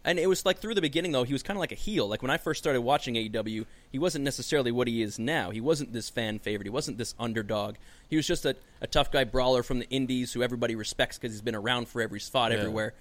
And 0.05 0.18
it 0.18 0.26
was 0.26 0.47
like 0.47 0.59
through 0.61 0.74
the 0.74 0.80
beginning 0.80 1.12
though, 1.12 1.24
he 1.24 1.34
was 1.34 1.43
kind 1.43 1.57
of 1.57 1.61
like 1.61 1.70
a 1.72 1.74
heel. 1.76 2.09
Like 2.09 2.22
when 2.22 2.30
I 2.30 2.39
first 2.39 2.59
started 2.62 2.80
watching 2.80 3.14
AEW, 3.14 3.66
he 3.93 3.99
wasn't 3.99 4.24
necessarily 4.24 4.72
what 4.72 4.89
he 4.89 5.03
is 5.03 5.18
now. 5.18 5.51
He 5.51 5.61
wasn't 5.61 5.93
this 5.93 6.09
fan 6.09 6.39
favorite. 6.39 6.64
He 6.64 6.70
wasn't 6.70 6.97
this 6.99 7.14
underdog. 7.18 7.74
He 8.09 8.16
was 8.16 8.26
just 8.26 8.47
a, 8.47 8.57
a 8.80 8.86
tough 8.86 9.12
guy 9.12 9.24
brawler 9.24 9.62
from 9.62 9.80
the 9.80 9.89
indies 9.91 10.32
who 10.32 10.43
everybody 10.43 10.74
respects 10.76 11.18
because 11.18 11.34
he's 11.34 11.43
been 11.43 11.55
around 11.57 11.89
for 11.89 12.01
every 12.01 12.20
spot 12.20 12.53
Yeah. 12.53 12.59
everywhere. 12.59 12.95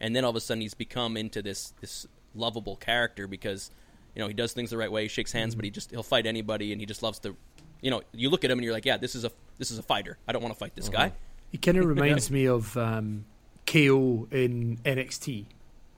And 0.00 0.14
then 0.14 0.24
all 0.24 0.30
of 0.30 0.36
a 0.36 0.40
sudden 0.40 0.60
he's 0.60 0.74
become 0.74 1.16
into 1.16 1.40
this 1.42 1.72
this 1.80 2.06
lovable 2.34 2.76
character 2.76 3.26
because 3.26 3.70
you 4.14 4.20
know 4.20 4.28
he 4.28 4.34
does 4.34 4.52
things 4.52 4.70
the 4.70 4.76
right 4.76 4.90
way. 4.90 5.02
He 5.02 5.08
shakes 5.08 5.32
hands, 5.32 5.54
but 5.54 5.64
he 5.64 5.70
just 5.70 5.90
he'll 5.90 6.02
fight 6.02 6.26
anybody, 6.26 6.72
and 6.72 6.80
he 6.80 6.86
just 6.86 7.02
loves 7.02 7.18
to. 7.20 7.36
You 7.80 7.90
know, 7.90 8.02
you 8.12 8.30
look 8.30 8.44
at 8.44 8.50
him 8.50 8.58
and 8.58 8.64
you're 8.64 8.72
like, 8.72 8.86
yeah, 8.86 8.96
this 8.96 9.14
is 9.14 9.24
a 9.24 9.30
this 9.58 9.70
is 9.70 9.78
a 9.78 9.82
fighter. 9.82 10.18
I 10.26 10.32
don't 10.32 10.42
want 10.42 10.54
to 10.54 10.58
fight 10.58 10.74
this 10.74 10.88
guy. 10.88 11.12
He 11.52 11.58
kind 11.58 11.76
of 11.78 11.84
reminds 11.84 12.30
me 12.32 12.46
of 12.46 12.76
um, 12.76 13.24
KO 13.66 14.26
in 14.30 14.78
NXT. 14.84 15.46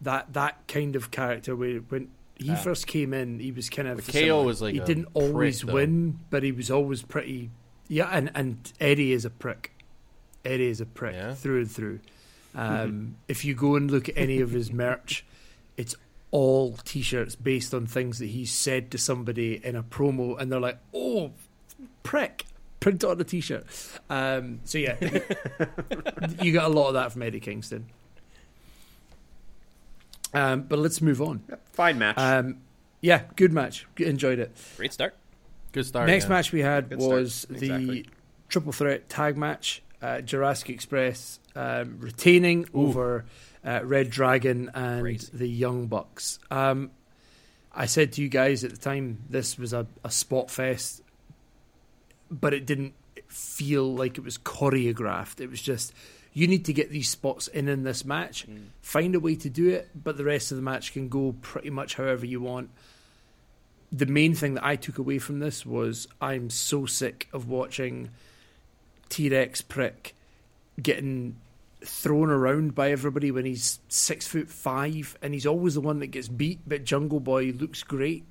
That 0.02 0.32
that 0.34 0.66
kind 0.68 0.94
of 0.96 1.10
character 1.10 1.56
where 1.56 1.78
when 1.78 2.08
he 2.38 2.54
first 2.56 2.86
came 2.86 3.14
in, 3.14 3.38
he 3.40 3.50
was 3.52 3.70
kind 3.70 3.88
of 3.88 3.98
a 4.06 4.12
KO 4.12 4.42
was 4.42 4.60
like 4.60 4.74
he 4.74 4.80
a 4.80 4.84
didn't 4.84 5.04
prick, 5.14 5.24
always 5.24 5.60
though. 5.62 5.72
win, 5.72 6.18
but 6.28 6.42
he 6.42 6.52
was 6.52 6.70
always 6.70 7.02
pretty. 7.02 7.50
Yeah, 7.88 8.08
and 8.12 8.30
and 8.34 8.72
Eddie 8.80 9.12
is 9.12 9.24
a 9.24 9.30
prick. 9.30 9.72
Eddie 10.44 10.66
is 10.68 10.80
a 10.80 10.86
prick 10.86 11.14
Yeah? 11.14 11.34
through 11.34 11.60
and 11.60 11.70
through. 11.70 12.00
Um, 12.56 13.16
if 13.28 13.44
you 13.44 13.54
go 13.54 13.76
and 13.76 13.90
look 13.90 14.08
at 14.08 14.16
any 14.16 14.40
of 14.40 14.50
his 14.50 14.72
merch, 14.72 15.24
it's 15.76 15.94
all 16.30 16.76
T-shirts 16.84 17.36
based 17.36 17.72
on 17.74 17.86
things 17.86 18.18
that 18.18 18.26
he 18.26 18.44
said 18.46 18.90
to 18.92 18.98
somebody 18.98 19.60
in 19.64 19.76
a 19.76 19.82
promo, 19.82 20.38
and 20.40 20.50
they're 20.50 20.60
like, 20.60 20.78
"Oh, 20.92 21.32
prick." 22.02 22.46
Print 22.78 23.02
it 23.02 23.06
on 23.06 23.20
a 23.20 23.24
T-shirt. 23.24 23.66
Um, 24.10 24.60
so 24.64 24.78
yeah, 24.78 24.96
you 26.42 26.52
got 26.52 26.66
a 26.66 26.74
lot 26.74 26.88
of 26.88 26.94
that 26.94 27.10
from 27.12 27.22
Eddie 27.22 27.40
Kingston. 27.40 27.86
Um, 30.34 30.62
but 30.62 30.78
let's 30.78 31.00
move 31.00 31.20
on. 31.22 31.42
Fine 31.72 31.98
match. 31.98 32.18
Um, 32.18 32.58
yeah, 33.00 33.22
good 33.36 33.52
match. 33.52 33.86
Enjoyed 33.96 34.38
it. 34.38 34.52
Great 34.76 34.92
start. 34.92 35.14
Good 35.72 35.86
start. 35.86 36.06
Next 36.06 36.24
yeah. 36.24 36.28
match 36.30 36.52
we 36.52 36.60
had 36.60 36.90
Good 36.90 37.00
start. 37.02 37.14
was 37.20 37.46
the 37.48 37.56
Exactly. 37.56 38.06
triple 38.48 38.72
threat 38.72 39.08
tag 39.08 39.36
match. 39.36 39.82
Uh, 40.02 40.20
Jurassic 40.20 40.68
Express 40.70 41.40
um, 41.56 41.98
retaining 42.00 42.68
over 42.74 43.24
uh, 43.64 43.80
reDRagon 43.80 44.70
and 44.74 45.00
Crazy. 45.00 45.28
the 45.32 45.48
Young 45.48 45.86
Bucks. 45.86 46.38
Um, 46.50 46.90
I 47.74 47.86
said 47.86 48.12
to 48.12 48.22
you 48.22 48.28
guys 48.28 48.64
at 48.64 48.70
the 48.70 48.76
time 48.76 49.18
this 49.28 49.58
was 49.58 49.72
a, 49.72 49.86
a 50.04 50.10
spot 50.10 50.50
fest, 50.50 51.02
but 52.30 52.54
it 52.54 52.66
didn't 52.66 52.94
feel 53.28 53.92
like 53.94 54.18
it 54.18 54.24
was 54.24 54.38
choreographed. 54.38 55.40
It 55.40 55.50
was 55.50 55.60
just 55.60 55.92
you 56.32 56.46
need 56.46 56.66
to 56.66 56.72
get 56.72 56.90
these 56.90 57.08
spots 57.08 57.48
in 57.48 57.68
in 57.68 57.82
this 57.82 58.04
match, 58.04 58.46
find 58.82 59.14
a 59.14 59.20
way 59.20 59.34
to 59.36 59.50
do 59.50 59.70
it, 59.70 59.88
but 59.94 60.16
the 60.16 60.24
rest 60.24 60.52
of 60.52 60.56
the 60.56 60.62
match 60.62 60.92
can 60.92 61.08
go 61.08 61.34
pretty 61.40 61.70
much 61.70 61.94
however 61.94 62.26
you 62.26 62.40
want 62.40 62.70
the 63.92 64.06
main 64.06 64.34
thing 64.34 64.54
that 64.54 64.64
I 64.64 64.76
took 64.76 64.98
away 64.98 65.18
from 65.18 65.38
this 65.38 65.64
was 65.64 66.08
I'm 66.20 66.50
so 66.50 66.86
sick 66.86 67.28
of 67.32 67.48
watching 67.48 68.10
T 69.08 69.28
Rex 69.28 69.62
prick 69.62 70.14
getting 70.80 71.36
thrown 71.86 72.30
around 72.30 72.74
by 72.74 72.90
everybody 72.90 73.30
when 73.30 73.44
he's 73.44 73.80
six 73.88 74.26
foot 74.26 74.48
five 74.48 75.16
and 75.22 75.32
he's 75.34 75.46
always 75.46 75.74
the 75.74 75.80
one 75.80 76.00
that 76.00 76.08
gets 76.08 76.28
beat, 76.28 76.60
but 76.66 76.84
Jungle 76.84 77.20
Boy 77.20 77.52
looks 77.56 77.82
great. 77.82 78.24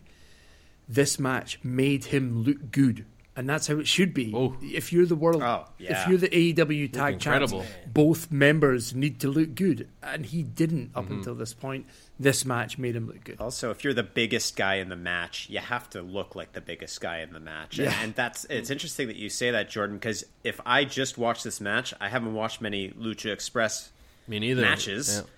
This 0.87 1.19
match 1.19 1.59
made 1.63 2.05
him 2.05 2.43
look 2.43 2.71
good. 2.71 3.05
And 3.37 3.49
that's 3.49 3.67
how 3.67 3.77
it 3.79 3.87
should 3.87 4.13
be. 4.13 4.31
Oh. 4.33 4.55
If 4.61 4.93
you're 4.93 5.05
the 5.05 5.15
world, 5.15 5.41
Oh, 5.43 5.65
yeah. 5.77 6.03
if 6.03 6.07
you're 6.07 6.17
the 6.17 6.29
AEW 6.29 6.93
tag 6.93 7.19
champs, 7.19 7.53
both 7.85 8.31
members 8.31 8.95
need 8.95 9.19
to 9.19 9.27
look 9.27 9.55
good, 9.55 9.89
and 10.01 10.25
he 10.25 10.41
didn't 10.41 10.91
up 10.95 11.05
Mm-hmm. 11.05 11.15
until 11.15 11.35
this 11.35 11.53
point. 11.53 11.85
This 12.17 12.45
match 12.45 12.77
made 12.77 12.95
him 12.95 13.07
look 13.07 13.25
good. 13.25 13.41
Also, 13.41 13.71
if 13.71 13.83
you're 13.83 13.93
the 13.93 14.03
biggest 14.03 14.55
guy 14.55 14.75
in 14.75 14.87
the 14.87 14.95
match, 14.95 15.49
you 15.49 15.59
have 15.59 15.89
to 15.89 16.01
look 16.01 16.33
like 16.33 16.53
the 16.53 16.61
biggest 16.61 17.01
guy 17.01 17.19
in 17.19 17.33
the 17.33 17.41
match. 17.41 17.77
Yeah. 17.77 17.93
and 18.01 18.15
that's 18.15 18.45
it's 18.45 18.69
interesting 18.69 19.07
that 19.07 19.17
you 19.17 19.29
say 19.29 19.51
that, 19.51 19.69
Jordan, 19.69 19.97
because 19.97 20.25
if 20.45 20.61
I 20.65 20.85
just 20.85 21.17
watched 21.17 21.43
this 21.43 21.59
match, 21.59 21.93
I 21.99 22.07
haven't 22.07 22.33
watched 22.33 22.61
many 22.61 22.91
Lucha 22.91 23.33
Express 23.33 23.91
Me 24.29 24.39
neither. 24.39 24.61
matches. 24.61 25.17
Yeah. 25.25 25.29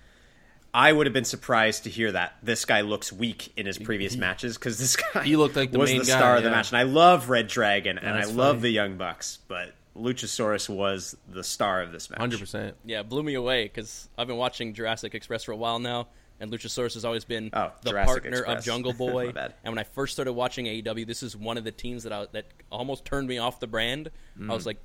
I 0.74 0.92
would 0.92 1.06
have 1.06 1.14
been 1.14 1.24
surprised 1.24 1.84
to 1.84 1.90
hear 1.90 2.12
that 2.12 2.34
this 2.42 2.64
guy 2.64 2.82
looks 2.82 3.12
weak 3.12 3.52
in 3.56 3.64
his 3.66 3.78
previous 3.78 4.16
matches 4.16 4.58
because 4.58 4.78
this 4.78 4.96
guy 5.14 5.22
He 5.24 5.36
looked 5.36 5.56
like 5.56 5.72
the 5.72 5.78
was 5.78 5.90
main 5.90 6.00
the 6.00 6.04
guy, 6.06 6.16
star 6.16 6.36
of 6.36 6.42
the 6.42 6.50
yeah. 6.50 6.54
match. 6.56 6.70
And 6.70 6.78
I 6.78 6.82
love 6.82 7.26
reDRagon 7.26 7.98
and 7.98 8.08
I 8.08 8.20
That's 8.20 8.32
love 8.32 8.60
the 8.60 8.70
Young 8.70 8.96
Bucks, 8.98 9.38
but 9.48 9.72
Luchasaurus 9.96 10.68
was 10.68 11.16
the 11.28 11.42
star 11.42 11.82
of 11.82 11.90
this 11.92 12.08
match. 12.10 12.18
Hundred 12.20 12.40
percent. 12.40 12.76
Yeah, 12.84 13.00
it 13.00 13.08
blew 13.08 13.22
me 13.22 13.34
away 13.34 13.64
because 13.64 14.08
I've 14.16 14.28
been 14.28 14.36
watching 14.36 14.74
Jurassic 14.74 15.14
Express 15.14 15.42
for 15.44 15.52
a 15.52 15.56
while 15.56 15.78
now, 15.78 16.08
and 16.38 16.52
Luchasaurus 16.52 16.94
has 16.94 17.04
always 17.04 17.24
been 17.24 17.50
Oh, 17.52 17.72
the 17.82 17.90
Jurassic 17.90 18.22
partner 18.22 18.38
Express. 18.38 18.58
of 18.58 18.64
Jungle 18.64 18.92
Boy. 18.98 19.30
And 19.34 19.72
when 19.72 19.78
I 19.78 19.84
first 19.84 20.12
started 20.12 20.34
watching 20.34 20.66
AEW, 20.66 21.06
this 21.06 21.22
is 21.22 21.36
one 21.36 21.58
of 21.58 21.64
the 21.64 21.72
teams 21.72 22.04
that 22.04 22.12
I, 22.12 22.26
that 22.32 22.44
almost 22.70 23.04
turned 23.04 23.26
me 23.26 23.38
off 23.38 23.58
the 23.58 23.66
brand. 23.66 24.10
I 24.36 24.42
Mm. 24.42 24.52
was 24.54 24.66
like, 24.66 24.78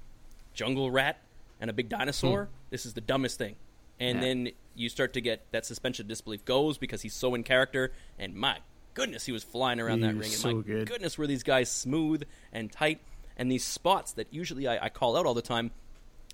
Jungle 0.55 0.89
Rat 0.89 1.19
and 1.59 1.69
a 1.69 1.73
big 1.73 1.89
dinosaur. 1.89 2.49
This 2.71 2.85
is 2.85 2.93
the 2.93 3.01
dumbest 3.01 3.37
thing. 3.37 3.55
And. 4.03 4.17
Yeah. 4.17 4.23
then 4.27 4.49
you 4.75 4.89
start 4.89 5.13
to 5.13 5.21
get 5.21 5.45
that 5.51 5.65
suspension 5.65 6.03
of 6.05 6.07
disbelief 6.07 6.45
goes 6.45 6.77
because 6.77 7.01
he's 7.01 7.13
so 7.13 7.35
in 7.35 7.43
character. 7.43 7.91
And 8.17 8.35
my 8.35 8.57
goodness, 8.93 9.25
he 9.25 9.31
was 9.31 9.43
flying 9.43 9.79
around 9.79 9.99
He 9.99 10.07
that 10.07 10.13
ring. 10.13 10.23
And 10.23 10.31
so 10.31 10.55
my 10.55 10.61
good. 10.61 10.87
goodness, 10.87 11.17
were 11.17 11.27
these 11.27 11.43
guys 11.43 11.69
smooth 11.69 12.23
and 12.51 12.71
tight. 12.71 12.99
And 13.37 13.51
these 13.51 13.63
spots 13.63 14.13
that 14.13 14.27
usually 14.31 14.67
I, 14.67 14.85
I 14.85 14.89
call 14.89 15.17
out 15.17 15.25
all 15.25 15.33
the 15.33 15.41
time 15.41 15.71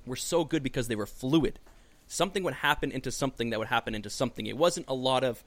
were 0.06 0.16
so 0.16 0.44
good 0.44 0.64
because 0.64 0.88
they 0.88 0.96
were 0.96 1.06
fluid. 1.06 1.60
Something 2.08 2.44
would 2.44 2.56
happen 2.56 2.92
into 2.92 3.12
something 3.12 3.52
that 3.52 3.60
would 3.60 3.68
happen 3.68 3.94
into 3.94 4.10
something. 4.10 4.46
It 4.46 4.58
wasn't 4.58 4.86
a 4.88 4.94
lot 4.94 5.24
of 5.24 5.44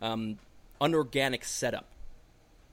um, 0.00 0.38
unorganic 0.80 1.44
setup. 1.44 1.90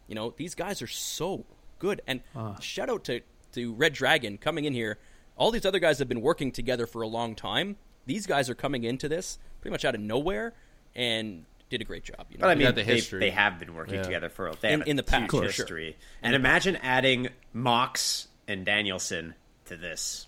You 0.08 0.16
know, 0.16 0.34
these 0.36 0.56
guys 0.56 0.82
are 0.82 0.88
so 0.88 1.46
good. 1.80 2.02
And 2.06 2.22
shout 2.60 2.90
out 2.90 3.06
to, 3.06 3.22
to 3.54 3.74
reDRagon 3.74 4.40
coming 4.40 4.66
in 4.66 4.74
here. 4.74 4.98
All 5.38 5.50
these 5.52 5.66
other 5.66 5.80
guys 5.80 6.00
have 6.00 6.10
been 6.10 6.22
working 6.22 6.52
together 6.52 6.86
for 6.86 7.02
a 7.02 7.08
long 7.08 7.36
time. 7.36 7.78
These 8.06 8.26
guys 8.28 8.50
are 8.50 8.56
coming 8.56 8.84
into 8.84 9.08
this 9.10 9.38
pretty 9.62 9.72
much 9.74 9.86
out 9.86 9.96
of 9.96 10.02
nowhere 10.02 10.54
and 10.96 11.46
did 11.70 11.82
a 11.82 11.86
great 11.86 12.04
job. 12.04 12.26
You 12.30 12.38
know, 12.38 12.42
But 12.42 12.50
I 12.50 12.56
mean, 12.56 12.66
got 12.68 12.76
the 12.76 12.84
they, 12.84 12.96
history. 12.96 13.20
they 13.20 13.30
have 13.30 13.60
been 13.60 13.74
working 13.74 13.96
Yeah. 13.96 14.04
together 14.04 14.30
for 14.30 14.48
a 14.48 14.56
they 14.60 14.74
In- 14.74 14.80
have 14.80 14.88
a 14.88 14.90
in 14.90 14.96
the 14.98 15.04
past, 15.04 15.22
huge 15.22 15.30
for 15.32 15.38
sure. 15.38 15.66
history. 15.66 15.98
And 16.22 16.36
imagine 16.36 16.76
adding 16.78 17.30
Mox 17.54 18.28
and 18.48 18.66
Danielson 18.66 19.36
to 19.66 19.78
this, 19.78 20.28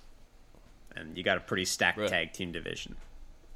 and 0.96 1.18
you 1.18 1.24
got 1.24 1.38
a 1.38 1.42
pretty 1.42 1.66
stacked 1.66 1.98
Right. 1.98 2.10
tag 2.10 2.34
team 2.34 2.52
division. 2.52 2.96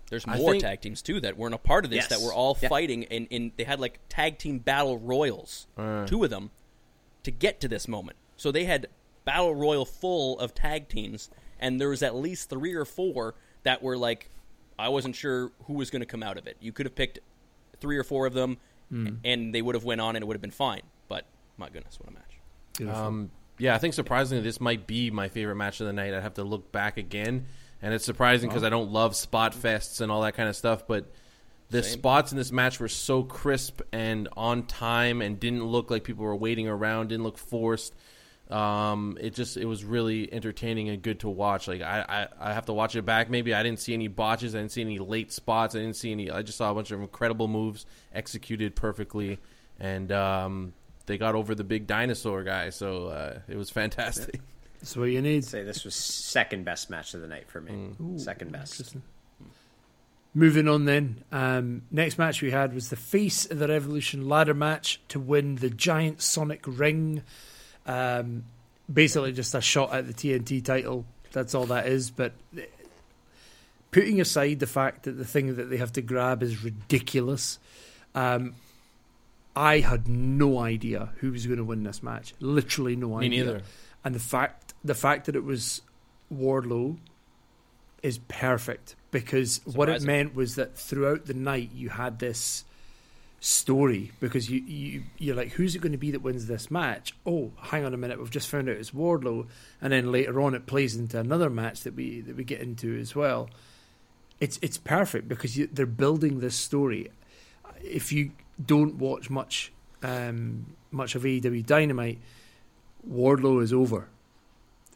There's 0.10 0.26
more 0.26 0.52
think- 0.52 0.64
tag 0.64 0.82
teams 0.82 1.02
too 1.02 1.20
that 1.22 1.38
weren't 1.38 1.54
a 1.54 1.58
part 1.60 1.86
of 1.86 1.92
this 1.92 1.98
Yes. 1.98 2.10
that 2.10 2.22
were 2.22 2.34
all 2.34 2.58
Yeah. 2.62 2.70
fighting 2.70 3.06
and, 3.06 3.28
and 3.30 3.52
they 3.58 3.66
had 3.66 3.80
like 3.80 4.00
tag 4.10 4.38
team 4.38 4.60
battle 4.60 4.98
royals, 4.98 5.68
uh. 5.78 6.06
two 6.08 6.24
of 6.24 6.30
them, 6.30 6.50
to 7.24 7.32
get 7.32 7.60
to 7.62 7.68
this 7.68 7.88
moment. 7.88 8.18
So 8.38 8.52
they 8.52 8.66
had 8.66 8.88
battle 9.26 9.54
royal 9.56 9.86
full 9.86 10.40
of 10.40 10.54
tag 10.54 10.88
teams, 10.90 11.30
and 11.60 11.80
there 11.80 11.90
was 11.90 12.02
at 12.02 12.16
least 12.16 12.50
three 12.50 12.74
or 12.74 12.86
four 12.86 13.36
that 13.68 13.84
were 13.84 13.98
like, 13.98 14.30
I 14.80 14.88
wasn't 14.88 15.14
sure 15.14 15.52
who 15.66 15.74
was 15.74 15.90
going 15.90 16.00
to 16.00 16.06
come 16.06 16.24
out 16.24 16.38
of 16.38 16.48
it. 16.48 16.56
You 16.62 16.72
could 16.72 16.86
have 16.86 16.96
picked 16.96 17.20
three 17.82 17.98
or 17.98 18.06
four 18.06 18.26
of 18.26 18.34
them, 18.34 18.58
and 19.26 19.54
they 19.54 19.62
would 19.62 19.76
have 19.76 19.84
went 19.84 20.00
on 20.00 20.16
and 20.16 20.24
it 20.24 20.26
would 20.26 20.36
have 20.36 20.42
been 20.42 20.52
fine. 20.52 20.84
But 21.10 21.26
my 21.58 21.68
goodness, 21.68 22.00
what 22.00 22.10
a 22.10 22.14
match! 22.14 22.96
Um, 22.96 23.30
yeah, 23.58 23.76
I 23.76 23.78
think 23.78 23.94
surprisingly, 23.94 24.42
this 24.42 24.62
might 24.62 24.88
be 24.88 25.12
my 25.12 25.28
favorite 25.28 25.56
match 25.56 25.82
of 25.82 25.88
the 25.88 25.94
night. 25.94 26.14
I'd 26.14 26.24
have 26.24 26.36
to 26.36 26.46
look 26.46 26.72
back 26.72 26.96
again, 26.96 27.48
and 27.82 27.94
it's 27.94 28.06
surprising 28.06 28.48
because 28.50 28.64
I 28.64 28.70
don't 28.70 28.92
love 28.92 29.16
spot 29.18 29.54
fests 29.54 30.00
and 30.00 30.10
all 30.10 30.22
that 30.22 30.36
kind 30.36 30.48
of 30.48 30.56
stuff. 30.56 30.88
But 30.88 31.12
the 31.70 31.84
Same. 31.84 32.00
spots 32.00 32.32
in 32.32 32.38
this 32.38 32.54
match 32.54 32.80
were 32.80 32.88
so 32.88 33.24
crisp 33.24 33.82
and 33.92 34.30
on 34.38 34.64
time, 34.64 35.22
and 35.22 35.38
didn't 35.38 35.66
look 35.66 35.92
like 35.92 36.06
people 36.06 36.24
were 36.24 36.36
waiting 36.38 36.70
around. 36.70 37.10
Didn't 37.10 37.24
look 37.24 37.38
forced. 37.38 37.94
Um, 38.50 39.18
it 39.20 39.34
just 39.34 39.58
it 39.58 39.66
was 39.66 39.84
really 39.84 40.32
entertaining 40.32 40.88
and 40.90 41.02
good 41.02 41.20
to 41.22 41.30
watch. 41.30 41.68
Like 41.68 41.82
I, 41.82 42.28
I, 42.40 42.50
I 42.50 42.54
have 42.54 42.66
to 42.68 42.74
watch 42.74 42.96
it 42.96 43.06
back. 43.06 43.30
Maybe 43.30 43.54
I 43.54 43.62
didn't 43.62 43.80
see 43.80 43.94
any 43.94 44.08
botches. 44.08 44.56
I 44.56 44.60
didn't 44.60 44.72
see 44.72 44.82
any 44.82 45.00
late 45.00 45.32
spots. 45.34 45.76
I 45.76 45.80
didn't 45.80 45.98
see 45.98 46.12
any. 46.12 46.32
I 46.32 46.44
just 46.44 46.58
saw 46.58 46.72
a 46.72 46.74
bunch 46.74 46.92
of 46.92 47.02
incredible 47.02 47.48
moves 47.48 47.86
executed 48.14 48.76
perfectly, 48.76 49.40
and 49.80 50.12
um, 50.14 50.74
they 51.08 51.18
got 51.18 51.36
over 51.36 51.56
the 51.56 51.66
big 51.66 51.88
dinosaur 51.88 52.44
guy. 52.44 52.70
So 52.70 53.08
uh, 53.08 53.40
it 53.50 53.58
was 53.58 53.70
fantastic. 53.70 54.40
That's 54.80 54.96
what 54.96 55.06
you 55.06 55.22
need. 55.22 55.44
Say 55.44 55.64
this 55.64 55.84
was 55.84 55.96
second 55.96 56.64
best 56.64 56.90
match 56.90 57.14
of 57.14 57.22
the 57.22 57.28
night 57.28 57.50
for 57.50 57.60
me. 57.60 57.72
Mm. 58.00 58.20
second 58.20 58.52
best. 58.52 58.96
Moving 60.34 60.68
on 60.68 60.86
then. 60.86 61.24
Um, 61.32 61.82
next 61.90 62.18
match 62.20 62.42
we 62.44 62.52
had 62.52 62.74
was 62.74 62.90
the 62.90 62.96
Face 62.96 63.50
of 63.50 63.58
the 63.58 63.68
Revolution 63.68 64.30
ladder 64.30 64.54
match 64.54 65.02
to 65.08 65.20
win 65.20 65.56
the 65.56 65.70
giant 65.70 66.22
Sonic 66.22 66.64
ring. 66.66 67.24
Um, 67.88 68.44
basically, 68.92 69.32
just 69.32 69.56
a 69.56 69.62
shot 69.62 69.94
at 69.94 70.06
the 70.08 70.14
TNT 70.14 70.64
title. 70.64 71.06
That's 71.32 71.56
all 71.56 71.66
that 71.68 71.88
is. 71.88 72.12
But 72.12 72.34
putting 73.92 74.22
aside 74.22 74.60
the 74.60 74.68
fact 74.68 75.04
that 75.04 75.14
the 75.14 75.26
thing 75.26 75.56
that 75.56 75.70
they 75.70 75.78
have 75.78 75.94
to 75.94 76.02
grab 76.02 76.44
is 76.44 76.64
ridiculous, 76.64 77.60
um, 78.14 78.54
I 79.56 79.80
had 79.80 80.08
no 80.08 80.60
idea 80.60 81.10
who 81.18 81.32
was 81.32 81.48
going 81.48 81.58
to 81.58 81.64
win 81.64 81.84
this 81.84 82.04
match. 82.04 82.34
Literally 82.40 82.96
no 82.96 83.18
idea. 83.18 83.30
Me 83.30 83.38
neither. 83.38 83.62
And 84.04 84.14
the 84.14 84.20
fact 84.20 84.74
the 84.84 84.94
fact 84.94 85.26
that 85.26 85.36
it 85.36 85.44
was 85.44 85.82
Wardlow 86.34 86.98
is 88.04 88.20
perfect 88.28 88.96
because 89.12 89.62
what 89.66 89.90
it 89.90 90.04
meant 90.04 90.36
was 90.36 90.56
that 90.56 90.78
throughout 90.78 91.26
the 91.26 91.34
night 91.34 91.72
you 91.74 91.90
had 91.90 92.20
this 92.20 92.64
story 93.40 94.12
because 94.20 94.50
you, 94.50 94.60
you 94.62 95.04
you're 95.20 95.36
like 95.36 95.52
who's 95.52 95.76
it 95.76 95.80
going 95.80 95.92
to 95.92 95.98
be 95.98 96.10
that 96.10 96.24
wins 96.24 96.48
this 96.48 96.72
match 96.72 97.14
oh 97.26 97.52
hang 97.62 97.86
on 97.86 97.94
a 97.94 97.98
minute 97.98 98.18
we've 98.18 98.32
just 98.32 98.50
found 98.50 98.68
out 98.68 98.76
it's 98.76 98.92
Wardlow 98.92 99.46
and 99.80 99.94
then 99.94 100.12
later 100.12 100.42
on 100.42 100.56
it 100.56 100.66
plays 100.66 100.96
into 100.96 101.20
another 101.20 101.50
match 101.50 101.82
that 101.82 101.96
we 101.96 102.22
that 102.22 102.36
we 102.36 102.44
get 102.44 102.62
into 102.62 102.98
as 102.98 103.16
well 103.16 103.50
it's 104.40 104.58
it's 104.64 104.78
perfect 104.80 105.28
because 105.28 105.56
you, 105.56 105.70
they're 105.72 105.86
building 105.86 106.40
this 106.40 106.56
story 106.56 107.12
if 107.84 108.12
you 108.12 108.32
don't 108.64 108.96
watch 108.96 109.30
much 109.30 109.72
um, 110.02 110.76
much 110.92 111.14
of 111.14 111.22
AEW 111.24 111.64
Dynamite 111.66 112.20
Wardlow 113.08 113.62
is 113.62 113.72
over 113.72 114.10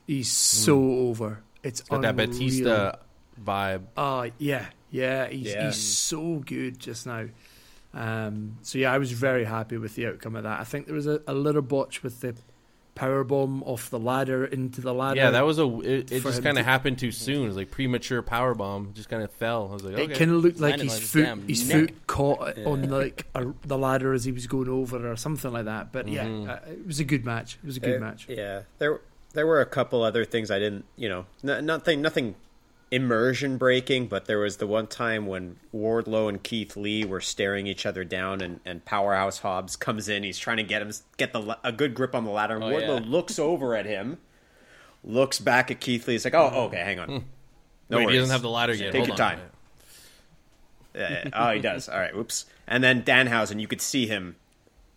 he's 0.08 0.32
so 0.32 0.80
over 0.82 1.44
it's 1.64 1.82
Got 1.82 2.02
that 2.02 2.10
unreal. 2.20 2.28
Batista 2.28 2.96
vibe. 3.44 3.84
Oh 3.96 4.30
yeah, 4.39 4.66
yeah. 4.89 5.28
He's 5.28 5.48
Yeah. 5.48 5.66
he's 5.68 5.78
so 5.78 6.42
good 6.46 6.80
just 6.80 7.06
now. 7.06 7.28
Um, 7.94 8.58
so 8.62 8.78
yeah, 8.78 8.94
I 8.94 8.98
was 8.98 9.12
very 9.12 9.44
happy 9.46 9.78
with 9.78 9.96
the 9.96 10.08
outcome 10.08 10.36
of 10.36 10.44
that. 10.44 10.60
I 10.60 10.64
think 10.64 10.86
there 10.86 10.96
was 10.96 11.08
a, 11.08 11.22
a 11.28 11.34
little 11.34 11.62
botch 11.62 12.04
with 12.04 12.22
the 12.22 12.36
power 12.96 13.24
bomb 13.24 13.64
off 13.64 13.89
the 13.89 14.00
ladder 14.00 14.46
into 14.46 14.82
the 14.82 14.94
ladder. 14.94 15.18
Yeah, 15.18 15.32
that 15.32 15.46
was 15.46 15.60
a. 15.60 15.66
It, 15.82 16.12
it 16.12 16.24
just 16.24 16.38
him 16.38 16.44
kind 16.44 16.56
to- 16.56 16.62
of 16.62 16.66
happened 16.66 17.00
too 17.00 17.12
soon. 17.12 17.44
It 17.44 17.48
was 17.48 17.56
like 17.58 17.72
premature 17.72 18.22
power 18.22 18.54
bomb. 18.54 18.94
Just 18.94 19.10
kind 19.10 19.24
of 19.24 19.32
fell. 19.32 19.70
I 19.70 19.74
was 19.74 19.84
like, 19.84 19.98
It 19.98 20.18
kind 20.18 20.32
of 20.32 20.38
looked 20.44 20.60
like 20.60 20.80
his 20.80 20.94
on 20.94 21.00
foot, 21.39 21.50
his 21.50 21.68
neck. 21.70 21.89
foot 21.89 22.08
caught 22.08 22.58
on 22.66 22.89
like 22.89 23.28
a, 23.36 23.48
the 23.66 23.78
ladder 23.78 24.14
as 24.14 24.24
he 24.24 24.32
was 24.32 24.48
going 24.48 24.70
over, 24.70 25.12
or 25.12 25.16
something 25.18 25.52
like 25.52 25.66
that. 25.66 25.92
But 25.92 26.08
yeah, 26.08 26.26
uh, 26.28 26.60
it 26.70 26.88
was 26.88 27.00
a 27.00 27.06
good 27.06 27.26
match. 27.26 27.58
It 27.64 27.66
was 27.68 27.78
a 27.78 27.82
good 27.82 27.98
Uh, 27.98 28.06
match. 28.06 28.28
Yeah, 28.30 28.62
there 28.80 29.02
there 29.34 29.48
were 29.48 29.62
a 29.62 29.66
couple 29.66 30.04
other 30.04 30.24
things 30.26 30.50
I 30.52 30.60
didn't, 30.60 30.86
you 30.98 31.08
know, 31.10 31.26
n- 31.44 31.66
nothing 31.66 32.02
nothing 32.02 32.36
immersion 32.92 33.58
breaking, 33.58 34.08
but 34.08 34.26
there 34.26 34.39
was 34.39 34.58
the 34.58 34.68
one 34.68 34.86
time 34.86 35.26
when 35.26 35.56
Wardlow 35.74 36.28
and 36.28 36.44
Keith 36.44 36.76
Lee 36.76 37.06
were 37.06 37.22
staring 37.22 37.66
each 37.66 37.86
other 37.86 38.04
down, 38.04 38.42
and, 38.42 38.60
and 38.66 38.84
Powerhouse 38.84 39.39
Hobbs 39.39 39.76
comes 39.78 40.10
in. 40.10 40.24
He's 40.24 40.38
trying 40.38 40.58
to 40.58 40.64
get 40.64 40.82
him 40.82 40.92
get 41.18 41.32
the 41.34 41.58
a 41.64 41.72
good 41.72 41.94
grip 41.94 42.14
on 42.14 42.26
the 42.26 42.32
ladder, 42.32 42.56
and 42.56 42.64
Oh, 42.64 42.68
Wardlow 42.70 43.00
yeah. 43.02 43.10
looks 43.10 43.39
over 43.39 43.76
at 43.76 43.86
him, 43.86 44.18
looks 45.04 45.39
back 45.39 45.72
at 45.72 45.80
Keith 45.80 46.06
Lee. 46.08 46.16
He's 46.16 46.26
like, 46.26 46.34
"Oh, 46.36 46.66
okay, 46.66 46.78
hang 46.84 47.00
on." 47.00 47.08
No 47.89 47.98
Hmm. 48.00 48.06
Wait, 48.06 48.10
he 48.14 48.20
doesn't 48.20 48.32
have 48.32 48.42
the 48.42 48.50
ladder 48.50 48.74
yet. 48.74 48.92
Take 48.92 49.06
Hold 49.08 49.08
your 49.08 49.14
on. 49.14 49.18
time. 49.38 49.39
Yeah, 50.94 51.10
yeah. 51.26 51.30
Oh, 51.34 51.54
he 51.54 51.62
does. 51.62 51.88
All 51.88 51.98
right, 52.00 52.16
whoops. 52.16 52.46
And 52.68 52.84
then 52.84 53.04
Danhausen, 53.04 53.60
you 53.62 53.68
could 53.68 53.82
see 53.82 54.08
him 54.08 54.36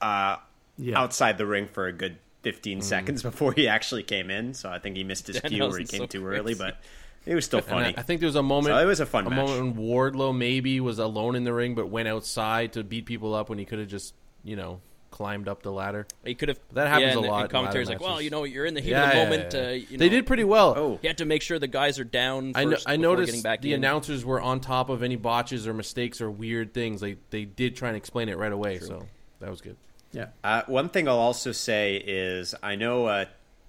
uh, 0.01 0.37
Yeah. 0.77 0.99
outside 1.01 1.39
the 1.39 1.47
ring 1.47 1.69
for 1.69 1.87
a 1.87 1.93
good 1.93 2.19
15 2.43 2.81
Mm. 2.81 2.83
seconds 2.83 3.23
before 3.23 3.53
he 3.53 3.69
actually 3.69 4.03
came 4.03 4.31
in. 4.31 4.55
So 4.55 4.69
I 4.69 4.79
think 4.81 4.97
he 4.97 5.05
missed 5.05 5.27
his 5.29 5.41
cue 5.41 5.63
or 5.65 5.79
he 5.79 5.85
came 5.85 6.01
so 6.01 6.07
too 6.07 6.27
early, 6.27 6.55
but 6.55 6.79
it 7.27 7.35
was 7.35 7.45
still 7.45 7.61
funny. 7.61 7.95
I, 7.97 8.01
I 8.01 8.03
think 8.03 8.21
there 8.21 8.27
was 8.29 8.37
a 8.37 8.43
moment. 8.43 8.75
So 8.75 8.79
it 8.79 8.85
was 8.85 9.01
a 9.01 9.07
fun 9.07 9.27
a 9.27 9.31
match. 9.31 9.39
moment 9.39 9.77
when 9.77 9.87
Wardlow 9.87 10.37
maybe 10.37 10.81
was 10.81 10.99
alone 10.99 11.37
in 11.37 11.45
the 11.45 11.53
ring, 11.53 11.75
but 11.75 11.89
went 11.89 12.09
outside 12.09 12.73
to 12.75 12.85
beat 12.85 13.07
people 13.07 13.35
up 13.35 13.49
when 13.49 13.59
he 13.59 13.65
could 13.65 13.79
have 13.79 13.89
just, 13.89 14.15
you 14.45 14.57
know, 14.57 14.81
climbed 15.11 15.47
up 15.49 15.63
the 15.63 15.71
ladder. 15.71 16.07
He 16.25 16.35
could 16.35 16.49
have. 16.49 16.59
That 16.73 16.89
happens 16.89 17.03
yeah, 17.11 17.15
a 17.15 17.17
and 17.19 17.25
the- 17.25 17.31
lot 17.31 17.55
And 17.55 17.77
in 17.77 17.87
like, 17.87 18.01
well, 18.01 18.21
you 18.21 18.31
know, 18.31 18.43
you're 18.45 18.67
in 18.67 18.75
the 18.75 18.81
heat 18.81 18.91
Yeah, 18.91 19.05
of 19.05 19.11
the 19.11 19.17
yeah, 19.17 19.25
moment. 19.25 19.55
yeah. 19.55 19.61
Uh, 19.61 19.69
you 19.71 19.87
know, 19.93 19.97
they 19.99 20.09
did 20.09 20.27
pretty 20.27 20.43
well. 20.45 20.75
oh, 20.77 20.99
You 21.03 21.09
had 21.09 21.19
to 21.19 21.25
make 21.25 21.41
sure 21.43 21.59
the 21.59 21.69
guys 21.69 21.99
are 22.01 22.05
down. 22.05 22.53
First 22.53 22.59
I, 22.59 22.65
know, 22.65 22.77
I 22.87 22.97
noticed 22.97 23.29
getting 23.29 23.43
back 23.43 23.63
the 23.63 23.73
in. 23.75 23.81
announcers 23.81 24.25
were 24.25 24.41
on 24.41 24.59
top 24.61 24.89
of 24.91 25.03
any 25.05 25.17
botches 25.17 25.67
or 25.69 25.73
mistakes 25.73 26.21
or 26.21 26.31
weird 26.31 26.75
things. 26.75 27.01
They 27.01 27.17
they 27.31 27.45
did 27.45 27.77
try 27.77 27.89
and 27.89 27.97
explain 27.97 28.29
it 28.29 28.37
right 28.37 28.53
away, 28.53 28.81
so 28.81 29.07
that 29.41 29.51
was 29.51 29.61
good. 29.61 29.77
Yeah. 30.13 30.27
Uh, 30.43 30.63
one 30.67 30.89
thing 30.89 31.09
I'll 31.09 31.19
also 31.19 31.53
say 31.53 31.97
is 31.97 32.55
I 32.63 32.75
know 32.75 33.07
uh, 33.07 33.25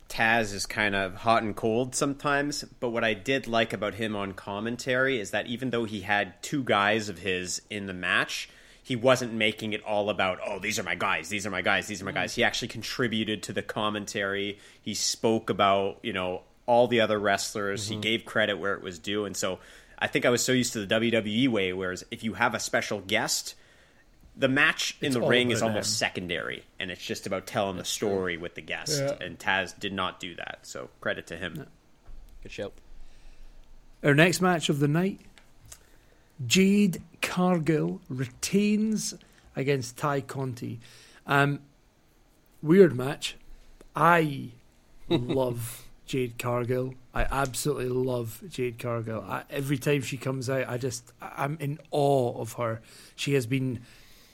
Taz 0.10 0.54
is 0.54 0.66
kind 0.66 0.96
of 0.96 1.16
hot 1.16 1.44
and 1.44 1.56
cold 1.56 1.96
sometimes, 1.96 2.64
but 2.80 2.90
what 2.90 3.04
I 3.04 3.14
did 3.14 3.48
like 3.48 3.74
about 3.74 3.96
him 3.96 4.16
on 4.16 4.34
commentary 4.34 5.20
is 5.20 5.32
that 5.32 5.48
even 5.48 5.72
though 5.72 5.86
he 5.86 6.02
had 6.02 6.42
two 6.44 6.64
guys 6.64 7.10
of 7.10 7.20
his 7.20 7.62
in 7.70 7.88
the 7.88 7.94
match, 7.94 8.50
he 8.84 8.96
wasn't 8.96 9.34
making 9.34 9.74
it 9.74 9.84
all 9.84 10.12
about, 10.12 10.40
oh, 10.46 10.60
these 10.60 10.78
are 10.78 10.84
my 10.84 10.94
guys, 10.94 11.30
these 11.30 11.48
are 11.48 11.50
my 11.50 11.64
guys, 11.64 11.88
these 11.88 12.02
are 12.02 12.06
my 12.06 12.12
mm-hmm. 12.12 12.20
guys. 12.20 12.36
He 12.36 12.44
actually 12.44 12.68
contributed 12.68 13.42
to 13.44 13.54
the 13.54 13.64
commentary. 13.64 14.60
He 14.80 14.94
spoke 14.94 15.50
about, 15.50 15.98
you 16.04 16.14
know, 16.14 16.44
all 16.68 16.88
the 16.88 17.02
other 17.02 17.18
wrestlers. 17.18 17.88
He 17.88 17.96
mm-hmm. 17.96 18.02
gave 18.02 18.26
credit 18.26 18.60
where 18.60 18.76
it 18.76 18.84
was 18.84 19.00
due. 19.00 19.26
And 19.26 19.36
so 19.36 19.58
I 19.98 20.06
think 20.06 20.24
I 20.24 20.30
was 20.30 20.44
so 20.44 20.52
used 20.52 20.74
to 20.74 20.86
the 20.86 21.00
WWE 21.00 21.48
way, 21.48 21.74
whereas 21.74 22.06
if 22.12 22.24
you 22.24 22.36
have 22.36 22.54
a 22.54 22.60
special 22.60 23.00
guest, 23.02 23.56
the 24.38 24.48
match 24.50 24.98
in 25.02 25.08
It's 25.08 25.16
the 25.16 25.22
ring 25.22 25.52
is 25.52 25.62
almost 25.62 25.90
them. 25.90 26.08
secondary, 26.08 26.64
and 26.80 26.92
it's 26.92 27.04
just 27.04 27.26
about 27.28 27.48
telling 27.48 27.78
the 27.78 27.86
story 27.86 28.38
with 28.38 28.56
the 28.56 28.62
guest. 28.62 29.02
Yeah. 29.02 29.16
And 29.26 29.40
Taz 29.40 29.78
did 29.80 29.94
not 29.94 30.20
do 30.20 30.36
that, 30.36 30.60
so 30.64 30.90
credit 31.02 31.28
to 31.28 31.38
him. 31.38 31.66
Good 32.44 32.52
show. 32.52 32.72
Our 34.04 34.14
next 34.14 34.42
match 34.42 34.70
of 34.70 34.80
the 34.80 34.88
night 34.88 35.20
Jade 36.46 37.02
Cargill 37.22 38.02
retains 38.10 39.14
against 39.56 39.98
Ty 39.98 40.22
Conti. 40.22 40.80
Um, 41.26 41.60
weird 42.62 42.96
match. 42.96 43.36
I 43.96 44.50
love 45.10 45.86
Jade 46.06 46.38
Cargill. 46.38 46.94
I 47.14 47.24
absolutely 47.24 47.88
love 47.88 48.44
Jade 48.50 48.78
Cargill. 48.80 49.22
I, 49.22 49.44
every 49.50 49.78
time 49.78 50.02
she 50.02 50.18
comes 50.18 50.50
out, 50.50 50.68
I 50.68 50.78
just 50.78 51.14
I'm 51.22 51.58
in 51.62 51.80
awe 51.92 52.40
of 52.40 52.54
her. 52.54 52.82
She 53.16 53.34
has 53.36 53.48
been 53.48 53.80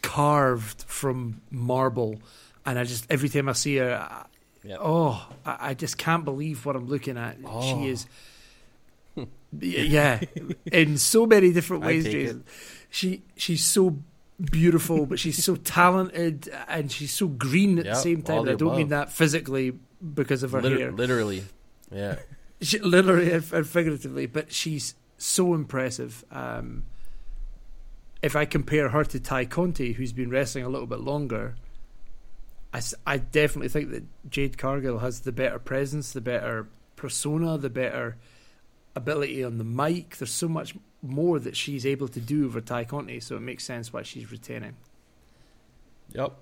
carved 0.01 0.83
from 0.83 1.41
marble, 1.51 2.19
and 2.65 2.77
I 2.79 2.83
just 2.83 3.05
every 3.09 3.29
time 3.29 3.49
I 3.49 3.53
see 3.53 3.77
her, 3.77 3.95
I, 3.95 4.25
Yep. 4.63 4.77
oh, 4.81 5.27
I, 5.45 5.69
I 5.69 5.73
just 5.73 5.97
can't 5.97 6.23
believe 6.23 6.65
what 6.67 6.75
I'm 6.75 6.87
looking 6.87 7.17
at. 7.17 7.37
Oh. 7.45 7.61
She 7.61 7.87
is. 7.89 8.05
Yeah, 9.59 10.21
in 10.71 10.97
so 10.97 11.25
many 11.25 11.51
different 11.51 11.83
ways, 11.83 12.05
take 12.05 12.15
it. 12.15 12.37
She 12.89 13.21
she's 13.35 13.65
so 13.65 13.97
beautiful, 14.39 15.05
but 15.05 15.19
she's 15.19 15.43
so 15.43 15.57
talented, 15.57 16.49
and 16.69 16.89
she's 16.89 17.11
so 17.11 17.27
green 17.27 17.77
at 17.77 17.83
Yeah, 17.85 17.91
the 17.95 17.99
same 17.99 18.21
time. 18.21 18.47
I 18.47 18.53
don't 18.53 18.77
mean 18.77 18.87
that 18.89 19.11
physically 19.11 19.73
because 20.15 20.43
of 20.43 20.53
her 20.53 20.61
Liter- 20.61 20.77
hair, 20.79 20.91
literally, 20.93 21.43
yeah. 21.91 22.15
she, 22.61 22.79
literally 22.79 23.29
and 23.33 23.43
and 23.51 23.67
figuratively. 23.67 24.25
But 24.25 24.53
she's 24.53 24.95
so 25.17 25.53
impressive. 25.53 26.23
Um, 26.31 26.83
if 28.21 28.35
I 28.35 28.45
compare 28.45 28.89
her 28.89 29.03
to 29.03 29.19
Ty 29.19 29.45
Conti, 29.45 29.93
who's 29.93 30.13
been 30.13 30.29
wrestling 30.29 30.63
a 30.63 30.69
little 30.69 30.87
bit 30.87 30.99
longer, 30.99 31.55
I 33.05 33.17
definitely 33.17 33.67
think 33.67 33.91
that 33.91 34.03
Jade 34.29 34.57
Cargill 34.57 34.99
has 34.99 35.21
the 35.21 35.33
better 35.33 35.59
presence, 35.59 36.13
the 36.13 36.21
better 36.21 36.67
persona, 36.95 37.57
the 37.57 37.69
better 37.69 38.17
ability 38.95 39.43
on 39.43 39.57
the 39.57 39.65
mic. 39.65 40.17
There's 40.17 40.31
so 40.31 40.47
much 40.47 40.75
more 41.01 41.39
that 41.39 41.57
she's 41.57 41.85
able 41.85 42.07
to 42.09 42.21
do 42.21 42.45
over 42.45 42.61
Ty 42.61 42.85
Conti, 42.85 43.19
so 43.19 43.35
it 43.35 43.41
makes 43.41 43.65
sense 43.65 43.91
why 43.91 44.03
she's 44.03 44.31
retaining. 44.31 44.77
Yep. 46.13 46.33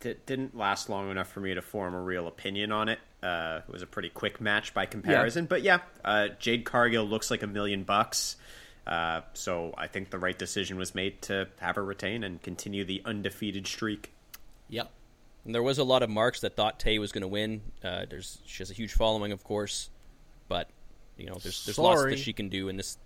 It 0.00 0.26
didn't 0.26 0.56
last 0.56 0.88
long 0.88 1.10
enough 1.10 1.28
for 1.28 1.40
me 1.40 1.54
to 1.54 1.62
form 1.62 1.94
a 1.94 2.00
real 2.00 2.28
opinion 2.28 2.70
on 2.72 2.88
it. 2.88 3.00
Uh, 3.22 3.60
it 3.68 3.72
was 3.72 3.82
a 3.82 3.86
pretty 3.86 4.08
quick 4.08 4.40
match 4.40 4.72
by 4.72 4.86
comparison, 4.86 5.46
but 5.46 5.62
yeah, 5.62 5.80
uh, 6.04 6.28
Jade 6.38 6.64
Cargill 6.64 7.04
looks 7.04 7.30
like 7.30 7.42
a 7.42 7.48
million 7.48 7.82
bucks. 7.82 8.36
Uh, 8.88 9.20
so 9.34 9.74
I 9.76 9.86
think 9.86 10.10
the 10.10 10.18
right 10.18 10.38
decision 10.38 10.78
was 10.78 10.94
made 10.94 11.20
to 11.22 11.48
have 11.60 11.76
her 11.76 11.84
retain 11.84 12.24
and 12.24 12.40
continue 12.42 12.84
the 12.84 13.02
undefeated 13.04 13.66
streak. 13.66 14.12
Yep. 14.70 14.90
And 15.44 15.54
there 15.54 15.62
was 15.62 15.76
a 15.78 15.84
lot 15.84 16.02
of 16.02 16.08
marks 16.10 16.40
that 16.40 16.56
thought 16.56 16.80
Tay 16.80 16.98
was 16.98 17.12
going 17.12 17.22
to 17.22 17.28
win. 17.28 17.60
Uh, 17.84 18.06
there's 18.08 18.38
she 18.46 18.58
has 18.62 18.70
a 18.70 18.74
huge 18.74 18.92
following, 18.94 19.30
of 19.32 19.44
course, 19.44 19.90
but 20.48 20.68
you 21.16 21.26
know 21.26 21.34
there's 21.42 21.64
there's 21.66 21.78
lots 21.78 22.02
that 22.02 22.18
she 22.18 22.32
can 22.32 22.48
do 22.48 22.68
in 22.68 22.76
this. 22.76 22.96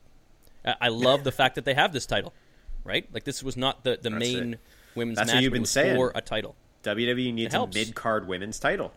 I, 0.64 0.74
I 0.82 0.88
love 0.88 1.24
the 1.24 1.32
fact 1.32 1.56
that 1.56 1.64
they 1.64 1.74
have 1.74 1.92
this 1.92 2.06
title, 2.06 2.32
right? 2.84 3.06
Like 3.12 3.24
this 3.24 3.42
was 3.42 3.56
not 3.56 3.82
the 3.84 3.98
the 4.00 4.10
That's 4.10 4.14
main 4.20 4.54
it. 4.54 4.60
women's 4.94 5.18
That's 5.18 5.28
match. 5.28 5.34
what 5.36 5.42
you've 5.42 5.50
but 5.50 5.54
it 5.54 5.58
been 5.58 5.62
was 5.62 5.70
saying. 5.70 5.96
for 5.96 6.12
a 6.14 6.20
title. 6.20 6.54
WWE 6.84 7.34
needs 7.34 7.54
a 7.54 7.58
helps. 7.58 7.74
mid 7.76 7.94
card 7.94 8.26
women's 8.28 8.58
title. 8.58 8.92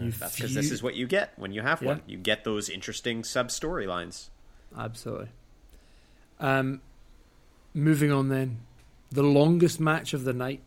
You 0.00 0.10
That's 0.12 0.34
because 0.36 0.54
this 0.54 0.70
is 0.70 0.82
what 0.82 0.94
you 0.94 1.06
get 1.06 1.32
when 1.36 1.52
you 1.52 1.62
have 1.62 1.80
Yeah. 1.82 1.88
one. 1.88 2.02
You 2.06 2.18
get 2.18 2.44
those 2.44 2.68
interesting 2.68 3.24
sub 3.24 3.48
storylines. 3.48 4.28
Absolutely. 4.76 5.28
Um, 6.40 6.80
moving 7.74 8.12
on 8.12 8.28
then, 8.28 8.58
the 9.10 9.22
longest 9.22 9.80
match 9.80 10.12
of 10.14 10.24
the 10.24 10.32
night. 10.32 10.62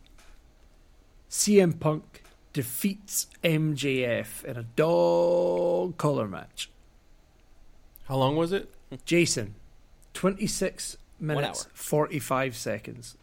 CM 1.30 1.78
Punk 1.78 2.22
defeats 2.52 3.26
MJF 3.42 4.44
in 4.44 4.56
a 4.56 4.62
dog 4.62 5.96
collar 5.96 6.28
match. 6.28 6.68
How 8.04 8.16
long 8.16 8.36
was 8.36 8.52
it? 8.52 8.68
Jason, 9.06 9.54
twenty 10.12 10.46
six 10.46 10.98
minutes 11.18 11.66
forty 11.72 12.18
five 12.18 12.54
seconds. 12.54 13.16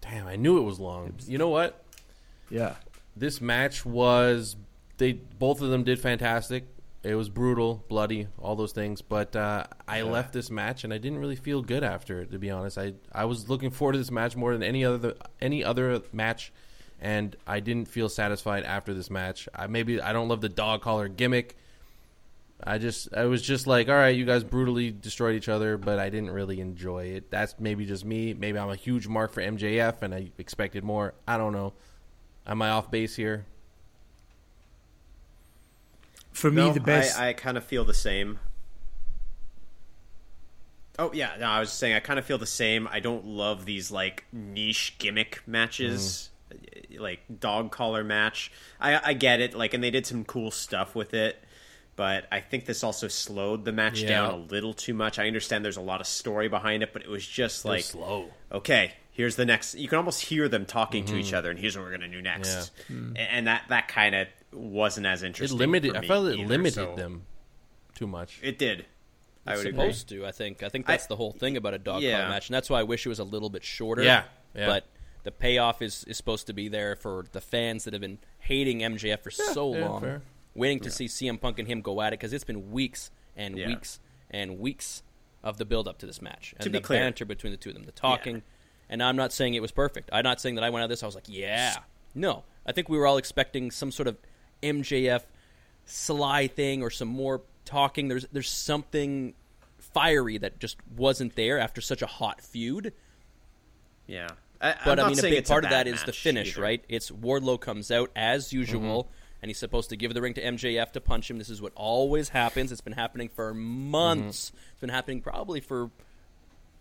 Damn, 0.00 0.26
I 0.26 0.36
knew 0.36 0.56
it 0.58 0.62
was 0.62 0.80
long. 0.80 1.12
You 1.26 1.36
know 1.38 1.48
what? 1.50 1.84
Yeah, 2.48 2.76
This 3.14 3.40
match 3.42 3.84
was 3.84 4.56
they 4.96 5.12
both 5.12 5.60
of 5.60 5.68
them 5.68 5.84
did 5.84 6.00
fantastic. 6.00 6.64
It 7.04 7.14
was 7.14 7.28
brutal, 7.28 7.84
bloody, 7.88 8.26
all 8.40 8.56
those 8.56 8.72
things. 8.72 9.02
But 9.02 9.36
uh, 9.36 9.64
I 9.86 10.02
left 10.02 10.32
this 10.32 10.50
match 10.50 10.84
and 10.84 10.92
I 10.92 10.98
didn't 10.98 11.18
really 11.18 11.36
feel 11.36 11.62
good 11.62 11.84
after 11.84 12.20
it. 12.20 12.32
To 12.32 12.38
be 12.38 12.50
honest, 12.50 12.76
I 12.76 12.94
I 13.12 13.24
was 13.24 13.48
looking 13.48 13.70
forward 13.70 13.92
to 13.92 13.98
this 13.98 14.10
match 14.10 14.34
more 14.34 14.52
than 14.52 14.62
any 14.62 14.84
other 14.84 15.14
any 15.40 15.62
other 15.62 16.02
match, 16.12 16.52
and 17.00 17.36
I 17.46 17.60
didn't 17.60 17.88
feel 17.88 18.08
satisfied 18.08 18.64
after 18.64 18.94
this 18.94 19.10
match. 19.10 19.48
I 19.54 19.68
maybe 19.68 20.00
I 20.00 20.12
don't 20.12 20.28
love 20.28 20.40
the 20.40 20.48
dog 20.48 20.82
collar 20.82 21.08
gimmick. 21.08 21.56
I 22.62 22.78
just 22.78 23.14
I 23.14 23.26
was 23.26 23.42
just 23.42 23.68
like, 23.68 23.88
all 23.88 23.94
right, 23.94 24.16
you 24.16 24.24
guys 24.24 24.42
brutally 24.42 24.90
destroyed 24.90 25.36
each 25.36 25.48
other, 25.48 25.78
but 25.78 26.00
I 26.00 26.10
didn't 26.10 26.30
really 26.30 26.60
enjoy 26.60 27.04
it. 27.04 27.30
That's 27.30 27.54
maybe 27.60 27.86
just 27.86 28.04
me. 28.04 28.34
Maybe 28.34 28.58
I'm 28.58 28.70
a 28.70 28.76
huge 28.76 29.06
mark 29.06 29.32
for 29.32 29.40
MJF 29.40 30.02
and 30.02 30.12
I 30.12 30.32
expected 30.38 30.82
more. 30.82 31.14
I 31.28 31.36
don't 31.36 31.52
know. 31.52 31.74
Am 32.44 32.60
I 32.60 32.70
off 32.70 32.90
base 32.90 33.14
here? 33.14 33.46
For 36.38 36.50
me 36.50 36.62
No, 36.62 36.72
the 36.72 36.80
best. 36.80 37.18
I, 37.18 37.30
I 37.30 37.32
kind 37.32 37.56
of 37.56 37.64
feel 37.64 37.84
the 37.84 37.94
same. 37.94 38.38
Oh 40.98 41.12
yeah, 41.12 41.36
no, 41.38 41.46
I 41.46 41.60
was 41.60 41.68
just 41.68 41.78
saying 41.78 41.94
I 41.94 42.00
kind 42.00 42.18
of 42.18 42.24
feel 42.24 42.38
the 42.38 42.46
same. 42.46 42.88
I 42.90 42.98
don't 43.00 43.24
love 43.24 43.64
these 43.64 43.90
like 43.90 44.24
niche 44.32 44.96
gimmick 44.98 45.42
matches, 45.46 46.30
mm. 46.52 46.98
like 46.98 47.20
dog 47.38 47.70
collar 47.70 48.02
match. 48.02 48.50
I 48.80 49.10
I 49.10 49.12
get 49.12 49.40
it, 49.40 49.54
like, 49.54 49.74
and 49.74 49.84
they 49.84 49.92
did 49.92 50.06
some 50.06 50.24
cool 50.24 50.50
stuff 50.50 50.96
with 50.96 51.14
it, 51.14 51.40
but 51.94 52.26
I 52.32 52.40
think 52.40 52.66
this 52.66 52.82
also 52.82 53.06
slowed 53.06 53.64
the 53.64 53.72
match 53.72 54.02
Yeah. 54.02 54.08
down 54.08 54.34
a 54.34 54.36
little 54.36 54.74
too 54.74 54.94
much. 54.94 55.20
I 55.20 55.28
understand 55.28 55.64
there's 55.64 55.76
a 55.76 55.80
lot 55.80 56.00
of 56.00 56.08
story 56.08 56.48
behind 56.48 56.82
it, 56.82 56.92
but 56.92 57.02
it 57.02 57.08
was 57.08 57.24
just 57.24 57.64
like 57.64 57.84
slow. 57.84 58.30
okay, 58.50 58.94
here's 59.12 59.36
the 59.36 59.46
next. 59.46 59.76
You 59.76 59.86
can 59.86 59.98
almost 59.98 60.20
hear 60.22 60.48
them 60.48 60.66
talking 60.66 61.04
to 61.04 61.16
each 61.16 61.26
mm-hmm. 61.26 61.36
other, 61.36 61.50
and 61.50 61.60
here's 61.60 61.76
what 61.76 61.84
we're 61.84 61.92
gonna 61.92 62.08
do 62.08 62.22
next. 62.22 62.72
A- 62.90 63.20
And 63.20 63.46
that 63.46 63.62
that 63.68 63.86
kind 63.86 64.16
of 64.16 64.26
wasn't 64.52 65.06
as 65.06 65.22
interesting. 65.22 65.58
It 65.58 65.62
interesting. 65.62 65.90
limited. 65.90 65.92
for 65.92 66.04
I 66.04 66.06
felt 66.06 66.26
it 66.28 66.38
either, 66.38 66.48
limited 66.48 66.74
so- 66.74 66.94
them 66.96 67.22
too 67.94 68.06
much. 68.06 68.40
It 68.42 68.58
did. 68.58 68.86
I 69.46 69.56
would 69.56 69.66
agree. 69.66 69.72
supposed 69.72 70.08
to. 70.10 70.26
I 70.26 70.30
think. 70.30 70.62
I 70.62 70.68
think 70.68 70.86
that's 70.86 71.06
the 71.06 71.16
whole 71.16 71.32
thing 71.32 71.56
about 71.56 71.72
a 71.74 71.78
dog 71.78 72.02
Yeah. 72.02 72.18
collar 72.18 72.28
match, 72.30 72.48
and 72.48 72.54
that's 72.54 72.68
why 72.68 72.80
I 72.80 72.82
wish 72.82 73.06
it 73.06 73.08
was 73.08 73.18
a 73.18 73.24
little 73.24 73.48
bit 73.48 73.64
shorter. 73.64 74.02
Yeah, 74.02 74.24
yeah. 74.54 74.66
But 74.66 74.84
the 75.22 75.30
payoff 75.32 75.80
is 75.80 76.04
is 76.04 76.16
supposed 76.18 76.46
to 76.48 76.52
be 76.52 76.68
there 76.68 76.96
for 76.96 77.24
the 77.32 77.40
fans 77.40 77.84
that 77.84 77.94
have 77.94 78.02
been 78.02 78.18
hating 78.40 78.80
MJF 78.82 79.20
for 79.22 79.30
so 79.30 79.74
yeah, 79.74 79.88
long, 79.88 80.00
fair. 80.02 80.22
waiting 80.54 80.80
to 80.80 80.90
see 80.90 81.06
CM 81.06 81.38
Punk 81.40 81.58
and 81.58 81.66
him 81.66 81.80
go 81.80 82.00
at 82.02 82.08
it 82.12 82.18
because 82.18 82.32
it's 82.34 82.44
been 82.44 82.70
weeks, 82.72 83.10
and 83.36 83.56
Yeah. 83.56 83.68
weeks 83.68 84.00
and 84.30 84.58
weeks 84.58 85.02
of 85.42 85.56
the 85.56 85.64
build 85.64 85.88
up 85.88 85.96
to 85.98 86.06
this 86.06 86.20
match 86.20 86.52
and 86.58 86.64
To 86.64 86.70
be 86.70 86.78
the 86.78 86.84
clear- 86.84 87.00
banter 87.00 87.24
between 87.24 87.52
the 87.52 87.56
two 87.56 87.70
of 87.70 87.74
them, 87.74 87.84
the 87.84 87.92
talking. 87.92 88.42
And 88.90 89.02
I'm 89.02 89.16
not 89.16 89.32
saying 89.32 89.54
it 89.54 89.60
was 89.62 89.70
perfect. 89.70 90.08
I'm 90.12 90.24
not 90.24 90.40
saying 90.40 90.56
that 90.56 90.64
I 90.64 90.70
went 90.70 90.82
out 90.82 90.86
of 90.86 90.90
this. 90.90 91.02
I 91.02 91.06
was 91.06 91.14
like, 91.14 91.28
yeah, 91.28 91.76
no. 92.14 92.44
I 92.66 92.72
think 92.72 92.88
we 92.88 92.98
were 92.98 93.06
all 93.06 93.16
expecting 93.18 93.70
some 93.70 93.90
sort 93.92 94.08
of 94.08 94.16
MJF 94.62 95.22
sly 95.84 96.46
thing 96.46 96.82
or 96.82 96.90
some 96.90 97.08
more 97.08 97.42
talking. 97.64 98.08
There's 98.08 98.26
there's 98.32 98.50
something 98.50 99.34
fiery 99.78 100.38
that 100.38 100.58
just 100.60 100.76
wasn't 100.96 101.34
there 101.36 101.58
after 101.58 101.80
such 101.80 102.02
a 102.02 102.06
hot 102.06 102.40
feud. 102.40 102.92
Yeah. 104.06 104.28
I, 104.60 104.74
But 104.84 104.98
I'm 104.98 105.06
I 105.06 105.08
mean, 105.10 105.18
a 105.20 105.22
big 105.22 105.32
it's 105.34 105.50
part 105.50 105.64
of 105.64 105.70
that 105.70 105.86
is 105.86 106.02
the 106.02 106.12
finish, 106.12 106.52
either. 106.54 106.62
right? 106.62 106.84
It's 106.88 107.10
Wardlow 107.10 107.60
comes 107.60 107.90
out 107.90 108.10
as 108.16 108.52
usual, 108.52 109.04
Mm-hmm. 109.04 109.12
and 109.42 109.50
he's 109.50 109.58
supposed 109.58 109.90
to 109.90 109.96
give 109.96 110.12
the 110.14 110.20
ring 110.20 110.34
to 110.34 110.42
MJF 110.42 110.92
to 110.92 111.00
punch 111.00 111.30
him. 111.30 111.38
This 111.38 111.48
is 111.50 111.62
what 111.62 111.72
always 111.76 112.28
happens. 112.30 112.72
It's 112.72 112.80
been 112.80 112.92
happening 112.94 113.28
for 113.28 113.54
months. 113.54 114.50
It's 114.72 114.80
been 114.80 114.90
happening 114.90 115.20
probably 115.20 115.60
for 115.60 115.90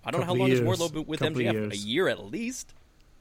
I 0.04 0.12
don't 0.12 0.22
know 0.22 0.28
how 0.28 0.34
long 0.34 0.50
has 0.50 0.60
years. 0.60 0.80
Wardlow 0.80 1.06
with 1.06 1.20
Couple 1.20 1.36
MJF? 1.42 1.54
years. 1.54 1.74
A 1.74 1.78
year 1.78 2.08
at 2.08 2.24
least, 2.26 2.74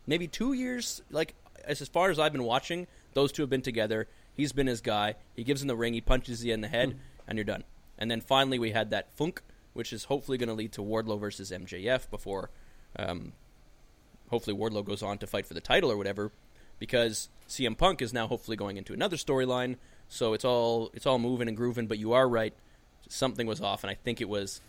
maybe 0.06 0.26
two 0.26 0.52
years. 0.54 1.02
Like 1.10 1.34
as, 1.64 1.82
as 1.82 1.88
far 1.88 2.10
as 2.10 2.18
I've 2.18 2.32
been 2.32 2.44
watching, 2.44 2.86
those 3.12 3.32
two 3.32 3.42
have 3.42 3.50
been 3.50 3.62
together. 3.62 4.08
He's 4.36 4.52
been 4.52 4.66
his 4.66 4.80
guy. 4.80 5.14
He 5.34 5.44
gives 5.44 5.62
him 5.62 5.68
the 5.68 5.76
ring. 5.76 5.94
He 5.94 6.00
punches 6.00 6.44
you 6.44 6.52
in 6.52 6.60
the 6.60 6.68
head, 6.68 6.96
and 7.26 7.38
you're 7.38 7.44
done. 7.44 7.64
And 7.98 8.10
then 8.10 8.20
finally, 8.20 8.58
we 8.58 8.72
had 8.72 8.90
that 8.90 9.16
funk, 9.16 9.42
which 9.72 9.92
is 9.92 10.04
hopefully 10.04 10.36
going 10.38 10.48
to 10.48 10.54
lead 10.54 10.72
to 10.72 10.82
Wardlow 10.82 11.18
versus 11.18 11.50
MJF 11.50 12.10
before 12.10 12.50
um, 12.98 13.32
hopefully 14.30 14.56
Wardlow 14.56 14.84
goes 14.84 15.02
on 15.02 15.18
to 15.18 15.26
fight 15.26 15.46
for 15.46 15.54
the 15.54 15.60
title 15.60 15.90
or 15.90 15.96
whatever, 15.96 16.32
because 16.78 17.28
CM 17.48 17.76
Punk 17.78 18.02
is 18.02 18.12
now 18.12 18.26
hopefully 18.26 18.56
going 18.56 18.76
into 18.76 18.92
another 18.92 19.16
storyline. 19.16 19.76
So 20.08 20.34
it's 20.34 20.44
all 20.44 20.90
it's 20.94 21.06
all 21.06 21.18
moving 21.18 21.48
and 21.48 21.56
grooving. 21.56 21.86
But 21.86 21.98
you 21.98 22.12
are 22.12 22.28
right, 22.28 22.54
something 23.08 23.46
was 23.46 23.60
off, 23.60 23.82
and 23.84 23.90
I 23.90 23.94
think 23.94 24.20
it 24.20 24.28
was 24.28 24.60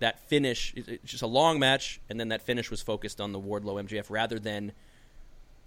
that 0.00 0.20
finish. 0.28 0.72
It's 0.76 1.10
just 1.10 1.22
a 1.22 1.26
long 1.28 1.58
match, 1.58 2.00
and 2.10 2.18
then 2.20 2.28
that 2.28 2.42
finish 2.42 2.70
was 2.70 2.82
focused 2.82 3.20
on 3.20 3.32
the 3.32 3.40
Wardlow 3.40 3.82
MJF 3.88 4.10
rather 4.10 4.38
than 4.38 4.72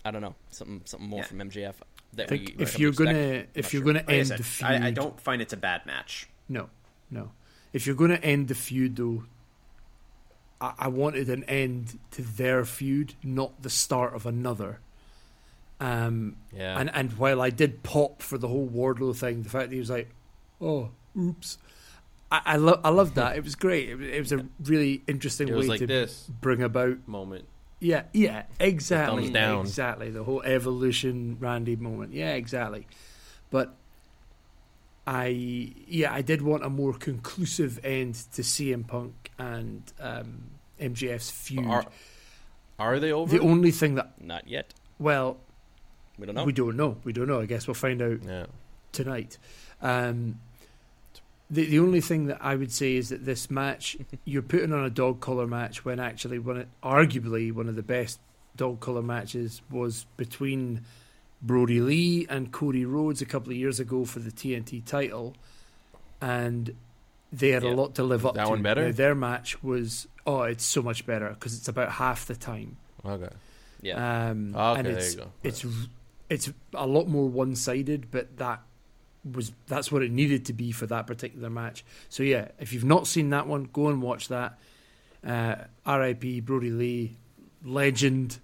I 0.05 0.11
don't 0.11 0.21
know 0.21 0.35
something 0.51 0.81
something 0.85 1.09
more 1.09 1.19
Yeah. 1.21 1.25
from 1.25 1.39
MJF. 1.39 1.75
I 2.17 2.25
think 2.25 2.55
we 2.57 2.63
if 2.63 2.79
you're 2.79 2.89
expect. 2.89 3.11
gonna 3.11 3.45
if 3.53 3.73
you're 3.73 3.81
sure. 3.83 3.93
gonna 3.93 4.05
Like 4.05 4.09
I, 4.09 4.13
end 4.19 4.27
said, 4.27 4.39
the 4.39 4.43
feud, 4.43 4.69
I, 4.71 4.87
I 4.87 4.91
don't 4.91 5.19
find 5.19 5.41
it's 5.41 5.53
a 5.53 5.57
bad 5.57 5.85
match. 5.85 6.27
No, 6.47 6.69
no. 7.11 7.31
If 7.71 7.85
you're 7.85 7.95
going 7.95 8.09
to 8.09 8.23
end 8.23 8.47
the 8.47 8.55
feud, 8.55 8.95
though, 8.95 9.23
I, 10.59 10.73
I 10.79 10.87
wanted 10.87 11.29
an 11.29 11.43
end 11.43 11.99
to 12.11 12.23
their 12.23 12.65
feud, 12.65 13.13
not 13.23 13.61
the 13.61 13.69
start 13.69 14.15
of 14.15 14.25
another. 14.25 14.79
Um, 15.79 16.35
Yeah. 16.51 16.79
and 16.79 16.89
and 16.93 17.13
while 17.13 17.41
I 17.41 17.51
did 17.51 17.83
pop 17.83 18.21
for 18.21 18.37
the 18.37 18.47
whole 18.47 18.67
Wardlow 18.67 19.15
thing, 19.15 19.43
the 19.43 19.49
fact 19.49 19.69
that 19.69 19.75
he 19.75 19.79
was 19.79 19.89
like, 19.91 20.09
"Oh, 20.59 20.89
oops," 21.17 21.57
I 22.31 22.41
I, 22.45 22.55
lo- 22.57 22.81
I 22.83 22.89
loved 22.89 23.15
that. 23.15 23.35
It 23.37 23.43
was 23.43 23.55
great. 23.55 23.89
It 23.89 23.95
was, 23.95 24.07
it 24.09 24.19
was 24.19 24.31
a 24.33 24.45
really 24.69 25.03
interesting 25.07 25.47
way 25.55 25.67
like 25.67 25.79
to 25.79 25.87
this 25.87 26.29
bring 26.41 26.61
about 26.63 27.07
moment. 27.07 27.45
Yeah, 27.79 28.03
yeah, 28.13 28.43
exactly. 28.59 29.23
thumbs 29.23 29.33
down. 29.33 29.61
Exactly. 29.61 30.09
The 30.09 30.23
whole 30.23 30.41
evolution 30.43 31.37
Randy 31.39 31.75
moment. 31.75 32.13
Yeah, 32.13 32.33
exactly. 32.33 32.87
But 33.51 33.75
I 35.07 35.27
yeah, 35.87 36.13
I 36.13 36.21
did 36.21 36.41
want 36.41 36.63
a 36.63 36.69
more 36.69 36.93
conclusive 36.93 37.79
end 37.83 38.15
to 38.33 38.41
CM 38.41 38.85
Punk 38.87 39.31
and 39.39 39.81
um, 39.99 40.49
MJF's 40.79 41.31
feud. 41.31 41.65
Are, 41.65 41.85
are 42.77 42.99
they 42.99 43.11
over? 43.11 43.35
the 43.37 43.43
only 43.43 43.71
thing 43.71 43.95
that 43.95 44.21
Not 44.21 44.47
yet. 44.47 44.73
well, 44.99 45.37
We 46.17 46.25
don't 46.25 46.35
know. 46.35 46.43
we 46.43 46.51
don't 46.53 46.77
know. 46.77 46.97
We 47.03 47.13
don't 47.13 47.27
know. 47.27 47.39
I 47.41 47.45
guess 47.45 47.67
we'll 47.67 47.73
find 47.73 48.01
out 48.01 48.19
yeah. 48.25 48.45
tonight. 48.91 49.37
Um, 49.81 50.39
the 51.49 51.65
the 51.65 51.79
only 51.79 52.01
thing 52.01 52.25
that 52.27 52.37
I 52.41 52.55
would 52.55 52.71
say 52.71 52.95
is 52.95 53.09
that 53.09 53.25
this 53.25 53.49
match 53.49 53.97
you're 54.25 54.41
putting 54.41 54.71
on 54.73 54.83
a 54.83 54.89
dog 54.89 55.19
collar 55.19 55.47
match 55.47 55.83
when 55.85 55.99
actually 55.99 56.39
one 56.39 56.57
of, 56.57 56.67
arguably 56.83 57.51
one 57.51 57.67
of 57.67 57.75
the 57.75 57.83
best 57.83 58.19
dog 58.55 58.79
collar 58.79 59.01
matches 59.01 59.61
was 59.71 60.05
between 60.17 60.81
Brodie 61.41 61.79
Lee 61.81 62.27
and 62.29 62.51
Cody 62.51 62.83
Rhodes 62.85 63.21
a 63.21 63.25
couple 63.25 63.51
of 63.51 63.57
years 63.57 63.79
ago 63.79 64.03
for 64.03 64.19
the 64.19 64.31
TNT 64.31 64.83
title, 64.85 65.35
and 66.21 66.75
they 67.31 67.49
had 67.49 67.63
Yeah. 67.63 67.71
a 67.71 67.75
lot 67.75 67.95
to 67.95 68.03
live 68.03 68.25
up 68.25 68.35
that 68.35 68.43
to. 68.45 68.49
one 68.49 68.61
better? 68.61 68.87
Now, 68.87 68.91
their 68.91 69.15
match 69.15 69.63
was 69.63 70.07
oh, 70.27 70.43
it's 70.43 70.63
so 70.65 70.81
much 70.81 71.05
better 71.05 71.29
because 71.29 71.57
it's 71.57 71.67
about 71.67 71.93
half 71.93 72.25
the 72.25 72.35
time. 72.35 72.77
Okay. 73.05 73.29
Yeah. 73.81 74.29
Um, 74.29 74.53
Okay, 74.55 74.79
and 74.79 74.87
there 74.87 74.97
it's, 74.97 75.13
you 75.15 75.21
go. 75.21 75.31
It's 75.43 75.65
it's 76.29 76.51
a 76.73 76.85
lot 76.85 77.07
more 77.07 77.27
one 77.27 77.55
sided, 77.55 78.11
but 78.11 78.37
that 78.37 78.61
was 79.23 79.51
that's 79.67 79.91
what 79.91 80.01
it 80.01 80.11
needed 80.11 80.45
to 80.45 80.53
be 80.53 80.71
for 80.71 80.85
that 80.87 81.07
particular 81.07 81.49
match. 81.49 81.83
So 82.09 82.23
yeah, 82.23 82.49
if 82.59 82.73
you've 82.73 82.85
not 82.85 83.07
seen 83.07 83.29
that 83.31 83.47
one, 83.47 83.69
go 83.71 83.87
and 83.87 84.01
watch 84.01 84.27
that. 84.29 84.59
Uh, 85.25 85.55
R.I.P. 85.85 86.39
Brodie 86.41 86.69
Lee, 86.69 87.17
legend, 87.63 88.39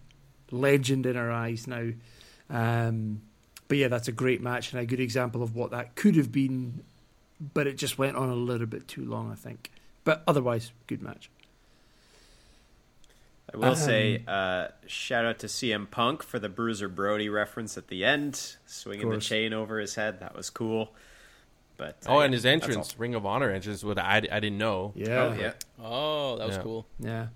legend 0.52 1.06
in 1.06 1.16
our 1.16 1.32
eyes 1.32 1.68
now. 1.68 1.92
Um, 2.50 3.22
but 3.68 3.78
yeah, 3.78 3.88
that's 3.88 4.08
a 4.08 4.12
great 4.12 4.42
match 4.42 4.72
and 4.72 4.82
a 4.82 4.86
good 4.86 5.00
example 5.00 5.42
of 5.42 5.56
what 5.56 5.72
that 5.72 5.96
could 5.96 6.16
have 6.16 6.32
been, 6.32 6.84
but 7.54 7.68
it 7.68 7.78
just 7.78 7.98
went 7.98 8.16
on 8.16 8.30
a 8.30 8.36
little 8.36 8.68
bit 8.68 8.88
too 8.88 9.06
long, 9.06 9.32
I 9.32 9.36
think. 9.36 9.72
But 10.04 10.24
otherwise, 10.28 10.72
good 10.88 11.02
match. 11.02 11.30
I 13.56 13.58
will 13.58 13.66
Um, 13.70 13.76
say, 13.76 14.24
uh, 14.28 14.68
shout 14.88 15.26
out 15.26 15.40
to 15.40 15.48
CM 15.48 15.90
Punk 15.90 16.22
for 16.24 16.40
the 16.40 16.50
Bruiser 16.50 16.88
Brody 16.90 17.30
reference 17.30 17.78
at 17.78 17.88
the 17.88 18.04
end, 18.06 18.56
swinging 18.66 19.10
the 19.10 19.20
chain 19.20 19.54
over 19.54 19.80
his 19.80 19.96
head. 19.96 20.20
That 20.20 20.36
was 20.36 20.50
cool. 20.50 20.94
But 21.78 21.98
uh, 22.08 22.12
Oh, 22.14 22.20
yeah, 22.20 22.26
and 22.26 22.34
his 22.34 22.46
entrance, 22.46 22.98
Ring 23.00 23.16
of 23.16 23.26
Honor 23.26 23.50
entrance, 23.52 23.84
what 23.84 23.98
I, 24.00 24.18
I 24.18 24.40
didn't 24.40 24.58
know. 24.58 24.94
Yeah. 24.96 25.08
Oh 25.24 25.34
yeah, 25.40 25.54
oh, 25.84 26.38
that 26.38 26.48
was 26.48 26.56
Yeah. 26.58 26.62
cool. 26.64 26.86
Yeah. 27.00 27.28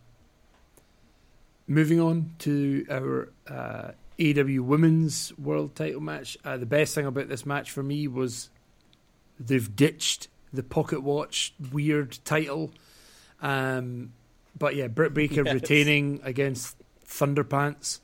Moving 1.68 2.00
on 2.00 2.32
to 2.40 2.86
our 2.90 3.32
uh, 3.48 3.92
AW 4.20 4.64
Women's 4.64 5.32
World 5.38 5.76
Title 5.76 6.02
match. 6.02 6.38
Uh, 6.44 6.58
the 6.58 6.66
best 6.66 6.96
thing 6.96 7.06
about 7.06 7.30
this 7.30 7.46
match 7.46 7.70
for 7.70 7.84
me 7.84 8.08
was 8.08 8.50
they've 9.40 9.76
ditched 9.76 10.30
the 10.52 10.64
pocket 10.64 11.04
watch 11.04 11.54
weird 11.72 12.18
title. 12.26 12.72
Um, 13.42 14.14
but 14.58 14.76
yeah, 14.76 14.88
Britt 14.88 15.14
Baker 15.14 15.44
Yes. 15.46 15.54
retaining 15.54 16.20
against 16.24 16.76
Thunderpants. 17.06 18.00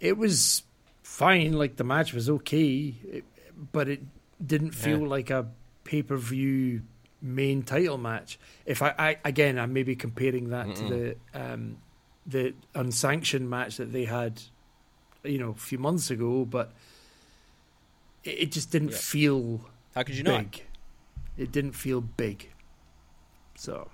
It 0.00 0.16
was 0.16 0.62
fine. 1.02 1.52
Like 1.54 1.76
the 1.76 1.84
match 1.84 2.12
was 2.12 2.28
okay, 2.28 2.94
it, 3.04 3.24
but 3.72 3.88
it 3.88 4.02
didn't 4.44 4.72
feel 4.72 5.00
Yeah. 5.00 5.08
like 5.08 5.30
a 5.30 5.48
pay 5.84 6.02
per 6.02 6.16
view 6.16 6.82
main 7.22 7.62
title 7.62 7.96
match. 7.98 8.38
If 8.66 8.82
I, 8.82 8.94
I 8.98 9.16
again, 9.24 9.58
I'm 9.58 9.72
maybe 9.72 9.96
comparing 9.96 10.50
that 10.50 10.74
to 10.76 10.82
the 10.84 11.16
um, 11.40 11.78
the 12.26 12.54
unsanctioned 12.74 13.48
match 13.48 13.76
that 13.78 13.92
they 13.92 14.04
had, 14.04 14.42
you 15.24 15.38
know, 15.38 15.50
a 15.50 15.54
few 15.54 15.78
months 15.78 16.10
ago, 16.10 16.44
but 16.44 16.72
it, 18.24 18.30
it 18.30 18.52
just 18.52 18.70
didn't 18.70 18.90
Yeah. 18.92 18.96
feel 18.98 19.60
How 19.94 20.02
could 20.02 20.16
you 20.16 20.24
big. 20.24 20.32
not? 20.32 20.62
It 21.38 21.52
didn't 21.52 21.72
feel 21.72 22.00
big. 22.00 22.50
So 23.54 23.88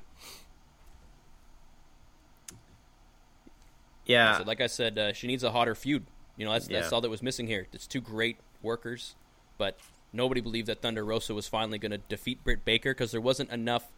yeah. 4.06 4.38
So, 4.38 4.44
like 4.44 4.60
I 4.60 4.66
said, 4.66 4.98
uh, 4.98 5.12
she 5.12 5.26
needs 5.26 5.42
a 5.44 5.50
hotter 5.50 5.74
feud. 5.74 6.04
You 6.36 6.44
know, 6.46 6.52
that's 6.52 6.66
that's 6.68 6.90
Yeah. 6.90 6.94
all 6.94 7.00
that 7.00 7.10
was 7.10 7.22
missing 7.22 7.46
here. 7.46 7.66
It's 7.72 7.86
two 7.86 8.00
great 8.00 8.36
workers, 8.62 9.14
but 9.58 9.78
nobody 10.12 10.40
believed 10.40 10.66
that 10.68 10.80
Thunder 10.82 11.04
Rosa 11.04 11.34
was 11.34 11.46
finally 11.48 11.78
going 11.78 11.92
to 11.92 11.98
defeat 11.98 12.42
Britt 12.44 12.64
Baker 12.64 12.92
because 12.92 13.12
there 13.12 13.20
wasn't 13.20 13.50
enough 13.50 13.92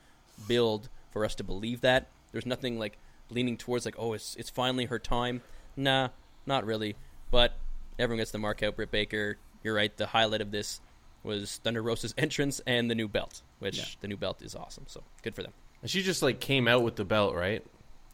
build 0.49 0.89
for 1.13 1.25
us 1.25 1.35
to 1.37 1.45
believe 1.45 1.81
that. 1.83 2.09
There's 2.33 2.47
nothing 2.47 2.79
like 2.79 2.99
leaning 3.31 3.57
towards 3.57 3.85
like, 3.85 3.95
oh, 3.99 4.13
it's 4.13 4.35
it's 4.37 4.51
finally 4.51 4.87
her 4.87 4.99
time. 4.99 5.43
Nah, 5.77 6.09
not 6.47 6.65
really. 6.67 6.97
But 7.31 7.55
everyone 7.99 8.19
gets 8.21 8.31
the 8.33 8.39
mark 8.39 8.63
out. 8.63 8.77
Britt 8.77 8.91
Baker. 8.91 9.39
You're 9.63 9.75
right. 9.75 9.97
The 9.97 10.07
highlight 10.07 10.41
of 10.41 10.51
this 10.51 10.81
was 11.23 11.59
Thunder 11.65 11.83
Rosa's 11.83 12.15
entrance 12.19 12.61
and 12.67 12.91
the 12.91 12.95
new 12.95 13.09
belt, 13.09 13.43
which 13.61 13.79
Yeah. 13.79 13.85
the 14.01 14.09
new 14.09 14.17
belt 14.17 14.43
is 14.43 14.55
awesome. 14.55 14.85
So 14.89 15.03
good 15.23 15.35
for 15.35 15.43
them. 15.43 15.53
And 15.83 15.91
she 15.91 16.03
just 16.03 16.21
like 16.23 16.41
came 16.41 16.67
out 16.69 16.83
with 16.83 16.97
the 16.97 17.05
belt, 17.05 17.35
right? 17.35 17.65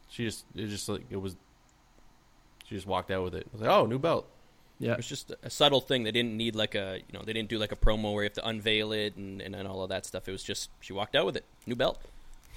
She 0.09 0.25
just 0.25 0.45
it 0.55 0.67
just 0.67 0.87
like 0.87 1.05
it 1.09 1.17
was. 1.17 1.35
She 2.71 2.77
just 2.77 2.87
walked 2.87 3.11
out 3.11 3.21
with 3.25 3.35
it. 3.35 3.45
I 3.47 3.49
was 3.51 3.61
like, 3.61 3.69
oh, 3.69 3.85
new 3.85 3.99
belt. 3.99 4.25
yeah, 4.79 4.93
It 4.93 4.97
was 4.97 5.07
just 5.07 5.33
a 5.43 5.49
subtle 5.49 5.81
thing. 5.81 6.03
They 6.03 6.11
didn't 6.11 6.37
need 6.37 6.55
like 6.55 6.73
a 6.73 6.99
you 7.05 7.13
know 7.19 7.21
they 7.25 7.33
didn't 7.33 7.49
do 7.49 7.59
like 7.59 7.73
a 7.73 7.75
promo 7.75 8.13
where 8.13 8.23
you 8.23 8.27
have 8.29 8.33
to 8.35 8.47
unveil 8.47 8.93
it 8.93 9.17
and, 9.17 9.41
and, 9.41 9.53
and 9.53 9.67
all 9.67 9.83
of 9.83 9.89
that 9.89 10.05
stuff. 10.05 10.29
It 10.29 10.31
was 10.31 10.41
just 10.41 10.69
she 10.79 10.93
walked 10.93 11.13
out 11.13 11.25
with 11.25 11.35
it, 11.35 11.43
new 11.67 11.75
belt. 11.75 12.01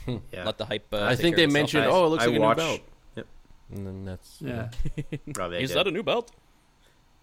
yeah. 0.07 0.45
Let 0.45 0.57
the 0.59 0.67
hype. 0.67 0.87
Uh, 0.93 1.03
I 1.05 1.09
take 1.17 1.19
think 1.23 1.37
care 1.37 1.47
they 1.49 1.53
mentioned, 1.53 1.87
oh, 1.87 2.07
it 2.07 2.09
looks 2.11 2.23
I 2.23 2.27
like 2.29 2.37
a 2.37 2.39
new 2.39 2.55
belt. 2.55 2.81
Yep. 3.17 3.27
And 3.73 3.87
then 3.89 4.05
that's 4.05 4.37
yeah. 4.41 4.69
Probably 5.35 5.59
I 5.59 5.61
Is 5.63 5.71
did. 5.71 5.79
that 5.79 5.89
a 5.89 5.91
new 5.91 6.05
belt? 6.05 6.31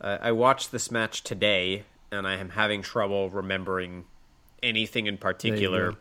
Uh, 0.01 0.17
I 0.21 0.33
watched 0.33 0.73
this 0.73 0.91
match 0.91 1.23
today, 1.23 1.83
and 2.11 2.27
I 2.27 2.33
am 2.35 2.49
having 2.49 2.81
trouble 2.81 3.29
remembering 3.29 4.03
anything 4.61 5.05
in 5.07 5.17
particular 5.17 5.95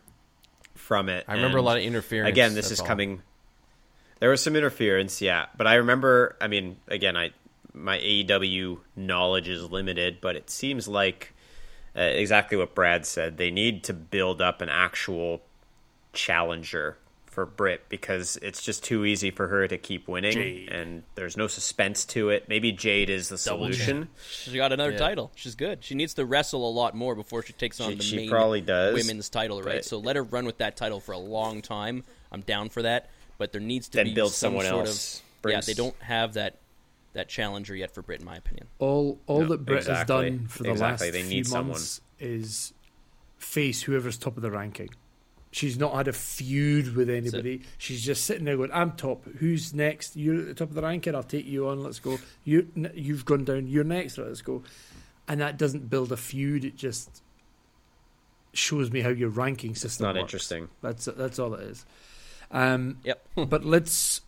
from 0.74 1.08
it. 1.08 1.24
I 1.28 1.34
remember 1.34 1.58
a 1.58 1.62
lot 1.62 1.76
of 1.76 1.84
interference. 1.84 2.30
Again, 2.30 2.54
this 2.54 2.72
is 2.72 2.80
all. 2.80 2.86
coming. 2.86 3.22
There 4.20 4.30
was 4.30 4.42
some 4.42 4.54
interference, 4.54 5.20
yeah, 5.20 5.46
but 5.56 5.66
I 5.66 5.74
remember. 5.76 6.36
I 6.40 6.46
mean, 6.48 6.76
again, 6.88 7.16
I 7.16 7.30
my 7.74 7.98
AEW 7.98 8.78
knowledge 8.96 9.48
is 9.48 9.70
limited, 9.70 10.18
but 10.20 10.36
it 10.36 10.50
seems 10.50 10.86
like 10.88 11.32
uh, 11.96 12.00
exactly 12.02 12.56
what 12.58 12.74
Brad 12.74 13.06
said. 13.06 13.36
They 13.38 13.50
need 13.50 13.84
to 13.84 13.92
build 13.94 14.40
up 14.42 14.60
an 14.60 14.68
actual 14.68 15.40
challenger 16.12 16.98
for 17.26 17.46
Britt 17.46 17.88
because 17.88 18.36
it's 18.42 18.60
just 18.60 18.82
too 18.82 19.04
easy 19.04 19.30
for 19.30 19.46
her 19.46 19.68
to 19.68 19.78
keep 19.78 20.08
winning, 20.08 20.32
Jade. 20.32 20.68
and 20.68 21.04
there's 21.14 21.36
no 21.36 21.46
suspense 21.46 22.04
to 22.06 22.28
it. 22.30 22.48
Maybe 22.48 22.72
Jade 22.72 23.08
is 23.08 23.28
the 23.28 23.36
Double 23.36 23.66
solution. 23.72 24.08
She 24.28 24.56
got 24.56 24.72
another 24.72 24.90
Yeah. 24.92 24.98
title. 24.98 25.30
She's 25.36 25.54
good. 25.54 25.84
She 25.84 25.94
needs 25.94 26.12
to 26.14 26.24
wrestle 26.26 26.68
a 26.68 26.72
lot 26.72 26.96
more 26.96 27.14
before 27.14 27.44
she 27.44 27.52
takes 27.52 27.80
on 27.80 27.90
She- 27.92 27.96
the 27.96 28.02
she 28.02 28.16
main 28.16 28.30
probably 28.30 28.60
does, 28.60 28.94
women's 28.94 29.28
title, 29.28 29.62
right? 29.62 29.84
So 29.84 29.98
let 29.98 30.16
her 30.16 30.24
run 30.24 30.44
with 30.44 30.58
that 30.58 30.76
title 30.76 30.98
for 30.98 31.12
a 31.12 31.18
long 31.18 31.62
time. 31.62 32.02
I'm 32.32 32.40
down 32.40 32.68
for 32.68 32.82
that, 32.82 33.08
but 33.40 33.50
there 33.52 33.60
needs 33.60 33.88
to 33.88 33.96
Then 33.96 34.06
be 34.06 34.14
build 34.14 34.32
some 34.32 34.48
someone 34.50 34.66
sort 34.66 34.86
else. 34.86 35.22
of 35.44 35.50
yeah. 35.50 35.60
They 35.62 35.72
don't 35.74 35.96
have 36.02 36.34
that 36.34 36.58
that 37.14 37.28
challenger 37.28 37.74
yet 37.74 37.90
for 37.92 38.02
Britt, 38.02 38.20
in 38.20 38.26
my 38.26 38.36
opinion. 38.36 38.68
All 38.78 39.18
all 39.26 39.40
No, 39.40 39.48
that 39.48 39.64
Britt 39.64 39.78
exactly. 39.78 40.24
has 40.24 40.30
done 40.38 40.46
for 40.48 40.62
the 40.62 40.70
Exactly. 40.70 41.06
last 41.08 41.12
They 41.14 41.22
few 41.22 41.30
need 41.30 41.46
someone. 41.46 41.68
months 41.70 42.00
is 42.20 42.72
face 43.38 43.82
whoever's 43.82 44.16
top 44.18 44.36
of 44.36 44.42
the 44.42 44.50
ranking. 44.50 44.90
She's 45.52 45.76
not 45.78 45.94
had 45.94 46.06
a 46.06 46.12
feud 46.12 46.94
with 46.94 47.08
anybody. 47.10 47.62
She's 47.78 48.02
just 48.04 48.24
sitting 48.24 48.44
there 48.44 48.56
going, 48.58 48.70
"I'm 48.72 48.92
top. 48.92 49.24
Who's 49.38 49.74
next? 49.74 50.14
You're 50.14 50.38
at 50.42 50.46
the 50.46 50.54
top 50.54 50.68
of 50.68 50.74
the 50.74 50.82
ranking. 50.82 51.14
I'll 51.16 51.24
take 51.24 51.46
you 51.46 51.66
on. 51.66 51.82
Let's 51.82 51.98
go. 51.98 52.18
You 52.44 52.68
you've 52.94 53.24
gone 53.24 53.44
down. 53.44 53.66
You're 53.66 53.82
next. 53.82 54.18
Let's 54.18 54.42
go." 54.42 54.62
And 55.26 55.40
that 55.40 55.56
doesn't 55.56 55.88
build 55.90 56.12
a 56.12 56.16
feud. 56.16 56.64
It 56.64 56.76
just 56.76 57.22
shows 58.52 58.90
me 58.92 59.00
how 59.00 59.08
your 59.10 59.28
ranking 59.30 59.74
system. 59.74 60.04
not 60.04 60.14
works. 60.16 60.22
interesting. 60.22 60.68
That's 60.82 61.06
that's 61.06 61.38
all 61.40 61.54
it 61.54 61.62
is. 61.62 61.84
Um, 62.50 62.98
Yep. 63.04 63.26
but 63.48 63.64
let's 63.64 64.20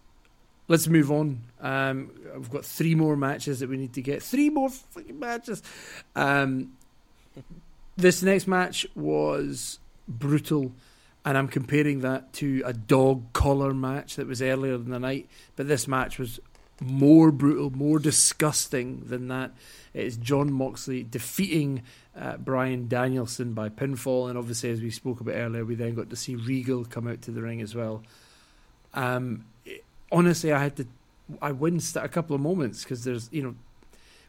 let's 0.69 0.87
move 0.89 1.11
on. 1.11 1.41
Um, 1.61 2.11
I've 2.35 2.51
got 2.51 2.65
three 2.65 2.95
more 2.95 3.17
matches 3.17 3.61
that 3.61 3.69
we 3.69 3.77
need 3.77 3.93
to 3.95 4.03
get. 4.03 4.23
Three 4.23 4.51
more 4.51 4.71
fucking 4.71 5.19
matches. 5.19 5.63
Um, 6.17 6.73
this 7.97 8.23
next 8.23 8.47
match 8.47 8.87
was 8.95 9.79
brutal, 10.09 10.73
and 11.25 11.37
I'm 11.37 11.49
comparing 11.49 12.01
that 12.01 12.33
to 12.35 12.63
a 12.65 12.73
dog 12.73 13.33
collar 13.33 13.75
match 13.75 14.17
that 14.17 14.27
was 14.27 14.41
earlier 14.41 14.75
in 14.75 14.91
the 14.91 14.99
night. 14.99 15.29
But 15.57 15.69
this 15.69 15.87
match 15.87 16.19
was 16.19 16.41
more 16.81 17.31
brutal, 17.31 17.71
more 17.71 17.99
disgusting 17.99 19.03
than 19.07 19.29
that. 19.29 19.53
It 19.95 20.07
is 20.07 20.17
Jon 20.17 20.53
Moxley 20.53 21.03
defeating 21.03 21.83
uh, 22.19 22.37
Bryan 22.37 22.89
Danielson 22.89 23.55
by 23.55 23.69
pinfall, 23.69 24.29
and 24.29 24.39
obviously, 24.39 24.71
as 24.71 24.81
we 24.81 24.91
spoke 24.91 25.21
about 25.21 25.35
earlier, 25.35 25.65
we 25.65 25.75
then 25.75 25.95
got 25.95 26.11
to 26.11 26.17
see 26.17 26.35
Regal 26.35 26.85
come 26.85 27.09
out 27.09 27.23
to 27.23 27.31
the 27.31 27.43
ring 27.43 27.61
as 27.63 27.75
well. 27.75 28.03
Um, 28.95 29.45
it- 29.65 29.85
honestly, 30.11 30.53
I 30.53 30.63
had 30.63 30.77
to, 30.77 30.87
I 31.41 31.53
winced 31.53 31.97
at 31.97 32.05
a 32.05 32.09
couple 32.09 32.35
of 32.37 32.43
moments 32.43 32.83
because 32.83 33.05
there's, 33.05 33.29
you 33.33 33.43
know, 33.43 33.55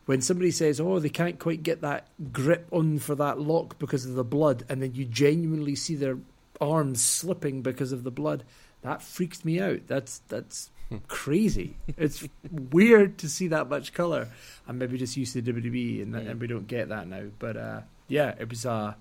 when 0.05 0.21
somebody 0.21 0.51
says, 0.51 0.79
"Oh, 0.79 0.99
they 0.99 1.09
can't 1.09 1.39
quite 1.39 1.63
get 1.63 1.81
that 1.81 2.07
grip 2.31 2.67
on 2.71 2.99
for 2.99 3.15
that 3.15 3.39
lock 3.39 3.79
because 3.79 4.05
of 4.05 4.15
the 4.15 4.23
blood," 4.23 4.63
and 4.69 4.81
then 4.81 4.95
you 4.95 5.05
genuinely 5.05 5.75
see 5.75 5.95
their 5.95 6.17
arms 6.61 7.01
slipping 7.01 7.61
because 7.61 7.91
of 7.91 8.03
the 8.03 8.11
blood, 8.11 8.43
that 8.81 9.01
freaks 9.01 9.43
me 9.43 9.59
out. 9.59 9.81
That's 9.87 10.19
that's 10.29 10.69
crazy. 11.07 11.77
It's 11.97 12.27
weird 12.51 13.17
to 13.19 13.29
see 13.29 13.47
that 13.49 13.69
much 13.69 13.93
color. 13.93 14.29
I'm 14.67 14.77
maybe 14.77 14.97
just 14.97 15.17
used 15.17 15.33
to 15.33 15.41
WWE 15.41 16.01
and, 16.01 16.15
and 16.15 16.39
we 16.39 16.47
don't 16.47 16.67
get 16.67 16.89
that 16.89 17.07
now. 17.07 17.23
But 17.39 17.57
uh, 17.57 17.81
yeah, 18.07 18.35
it 18.39 18.49
was 18.49 18.65
a 18.65 18.95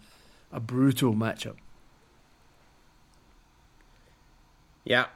a 0.53 0.61
brutal 0.61 1.15
matchup. 1.15 1.57
Yeah, 4.85 5.07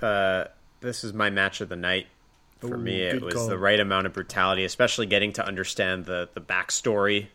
uh, 0.00 0.44
this 0.80 1.04
is 1.04 1.12
my 1.12 1.30
match 1.30 1.60
of 1.60 1.68
the 1.68 1.76
night. 1.76 2.06
For 2.60 2.74
Ooh, 2.74 2.78
me, 2.78 3.02
it 3.02 3.20
was 3.20 3.34
call. 3.34 3.48
the 3.48 3.58
right 3.58 3.78
amount 3.78 4.06
of 4.06 4.14
brutality, 4.14 4.64
especially 4.64 5.06
getting 5.06 5.32
to 5.34 5.46
understand 5.46 6.06
the 6.06 6.28
the 6.32 6.40
backstory 6.40 7.28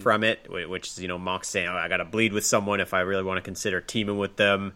from 0.00 0.22
it, 0.22 0.46
which 0.68 0.88
is 0.88 1.00
you 1.00 1.08
know 1.08 1.18
Mox 1.18 1.48
saying, 1.48 1.68
"Oh, 1.68 1.76
I 1.76 1.88
got 1.88 1.96
to 1.98 2.04
bleed 2.04 2.32
with 2.32 2.44
someone 2.44 2.80
if 2.80 2.92
I 2.92 3.00
really 3.00 3.22
want 3.22 3.38
to 3.38 3.42
consider 3.42 3.80
teaming 3.80 4.18
with 4.18 4.36
them." 4.36 4.74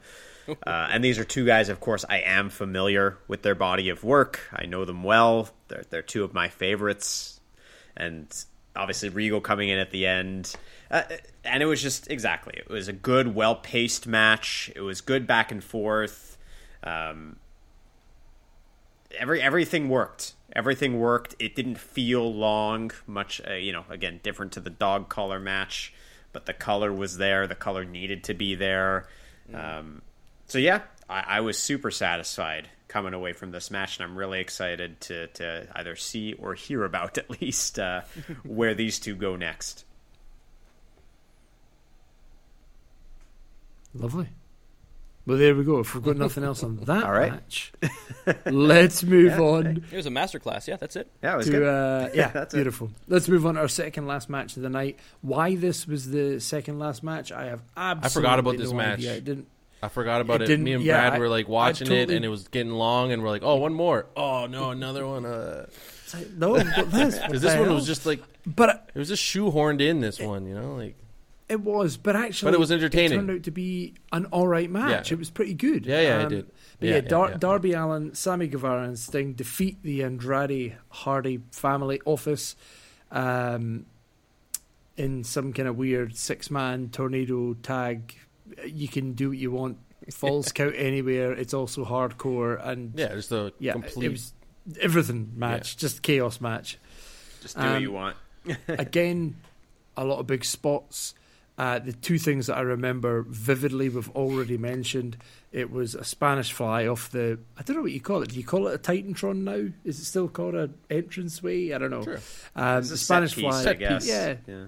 uh, 0.66 0.88
and 0.90 1.04
these 1.04 1.18
are 1.18 1.24
two 1.24 1.44
guys, 1.44 1.68
of 1.68 1.80
course, 1.80 2.04
I 2.08 2.20
am 2.20 2.50
familiar 2.50 3.18
with 3.28 3.42
their 3.42 3.54
body 3.54 3.88
of 3.88 4.04
work. 4.04 4.40
I 4.52 4.66
know 4.66 4.84
them 4.84 5.02
well. 5.02 5.50
They're 5.68 5.84
they're 5.90 6.02
two 6.02 6.24
of 6.24 6.34
my 6.34 6.48
favorites, 6.48 7.40
and 7.96 8.26
obviously 8.74 9.08
Regal 9.08 9.40
coming 9.40 9.68
in 9.68 9.78
at 9.78 9.90
the 9.90 10.06
end. 10.06 10.54
Uh, 10.90 11.02
and 11.44 11.62
it 11.62 11.66
was 11.66 11.82
just 11.82 12.10
exactly. 12.10 12.54
It 12.56 12.68
was 12.68 12.88
a 12.88 12.92
good, 12.92 13.34
well 13.34 13.56
paced 13.56 14.06
match. 14.06 14.70
It 14.74 14.80
was 14.80 15.00
good 15.00 15.26
back 15.26 15.52
and 15.52 15.62
forth. 15.62 16.38
Um, 16.82 17.36
every 19.18 19.42
everything 19.42 19.88
worked. 19.88 20.34
Everything 20.54 20.98
worked. 20.98 21.34
It 21.38 21.54
didn't 21.54 21.78
feel 21.78 22.32
long. 22.32 22.90
Much, 23.06 23.40
uh, 23.48 23.54
you 23.54 23.72
know. 23.72 23.84
Again, 23.90 24.20
different 24.22 24.52
to 24.52 24.60
the 24.60 24.70
dog 24.70 25.08
collar 25.08 25.38
match, 25.38 25.92
but 26.32 26.46
the 26.46 26.54
color 26.54 26.92
was 26.92 27.18
there. 27.18 27.46
The 27.46 27.54
color 27.54 27.84
needed 27.84 28.24
to 28.24 28.34
be 28.34 28.54
there. 28.54 29.06
Um, 29.52 30.02
so 30.48 30.58
yeah, 30.58 30.82
I, 31.08 31.24
I 31.28 31.40
was 31.40 31.56
super 31.58 31.90
satisfied 31.90 32.68
coming 32.88 33.14
away 33.14 33.32
from 33.34 33.50
this 33.52 33.70
match, 33.70 33.98
and 33.98 34.08
I'm 34.10 34.16
really 34.18 34.40
excited 34.40 35.00
to 35.02 35.26
to 35.28 35.68
either 35.76 35.94
see 35.96 36.32
or 36.34 36.54
hear 36.54 36.84
about 36.84 37.16
at 37.22 37.30
least 37.40 37.78
uh, 37.78 38.02
where 38.44 38.74
these 38.74 38.98
two 38.98 39.14
go 39.14 39.36
next. 39.36 39.84
Lovely. 43.94 44.28
Well, 45.26 45.36
there 45.36 45.54
we 45.54 45.62
go. 45.62 45.80
If 45.80 45.94
we've 45.94 46.02
got 46.02 46.16
nothing 46.16 46.42
else 46.42 46.62
on 46.62 46.76
that 46.84 47.04
All 47.04 47.12
right. 47.12 47.32
match, 47.32 47.72
let's 48.46 49.02
move 49.04 49.38
on 49.38 49.84
It 49.92 49.96
was 49.96 50.06
a 50.06 50.10
masterclass. 50.10 50.66
Yeah, 50.66 50.76
that's 50.76 50.96
it. 50.96 51.10
Yeah, 51.22 51.34
it 51.34 51.36
was 51.36 51.46
to 51.46 51.52
good. 51.52 51.62
uh, 51.68 52.08
yeah, 52.14 52.28
That's 52.28 52.54
it. 52.54 52.56
beautiful. 52.56 52.90
Let's 53.08 53.28
move 53.28 53.44
on 53.44 53.56
to 53.56 53.60
our 53.60 53.68
second 53.68 54.06
last 54.06 54.30
match 54.30 54.56
of 54.56 54.62
the 54.62 54.70
night. 54.70 54.98
Why 55.20 55.54
this 55.56 55.86
was 55.86 56.08
the 56.10 56.40
second 56.40 56.78
last 56.78 57.02
match, 57.02 57.30
I 57.30 57.46
have 57.46 57.62
absolutely 57.76 58.14
forgot 58.22 58.38
about 58.38 58.56
this 58.56 58.70
no 58.70 58.76
match. 58.78 58.98
idea. 59.00 59.16
I 59.16 59.20
didn't. 59.20 59.48
I 59.82 59.88
forgot 59.88 60.20
about 60.20 60.42
It 60.42 60.50
it. 60.50 60.60
Me 60.60 60.72
and 60.72 60.82
yeah, 60.82 61.08
Brad 61.08 61.12
I- 61.14 61.18
were 61.18 61.28
like 61.28 61.48
watching 61.48 61.90
it, 61.92 62.10
and 62.10 62.24
it 62.24 62.28
was 62.28 62.48
getting 62.48 62.72
long, 62.72 63.12
and 63.12 63.22
we're 63.22 63.28
like, 63.30 63.42
"Oh, 63.44 63.56
one 63.56 63.74
more! 63.74 64.06
Oh 64.16 64.46
no, 64.46 64.70
another 64.70 65.06
one!" 65.06 65.24
Uh, 65.24 65.66
it's 66.04 66.14
like, 66.14 66.30
No, 66.32 66.58
this. 66.58 67.18
This 67.40 67.56
one 67.56 67.72
was 67.74 67.86
just 67.86 68.04
like 68.06 68.20
But 68.46 68.90
it 68.94 68.98
was 68.98 69.08
just 69.08 69.22
shoehorned 69.22 69.80
in. 69.80 70.00
This 70.00 70.18
one, 70.18 70.46
you 70.46 70.54
know, 70.54 70.74
like 70.74 70.96
it 71.48 71.60
was. 71.60 71.96
But 71.96 72.16
actually, 72.16 72.48
But 72.48 72.54
it 72.54 72.60
was 72.60 72.72
entertaining. 72.72 73.12
It 73.12 73.16
turned 73.16 73.30
out 73.30 73.42
to 73.44 73.50
be 73.52 73.94
an 74.12 74.24
all 74.26 74.48
right 74.48 74.70
match. 74.70 75.10
Yeah. 75.10 75.14
It 75.14 75.18
was 75.18 75.30
pretty 75.30 75.54
good. 75.54 75.86
Yeah, 75.86 76.00
yeah, 76.00 76.18
it 76.20 76.22
Um, 76.24 76.28
did. 76.30 76.46
But 76.80 76.86
Yeah, 76.88 76.94
yeah, 76.96 77.02
yeah, 77.02 77.08
Dar- 77.08 77.30
yeah. 77.30 77.36
Darby 77.38 77.72
Allin, 77.72 78.14
Sammy 78.14 78.46
Guevara, 78.48 78.84
and 78.84 78.98
Sting 78.98 79.32
defeat 79.34 79.82
the 79.82 80.02
Andrade 80.02 80.76
Hardy 80.90 81.40
family 81.52 82.00
office 82.04 82.54
um, 83.10 83.86
in 84.96 85.24
some 85.24 85.52
kind 85.52 85.68
of 85.68 85.76
weird 85.76 86.16
six 86.16 86.50
man 86.50 86.88
tornado 86.90 87.54
tag. 87.54 88.14
You 88.66 88.88
can 88.88 89.12
do 89.12 89.30
what 89.30 89.38
you 89.38 89.50
want. 89.50 89.78
Falls 90.10 90.52
count 90.52 90.74
anywhere. 90.76 91.32
It's 91.32 91.52
also 91.52 91.84
hardcore 91.84 92.64
and 92.66 92.92
yeah, 92.96 93.08
just 93.08 93.30
the 93.30 93.52
yeah, 93.58 93.72
complete. 93.72 94.06
it 94.06 94.10
was 94.10 94.32
everything 94.80 95.32
match, 95.36 95.76
just 95.76 96.02
chaos 96.02 96.40
match. 96.40 96.78
Just 97.42 97.56
do 97.56 97.62
what 97.62 97.70
um, 97.72 97.82
you 97.82 97.92
want. 97.92 98.16
Again, 98.68 99.36
a 99.96 100.04
lot 100.04 100.18
of 100.18 100.26
big 100.26 100.44
spots. 100.44 101.14
Uh, 101.58 101.80
the 101.80 101.92
two 101.92 102.18
things 102.18 102.46
that 102.46 102.56
I 102.56 102.60
remember 102.60 103.22
vividly, 103.28 103.88
we've 103.88 104.08
already 104.10 104.56
mentioned. 104.56 105.16
It 105.50 105.72
was 105.72 105.96
a 105.96 106.04
Spanish 106.04 106.52
fly 106.52 106.86
off 106.86 107.10
the. 107.10 107.40
I 107.58 107.62
don't 107.62 107.76
know 107.76 107.82
what 107.82 107.90
you 107.90 108.00
call 108.00 108.22
it. 108.22 108.30
Do 108.30 108.36
you 108.36 108.44
call 108.44 108.68
it 108.68 108.74
a 108.74 108.78
Titantron 108.78 109.38
now? 109.42 109.72
Is 109.84 109.98
it 109.98 110.04
still 110.04 110.28
called 110.28 110.54
an 110.54 110.74
entranceway? 110.88 111.72
I 111.72 111.78
don't 111.78 111.90
know. 111.90 112.04
Sure. 112.04 112.20
Um, 112.54 112.78
It's 112.78 112.90
the 112.90 112.94
a 112.94 112.98
set 112.98 113.06
Spanish 113.06 113.34
piece, 113.34 113.42
fly, 113.42 113.70
I 113.70 113.74
guess. 113.74 114.06
yeah, 114.06 114.36
yeah. 114.46 114.66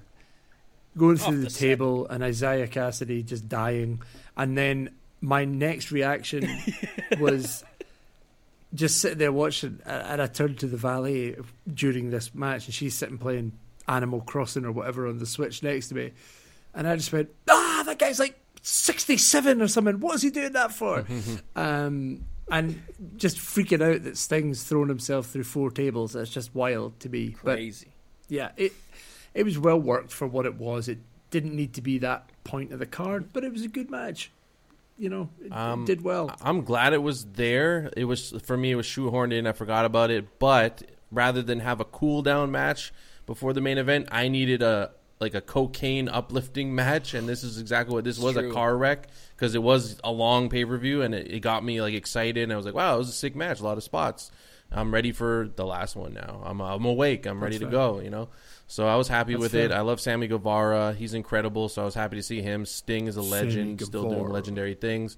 Going 0.96 1.16
through 1.16 1.38
the 1.38 1.44
the, 1.44 1.50
table 1.50 2.06
and 2.08 2.24
Isiah 2.24 2.66
Kassidy 2.66 3.24
just 3.24 3.48
dying, 3.48 4.02
and 4.36 4.58
then 4.58 4.90
my 5.20 5.44
next 5.44 5.92
reaction 5.92 6.48
was 7.20 7.64
just 8.74 9.00
sitting 9.00 9.18
there 9.18 9.32
watching, 9.32 9.80
and 9.84 10.20
I 10.20 10.26
turned 10.26 10.58
to 10.60 10.66
the 10.66 10.76
valet 10.76 11.36
during 11.72 12.10
this 12.10 12.34
match, 12.34 12.66
and 12.66 12.74
she's 12.74 12.94
sitting 12.94 13.18
playing 13.18 13.52
Animal 13.88 14.20
Crossing 14.20 14.64
or 14.64 14.72
whatever 14.72 15.06
on 15.06 15.18
the 15.18 15.26
Switch 15.26 15.62
next 15.62 15.88
to 15.88 15.94
me, 15.94 16.12
and 16.74 16.88
I 16.88 16.96
just 16.96 17.12
went, 17.12 17.30
"Ah, 17.48 17.82
that 17.86 17.98
guy's 17.98 18.18
like 18.18 18.38
sixty-seven 18.62 19.60
or 19.62 19.68
something. 19.68 20.00
What 20.00 20.16
is 20.16 20.22
he 20.22 20.30
doing 20.30 20.52
that 20.52 20.72
for?" 20.72 21.04
um, 21.56 22.24
and 22.50 22.82
just 23.16 23.36
freaking 23.38 23.82
out 23.82 24.04
that 24.04 24.16
Sting's 24.16 24.62
thrown 24.64 24.88
himself 24.88 25.26
through 25.26 25.44
four 25.44 25.70
tables. 25.70 26.12
That's 26.12 26.30
just 26.30 26.54
wild 26.54 26.98
to 27.00 27.08
me. 27.08 27.36
But 27.44 27.56
Crazy. 27.56 27.88
yeah, 28.28 28.50
it 28.56 28.72
it 29.34 29.44
was 29.44 29.58
well 29.58 29.78
worked 29.80 30.12
for 30.12 30.26
what 30.26 30.46
it 30.46 30.56
was. 30.56 30.88
It 30.88 30.98
didn't 31.30 31.54
need 31.54 31.74
to 31.74 31.80
be 31.82 31.98
that 31.98 32.28
point 32.44 32.72
of 32.72 32.78
the 32.78 32.86
card, 32.86 33.32
but 33.32 33.44
it 33.44 33.52
was 33.52 33.62
a 33.62 33.68
good 33.68 33.90
match. 33.90 34.30
You 34.98 35.08
know, 35.08 35.30
it, 35.40 35.46
it 35.46 35.52
Um, 35.52 35.84
did 35.84 36.02
well. 36.02 36.34
I'm 36.42 36.62
glad 36.62 36.92
it 36.92 37.02
was 37.02 37.24
there. 37.24 37.90
It 37.96 38.04
was 38.04 38.34
for 38.44 38.56
me. 38.56 38.72
It 38.72 38.74
was 38.74 38.86
shoehorned 38.86 39.32
in. 39.32 39.46
I 39.46 39.52
forgot 39.52 39.84
about 39.84 40.10
it. 40.10 40.38
But 40.38 40.82
rather 41.10 41.42
than 41.42 41.60
have 41.60 41.80
a 41.80 41.84
cool 41.84 42.22
down 42.22 42.50
match 42.50 42.92
before 43.26 43.52
the 43.52 43.60
main 43.60 43.78
event, 43.78 44.08
I 44.12 44.28
needed 44.28 44.62
a 44.62 44.90
like 45.20 45.34
a 45.34 45.40
cocaine 45.40 46.08
uplifting 46.08 46.74
match, 46.74 47.12
and 47.14 47.28
this 47.28 47.44
is 47.44 47.58
exactly 47.58 47.94
what 47.94 48.04
this 48.04 48.18
was 48.18 48.34
true. 48.34 48.50
a 48.50 48.52
car 48.54 48.76
wreck 48.76 49.06
because 49.36 49.54
it 49.54 49.62
was 49.62 50.00
a 50.02 50.10
long 50.10 50.48
pay 50.48 50.64
per 50.64 50.76
view, 50.78 51.02
and 51.02 51.14
it, 51.14 51.30
it 51.30 51.40
got 51.40 51.62
me 51.64 51.80
like 51.80 51.94
excited, 51.94 52.42
and 52.42 52.52
I 52.52 52.56
was 52.56 52.64
like, 52.66 52.74
wow, 52.74 52.94
it 52.94 52.98
was 52.98 53.08
a 53.10 53.12
sick 53.12 53.36
match, 53.36 53.60
a 53.60 53.64
lot 53.64 53.76
of 53.76 53.82
spots. 53.82 54.30
I'm 54.72 54.92
ready 54.94 55.12
for 55.12 55.50
the 55.56 55.64
last 55.66 55.96
one 55.96 56.14
now. 56.14 56.42
I'm 56.44 56.60
I'm 56.60 56.84
awake. 56.84 57.26
I'm 57.26 57.42
ready 57.42 57.58
to 57.58 57.64
fair. 57.64 57.70
go. 57.72 58.00
You 58.00 58.10
know. 58.10 58.28
So 58.66 58.86
I 58.86 58.94
was 58.96 59.08
happy 59.08 59.32
That's 59.32 59.40
with 59.42 59.52
fair. 59.52 59.64
it. 59.66 59.72
I 59.72 59.80
love 59.80 60.00
Sammy 60.00 60.28
Guevara. 60.28 60.92
He's 60.94 61.12
incredible. 61.14 61.68
So 61.68 61.82
I 61.82 61.84
was 61.84 61.94
happy 61.94 62.16
to 62.16 62.22
see 62.22 62.40
him. 62.40 62.64
Sting 62.64 63.08
is 63.08 63.16
a 63.16 63.22
Sammy 63.22 63.30
legend, 63.46 63.82
still 63.82 64.08
doing 64.08 64.28
legendary 64.28 64.74
things. 64.74 65.16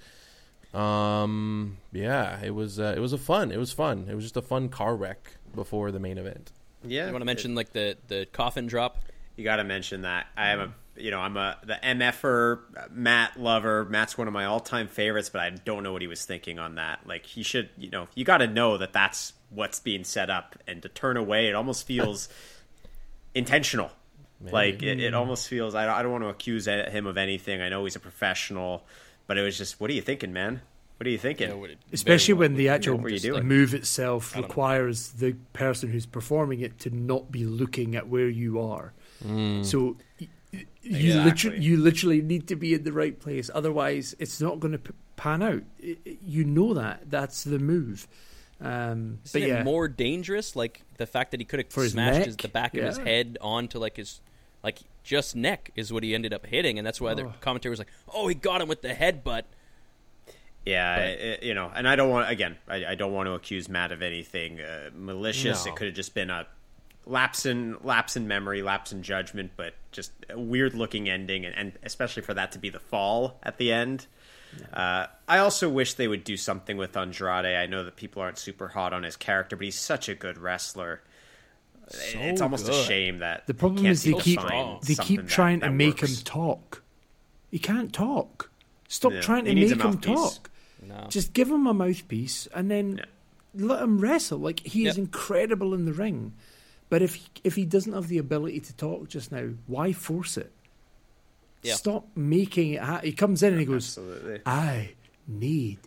Um, 0.75 1.77
yeah, 1.93 2.41
it 2.43 2.51
was 2.55 2.81
uh, 2.81 2.95
it 2.97 3.01
was 3.01 3.13
a 3.13 3.19
fun. 3.19 3.53
It 3.53 3.59
was 3.59 3.73
fun. 3.73 4.07
It 4.09 4.15
was 4.15 4.25
just 4.25 4.37
a 4.37 4.43
fun 4.43 4.69
car 4.69 4.97
wreck 4.97 5.37
before 5.55 5.91
the 5.91 6.01
main 6.01 6.19
event. 6.19 6.51
Yeah, 6.85 7.07
You 7.07 7.13
want 7.13 7.21
to 7.23 7.27
mention 7.27 7.55
like 7.55 7.73
the 7.73 7.97
the 8.09 8.27
coffin 8.33 8.67
drop? 8.67 8.99
You 9.37 9.45
got 9.45 9.57
to 9.57 9.65
mention 9.65 10.03
that 10.03 10.27
I 10.37 10.51
am 10.51 10.61
a 10.61 10.75
you 11.01 11.11
know 11.11 11.21
I'm 11.21 11.37
a 11.37 11.59
the 11.65 11.79
MFer 11.83 12.91
Matt 12.91 13.39
lover. 13.39 13.85
Matt's 13.85 14.17
one 14.17 14.29
of 14.29 14.33
my 14.33 14.47
all 14.47 14.61
time 14.61 14.89
favorites, 14.89 15.29
but 15.29 15.43
I 15.43 15.51
don't 15.51 15.83
know 15.83 15.93
what 15.93 16.01
he 16.03 16.09
was 16.09 16.25
thinking 16.25 16.59
on 16.59 16.77
that. 16.77 17.07
Like 17.07 17.27
he 17.27 17.43
should, 17.43 17.69
you 17.77 17.91
know, 17.91 18.09
you 18.15 18.25
got 18.25 18.39
to 18.39 18.47
know 18.47 18.79
that 18.79 18.93
that's 18.95 19.35
what's 19.55 19.81
being 19.81 20.05
set 20.05 20.31
up, 20.31 20.57
and 20.67 20.83
to 20.83 20.89
turn 20.89 21.17
away, 21.17 21.49
it 21.49 21.55
almost 21.55 21.87
feels 21.87 22.29
intentional. 23.35 23.91
Like 24.51 24.83
it, 24.83 24.99
it 25.01 25.13
mm. 25.13 25.17
almost 25.17 25.47
feels. 25.47 25.75
I 25.77 25.87
don't, 25.87 25.95
I 25.95 26.03
don't 26.03 26.11
want 26.11 26.25
to 26.25 26.29
accuse 26.29 26.67
him 26.67 27.07
of 27.07 27.17
anything. 27.17 27.61
I 27.63 27.69
know 27.69 27.85
he's 27.85 27.95
a 27.95 28.01
professional, 28.01 28.85
but 29.29 29.39
it 29.39 29.43
was 29.43 29.57
just, 29.57 29.81
what 29.81 29.89
are 29.89 29.93
you 29.95 30.03
thinking, 30.03 30.33
man? 30.33 30.63
What 30.97 31.07
are 31.07 31.11
you 31.11 31.19
thinking? 31.19 31.49
Yeah, 31.49 31.65
it- 31.65 31.79
Especially 31.93 32.35
when 32.35 32.55
the 32.55 32.69
actual 32.69 32.95
What 32.97 33.05
were 33.05 33.11
you 33.11 33.43
move 33.43 33.73
itself 33.73 34.33
don't 34.33 34.43
know. 34.43 34.49
requires 34.49 35.11
the 35.13 35.37
person 35.53 35.91
who's 35.91 36.07
performing 36.07 36.59
it 36.61 36.81
to 36.81 36.91
not 36.91 37.31
be 37.31 37.45
looking 37.45 37.95
at 37.95 38.09
where 38.09 38.29
you 38.29 38.61
are. 38.61 38.93
So 39.63 39.97
y- 40.21 40.29
y- 40.53 40.67
you 40.83 40.97
Exactly. 41.13 41.25
literally 41.25 41.59
you 41.61 41.77
literally 41.77 42.21
need 42.23 42.49
to 42.49 42.57
be 42.57 42.75
in 42.75 42.83
the 42.83 42.93
right 42.93 43.19
place. 43.19 43.49
Otherwise, 43.55 44.17
it's 44.19 44.41
not 44.41 44.59
going 44.59 44.73
to 44.73 44.79
p- 44.79 44.93
pan 45.15 45.41
out. 45.43 45.63
I- 45.85 45.97
I- 46.05 46.17
You 46.27 46.45
know 46.45 46.75
that. 46.75 47.11
That's 47.11 47.45
the 47.45 47.61
move. 47.61 48.09
Um, 48.63 49.19
Isn't 49.25 49.41
but 49.41 49.43
it 49.43 49.49
yeah, 49.49 49.63
more 49.65 49.89
dangerous? 49.89 50.55
Like 50.57 50.83
the 50.97 51.07
fact 51.07 51.33
that 51.33 51.41
he 51.41 51.45
could 51.45 51.59
have 51.61 51.71
For 51.71 51.83
his 51.83 51.93
smashed 51.93 52.27
his, 52.27 52.37
the 52.37 52.49
back 52.49 52.77
of 52.77 52.85
his 52.85 52.97
head 52.99 53.37
onto 53.41 53.79
like 53.79 53.97
his 53.97 54.21
like 54.63 54.79
just 55.03 55.35
neck 55.35 55.73
is 55.75 55.93
what 55.93 56.03
he 56.05 56.15
ended 56.15 56.33
up 56.33 56.47
hitting, 56.47 56.79
and 56.79 56.87
that's 56.87 57.01
why 57.01 57.15
the 57.15 57.25
Oh. 57.25 57.35
commentator 57.41 57.71
was 57.71 57.81
like, 57.81 57.91
"Oh, 58.15 58.29
he 58.29 58.35
got 58.37 58.61
him 58.61 58.69
with 58.69 58.83
the 58.83 58.91
headbutt." 58.91 59.43
Yeah, 60.65 60.97
But- 60.97 61.09
it- 61.21 61.43
you 61.43 61.55
know, 61.55 61.71
and 61.75 61.89
I 61.89 61.97
don't 61.97 62.11
want 62.11 62.31
again. 62.31 62.57
I, 62.69 62.87
I 62.87 62.95
don't 62.95 63.13
want 63.13 63.27
to 63.27 63.33
accuse 63.33 63.69
Matt 63.69 63.91
of 63.91 64.01
anything 64.03 64.61
uh, 64.61 64.91
malicious. 64.95 65.67
No. 65.67 65.73
It 65.73 65.77
could 65.77 65.87
have 65.89 65.97
just 65.97 66.15
been 66.15 66.31
a 66.31 66.47
lapse 67.05 67.47
in 67.47 67.77
lapse 67.83 68.17
in 68.17 68.29
memory, 68.29 68.63
lapse 68.63 68.93
in 68.93 69.03
judgment, 69.03 69.51
but 69.57 69.75
just 69.91 70.13
a 70.31 70.39
weird 70.39 70.75
looking 70.75 71.09
ending, 71.09 71.45
and, 71.45 71.55
and 71.57 71.73
especially 71.83 72.23
for 72.23 72.35
that 72.35 72.53
to 72.53 72.61
be 72.61 72.71
the 72.71 72.79
fall 72.79 73.41
at 73.43 73.59
the 73.59 73.73
end. 73.73 74.07
Uh, 74.73 75.07
I 75.29 75.39
also 75.39 75.69
wish 75.69 75.95
they 75.95 76.09
would 76.09 76.25
do 76.25 76.37
something 76.37 76.77
with 76.77 76.97
Andrade. 76.97 77.47
I 77.47 77.67
know 77.67 77.85
that 77.85 77.97
people 77.97 78.23
aren't 78.23 78.39
super 78.39 78.69
hot 78.69 78.93
on 78.93 79.03
his 79.03 79.17
character, 79.17 79.57
but 79.57 79.65
he's 79.65 79.79
such 79.79 80.09
a 80.09 80.15
good 80.15 80.39
wrestler. 80.39 81.03
it's 82.15 82.41
almost 82.41 82.69
a 82.69 82.73
shame 82.73 83.19
that 83.19 83.47
the 83.47 83.55
problem 83.55 83.83
can't 83.85 83.93
is 83.93 84.03
they 84.05 84.13
keep 84.15 84.41
they 84.41 84.47
something 84.95 85.05
keep 85.07 85.21
that- 85.23 85.29
trying 85.29 85.61
to 85.61 85.67
that 85.67 85.73
make 85.73 86.01
works. 86.03 86.19
him 86.19 86.25
talk. 86.25 86.83
He 87.51 87.59
can't 87.59 87.93
talk. 87.93 88.51
Stop 88.89 89.13
Yeah, 89.13 89.21
trying 89.21 89.45
to 89.45 89.55
make 89.55 89.71
him 89.71 89.99
talk. 89.99 90.51
No, 90.87 91.07
Just 91.09 91.33
give 91.33 91.51
him 91.51 91.67
a 91.67 91.75
mouthpiece 91.75 92.49
and 92.55 92.71
then 92.71 92.97
Yeah. 92.99 93.67
let 93.67 93.83
him 93.83 93.99
wrestle. 93.99 94.39
Like 94.39 94.61
he 94.61 94.87
is 94.87 94.97
incredible 94.99 95.75
in 95.75 95.85
the 95.85 95.93
ring, 95.93 96.33
but 96.89 97.03
if 97.03 97.19
if 97.45 97.57
he 97.57 97.65
doesn't 97.65 97.93
have 97.93 98.09
the 98.09 98.19
ability 98.19 98.61
to 98.61 98.73
talk 98.77 99.09
just 99.09 99.31
now, 99.33 99.51
why 99.67 99.93
force 99.93 100.37
it? 100.37 100.53
Yeah. 101.63 101.75
Stop 101.75 102.07
making 102.17 102.75
it. 102.75 102.83
Ha- 102.83 103.01
he 103.05 103.13
comes 103.13 103.43
in 103.43 103.53
and 103.53 103.61
he 103.61 103.67
goes, 103.67 103.87
Absolutely. 103.97 104.41
"I 104.45 104.91
need 105.29 105.79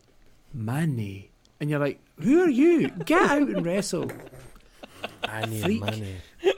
money," 0.54 1.32
and 1.60 1.70
you're 1.70 1.80
like, 1.80 2.00
"Who 2.22 2.42
are 2.44 2.50
you? 2.50 2.88
Get 2.90 3.22
out 3.22 3.42
and 3.42 3.66
wrestle." 3.66 4.10
I 5.24 5.46
need 5.46 5.64
Freak. 5.64 5.82
money. 5.82 6.16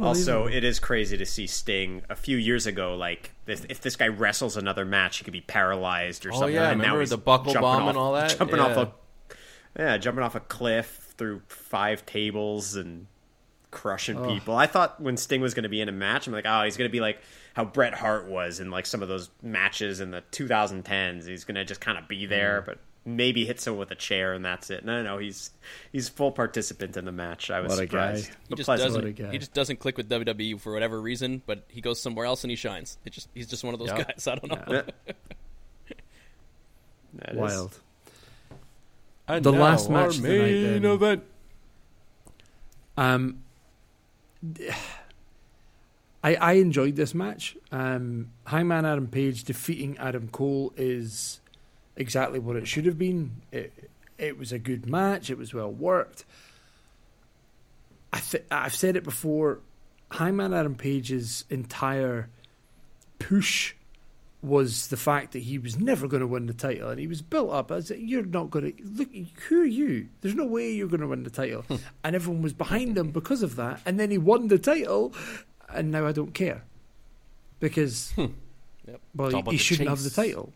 Also, 0.00 0.46
it 0.46 0.64
is 0.64 0.80
crazy 0.80 1.18
to 1.18 1.26
see 1.26 1.46
Sting 1.46 2.02
a 2.08 2.16
few 2.16 2.38
years 2.38 2.66
ago. 2.66 2.96
Like, 2.96 3.32
if, 3.46 3.66
if 3.68 3.82
this 3.82 3.96
guy 3.96 4.08
wrestles 4.08 4.56
another 4.56 4.84
match, 4.86 5.18
he 5.18 5.24
could 5.24 5.32
be 5.34 5.42
paralyzed 5.42 6.24
or 6.24 6.30
Oh, 6.32 6.36
something. 6.40 6.54
yeah, 6.54 6.70
and 6.70 6.80
remember 6.80 7.00
he's 7.00 7.10
the 7.10 7.18
buckle 7.18 7.52
jumping 7.52 7.60
bomb 7.62 7.82
off- 7.82 7.88
and 7.90 7.98
all 7.98 8.12
that? 8.14 8.30
Jumping 8.38 8.60
off 8.60 8.76
a 8.78 8.92
yeah, 9.78 9.98
jumping 9.98 10.24
off 10.24 10.34
a 10.34 10.40
cliff 10.40 11.12
through 11.18 11.42
five 11.48 12.06
tables 12.06 12.76
and 12.76 13.08
crushing 13.74 14.16
Oh. 14.16 14.28
people. 14.32 14.56
I 14.56 14.66
thought 14.66 15.00
when 15.00 15.16
Sting 15.18 15.40
was 15.42 15.52
going 15.52 15.64
to 15.64 15.68
be 15.68 15.80
in 15.82 15.88
a 15.88 15.92
match, 15.92 16.26
I'm 16.26 16.32
like, 16.32 16.46
oh, 16.46 16.62
he's 16.64 16.76
going 16.78 16.88
to 16.88 16.92
be 16.92 17.00
like 17.00 17.20
how 17.54 17.64
Bret 17.66 17.92
Hart 17.94 18.26
was 18.26 18.60
in 18.60 18.70
like 18.70 18.86
some 18.86 19.02
of 19.02 19.08
those 19.08 19.28
matches 19.42 20.00
in 20.00 20.10
the 20.10 20.22
2010s. 20.32 21.26
He's 21.26 21.44
going 21.44 21.56
to 21.56 21.64
just 21.64 21.80
kind 21.82 21.98
of 21.98 22.08
be 22.08 22.24
there, 22.26 22.62
Mm. 22.62 22.66
but 22.66 22.78
maybe 23.06 23.44
hit 23.44 23.60
someone 23.60 23.78
with 23.80 23.90
a 23.90 23.94
chair 23.94 24.32
and 24.32 24.42
that's 24.42 24.70
it. 24.70 24.82
No, 24.84 25.02
no, 25.02 25.18
he's 25.18 25.50
he's 25.92 26.08
full 26.08 26.32
participant 26.32 26.96
in 26.96 27.04
the 27.04 27.12
match. 27.12 27.50
I 27.50 27.60
was 27.60 27.70
What 27.70 27.78
a 27.80 27.86
guy. 27.86 28.14
surprised. 28.16 28.26
he 28.28 28.32
But 28.48 28.56
just 28.56 28.66
pleasantly. 28.66 28.94
What 28.96 29.04
a 29.04 29.10
doesn't. 29.12 29.26
guy. 29.26 29.32
He 29.32 29.38
just 29.38 29.52
doesn't 29.52 29.76
click 29.78 29.96
with 29.98 30.08
WWE 30.08 30.58
for 30.58 30.72
whatever 30.72 30.98
reason, 31.00 31.42
but 31.44 31.64
he 31.68 31.82
goes 31.82 32.00
somewhere 32.00 32.24
else 32.24 32.44
and 32.44 32.50
he 32.50 32.56
shines. 32.56 32.96
It 33.04 33.12
just 33.12 33.28
he's 33.34 33.46
just 33.46 33.62
one 33.62 33.74
of 33.74 33.80
those 33.80 33.88
Yeah. 33.90 34.04
guys. 34.04 34.26
I 34.26 34.34
don't 34.36 34.48
know. 34.48 34.64
Yeah. 35.06 35.12
That 37.14 37.30
is- 37.32 37.36
wild. 37.36 37.80
And 39.28 39.44
The 39.44 39.52
now 39.52 39.58
last 39.62 39.88
match 39.88 40.16
of 40.16 40.22
the 40.22 40.28
night, 40.28 40.38
main 40.38 40.82
then. 40.82 40.84
event. 40.92 41.22
Um, 42.96 43.43
I 46.24 46.34
I 46.36 46.52
enjoyed 46.54 46.96
this 46.96 47.14
match. 47.14 47.56
Um, 47.70 48.30
Hangman 48.46 48.86
Adam 48.86 49.08
Page 49.08 49.44
defeating 49.44 49.96
Adam 49.98 50.28
Cole 50.28 50.72
is 50.76 51.40
exactly 51.96 52.38
what 52.38 52.56
it 52.56 52.66
should 52.66 52.86
have 52.86 52.98
been. 52.98 53.42
It 53.52 53.72
it 54.18 54.38
was 54.38 54.52
a 54.52 54.58
good 54.58 54.86
match. 54.86 55.30
It 55.30 55.38
was 55.38 55.52
well 55.52 55.70
worked. 55.70 56.24
I 58.12 58.20
th- 58.20 58.44
I've 58.50 58.74
said 58.74 58.96
it 58.96 59.04
before. 59.04 59.60
Hangman 60.12 60.54
Adam 60.54 60.76
Page's 60.76 61.44
entire 61.50 62.28
push 63.18 63.74
was 64.44 64.88
the 64.88 64.96
fact 64.96 65.32
that 65.32 65.38
he 65.40 65.58
was 65.58 65.78
never 65.78 66.06
going 66.06 66.20
to 66.20 66.26
win 66.26 66.46
the 66.46 66.52
title, 66.52 66.90
and 66.90 67.00
he 67.00 67.06
was 67.06 67.22
built 67.22 67.50
up 67.50 67.70
as 67.72 67.90
you're 67.90 68.24
not 68.26 68.50
going 68.50 68.72
to 68.72 68.84
look. 68.84 69.08
Who 69.48 69.62
are 69.62 69.64
you? 69.66 70.08
There's 70.20 70.34
no 70.34 70.44
way 70.46 70.70
you're 70.72 70.88
going 70.88 71.00
to 71.00 71.06
win 71.06 71.22
the 71.24 71.30
title, 71.30 71.64
and 72.04 72.14
everyone 72.14 72.42
was 72.42 72.52
behind 72.52 72.96
him 72.98 73.10
because 73.10 73.42
of 73.42 73.56
that. 73.56 73.80
And 73.86 73.98
then 73.98 74.10
he 74.10 74.18
won 74.18 74.48
the 74.48 74.58
title, 74.58 75.14
and 75.70 75.90
now 75.90 76.06
I 76.06 76.12
don't 76.12 76.34
care 76.34 76.62
because 77.60 78.12
Yep. 78.16 79.00
well, 79.14 79.30
he, 79.30 79.42
he 79.52 79.56
shouldn't 79.56 79.88
have 79.88 80.02
the 80.02 80.10
title. 80.10 80.52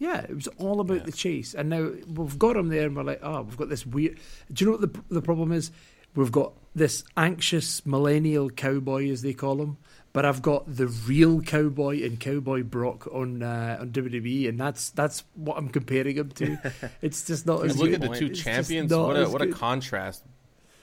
Yeah, 0.00 0.22
it 0.22 0.34
was 0.34 0.48
all 0.58 0.80
about 0.80 0.98
Yeah. 0.98 1.04
the 1.04 1.12
chase, 1.12 1.54
and 1.54 1.68
now 1.70 1.90
we've 2.08 2.38
got 2.38 2.56
him 2.56 2.68
there, 2.68 2.86
and 2.86 2.96
we're 2.96 3.02
like, 3.04 3.20
oh, 3.22 3.42
we've 3.42 3.56
got 3.56 3.68
this 3.68 3.86
weird. 3.86 4.18
Do 4.52 4.64
you 4.64 4.70
know 4.72 4.78
what 4.78 4.92
the 4.92 5.00
the 5.14 5.22
problem 5.22 5.52
is? 5.52 5.70
We've 6.14 6.32
got 6.32 6.52
this 6.74 7.04
anxious 7.16 7.84
millennial 7.86 8.50
cowboy, 8.50 9.10
as 9.10 9.22
they 9.22 9.34
call 9.34 9.60
him, 9.60 9.76
but 10.18 10.24
I've 10.26 10.42
got 10.42 10.64
the 10.66 10.88
real 10.88 11.40
cowboy 11.42 12.02
and 12.02 12.18
Cowboy 12.18 12.64
Brock 12.64 13.06
on 13.06 13.40
uh, 13.40 13.78
on 13.80 13.90
WWE, 13.92 14.48
and 14.48 14.58
that's 14.58 14.90
that's 14.90 15.22
what 15.36 15.56
I'm 15.56 15.68
comparing 15.68 16.16
him 16.16 16.30
to. 16.30 16.58
it's 17.02 17.24
just 17.24 17.46
not 17.46 17.60
You 17.60 17.66
as 17.66 17.78
look 17.78 17.90
good. 17.90 18.02
at 18.02 18.10
the 18.10 18.18
two 18.18 18.26
It's 18.26 18.40
champions. 18.42 18.92
What 18.92 19.14
a 19.16 19.20
as 19.20 19.28
what 19.28 19.42
a 19.42 19.52
contrast. 19.52 20.24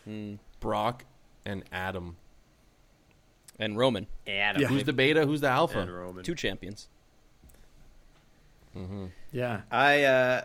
Hmm. 0.05 0.35
Brock 0.61 1.03
and 1.45 1.65
Adam. 1.69 2.15
And 3.59 3.77
Roman, 3.77 4.07
Adam 4.25 4.61
Yeah. 4.61 4.69
Who's 4.69 4.85
the 4.85 4.93
beta? 4.93 5.25
Who's 5.25 5.41
the 5.41 5.47
and 5.47 5.55
alpha? 5.57 5.85
Roman. 5.85 6.23
two 6.23 6.35
champions. 6.35 6.87
yeah. 9.33 9.63
I 9.69 10.03
uh, 10.05 10.41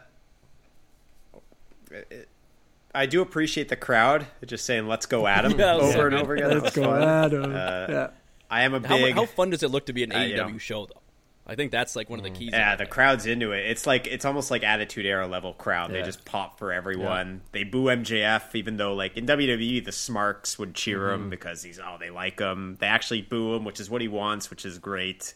I 2.93 3.07
do 3.07 3.23
appreciate 3.23 3.69
the 3.69 3.77
crowd 3.77 4.27
just 4.45 4.65
saying 4.65 4.89
"Let's 4.89 5.07
go, 5.07 5.29
Adam" 5.29 5.53
Yeah, 5.61 5.75
over 5.75 5.93
so 5.93 6.07
and 6.07 6.15
over 6.17 6.35
again. 6.35 6.59
Let's 6.61 6.75
go. 6.75 6.93
Adam. 6.93 7.55
Uh, 7.55 7.87
yeah. 7.89 8.11
I 8.51 8.63
am 8.63 8.75
a 8.75 8.87
How, 8.87 8.97
big 8.97 9.15
how 9.15 9.27
fun 9.27 9.51
does 9.51 9.63
it 9.63 9.71
look 9.71 9.87
to 9.87 9.93
be 9.93 10.03
an 10.03 10.13
Uh, 10.13 10.17
AEW 10.17 10.29
you 10.31 10.37
know. 10.53 10.59
show 10.59 10.87
though? 10.87 11.01
I 11.47 11.57
think 11.57 11.73
that's 11.73 11.97
like 11.97 12.09
one 12.09 12.19
of 12.21 12.25
the 12.25 12.31
keys. 12.31 12.51
Yeah, 12.53 12.77
the 12.77 12.85
it. 12.85 12.91
crowd's 12.91 13.27
into 13.27 13.51
it. 13.53 13.67
It's 13.67 13.85
like 13.87 14.07
it's 14.07 14.25
almost 14.25 14.51
like 14.53 14.63
Attitude 14.63 15.05
Era 15.07 15.27
level 15.27 15.53
crowd. 15.55 15.91
They 15.91 16.03
just 16.03 16.25
pop 16.25 16.59
for 16.59 16.73
everyone. 16.73 17.41
They 17.53 17.65
boo 17.65 17.85
MJF, 17.87 18.55
even 18.55 18.77
though 18.77 18.95
like 18.95 19.17
in 19.17 19.27
WWE 19.27 19.85
the 19.85 19.91
Smarks 19.93 20.59
would 20.59 20.75
cheer 20.75 20.99
Mm-hmm. 21.01 21.25
him 21.25 21.31
because 21.31 21.63
he's 21.63 21.81
oh 21.81 21.97
they 21.99 22.11
like 22.11 22.39
him. 22.39 22.77
They 22.79 22.87
actually 22.87 23.23
boo 23.23 23.55
him, 23.57 23.65
which 23.65 23.81
is 23.81 23.91
what 23.91 24.01
he 24.01 24.07
wants, 24.09 24.49
which 24.51 24.65
is 24.65 24.79
great. 24.79 25.35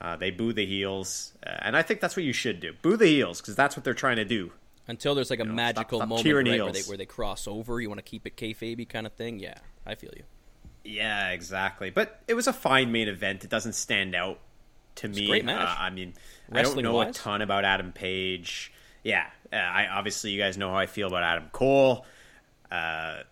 Uh, 0.00 0.16
they 0.16 0.30
boo 0.30 0.54
the 0.54 0.64
heels, 0.64 1.34
uh, 1.46 1.50
and 1.60 1.76
I 1.76 1.82
think 1.82 2.00
that's 2.00 2.16
what 2.16 2.24
you 2.24 2.32
should 2.32 2.60
do. 2.60 2.72
Boo 2.80 2.96
the 2.96 3.06
heels 3.06 3.42
because 3.42 3.54
that's 3.54 3.76
what 3.76 3.84
they're 3.84 3.92
trying 3.92 4.16
to 4.16 4.24
do. 4.24 4.52
until 4.88 5.14
there's 5.14 5.28
like 5.28 5.40
a 5.40 5.44
know, 5.44 5.52
magical 5.52 5.98
stop- 5.98 6.08
stop 6.08 6.24
moment 6.24 6.48
right, 6.48 6.62
where, 6.62 6.72
they, 6.72 6.80
where 6.82 6.96
they 6.96 7.04
cross 7.06 7.46
over. 7.46 7.80
You 7.82 7.88
want 7.90 7.98
to 7.98 8.02
keep 8.10 8.26
it 8.26 8.34
kayfabe 8.34 8.88
kind 8.88 9.06
of 9.06 9.12
thing. 9.12 9.40
Yeah, 9.40 9.54
I 9.84 9.94
feel 9.94 10.10
you. 10.16 10.22
Yeah, 10.84 11.30
exactly. 11.30 11.90
But 11.90 12.20
it 12.26 12.34
was 12.34 12.46
a 12.46 12.52
fine 12.52 12.92
main 12.92 13.08
event. 13.08 13.44
It 13.44 13.50
doesn't 13.50 13.74
stand 13.74 14.14
out 14.14 14.38
to 14.96 15.08
me. 15.08 15.26
great 15.26 15.44
match. 15.44 15.68
Uh, 15.68 15.82
I 15.82 15.90
mean, 15.90 16.14
I 16.52 16.62
don't 16.62 16.82
know 16.82 17.00
a 17.00 17.12
ton 17.12 17.42
about 17.42 17.64
Adam 17.64 17.92
Page. 17.92 18.72
Yeah, 19.02 19.26
uh, 19.52 19.56
I 19.56 19.86
obviously 19.88 20.30
you 20.30 20.40
guys 20.40 20.58
know 20.58 20.70
how 20.70 20.76
I 20.76 20.86
feel 20.86 21.08
about 21.08 21.22
Adam 21.22 21.48
Cole. 21.52 22.04
Uh, 22.70 23.22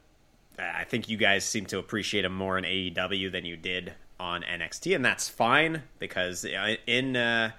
I 0.59 0.85
think 0.85 1.09
you 1.09 1.17
guys 1.17 1.45
seem 1.45 1.67
to 1.67 1.79
appreciate 1.79 2.25
him 2.25 2.35
more 2.35 2.59
in 2.59 2.65
AEW 2.65 3.31
than 3.31 3.45
you 3.45 3.57
did 3.57 3.93
on 4.19 4.43
NXT, 4.43 4.95
and 4.95 5.05
that's 5.05 5.29
fine 5.29 5.83
because 5.99 6.45
uh, 6.45 6.77
in 6.87 7.17
uh, 7.17 7.53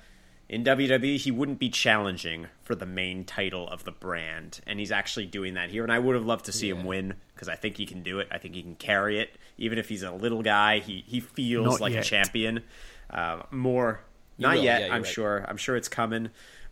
in 0.49 0.63
WWE, 0.63 1.17
he 1.17 1.29
wouldn't 1.31 1.59
be 1.59 1.69
challenging 1.69 2.47
for 2.63 2.73
the 2.75 2.85
main 2.85 3.23
title 3.23 3.67
of 3.69 3.83
the 3.83 3.91
brand, 3.91 4.59
and 4.65 4.79
he's 4.79 4.91
actually 4.91 5.27
doing 5.27 5.53
that 5.53 5.69
here. 5.69 5.83
And 5.83 5.91
I 5.91 5.99
would 5.99 6.15
have 6.15 6.25
loved 6.25 6.45
to 6.45 6.51
see 6.51 6.69
him 6.69 6.83
win 6.85 7.13
because 7.35 7.47
I 7.47 7.55
think 7.55 7.77
he 7.77 7.85
can 7.85 8.01
do 8.03 8.19
it. 8.19 8.27
I 8.31 8.39
think 8.39 8.55
he 8.55 8.63
can 8.63 8.75
carry 8.75 9.19
it, 9.19 9.35
even 9.57 9.77
if 9.77 9.87
he's 9.89 10.01
a 10.03 10.11
little 10.11 10.41
guy. 10.41 10.79
He 10.79 11.03
he 11.07 11.19
feels 11.19 11.65
Not 11.65 11.81
like 11.81 11.93
yet. 11.93 12.03
a 12.05 12.07
champion. 12.09 12.63
Uh, 13.09 13.43
more, 13.51 14.01
He 14.37 14.43
not 14.43 14.55
will, 14.57 14.63
yet. 14.63 14.81
yeah, 14.81 14.93
I'm 14.95 15.03
right. 15.03 15.11
sure. 15.11 15.45
I'm 15.47 15.57
sure 15.57 15.75
it's 15.75 15.87
coming. 15.89 16.29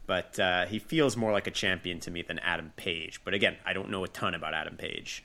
But 0.08 0.40
uh, 0.40 0.66
he 0.68 0.80
feels 0.80 1.18
more 1.18 1.32
like 1.34 1.48
a 1.48 1.52
champion 1.52 2.00
to 2.02 2.12
me 2.12 2.22
than 2.22 2.40
Adam 2.40 2.72
Page. 2.78 3.22
But 3.26 3.34
again, 3.34 3.58
I 3.66 3.74
don't 3.74 3.90
know 3.90 4.04
a 4.06 4.08
ton 4.08 4.34
about 4.36 4.54
Adam 4.54 4.78
Page. 4.78 5.24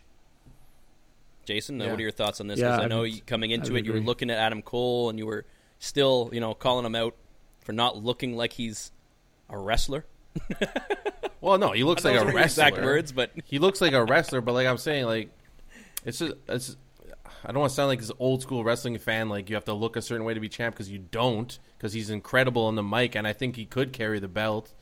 Jason, 1.44 1.80
uh, 1.80 1.84
Yeah. 1.84 1.90
what 1.90 1.98
are 2.00 2.02
your 2.02 2.10
thoughts 2.12 2.40
on 2.40 2.46
this? 2.48 2.58
Yeah, 2.58 2.70
'Cause 2.70 2.80
I 2.80 2.84
I 2.84 2.88
know 2.88 3.00
would- 3.00 3.14
you, 3.14 3.20
coming 3.22 3.52
I 3.52 3.54
into 3.54 3.72
would 3.72 3.80
it, 3.80 3.86
you 3.86 3.92
were 3.92 4.00
looking 4.00 4.30
at 4.30 4.38
Adam 4.38 4.62
Cole, 4.62 5.08
and 5.10 5.18
you 5.18 5.26
were 5.26 5.44
still, 5.78 6.30
you 6.32 6.40
know, 6.40 6.54
calling 6.54 6.84
him 6.86 6.94
out 6.94 7.16
for 7.64 7.72
not 7.72 8.02
looking 8.02 8.36
like 8.36 8.52
he's 8.52 8.92
a 9.48 9.58
wrestler. 9.58 10.04
Well, 11.42 11.58
no, 11.58 11.72
he 11.72 11.82
looks 11.82 12.04
like 12.04 12.14
a 12.14 12.24
wrestler. 12.24 12.68
Exact 12.68 12.76
words, 12.76 13.12
but 13.12 13.32
He 13.44 13.58
looks 13.58 13.80
like 13.80 13.92
a 13.92 14.04
wrestler, 14.04 14.40
but 14.40 14.52
like 14.52 14.66
I'm 14.66 14.78
saying, 14.78 15.04
like 15.04 15.30
it's 16.04 16.20
just 16.20 16.34
it's. 16.48 16.76
I 17.44 17.48
don't 17.50 17.58
want 17.58 17.70
to 17.70 17.74
sound 17.74 17.88
like 17.88 17.98
this 17.98 18.12
old 18.20 18.40
school 18.42 18.62
wrestling 18.62 18.96
fan. 18.98 19.28
Like 19.28 19.50
you 19.50 19.56
have 19.56 19.64
to 19.64 19.74
look 19.74 19.96
a 19.96 20.02
certain 20.02 20.24
way 20.24 20.34
to 20.34 20.40
be 20.40 20.48
champ 20.48 20.76
because 20.76 20.88
you 20.88 20.98
don't. 20.98 21.58
Because 21.76 21.92
he's 21.92 22.10
incredible 22.10 22.66
on 22.66 22.76
the 22.76 22.82
mic, 22.84 23.16
and 23.16 23.26
I 23.26 23.32
think 23.32 23.56
he 23.56 23.64
could 23.66 23.92
carry 23.92 24.20
the 24.20 24.28
belt. 24.28 24.72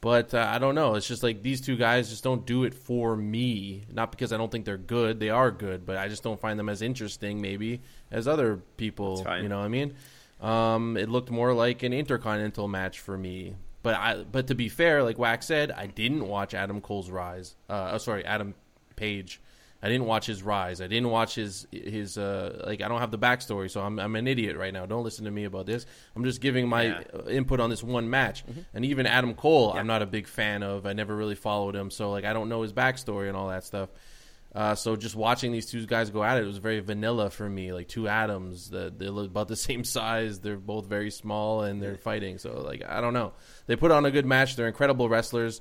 But 0.00 0.34
uh, 0.34 0.44
I 0.50 0.58
don't 0.58 0.74
know. 0.74 0.96
It's 0.96 1.06
just 1.06 1.22
like 1.22 1.44
these 1.44 1.60
two 1.60 1.76
guys 1.76 2.10
just 2.10 2.24
don't 2.24 2.44
do 2.44 2.64
it 2.64 2.74
for 2.74 3.14
me. 3.14 3.84
Not 3.92 4.10
because 4.10 4.32
I 4.32 4.36
don't 4.36 4.50
think 4.50 4.64
they're 4.64 4.76
good. 4.76 5.20
They 5.20 5.30
are 5.30 5.52
good, 5.52 5.86
but 5.86 5.96
I 5.96 6.08
just 6.08 6.24
don't 6.24 6.40
find 6.40 6.58
them 6.58 6.68
as 6.68 6.82
interesting, 6.82 7.40
maybe, 7.40 7.80
as 8.10 8.26
other 8.26 8.56
people. 8.76 9.24
You 9.40 9.48
know 9.48 9.58
what 9.60 9.66
I 9.66 9.68
mean? 9.68 9.94
Um, 10.42 10.96
it 10.96 11.08
looked 11.08 11.30
more 11.30 11.54
like 11.54 11.82
an 11.82 11.92
intercontinental 11.92 12.68
match 12.68 12.98
for 13.00 13.16
me. 13.16 13.54
But 13.82 13.94
I, 13.96 14.22
but 14.30 14.46
to 14.48 14.54
be 14.54 14.68
fair, 14.68 15.02
like 15.02 15.18
Wax 15.18 15.46
said, 15.46 15.70
I 15.72 15.86
didn't 15.86 16.26
watch 16.26 16.54
Adam 16.54 16.80
Cole's 16.80 17.10
rise. 17.10 17.56
Uh, 17.68 17.90
oh, 17.94 17.98
sorry, 17.98 18.24
Adam 18.24 18.54
Page. 18.96 19.40
I 19.84 19.88
didn't 19.88 20.06
watch 20.06 20.26
his 20.26 20.44
rise. 20.44 20.80
I 20.80 20.86
didn't 20.86 21.08
watch 21.10 21.34
his 21.34 21.66
his 21.72 22.16
uh 22.16 22.62
like 22.68 22.80
I 22.82 22.86
don't 22.86 23.00
have 23.00 23.10
the 23.10 23.18
backstory, 23.18 23.68
so 23.68 23.80
I'm 23.80 23.98
I'm 23.98 24.14
an 24.14 24.28
idiot 24.28 24.56
right 24.56 24.72
now. 24.72 24.86
Don't 24.86 25.02
listen 25.02 25.24
to 25.24 25.32
me 25.32 25.42
about 25.42 25.66
this. 25.66 25.86
I'm 26.14 26.22
just 26.22 26.40
giving 26.40 26.68
my 26.68 26.82
Yeah. 26.84 27.00
uh, 27.12 27.24
input 27.28 27.58
on 27.58 27.68
this 27.68 27.82
one 27.82 28.08
match. 28.08 28.44
And 28.74 28.84
even 28.84 29.06
Adam 29.06 29.34
Cole, 29.34 29.72
I'm 29.72 29.88
not 29.88 30.00
a 30.00 30.06
big 30.06 30.28
fan 30.28 30.62
of. 30.62 30.86
I 30.86 30.92
never 30.92 31.16
really 31.16 31.34
followed 31.34 31.74
him, 31.74 31.90
so 31.90 32.12
like 32.12 32.24
I 32.24 32.32
don't 32.32 32.48
know 32.48 32.62
his 32.62 32.72
backstory 32.72 33.26
and 33.26 33.36
all 33.36 33.48
that 33.48 33.64
stuff. 33.64 33.88
Uh, 34.54 34.74
so 34.74 34.96
just 34.96 35.16
watching 35.16 35.50
these 35.50 35.66
two 35.66 35.86
guys 35.86 36.10
go 36.10 36.22
at 36.22 36.36
it, 36.36 36.44
it 36.44 36.46
was 36.46 36.58
very 36.58 36.80
vanilla 36.80 37.30
for 37.30 37.48
me. 37.48 37.72
Like 37.72 37.88
two 37.88 38.06
Adams, 38.06 38.70
that 38.70 38.98
they're 38.98 39.08
about 39.08 39.48
the 39.48 39.56
same 39.68 39.84
size. 39.84 40.40
They're 40.40 40.56
both 40.56 40.86
very 40.86 41.10
small 41.10 41.62
and 41.62 41.82
they're 41.82 41.96
fighting. 41.96 42.38
So 42.38 42.60
like 42.60 42.82
I 42.86 43.00
don't 43.00 43.14
know. 43.14 43.32
They 43.66 43.76
put 43.76 43.90
on 43.90 44.04
a 44.04 44.10
good 44.10 44.26
match. 44.26 44.56
They're 44.56 44.68
incredible 44.68 45.08
wrestlers. 45.08 45.60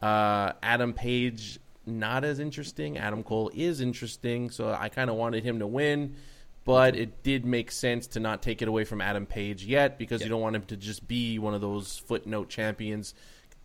Uh, 0.00 0.52
Adam 0.62 0.92
Page 0.92 1.60
not 1.86 2.24
as 2.24 2.38
interesting. 2.38 2.98
Adam 2.98 3.22
Cole 3.22 3.50
is 3.54 3.80
interesting. 3.80 4.50
So 4.50 4.72
I 4.72 4.88
kind 4.88 5.10
of 5.10 5.16
wanted 5.16 5.44
him 5.44 5.60
to 5.60 5.66
win. 5.66 6.16
But 6.64 6.94
it 6.94 7.24
did 7.24 7.44
make 7.44 7.72
sense 7.72 8.06
to 8.08 8.20
not 8.20 8.40
take 8.40 8.62
it 8.62 8.68
away 8.68 8.84
from 8.84 9.00
Adam 9.00 9.26
Page 9.26 9.64
yet 9.64 9.98
because 9.98 10.22
you 10.22 10.28
don't 10.28 10.40
want 10.40 10.54
him 10.54 10.62
to 10.66 10.76
just 10.76 11.08
be 11.08 11.40
one 11.40 11.54
of 11.54 11.60
those 11.60 11.98
footnote 11.98 12.50
champions 12.50 13.14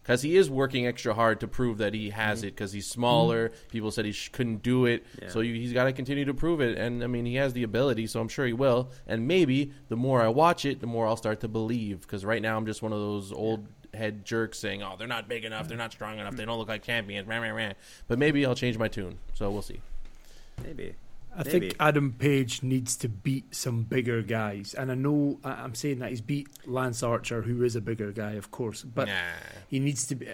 because 0.08 0.22
he 0.22 0.38
is 0.38 0.50
working 0.50 0.88
extra 0.88 1.14
hard 1.14 1.42
to 1.42 1.50
prove 1.50 1.80
that 1.80 1.94
he 1.94 2.12
has 2.12 2.40
mm-hmm. 2.40 2.48
it 2.48 2.52
because 2.52 2.72
he's 2.72 2.88
smaller. 2.88 3.50
Mm-hmm. 3.50 3.70
People 3.72 3.92
said 3.92 4.06
he 4.06 4.14
sh- 4.14 4.30
couldn't 4.30 4.64
do 4.64 4.86
it, 4.86 5.06
so 5.28 5.42
you, 5.42 5.54
he's 5.56 5.74
got 5.74 5.84
to 5.84 5.92
continue 5.92 6.24
to 6.24 6.34
prove 6.34 6.62
it. 6.62 6.78
And 6.78 7.04
I 7.04 7.08
mean, 7.08 7.26
he 7.26 7.36
has 7.36 7.52
the 7.52 7.64
ability, 7.64 8.08
so 8.08 8.22
I'm 8.22 8.30
sure 8.30 8.46
he 8.46 8.54
will. 8.54 8.90
And 9.06 9.28
maybe 9.28 9.74
the 9.90 9.98
more 9.98 10.22
I 10.22 10.30
watch 10.30 10.64
it, 10.64 10.80
the 10.80 10.88
more 10.88 11.06
I'll 11.06 11.18
start 11.18 11.42
to 11.42 11.50
believe. 11.50 12.02
Because 12.02 12.24
right 12.24 12.42
now, 12.42 12.56
I'm 12.56 12.66
just 12.66 12.82
one 12.82 12.94
of 12.94 13.00
those 13.00 13.34
old 13.34 13.68
head 13.94 14.24
jerks 14.24 14.60
saying, 14.60 14.82
"Oh, 14.82 14.96
they're 14.98 15.08
not 15.10 15.28
big 15.28 15.44
enough, 15.44 15.64
mm-hmm. 15.64 15.70
they're 15.70 15.78
not 15.78 15.92
strong 15.92 16.20
enough, 16.20 16.38
they 16.38 16.46
don't 16.46 16.58
look 16.58 16.70
like 16.70 16.84
champions." 16.84 17.28
Rah, 17.28 17.40
rah, 17.40 17.50
rah. 17.50 17.74
But 18.08 18.18
maybe 18.18 18.46
I'll 18.46 18.56
change 18.56 18.78
my 18.78 18.88
tune. 18.88 19.20
So 19.34 19.52
we'll 19.52 19.62
see. 19.62 19.82
Maybe. 20.64 20.96
I 21.38 21.44
Maybe. 21.44 21.60
think 21.70 21.76
Adam 21.80 22.14
Page 22.14 22.64
needs 22.64 22.96
to 22.98 23.08
beat 23.08 23.54
some 23.54 23.84
bigger 23.84 24.24
guys, 24.24 24.74
and 24.74 24.92
I 24.92 24.96
know 24.96 25.40
I- 25.44 25.52
I'm 25.52 25.76
saying 25.76 26.00
that 26.00 26.10
he's 26.10 26.20
beat 26.22 26.48
Lance 26.66 27.04
Archer, 27.04 27.44
who 27.44 27.64
is 27.64 27.76
a 27.76 27.82
bigger 27.82 28.12
guy, 28.12 28.32
of 28.34 28.50
course, 28.50 28.82
but 28.84 29.08
Nah. 29.08 29.14
he 29.70 29.80
needs 29.80 30.08
to 30.08 30.16
be. 30.16 30.28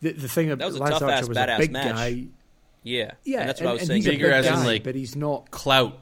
The, 0.00 0.12
the 0.12 0.28
thing 0.28 0.50
about 0.50 0.72
Lance 0.74 0.98
tough-ass, 0.98 1.02
Archer 1.02 1.28
was 1.28 1.36
a 1.38 1.56
big 1.58 1.70
match. 1.72 1.94
guy. 1.94 2.24
yeah, 2.82 3.12
Yeah, 3.24 3.40
and 3.40 3.48
that's 3.48 3.60
what 3.60 3.70
I 3.70 3.72
was 3.74 3.82
saying. 3.82 3.98
He's 3.98 4.06
a 4.08 4.10
Bigger 4.10 4.26
big 4.30 4.32
as 4.34 4.46
in, 4.46 4.64
like- 4.66 4.82
but 4.84 4.94
he's 4.96 5.14
not. 5.14 5.50
Clout, 5.52 5.98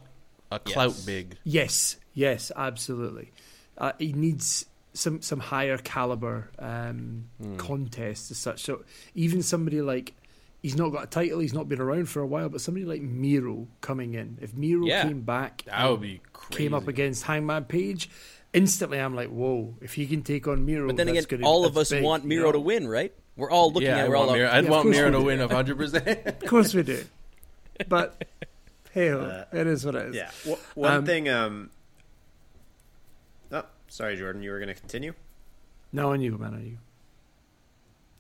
a 0.51 0.59
clout 0.59 0.91
Yes. 0.93 1.05
big. 1.05 1.37
Yes, 1.45 1.97
yes, 2.15 2.51
absolutely. 2.57 3.33
Uh, 3.77 3.93
he 3.99 4.13
needs 4.15 4.65
some 4.95 5.21
some 5.21 5.41
higher 5.41 5.77
caliber 5.77 6.51
um, 6.59 7.25
Hmm. 7.43 7.57
contests 7.59 8.31
as 8.31 8.39
such. 8.39 8.63
So 8.63 8.85
even 9.15 9.43
somebody 9.43 9.83
like 9.83 10.15
he's 10.67 10.75
not 10.77 10.89
got 10.89 11.05
a 11.05 11.07
title, 11.07 11.39
he's 11.39 11.55
not 11.55 11.69
been 11.69 11.81
around 11.81 12.07
for 12.09 12.21
a 12.21 12.27
while, 12.27 12.49
but 12.49 12.61
somebody 12.61 12.85
like 12.85 13.01
Miro 13.01 13.69
coming 13.81 14.15
in, 14.15 14.37
if 14.41 14.53
Miro 14.53 14.85
Yeah. 14.85 15.05
came 15.05 15.21
back, 15.21 15.63
That 15.67 15.89
would 15.89 16.01
be 16.01 16.21
crazy. 16.33 16.65
came 16.65 16.75
up 16.75 16.89
against 16.89 17.23
Hangman 17.23 17.67
Page, 17.67 18.11
instantly 18.53 18.99
I'm 18.99 19.15
like, 19.15 19.29
whoa! 19.29 19.77
If 19.81 19.95
he 19.95 20.09
can 20.09 20.23
take 20.23 20.49
on 20.49 20.67
Miro, 20.67 20.89
But 20.89 20.97
then 20.97 21.07
that's 21.07 21.25
again, 21.27 21.41
gonna, 21.43 21.49
all 21.49 21.65
of 21.67 21.77
us 21.77 21.91
big, 21.91 22.03
want 22.03 22.25
you 22.25 22.31
Miro 22.31 22.47
know? 22.47 22.53
to 22.53 22.59
win, 22.59 22.89
right? 22.89 23.15
We're 23.37 23.49
all 23.51 23.71
looking 23.73 23.87
Yeah, 23.89 23.99
at 23.99 24.09
We're 24.09 24.17
all 24.17 24.27
want 24.27 24.31
like, 24.33 24.39
Miro, 24.41 24.51
I'd 24.51 24.65
Yeah, 24.65 24.71
want 24.71 24.89
Miro 24.89 25.11
to 25.13 25.19
do. 25.19 25.25
win 25.25 25.39
100. 25.39 25.77
percent 25.77 26.27
Of 26.27 26.45
course 26.47 26.75
we 26.75 26.83
do, 26.83 27.05
but 27.89 28.25
hey, 28.91 29.11
Uh, 29.11 29.45
it 29.53 29.67
is 29.69 29.87
what 29.87 29.95
it 29.95 30.07
is. 30.09 30.17
Yeah. 30.17 30.31
W- 30.45 30.63
one 30.75 30.93
Um, 30.93 31.05
thing. 31.07 31.29
Um. 31.29 31.71
Oh, 33.53 33.65
sorry, 33.87 34.17
Jordan. 34.17 34.43
You 34.43 34.51
were 34.51 34.59
going 34.59 34.75
to 34.75 34.75
continue. 34.75 35.13
No, 35.93 36.11
on 36.13 36.21
you, 36.21 36.37
man, 36.37 36.55
on 36.55 36.65
you. 36.65 36.79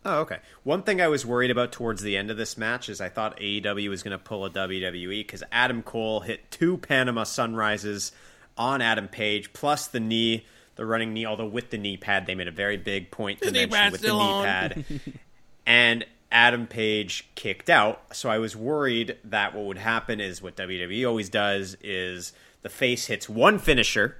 Oh, 0.06 0.20
okay. 0.20 0.38
One 0.62 0.84
thing 0.84 1.00
I 1.00 1.08
was 1.08 1.26
worried 1.26 1.50
about 1.50 1.72
towards 1.72 2.00
the 2.00 2.16
end 2.16 2.30
of 2.30 2.36
this 2.36 2.56
match 2.56 2.88
is 2.88 3.00
I 3.00 3.08
thought 3.08 3.40
AEW 3.40 3.88
was 3.90 4.04
going 4.04 4.16
to 4.16 4.22
pull 4.22 4.44
a 4.44 4.50
WWE 4.50 5.18
because 5.18 5.42
Adam 5.50 5.82
Cole 5.82 6.20
hit 6.20 6.48
two 6.48 6.76
Panama 6.76 7.24
Sunrises 7.24 8.12
on 8.56 8.80
Adam 8.80 9.08
Page, 9.08 9.52
plus 9.52 9.88
the 9.88 9.98
knee, 9.98 10.46
the 10.76 10.86
running 10.86 11.12
knee. 11.12 11.26
Although 11.26 11.48
with 11.48 11.70
the 11.70 11.78
knee 11.78 11.96
pad, 11.96 12.26
they 12.26 12.36
made 12.36 12.46
a 12.46 12.52
very 12.52 12.76
big 12.76 13.10
point 13.10 13.42
to 13.42 13.50
knee 13.50 13.66
mention 13.66 13.90
with 13.90 14.00
the 14.00 14.06
still 14.06 14.18
knee 14.18 14.24
on. 14.24 14.44
pad. 14.44 14.84
and 15.66 16.06
Adam 16.30 16.68
Page 16.68 17.28
kicked 17.34 17.68
out. 17.68 18.00
So 18.14 18.30
I 18.30 18.38
was 18.38 18.54
worried 18.54 19.16
that 19.24 19.56
what 19.56 19.64
would 19.64 19.78
happen 19.78 20.20
is 20.20 20.40
what 20.40 20.54
WWE 20.54 21.04
always 21.08 21.28
does 21.28 21.76
is 21.82 22.32
the 22.62 22.68
face 22.68 23.06
hits 23.06 23.28
one 23.28 23.58
finisher 23.58 24.18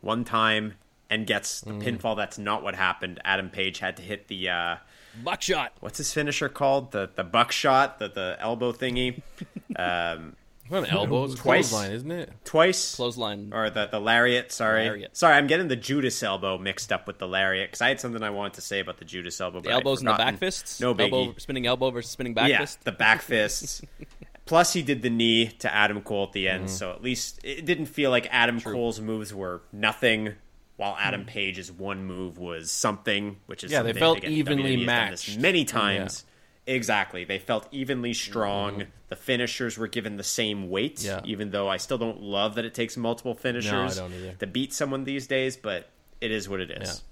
one 0.00 0.24
time 0.24 0.74
and 1.10 1.26
gets 1.26 1.60
the 1.60 1.72
pinfall. 1.72 2.16
That's 2.16 2.38
not 2.38 2.62
what 2.62 2.76
happened. 2.76 3.20
Adam 3.24 3.50
Page 3.50 3.80
had 3.80 3.96
to 3.96 4.02
hit 4.04 4.28
the 4.28 4.48
uh, 4.48 4.76
buckshot. 5.22 5.72
what's 5.80 5.98
his 5.98 6.12
finisher 6.12 6.48
called? 6.48 6.92
The 6.92 7.10
the 7.14 7.24
buckshot, 7.24 7.98
the 7.98 8.08
the 8.08 8.36
elbow 8.40 8.72
thingy. 8.72 9.22
Um, 9.76 10.36
Not 10.70 10.84
an 10.84 10.90
elbow, 10.90 11.24
it's 11.24 11.34
Twice. 11.34 11.68
clothesline, 11.70 11.90
isn't 11.96 12.10
it? 12.12 12.30
twice 12.44 12.94
Clothesline. 12.94 13.50
or 13.52 13.70
the 13.70 13.86
the 13.86 13.98
lariat. 13.98 14.52
Sorry, 14.52 14.84
Lariat. 14.84 15.16
sorry, 15.16 15.34
I'm 15.34 15.46
getting 15.48 15.66
the 15.68 15.74
Judas 15.76 16.22
elbow 16.22 16.58
mixed 16.58 16.92
up 16.92 17.06
with 17.08 17.18
the 17.18 17.26
lariat 17.26 17.68
because 17.70 17.80
I 17.80 17.88
had 17.88 17.98
something 18.00 18.22
I 18.22 18.30
wanted 18.30 18.54
to 18.54 18.60
say 18.60 18.78
about 18.80 18.98
the 18.98 19.04
Judas 19.04 19.40
elbow. 19.40 19.58
The 19.60 19.70
but 19.70 19.72
elbows 19.72 19.98
and 20.00 20.08
the 20.08 20.14
back 20.14 20.38
fists. 20.38 20.80
No 20.80 20.94
biggie. 20.94 21.10
Elbow, 21.12 21.34
spinning 21.38 21.66
elbow 21.66 21.90
versus 21.90 22.12
spinning 22.12 22.34
back 22.34 22.48
yeah, 22.48 22.60
fist. 22.60 22.84
the 22.84 22.92
back 22.92 23.20
fists. 23.20 23.82
Plus, 24.46 24.72
he 24.74 24.82
did 24.82 25.02
the 25.02 25.10
knee 25.10 25.48
to 25.48 25.74
Adam 25.74 26.00
Cole 26.02 26.24
at 26.24 26.32
the 26.32 26.48
end, 26.48 26.66
Mm-hmm. 26.66 26.74
so 26.74 26.92
at 26.92 27.02
least 27.02 27.40
it 27.42 27.64
didn't 27.66 27.86
feel 27.86 28.10
like 28.10 28.28
Adam 28.30 28.60
Cole's 28.60 29.00
moves 29.00 29.34
were 29.34 29.62
nothing, 29.72 30.34
while 30.76 30.96
Adam 30.98 31.22
Mm. 31.24 31.26
Page's 31.28 31.70
one 31.70 32.04
move 32.04 32.36
was 32.38 32.70
something. 32.70 33.36
Which 33.46 33.62
is 33.64 33.70
Yeah, 33.72 33.82
they 33.82 33.90
something, 33.90 34.00
felt 34.00 34.18
again, 34.18 34.32
evenly 34.32 34.76
WWE 34.76 34.86
has 34.88 35.10
this 35.10 35.28
matched. 35.28 35.40
many 35.40 35.64
times. 35.64 36.24
Exactly, 36.66 37.24
they 37.24 37.38
felt 37.38 37.68
evenly 37.72 38.14
strong. 38.14 38.84
The 39.08 39.16
finishers 39.16 39.76
were 39.76 39.86
given 39.86 40.16
the 40.16 40.22
same 40.24 40.70
weight, 40.70 40.96
Mm-hmm. 40.96 41.26
Yeah. 41.26 41.30
even 41.32 41.50
though 41.50 41.68
I 41.68 41.76
still 41.76 41.98
don't 41.98 42.22
love 42.22 42.54
that 42.54 42.64
it 42.64 42.72
takes 42.74 42.96
multiple 42.96 43.34
finishers 43.34 43.96
don't 43.96 44.38
to 44.38 44.46
beat 44.46 44.72
someone 44.72 45.04
these 45.04 45.26
days. 45.26 45.56
But 45.58 45.90
it 46.22 46.30
is 46.30 46.48
what 46.48 46.60
it 46.60 46.70
is. 46.70 47.02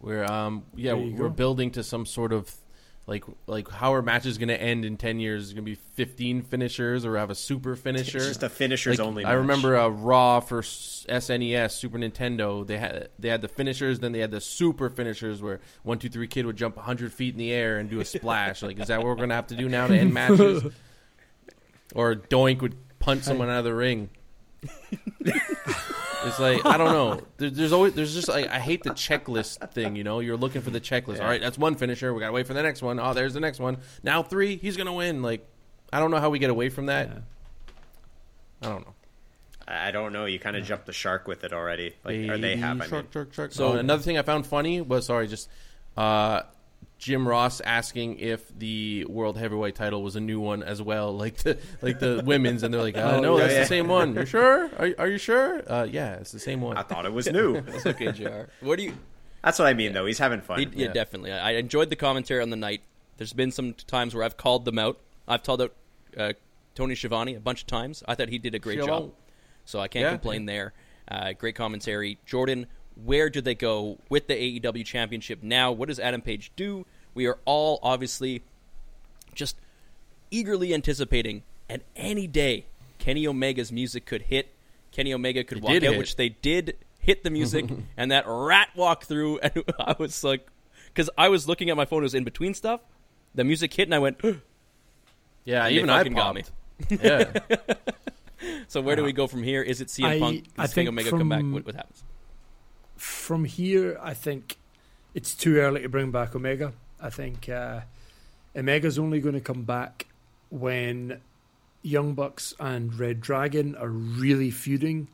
We're 0.00 0.24
um 0.24 0.64
yeah 0.74 0.94
we're 0.94 1.28
go. 1.28 1.30
building 1.30 1.70
to 1.72 1.82
some 1.82 2.06
sort 2.06 2.32
of 2.32 2.52
like 3.12 3.24
like 3.46 3.68
how 3.70 3.92
our 3.92 4.00
match 4.00 4.24
is 4.24 4.38
going 4.38 4.48
to 4.48 4.58
end 4.58 4.86
in 4.86 4.96
ten 4.96 5.20
years 5.20 5.44
is 5.44 5.52
going 5.52 5.66
to 5.66 5.70
be 5.70 5.74
fifteen 5.74 6.40
finishers 6.40 7.04
or 7.04 7.18
have 7.18 7.28
a 7.28 7.34
super 7.34 7.76
finisher. 7.76 8.16
It's 8.16 8.26
just 8.26 8.42
a 8.42 8.48
finishers 8.48 8.98
Like, 8.98 9.06
only. 9.06 9.24
I 9.26 9.34
remember 9.34 9.76
uh, 9.76 9.88
Raw 9.88 10.40
for 10.40 10.62
SNES 10.62 11.72
Super 11.72 11.98
Nintendo. 11.98 12.66
They 12.66 12.78
had 12.78 13.10
they 13.18 13.28
had 13.28 13.42
the 13.42 13.48
finishers, 13.48 14.00
then 14.00 14.12
they 14.12 14.20
had 14.20 14.30
the 14.30 14.40
super 14.40 14.88
finishers 14.88 15.42
where 15.42 15.60
one 15.82 15.98
two 15.98 16.08
three 16.08 16.26
kid 16.26 16.46
would 16.46 16.56
jump 16.56 16.78
hundred 16.78 17.12
feet 17.12 17.34
in 17.34 17.38
the 17.38 17.52
air 17.52 17.78
and 17.78 17.90
do 17.90 18.00
a 18.00 18.04
splash. 18.06 18.62
like 18.62 18.80
is 18.80 18.88
that 18.88 18.98
what 19.00 19.08
we're 19.08 19.16
going 19.16 19.28
to 19.28 19.34
have 19.34 19.48
to 19.48 19.56
do 19.56 19.68
now 19.68 19.86
to 19.86 19.94
end 19.94 20.14
matches? 20.14 20.64
or 21.94 22.14
Doink 22.14 22.62
would 22.62 22.76
punch 22.98 23.24
someone 23.24 23.50
out 23.50 23.58
of 23.58 23.64
the 23.64 23.74
ring. 23.74 24.08
It's 26.24 26.38
like 26.38 26.64
I 26.64 26.76
don't 26.76 26.92
know. 26.92 27.20
There, 27.36 27.50
there's 27.50 27.72
always 27.72 27.94
there's 27.94 28.14
just 28.14 28.28
like 28.28 28.48
I 28.48 28.58
hate 28.58 28.82
the 28.82 28.90
checklist 28.90 29.72
thing. 29.72 29.96
You 29.96 30.04
know, 30.04 30.20
you're 30.20 30.36
looking 30.36 30.62
for 30.62 30.70
the 30.70 30.80
checklist. 30.80 31.20
All 31.20 31.26
right, 31.26 31.40
that's 31.40 31.58
one 31.58 31.74
finisher. 31.74 32.12
We 32.14 32.20
gotta 32.20 32.32
wait 32.32 32.46
for 32.46 32.54
the 32.54 32.62
next 32.62 32.82
one. 32.82 32.98
Oh, 33.00 33.12
there's 33.14 33.34
the 33.34 33.40
next 33.40 33.58
one. 33.60 33.78
Now 34.02 34.22
three. 34.22 34.56
He's 34.56 34.76
gonna 34.76 34.92
win. 34.92 35.22
Like 35.22 35.46
I 35.92 35.98
don't 35.98 36.10
know 36.10 36.18
how 36.20 36.30
we 36.30 36.38
get 36.38 36.50
away 36.50 36.68
from 36.68 36.86
that. 36.86 37.08
Yeah. 37.08 37.18
I 38.62 38.72
don't 38.72 38.86
know. 38.86 38.94
I 39.66 39.88
I 39.88 39.90
don't 39.90 40.12
know. 40.12 40.24
You 40.26 40.38
kind 40.38 40.56
of 40.56 40.64
jumped 40.64 40.86
the 40.86 40.92
shark 40.92 41.26
with 41.26 41.44
it 41.44 41.52
already. 41.52 41.94
Like, 42.04 42.14
or 42.16 42.38
they 42.38 42.54
Baby 42.54 42.60
have. 42.60 42.76
I 42.76 42.80
mean, 42.80 42.88
shark, 42.90 43.12
shark, 43.12 43.32
shark. 43.34 43.52
So- 43.52 43.72
So 43.72 43.78
another 43.78 44.02
thing 44.02 44.18
I 44.18 44.22
found 44.22 44.46
funny 44.46 44.80
was 44.80 45.06
sorry, 45.06 45.26
just 45.28 45.48
uh, 45.96 46.42
Jim 47.02 47.26
Ross 47.26 47.60
asking 47.62 48.20
if 48.20 48.56
the 48.56 49.04
world 49.06 49.36
heavyweight 49.36 49.74
title 49.74 50.04
was 50.04 50.14
a 50.14 50.20
new 50.20 50.38
one 50.38 50.62
as 50.62 50.80
well, 50.80 51.12
like 51.24 51.36
the 51.38 51.58
like 51.80 51.98
the 51.98 52.22
women's, 52.24 52.62
and 52.62 52.72
they're 52.72 52.80
like, 52.80 52.96
uh, 52.96 53.14
Oh, 53.16 53.20
no, 53.20 53.32
yeah, 53.36 53.40
that's 53.42 53.52
yeah. 53.54 53.60
the 53.60 53.66
same 53.66 53.88
one. 53.88 54.14
You're 54.14 54.24
sure? 54.24 54.66
Are, 54.78 54.88
are 54.98 55.08
you 55.08 55.18
sure? 55.18 55.62
Uh, 55.68 55.82
yeah, 55.90 56.14
it's 56.14 56.30
the 56.30 56.38
same 56.38 56.60
one. 56.60 56.76
I 56.76 56.82
thought 56.84 57.04
it 57.04 57.12
was 57.12 57.26
new. 57.26 57.56
It's 57.66 57.84
okay, 57.86 58.12
Jr. 58.12 58.42
What 58.60 58.76
do 58.78 58.84
you? 58.84 58.94
That's 59.42 59.58
what 59.58 59.66
I 59.66 59.74
mean, 59.74 59.92
though. 59.94 60.06
He's 60.06 60.18
having 60.20 60.40
fun. 60.42 60.60
He, 60.60 60.64
yeah, 60.66 60.86
Yeah. 60.86 60.92
definitely. 60.92 61.32
I 61.32 61.48
I 61.48 61.52
enjoyed 61.54 61.90
the 61.90 61.96
commentary 61.96 62.40
on 62.40 62.50
the 62.50 62.56
night. 62.56 62.82
There's 63.16 63.32
been 63.32 63.50
some 63.50 63.74
times 63.74 64.14
where 64.14 64.22
I've 64.22 64.36
called 64.36 64.64
them 64.64 64.78
out. 64.78 65.00
I've 65.26 65.42
called 65.42 65.60
out 65.62 65.72
uh, 66.16 66.34
Tony 66.76 66.94
Schiavone 66.94 67.34
a 67.34 67.40
bunch 67.40 67.62
of 67.62 67.66
times. 67.66 68.04
I 68.06 68.14
thought 68.14 68.28
he 68.28 68.38
did 68.38 68.54
a 68.54 68.60
great 68.60 68.78
Schiavone. 68.78 69.06
job, 69.06 69.12
so 69.64 69.80
I 69.80 69.88
can't 69.88 70.04
Yeah. 70.04 70.10
complain 70.10 70.46
there. 70.46 70.72
Uh, 71.08 71.32
great 71.32 71.56
commentary, 71.56 72.18
Jordan. 72.26 72.66
Where 72.94 73.30
do 73.30 73.40
they 73.40 73.54
go 73.54 73.98
with 74.08 74.26
the 74.26 74.34
AEW 74.60 74.84
Championship 74.84 75.42
now? 75.42 75.72
What 75.72 75.88
does 75.88 75.98
Adam 76.00 76.20
Page 76.20 76.52
do? 76.56 76.86
We 77.14 77.26
are 77.26 77.38
all 77.44 77.78
obviously 77.82 78.42
just 79.34 79.56
eagerly 80.30 80.72
anticipating. 80.74 81.42
And 81.68 81.82
any 81.96 82.26
day, 82.26 82.66
Kenny 82.98 83.26
Omega's 83.26 83.72
music 83.72 84.04
could 84.06 84.22
hit. 84.22 84.54
Kenny 84.90 85.12
Omega 85.14 85.42
could 85.44 85.58
It 85.58 85.64
walk 85.64 85.74
out, 85.76 85.82
hit. 85.82 85.98
which 85.98 86.16
they 86.16 86.28
did 86.30 86.76
hit 86.98 87.24
the 87.24 87.30
music, 87.30 87.64
and 87.96 88.10
that 88.10 88.24
rat 88.26 88.68
walked 88.76 89.04
through, 89.04 89.38
and 89.38 89.64
I 89.78 89.96
was 89.98 90.22
like, 90.22 90.46
because 90.86 91.08
I 91.16 91.28
was 91.30 91.48
looking 91.48 91.70
at 91.70 91.76
my 91.76 91.84
phone, 91.84 92.00
it 92.00 92.04
was 92.04 92.14
in 92.14 92.24
between 92.24 92.54
stuff. 92.54 92.80
The 93.34 93.44
music 93.44 93.72
hit, 93.72 93.88
and 93.88 93.94
I 93.94 93.98
went. 93.98 94.20
yeah, 95.44 95.64
And 95.66 95.74
even 95.74 95.90
I 95.90 95.98
fucking 95.98 96.12
got 96.12 96.34
me. 96.34 96.42
yeah, 97.02 97.32
So 98.68 98.80
where 98.80 98.96
do 98.96 99.02
we 99.02 99.10
uh-huh. 99.10 99.16
go 99.16 99.26
from 99.26 99.42
here? 99.42 99.62
Is 99.62 99.80
it 99.80 99.88
CM 99.88 100.04
I- 100.04 100.18
Punk? 100.18 100.44
I 100.58 100.66
think 100.66 100.88
Omega 100.88 101.10
come 101.10 101.28
back? 101.28 101.42
What, 101.42 101.64
what 101.64 101.74
happens? 101.74 102.02
From 103.02 103.46
here, 103.46 103.98
I 104.00 104.14
think 104.14 104.58
it's 105.12 105.34
too 105.34 105.56
early 105.56 105.82
to 105.82 105.88
bring 105.88 106.12
back 106.12 106.36
Omega. 106.36 106.72
I 107.00 107.10
think 107.10 107.48
uh, 107.48 107.80
Omega's 108.54 108.96
only 108.96 109.18
going 109.18 109.34
to 109.34 109.40
come 109.40 109.64
back 109.64 110.06
when 110.50 111.20
Young 111.82 112.14
Bucks 112.14 112.54
and 112.60 112.92
reDRagon 112.92 113.80
are 113.80 113.88
really 113.88 114.52
feuding, 114.52 115.08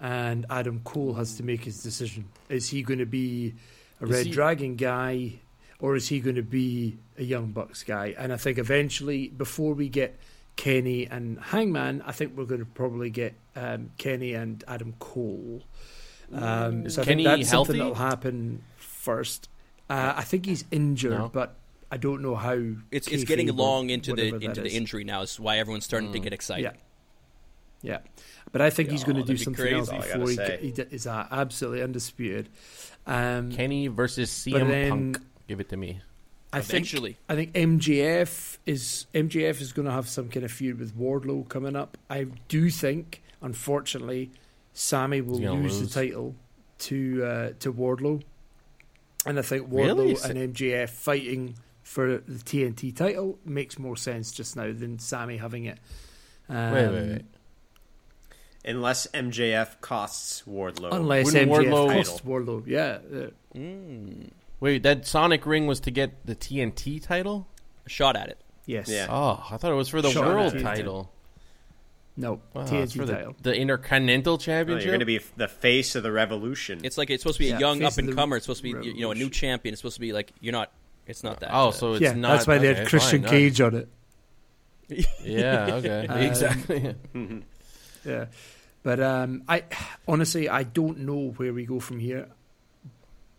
and 0.00 0.46
Adam 0.48 0.80
Cole 0.84 1.12
has 1.14 1.36
to 1.36 1.42
make 1.42 1.64
his 1.64 1.82
decision. 1.82 2.30
Is 2.48 2.70
he 2.70 2.82
going 2.82 3.00
to 3.00 3.04
be 3.04 3.52
a 4.00 4.04
Is 4.04 4.10
Red 4.10 4.26
he- 4.26 4.32
Dragon 4.32 4.76
guy, 4.76 5.34
or 5.80 5.96
is 5.96 6.08
he 6.08 6.20
going 6.20 6.36
to 6.36 6.42
be 6.42 6.96
a 7.18 7.24
Young 7.24 7.48
Bucks 7.48 7.82
guy? 7.82 8.14
And 8.16 8.32
I 8.32 8.38
think 8.38 8.56
eventually, 8.56 9.28
before 9.28 9.74
we 9.74 9.90
get 9.90 10.18
Kenny 10.56 11.06
and 11.08 11.38
Hangman, 11.38 12.00
I 12.06 12.12
think 12.12 12.38
we're 12.38 12.46
going 12.46 12.60
to 12.60 12.66
probably 12.66 13.10
get 13.10 13.34
um, 13.54 13.90
Kenny 13.98 14.32
and 14.32 14.64
Adam 14.66 14.94
Cole. 14.98 15.62
Um, 16.34 16.88
so 16.90 17.02
I 17.02 17.04
Kenny 17.04 17.24
think 17.24 17.38
that's 17.40 17.50
healthy? 17.50 17.68
something 17.68 17.78
that'll 17.78 17.94
happen 17.94 18.62
first. 18.76 19.48
Uh, 19.88 20.14
I 20.16 20.22
think 20.22 20.46
he's 20.46 20.64
injured, 20.70 21.12
No. 21.12 21.30
but 21.32 21.54
I 21.90 21.96
don't 21.96 22.22
know 22.22 22.34
how. 22.34 22.58
It's 22.90 23.06
it's 23.08 23.24
getting 23.24 23.54
long 23.54 23.90
into 23.90 24.14
the 24.14 24.34
into 24.34 24.60
the 24.62 24.66
is. 24.66 24.74
injury 24.74 25.04
now. 25.04 25.22
Is 25.22 25.38
why 25.38 25.58
everyone's 25.58 25.84
starting 25.84 26.12
to 26.12 26.18
get 26.18 26.32
excited. 26.32 26.62
Yeah, 26.64 26.72
yeah, 27.82 27.98
but 28.52 28.60
I 28.62 28.70
think 28.70 28.90
he's 28.90 29.04
going 29.04 29.16
to 29.16 29.22
do 29.22 29.36
something 29.36 29.62
crazy. 29.62 29.76
else 29.76 29.90
before 29.90 30.18
gotta 30.18 30.30
he, 30.30 30.36
say. 30.36 30.58
he 30.62 30.70
d- 30.72 30.84
is 30.90 31.06
uh, 31.06 31.26
absolutely 31.30 31.82
undisputed. 31.82 32.48
Um, 33.06 33.52
Kenny 33.52 33.88
versus 33.88 34.30
CM 34.30 34.68
then- 34.68 34.90
Punk. 34.90 35.18
Give 35.46 35.60
it 35.60 35.68
to 35.68 35.76
me. 35.76 36.00
I 36.52 36.60
think 36.60 36.70
Eventually. 36.86 37.16
I 37.28 37.34
think 37.34 37.52
MJF 37.52 38.58
is 38.64 39.06
MJF 39.12 39.60
is 39.60 39.72
going 39.72 39.86
to 39.86 39.92
have 39.92 40.08
some 40.08 40.28
kind 40.30 40.44
of 40.44 40.50
feud 40.52 40.78
with 40.78 40.96
Wardlow 40.96 41.48
coming 41.48 41.76
up. 41.76 41.98
I 42.08 42.24
do 42.48 42.70
think, 42.70 43.22
unfortunately, 43.42 44.30
Sammy 44.74 45.20
will 45.20 45.38
He's 45.38 45.46
gonna 45.46 45.60
lose, 45.62 45.80
lose. 45.80 45.88
the 45.94 46.00
title 46.00 46.34
to 46.80 47.24
uh, 47.24 47.50
to 47.60 47.72
Wardlow, 47.72 48.22
and 49.24 49.38
I 49.38 49.42
think 49.42 49.66
Really? 49.70 50.14
Wardlow 50.14 50.30
and 50.30 50.54
MJF 50.54 50.90
fighting 50.90 51.54
for 51.82 52.18
the 52.18 52.38
TNT 52.44 52.94
title 52.94 53.38
makes 53.44 53.78
more 53.78 53.96
sense 53.96 54.32
just 54.32 54.56
now 54.56 54.72
than 54.72 54.98
Sammy 54.98 55.36
having 55.36 55.64
it. 55.66 55.78
Um, 56.48 56.72
Wait, 56.72 56.88
wait, 56.88 57.08
wait. 57.10 57.22
Unless 58.66 59.06
MJF 59.08 59.80
costs 59.82 60.42
Wardlow. 60.48 60.92
Unless 60.92 61.26
Wouldn't 61.26 61.50
MJF 61.52 61.68
Wardlow- 61.70 61.92
costs 61.94 62.20
Wardlow, 62.22 62.66
yeah. 62.66 62.98
Mm. 63.54 64.30
Wait, 64.60 64.82
that 64.82 65.06
Sonic 65.06 65.44
ring 65.46 65.66
was 65.66 65.80
to 65.80 65.90
get 65.90 66.24
the 66.26 66.34
TNT 66.34 67.02
title? 67.02 67.46
A 67.86 67.90
shot 67.90 68.16
at 68.16 68.28
it. 68.30 68.38
yes. 68.64 68.88
Yeah. 68.88 69.06
Oh, 69.10 69.44
I 69.50 69.58
thought 69.58 69.70
it 69.70 69.74
was 69.74 69.90
for 69.90 70.00
the 70.00 70.10
Shot 70.10 70.26
world 70.26 70.54
TNT. 70.54 70.62
title. 70.62 71.10
No, 72.16 72.40
Wow, 72.52 72.64
TNT 72.64 72.96
for 72.96 73.04
the, 73.06 73.34
the 73.42 73.56
Intercontinental 73.56 74.34
No, 74.34 74.38
Championship. 74.38 74.84
you're 74.84 74.92
going 74.92 75.00
to 75.00 75.06
be 75.06 75.18
the 75.36 75.48
face 75.48 75.96
of 75.96 76.04
the 76.04 76.12
revolution. 76.12 76.80
It's 76.84 76.96
like 76.96 77.10
it's 77.10 77.22
supposed 77.22 77.38
to 77.38 77.44
be 77.44 77.50
a 77.50 77.58
young 77.58 77.82
up 77.82 77.98
and 77.98 78.14
comer. 78.14 78.36
It's 78.36 78.46
supposed 78.46 78.62
to 78.62 78.72
be 78.72 78.88
you 78.88 79.00
know 79.00 79.10
a 79.10 79.16
new 79.16 79.30
champion. 79.30 79.72
It's 79.72 79.80
supposed 79.80 79.96
to 79.96 80.00
be 80.00 80.12
like 80.12 80.32
you're 80.40 80.52
not. 80.52 80.70
It's 81.06 81.24
not 81.24 81.40
that. 81.40 81.50
oh, 81.52 81.70
so 81.72 81.94
it's 81.94 82.02
yeah, 82.02 82.12
not. 82.12 82.32
that's 82.32 82.46
why 82.46 82.58
they 82.58 82.72
had 82.72 82.86
Christian 82.86 83.22
fine, 83.22 83.30
Cage 83.30 83.60
on 83.60 83.74
it. 83.74 83.88
Yeah, 85.24 85.74
okay, 85.74 86.06
Um, 86.08 86.18
exactly. 86.20 86.94
Yeah, 88.04 88.26
but 88.82 89.00
um, 89.00 89.42
I 89.48 89.64
honestly 90.06 90.48
I 90.48 90.62
don't 90.62 91.00
know 91.00 91.32
where 91.36 91.54
we 91.54 91.64
go 91.64 91.80
from 91.80 91.98
here 91.98 92.28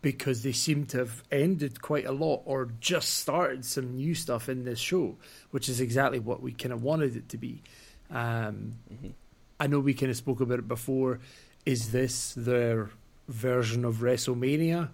because 0.01 0.41
they 0.43 0.51
seem 0.51 0.85
to 0.87 0.97
have 0.99 1.23
ended 1.31 1.81
quite 1.81 2.05
a 2.05 2.11
lot 2.11 2.41
or 2.45 2.69
just 2.79 3.13
started 3.19 3.63
some 3.63 3.95
new 3.95 4.15
stuff 4.15 4.49
in 4.49 4.65
this 4.65 4.79
show, 4.79 5.17
which 5.51 5.69
is 5.69 5.79
exactly 5.81 6.19
what 6.19 6.41
we 6.41 6.51
kind 6.51 6.73
of 6.73 6.83
wanted 6.83 7.15
it 7.15 7.29
to 7.29 7.37
be. 7.37 7.61
Um, 8.11 8.73
Mm-hmm. 8.93 9.07
I 9.57 9.67
know 9.67 9.79
we 9.79 9.93
kind 9.93 10.09
of 10.09 10.17
spoke 10.17 10.41
about 10.41 10.59
it 10.59 10.67
before. 10.67 11.19
Is 11.65 11.91
this 11.93 12.33
their 12.35 12.89
version 13.29 13.85
of 13.85 13.95
WrestleMania? 13.97 14.89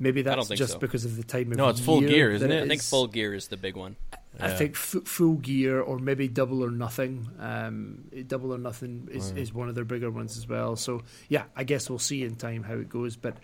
Maybe 0.00 0.22
that's 0.22 0.48
just 0.48 0.72
so. 0.72 0.78
because 0.80 1.04
of 1.04 1.16
the 1.16 1.22
time 1.22 1.52
of 1.52 1.56
No, 1.58 1.68
it's 1.68 1.78
full 1.78 2.00
gear, 2.00 2.32
isn't 2.32 2.50
it? 2.50 2.64
I 2.64 2.66
think 2.66 2.82
full 2.82 3.06
gear 3.06 3.32
is 3.34 3.46
the 3.46 3.56
big 3.56 3.76
one. 3.76 3.94
I 4.40 4.48
Yeah. 4.48 4.56
think 4.56 4.72
f- 4.72 5.04
full 5.04 5.34
gear 5.36 5.80
or 5.80 6.00
maybe 6.00 6.26
double 6.26 6.64
or 6.64 6.72
nothing. 6.72 7.28
Um, 7.38 8.06
double 8.26 8.52
or 8.52 8.58
nothing 8.58 9.08
is, 9.12 9.30
Mm. 9.30 9.38
is 9.38 9.54
one 9.54 9.68
of 9.68 9.76
their 9.76 9.84
bigger 9.84 10.10
ones 10.10 10.36
as 10.36 10.48
well. 10.48 10.74
So 10.74 11.02
yeah, 11.28 11.44
I 11.54 11.62
guess 11.62 11.88
we'll 11.88 12.00
see 12.00 12.24
in 12.24 12.34
time 12.34 12.64
how 12.64 12.74
it 12.74 12.88
goes. 12.88 13.14
But 13.14 13.36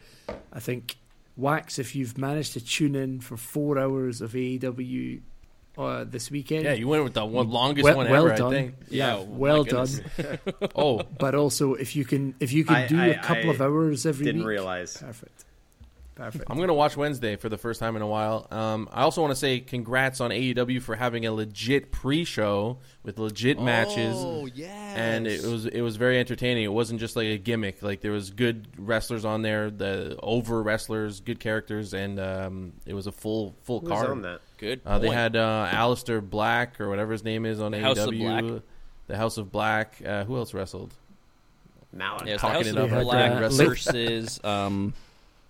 I 0.53 0.59
think 0.59 0.97
Wax, 1.37 1.79
if 1.79 1.95
you've 1.95 2.19
managed 2.19 2.55
to 2.55 2.61
tune 2.61 2.97
in 2.97 3.21
for 3.21 3.37
four 3.37 3.79
hours 3.79 4.21
of 4.21 4.33
AEW 4.35 5.21
uh, 5.81 6.05
this 6.05 6.31
weekend, 6.31 6.65
Yeah, 6.65 6.75
you 6.75 6.87
went 6.89 7.05
with 7.05 7.15
the 7.15 7.25
one 7.25 7.51
longest 7.51 7.85
well, 7.85 7.97
one 7.97 8.11
well 8.11 8.27
ever, 8.27 8.37
done. 8.37 8.47
I 8.53 8.57
think. 8.57 8.75
Yeah, 8.89 9.17
Yeah, 9.19 9.25
well 9.29 9.65
done. 9.65 9.89
Oh, 10.75 11.03
But 11.19 11.35
also, 11.35 11.75
if 11.75 11.97
you 11.97 12.05
can, 12.05 12.35
if 12.41 12.53
you 12.53 12.65
can 12.65 12.77
I- 12.77 12.87
do 12.87 13.01
I- 13.01 13.07
a 13.07 13.23
couple 13.23 13.51
I 13.51 13.55
of 13.55 13.61
hours 13.63 14.07
every 14.07 14.25
week. 14.25 14.27
Didn't 14.27 14.41
week, 14.43 14.49
realize. 14.49 14.97
perfect, 14.97 15.45
perfect. 16.15 16.45
I'm 16.51 16.59
gonna 16.59 16.75
watch 16.75 16.97
Wednesday 16.97 17.37
for 17.37 17.49
the 17.49 17.57
first 17.59 17.81
time 17.81 17.97
in 17.97 18.03
a 18.03 18.07
while. 18.07 18.47
Um, 18.51 18.89
I 18.93 19.03
also 19.03 19.23
want 19.23 19.31
to 19.33 19.37
say 19.37 19.61
congrats 19.61 20.21
on 20.21 20.31
AEW 20.31 20.83
for 20.83 20.95
having 20.97 21.25
a 21.27 21.33
legit 21.33 21.91
pre-show 21.93 22.79
with 23.03 23.19
legit 23.19 23.59
matches. 23.61 24.17
Oh 24.19 24.47
yeah. 24.55 24.69
and 24.97 25.27
it 25.27 25.43
was 25.45 25.65
it 25.67 25.81
was 25.81 25.97
very 25.97 26.19
entertaining. 26.19 26.65
It 26.65 26.73
wasn't 26.73 27.01
just 27.01 27.17
like 27.17 27.27
a 27.29 27.39
gimmick. 27.39 27.83
Like 27.83 28.01
there 28.03 28.13
was 28.13 28.31
good 28.31 28.67
wrestlers 28.77 29.25
on 29.25 29.41
there, 29.43 29.71
the 29.71 30.19
over 30.23 30.63
wrestlers, 30.63 31.21
good 31.21 31.41
characters, 31.41 31.95
and 31.95 32.21
um, 32.21 32.73
it 32.85 32.93
was 32.95 33.07
a 33.07 33.13
full 33.13 33.55
full 33.63 33.81
Who 33.81 33.89
was 33.89 33.99
card. 33.99 34.11
on 34.11 34.23
that? 34.23 34.41
Good. 34.61 34.81
Uh, 34.87 34.99
they 34.99 35.09
had 35.09 35.35
uh, 35.37 35.69
Aleister 35.73 36.21
Black 36.23 36.81
or 36.81 36.89
whatever 36.89 37.13
his 37.13 37.25
name 37.25 37.47
is 37.47 37.61
on 37.61 37.73
The 37.73 37.79
AEW. 37.79 37.83
House 37.83 37.99
of 37.99 38.13
Black. 38.19 38.63
The 39.09 39.17
House 39.17 39.37
of 39.39 39.51
Black. 39.53 40.03
Uh, 40.07 40.25
who 40.25 40.37
else 40.37 40.55
wrestled? 40.55 40.93
Malakai. 41.97 42.27
yeah, 42.27 42.33
it's 42.35 42.43
the 42.43 42.49
talking 42.49 42.57
House 42.59 42.67
it 42.67 42.77
of 42.79 42.93
up 42.93 43.03
Black 43.03 43.33
versus 43.39 44.41
um. 44.45 44.95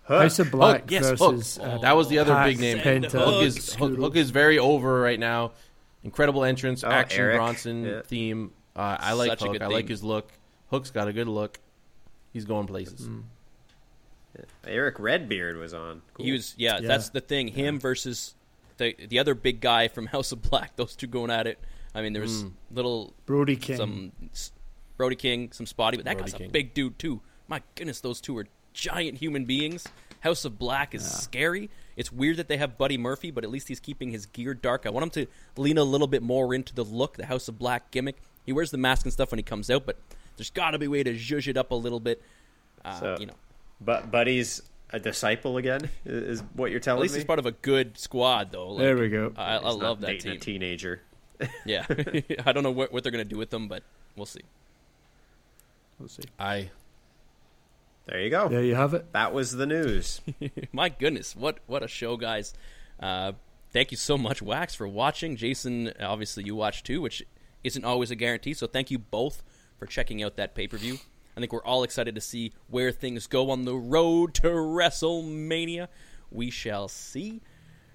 House 0.07 0.39
of 0.39 0.49
Black 0.51 0.81
Hook, 0.81 0.91
yes, 0.91 1.09
versus 1.09 1.57
Hook. 1.57 1.65
uh, 1.67 1.77
that 1.79 1.95
was 1.95 2.07
the 2.09 2.19
other 2.19 2.33
Pac, 2.33 2.47
big 2.47 2.59
name. 2.59 2.77
Penta, 2.79 3.11
Hook 3.11 3.43
is 3.43 3.73
Hook, 3.75 3.95
Hook 3.97 4.15
is 4.15 4.31
very 4.31 4.57
over 4.59 4.99
right 4.99 5.19
now. 5.19 5.51
Incredible 6.03 6.43
entrance, 6.43 6.83
Oh, 6.83 6.89
action 6.89 7.21
Eric. 7.21 7.35
Bronson 7.37 7.83
Yeah. 7.85 8.01
theme. 8.03 8.51
Uh, 8.75 8.97
I 8.99 9.13
like 9.13 9.29
Such 9.29 9.43
Hook. 9.43 9.61
I 9.61 9.67
like 9.67 9.87
his 9.87 10.03
look. 10.03 10.29
Hook's 10.71 10.89
got 10.89 11.07
a 11.07 11.13
good 11.13 11.27
look. 11.27 11.59
He's 12.33 12.45
going 12.45 12.65
places. 12.65 13.07
Mm. 13.07 13.23
Erick 14.65 14.99
Redbeard 14.99 15.57
was 15.57 15.73
on. 15.73 16.01
Cool. 16.13 16.25
He 16.25 16.31
was 16.31 16.55
yeah, 16.57 16.79
Yeah. 16.81 16.87
That's 16.87 17.09
the 17.09 17.21
thing. 17.21 17.49
Him 17.49 17.79
versus 17.79 18.33
the 18.77 18.95
the 19.07 19.19
other 19.19 19.33
big 19.35 19.59
guy 19.61 19.87
from 19.87 20.05
House 20.15 20.31
of 20.31 20.41
Black. 20.41 20.75
Those 20.75 20.95
two 20.95 21.07
going 21.07 21.31
at 21.31 21.47
it. 21.47 21.59
I 21.93 22.01
mean, 22.01 22.13
there 22.13 22.21
was 22.21 22.43
Mm. 22.45 22.51
little 22.71 23.13
Brody 23.25 23.55
King. 23.57 23.77
some 23.77 24.11
Brody 24.97 25.15
King, 25.15 25.51
some 25.51 25.65
Spotty, 25.65 25.97
but 25.97 26.05
that 26.05 26.17
Brody 26.17 26.31
guy's 26.31 26.37
King. 26.37 26.47
a 26.49 26.51
big 26.51 26.73
dude 26.73 26.97
too. 26.99 27.21
My 27.47 27.61
goodness, 27.75 27.99
those 28.01 28.21
two 28.21 28.37
are 28.37 28.47
giant 28.73 29.17
human 29.17 29.45
beings. 29.45 29.85
House 30.21 30.45
of 30.45 30.57
Black 30.59 30.93
is 30.95 31.03
scary. 31.09 31.69
It's 31.97 32.11
weird 32.11 32.37
that 32.37 32.47
they 32.47 32.57
have 32.57 32.77
Buddy 32.77 32.97
Murphy, 32.97 33.31
but 33.31 33.43
at 33.43 33.49
least 33.49 33.67
he's 33.67 33.79
keeping 33.79 34.11
his 34.11 34.25
gear 34.27 34.53
dark. 34.53 34.85
I 34.85 34.89
want 34.91 35.03
him 35.15 35.25
to 35.25 35.61
lean 35.61 35.77
a 35.77 35.83
little 35.83 36.07
bit 36.07 36.21
more 36.21 36.53
into 36.53 36.73
the 36.73 36.85
look, 36.85 37.17
the 37.17 37.25
House 37.25 37.47
of 37.47 37.57
Black 37.59 37.91
gimmick. 37.91 38.17
He 38.45 38.53
wears 38.53 38.71
the 38.71 38.77
mask 38.77 39.05
and 39.05 39.11
stuff 39.11 39.31
when 39.31 39.39
he 39.39 39.43
comes 39.43 39.69
out, 39.69 39.85
but 39.85 39.97
there's 40.37 40.49
got 40.51 40.71
to 40.71 40.79
be 40.79 40.85
a 40.85 40.89
way 40.89 41.03
to 41.03 41.13
zhuzh 41.15 41.47
it 41.47 41.57
up 41.57 41.71
a 41.71 41.75
little 41.75 41.99
bit. 41.99 42.21
Uh, 42.85 42.99
So- 42.99 43.17
you 43.19 43.25
know, 43.25 43.35
But 43.81 44.11
Buddy's 44.11 44.61
a 44.93 44.99
disciple 44.99 45.57
again, 45.57 45.89
is 46.05 46.41
what 46.53 46.71
you're 46.71 46.79
telling 46.79 46.79
me. 46.79 46.79
at 46.79 46.83
telling 46.83 47.01
least 47.03 47.13
me? 47.13 47.19
he's 47.19 47.25
part 47.25 47.39
of 47.39 47.45
a 47.45 47.51
good 47.51 47.97
squad, 47.97 48.51
though. 48.51 48.69
Like, 48.69 48.79
there 48.79 48.97
we 48.97 49.09
go. 49.09 49.33
I, 49.37 49.43
I 49.43 49.53
He's 49.55 49.63
not 49.63 49.77
love 49.77 50.01
that 50.01 50.19
team. 50.19 50.31
a 50.33 50.37
teenager. 50.37 51.01
Yeah, 51.65 51.85
I 52.45 52.51
don't 52.51 52.61
know 52.63 52.69
what, 52.71 52.93
what 52.93 53.01
they're 53.03 53.11
going 53.11 53.23
to 53.25 53.29
do 53.29 53.37
with 53.37 53.49
them, 53.49 53.67
but 53.67 53.81
we'll 54.15 54.27
see. 54.27 54.41
Let's 55.99 56.13
see. 56.15 56.23
I 56.39 56.69
There 58.05 58.21
you 58.21 58.29
go. 58.29 58.47
There 58.47 58.63
you 58.63 58.75
have 58.75 58.93
it. 58.93 59.11
That 59.13 59.33
was 59.33 59.51
the 59.53 59.65
news. 59.65 60.21
My 60.71 60.89
goodness, 60.89 61.35
what 61.35 61.57
what 61.65 61.81
a 61.83 61.87
show, 61.87 62.15
guys! 62.17 62.53
Uh, 62.99 63.31
thank 63.71 63.89
you 63.91 63.97
so 63.97 64.17
much, 64.19 64.41
Wax, 64.41 64.75
for 64.75 64.87
watching. 64.87 65.35
Jason, 65.35 65.91
obviously 65.99 66.43
you 66.43 66.55
watched 66.55 66.85
too, 66.85 67.01
which 67.01 67.23
isn't 67.63 67.83
always 67.85 68.11
a 68.11 68.15
guarantee. 68.15 68.53
So 68.53 68.67
thank 68.67 68.91
you 68.91 68.99
both 68.99 69.41
for 69.79 69.85
checking 69.87 70.21
out 70.21 70.35
that 70.35 70.53
pay 70.53 70.67
per 70.67 70.77
view. 70.77 70.97
I 71.35 71.39
think 71.39 71.53
we're 71.53 71.63
all 71.63 71.83
excited 71.83 72.15
to 72.15 72.21
see 72.21 72.53
where 72.69 72.91
things 72.91 73.27
go 73.27 73.51
on 73.51 73.63
the 73.63 73.75
road 73.75 74.33
to 74.35 74.49
WrestleMania. 74.49 75.87
We 76.29 76.49
shall 76.49 76.87
see. 76.87 77.41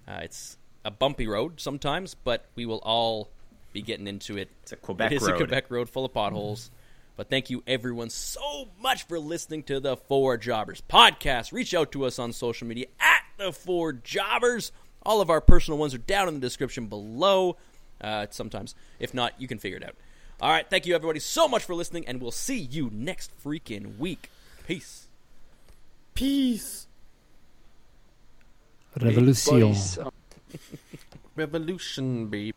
Uh, 0.09 0.21
it's 0.23 0.57
a 0.85 0.91
bumpy 0.91 1.27
road 1.27 1.61
sometimes, 1.61 2.15
but 2.15 2.47
we 2.55 2.65
will 2.67 2.81
all 2.83 3.31
be 3.73 3.83
getting 3.83 4.07
into 4.07 4.39
it. 4.39 4.49
It's 4.63 4.73
a 4.73 4.77
Quebec 4.77 5.13
it 5.13 5.17
is 5.17 5.23
road. 5.23 5.35
a 5.35 5.37
Quebec 5.37 5.71
road 5.71 5.89
full 5.89 6.05
of 6.05 6.15
potholes. 6.15 6.71
But 7.17 7.31
thank 7.31 7.49
you, 7.49 7.63
everyone, 7.67 8.11
so 8.11 8.69
much 8.81 9.07
for 9.07 9.19
listening 9.19 9.63
to 9.65 9.81
the 9.81 9.97
Four 9.97 10.37
Jobbers 10.37 10.83
podcast. 10.89 11.51
Reach 11.51 11.73
out 11.75 11.93
to 11.93 12.05
us 12.05 12.19
on 12.19 12.33
social 12.33 12.67
media 12.67 12.87
at 13.01 13.23
the 13.39 13.53
Four 13.53 13.95
Jobbers. 13.95 14.71
All 15.03 15.21
of 15.21 15.31
our 15.31 15.41
personal 15.41 15.79
ones 15.79 15.95
are 15.95 15.99
down 15.99 16.29
in 16.29 16.35
the 16.35 16.41
description 16.41 16.87
below. 16.87 17.57
Uh, 18.01 18.27
sometimes, 18.31 18.75
if 18.99 19.15
not, 19.15 19.33
you 19.41 19.49
can 19.49 19.59
figure 19.59 19.79
it 19.79 19.85
out. 19.85 19.95
All 20.41 20.51
right, 20.51 20.69
thank 20.69 20.85
you, 20.85 20.95
everybody, 20.95 21.19
so 21.21 21.49
much 21.49 21.65
for 21.65 21.75
listening, 21.75 22.07
and 22.07 22.21
we'll 22.21 22.31
see 22.31 22.59
you 22.59 22.91
next 22.93 23.33
freaking 23.43 23.97
week. 23.99 24.31
Peace. 24.67 25.07
peace 26.15 26.87
Revolution. 29.01 29.61
Boys, 29.61 29.99
revolution, 31.37 32.27
baby. 32.27 32.56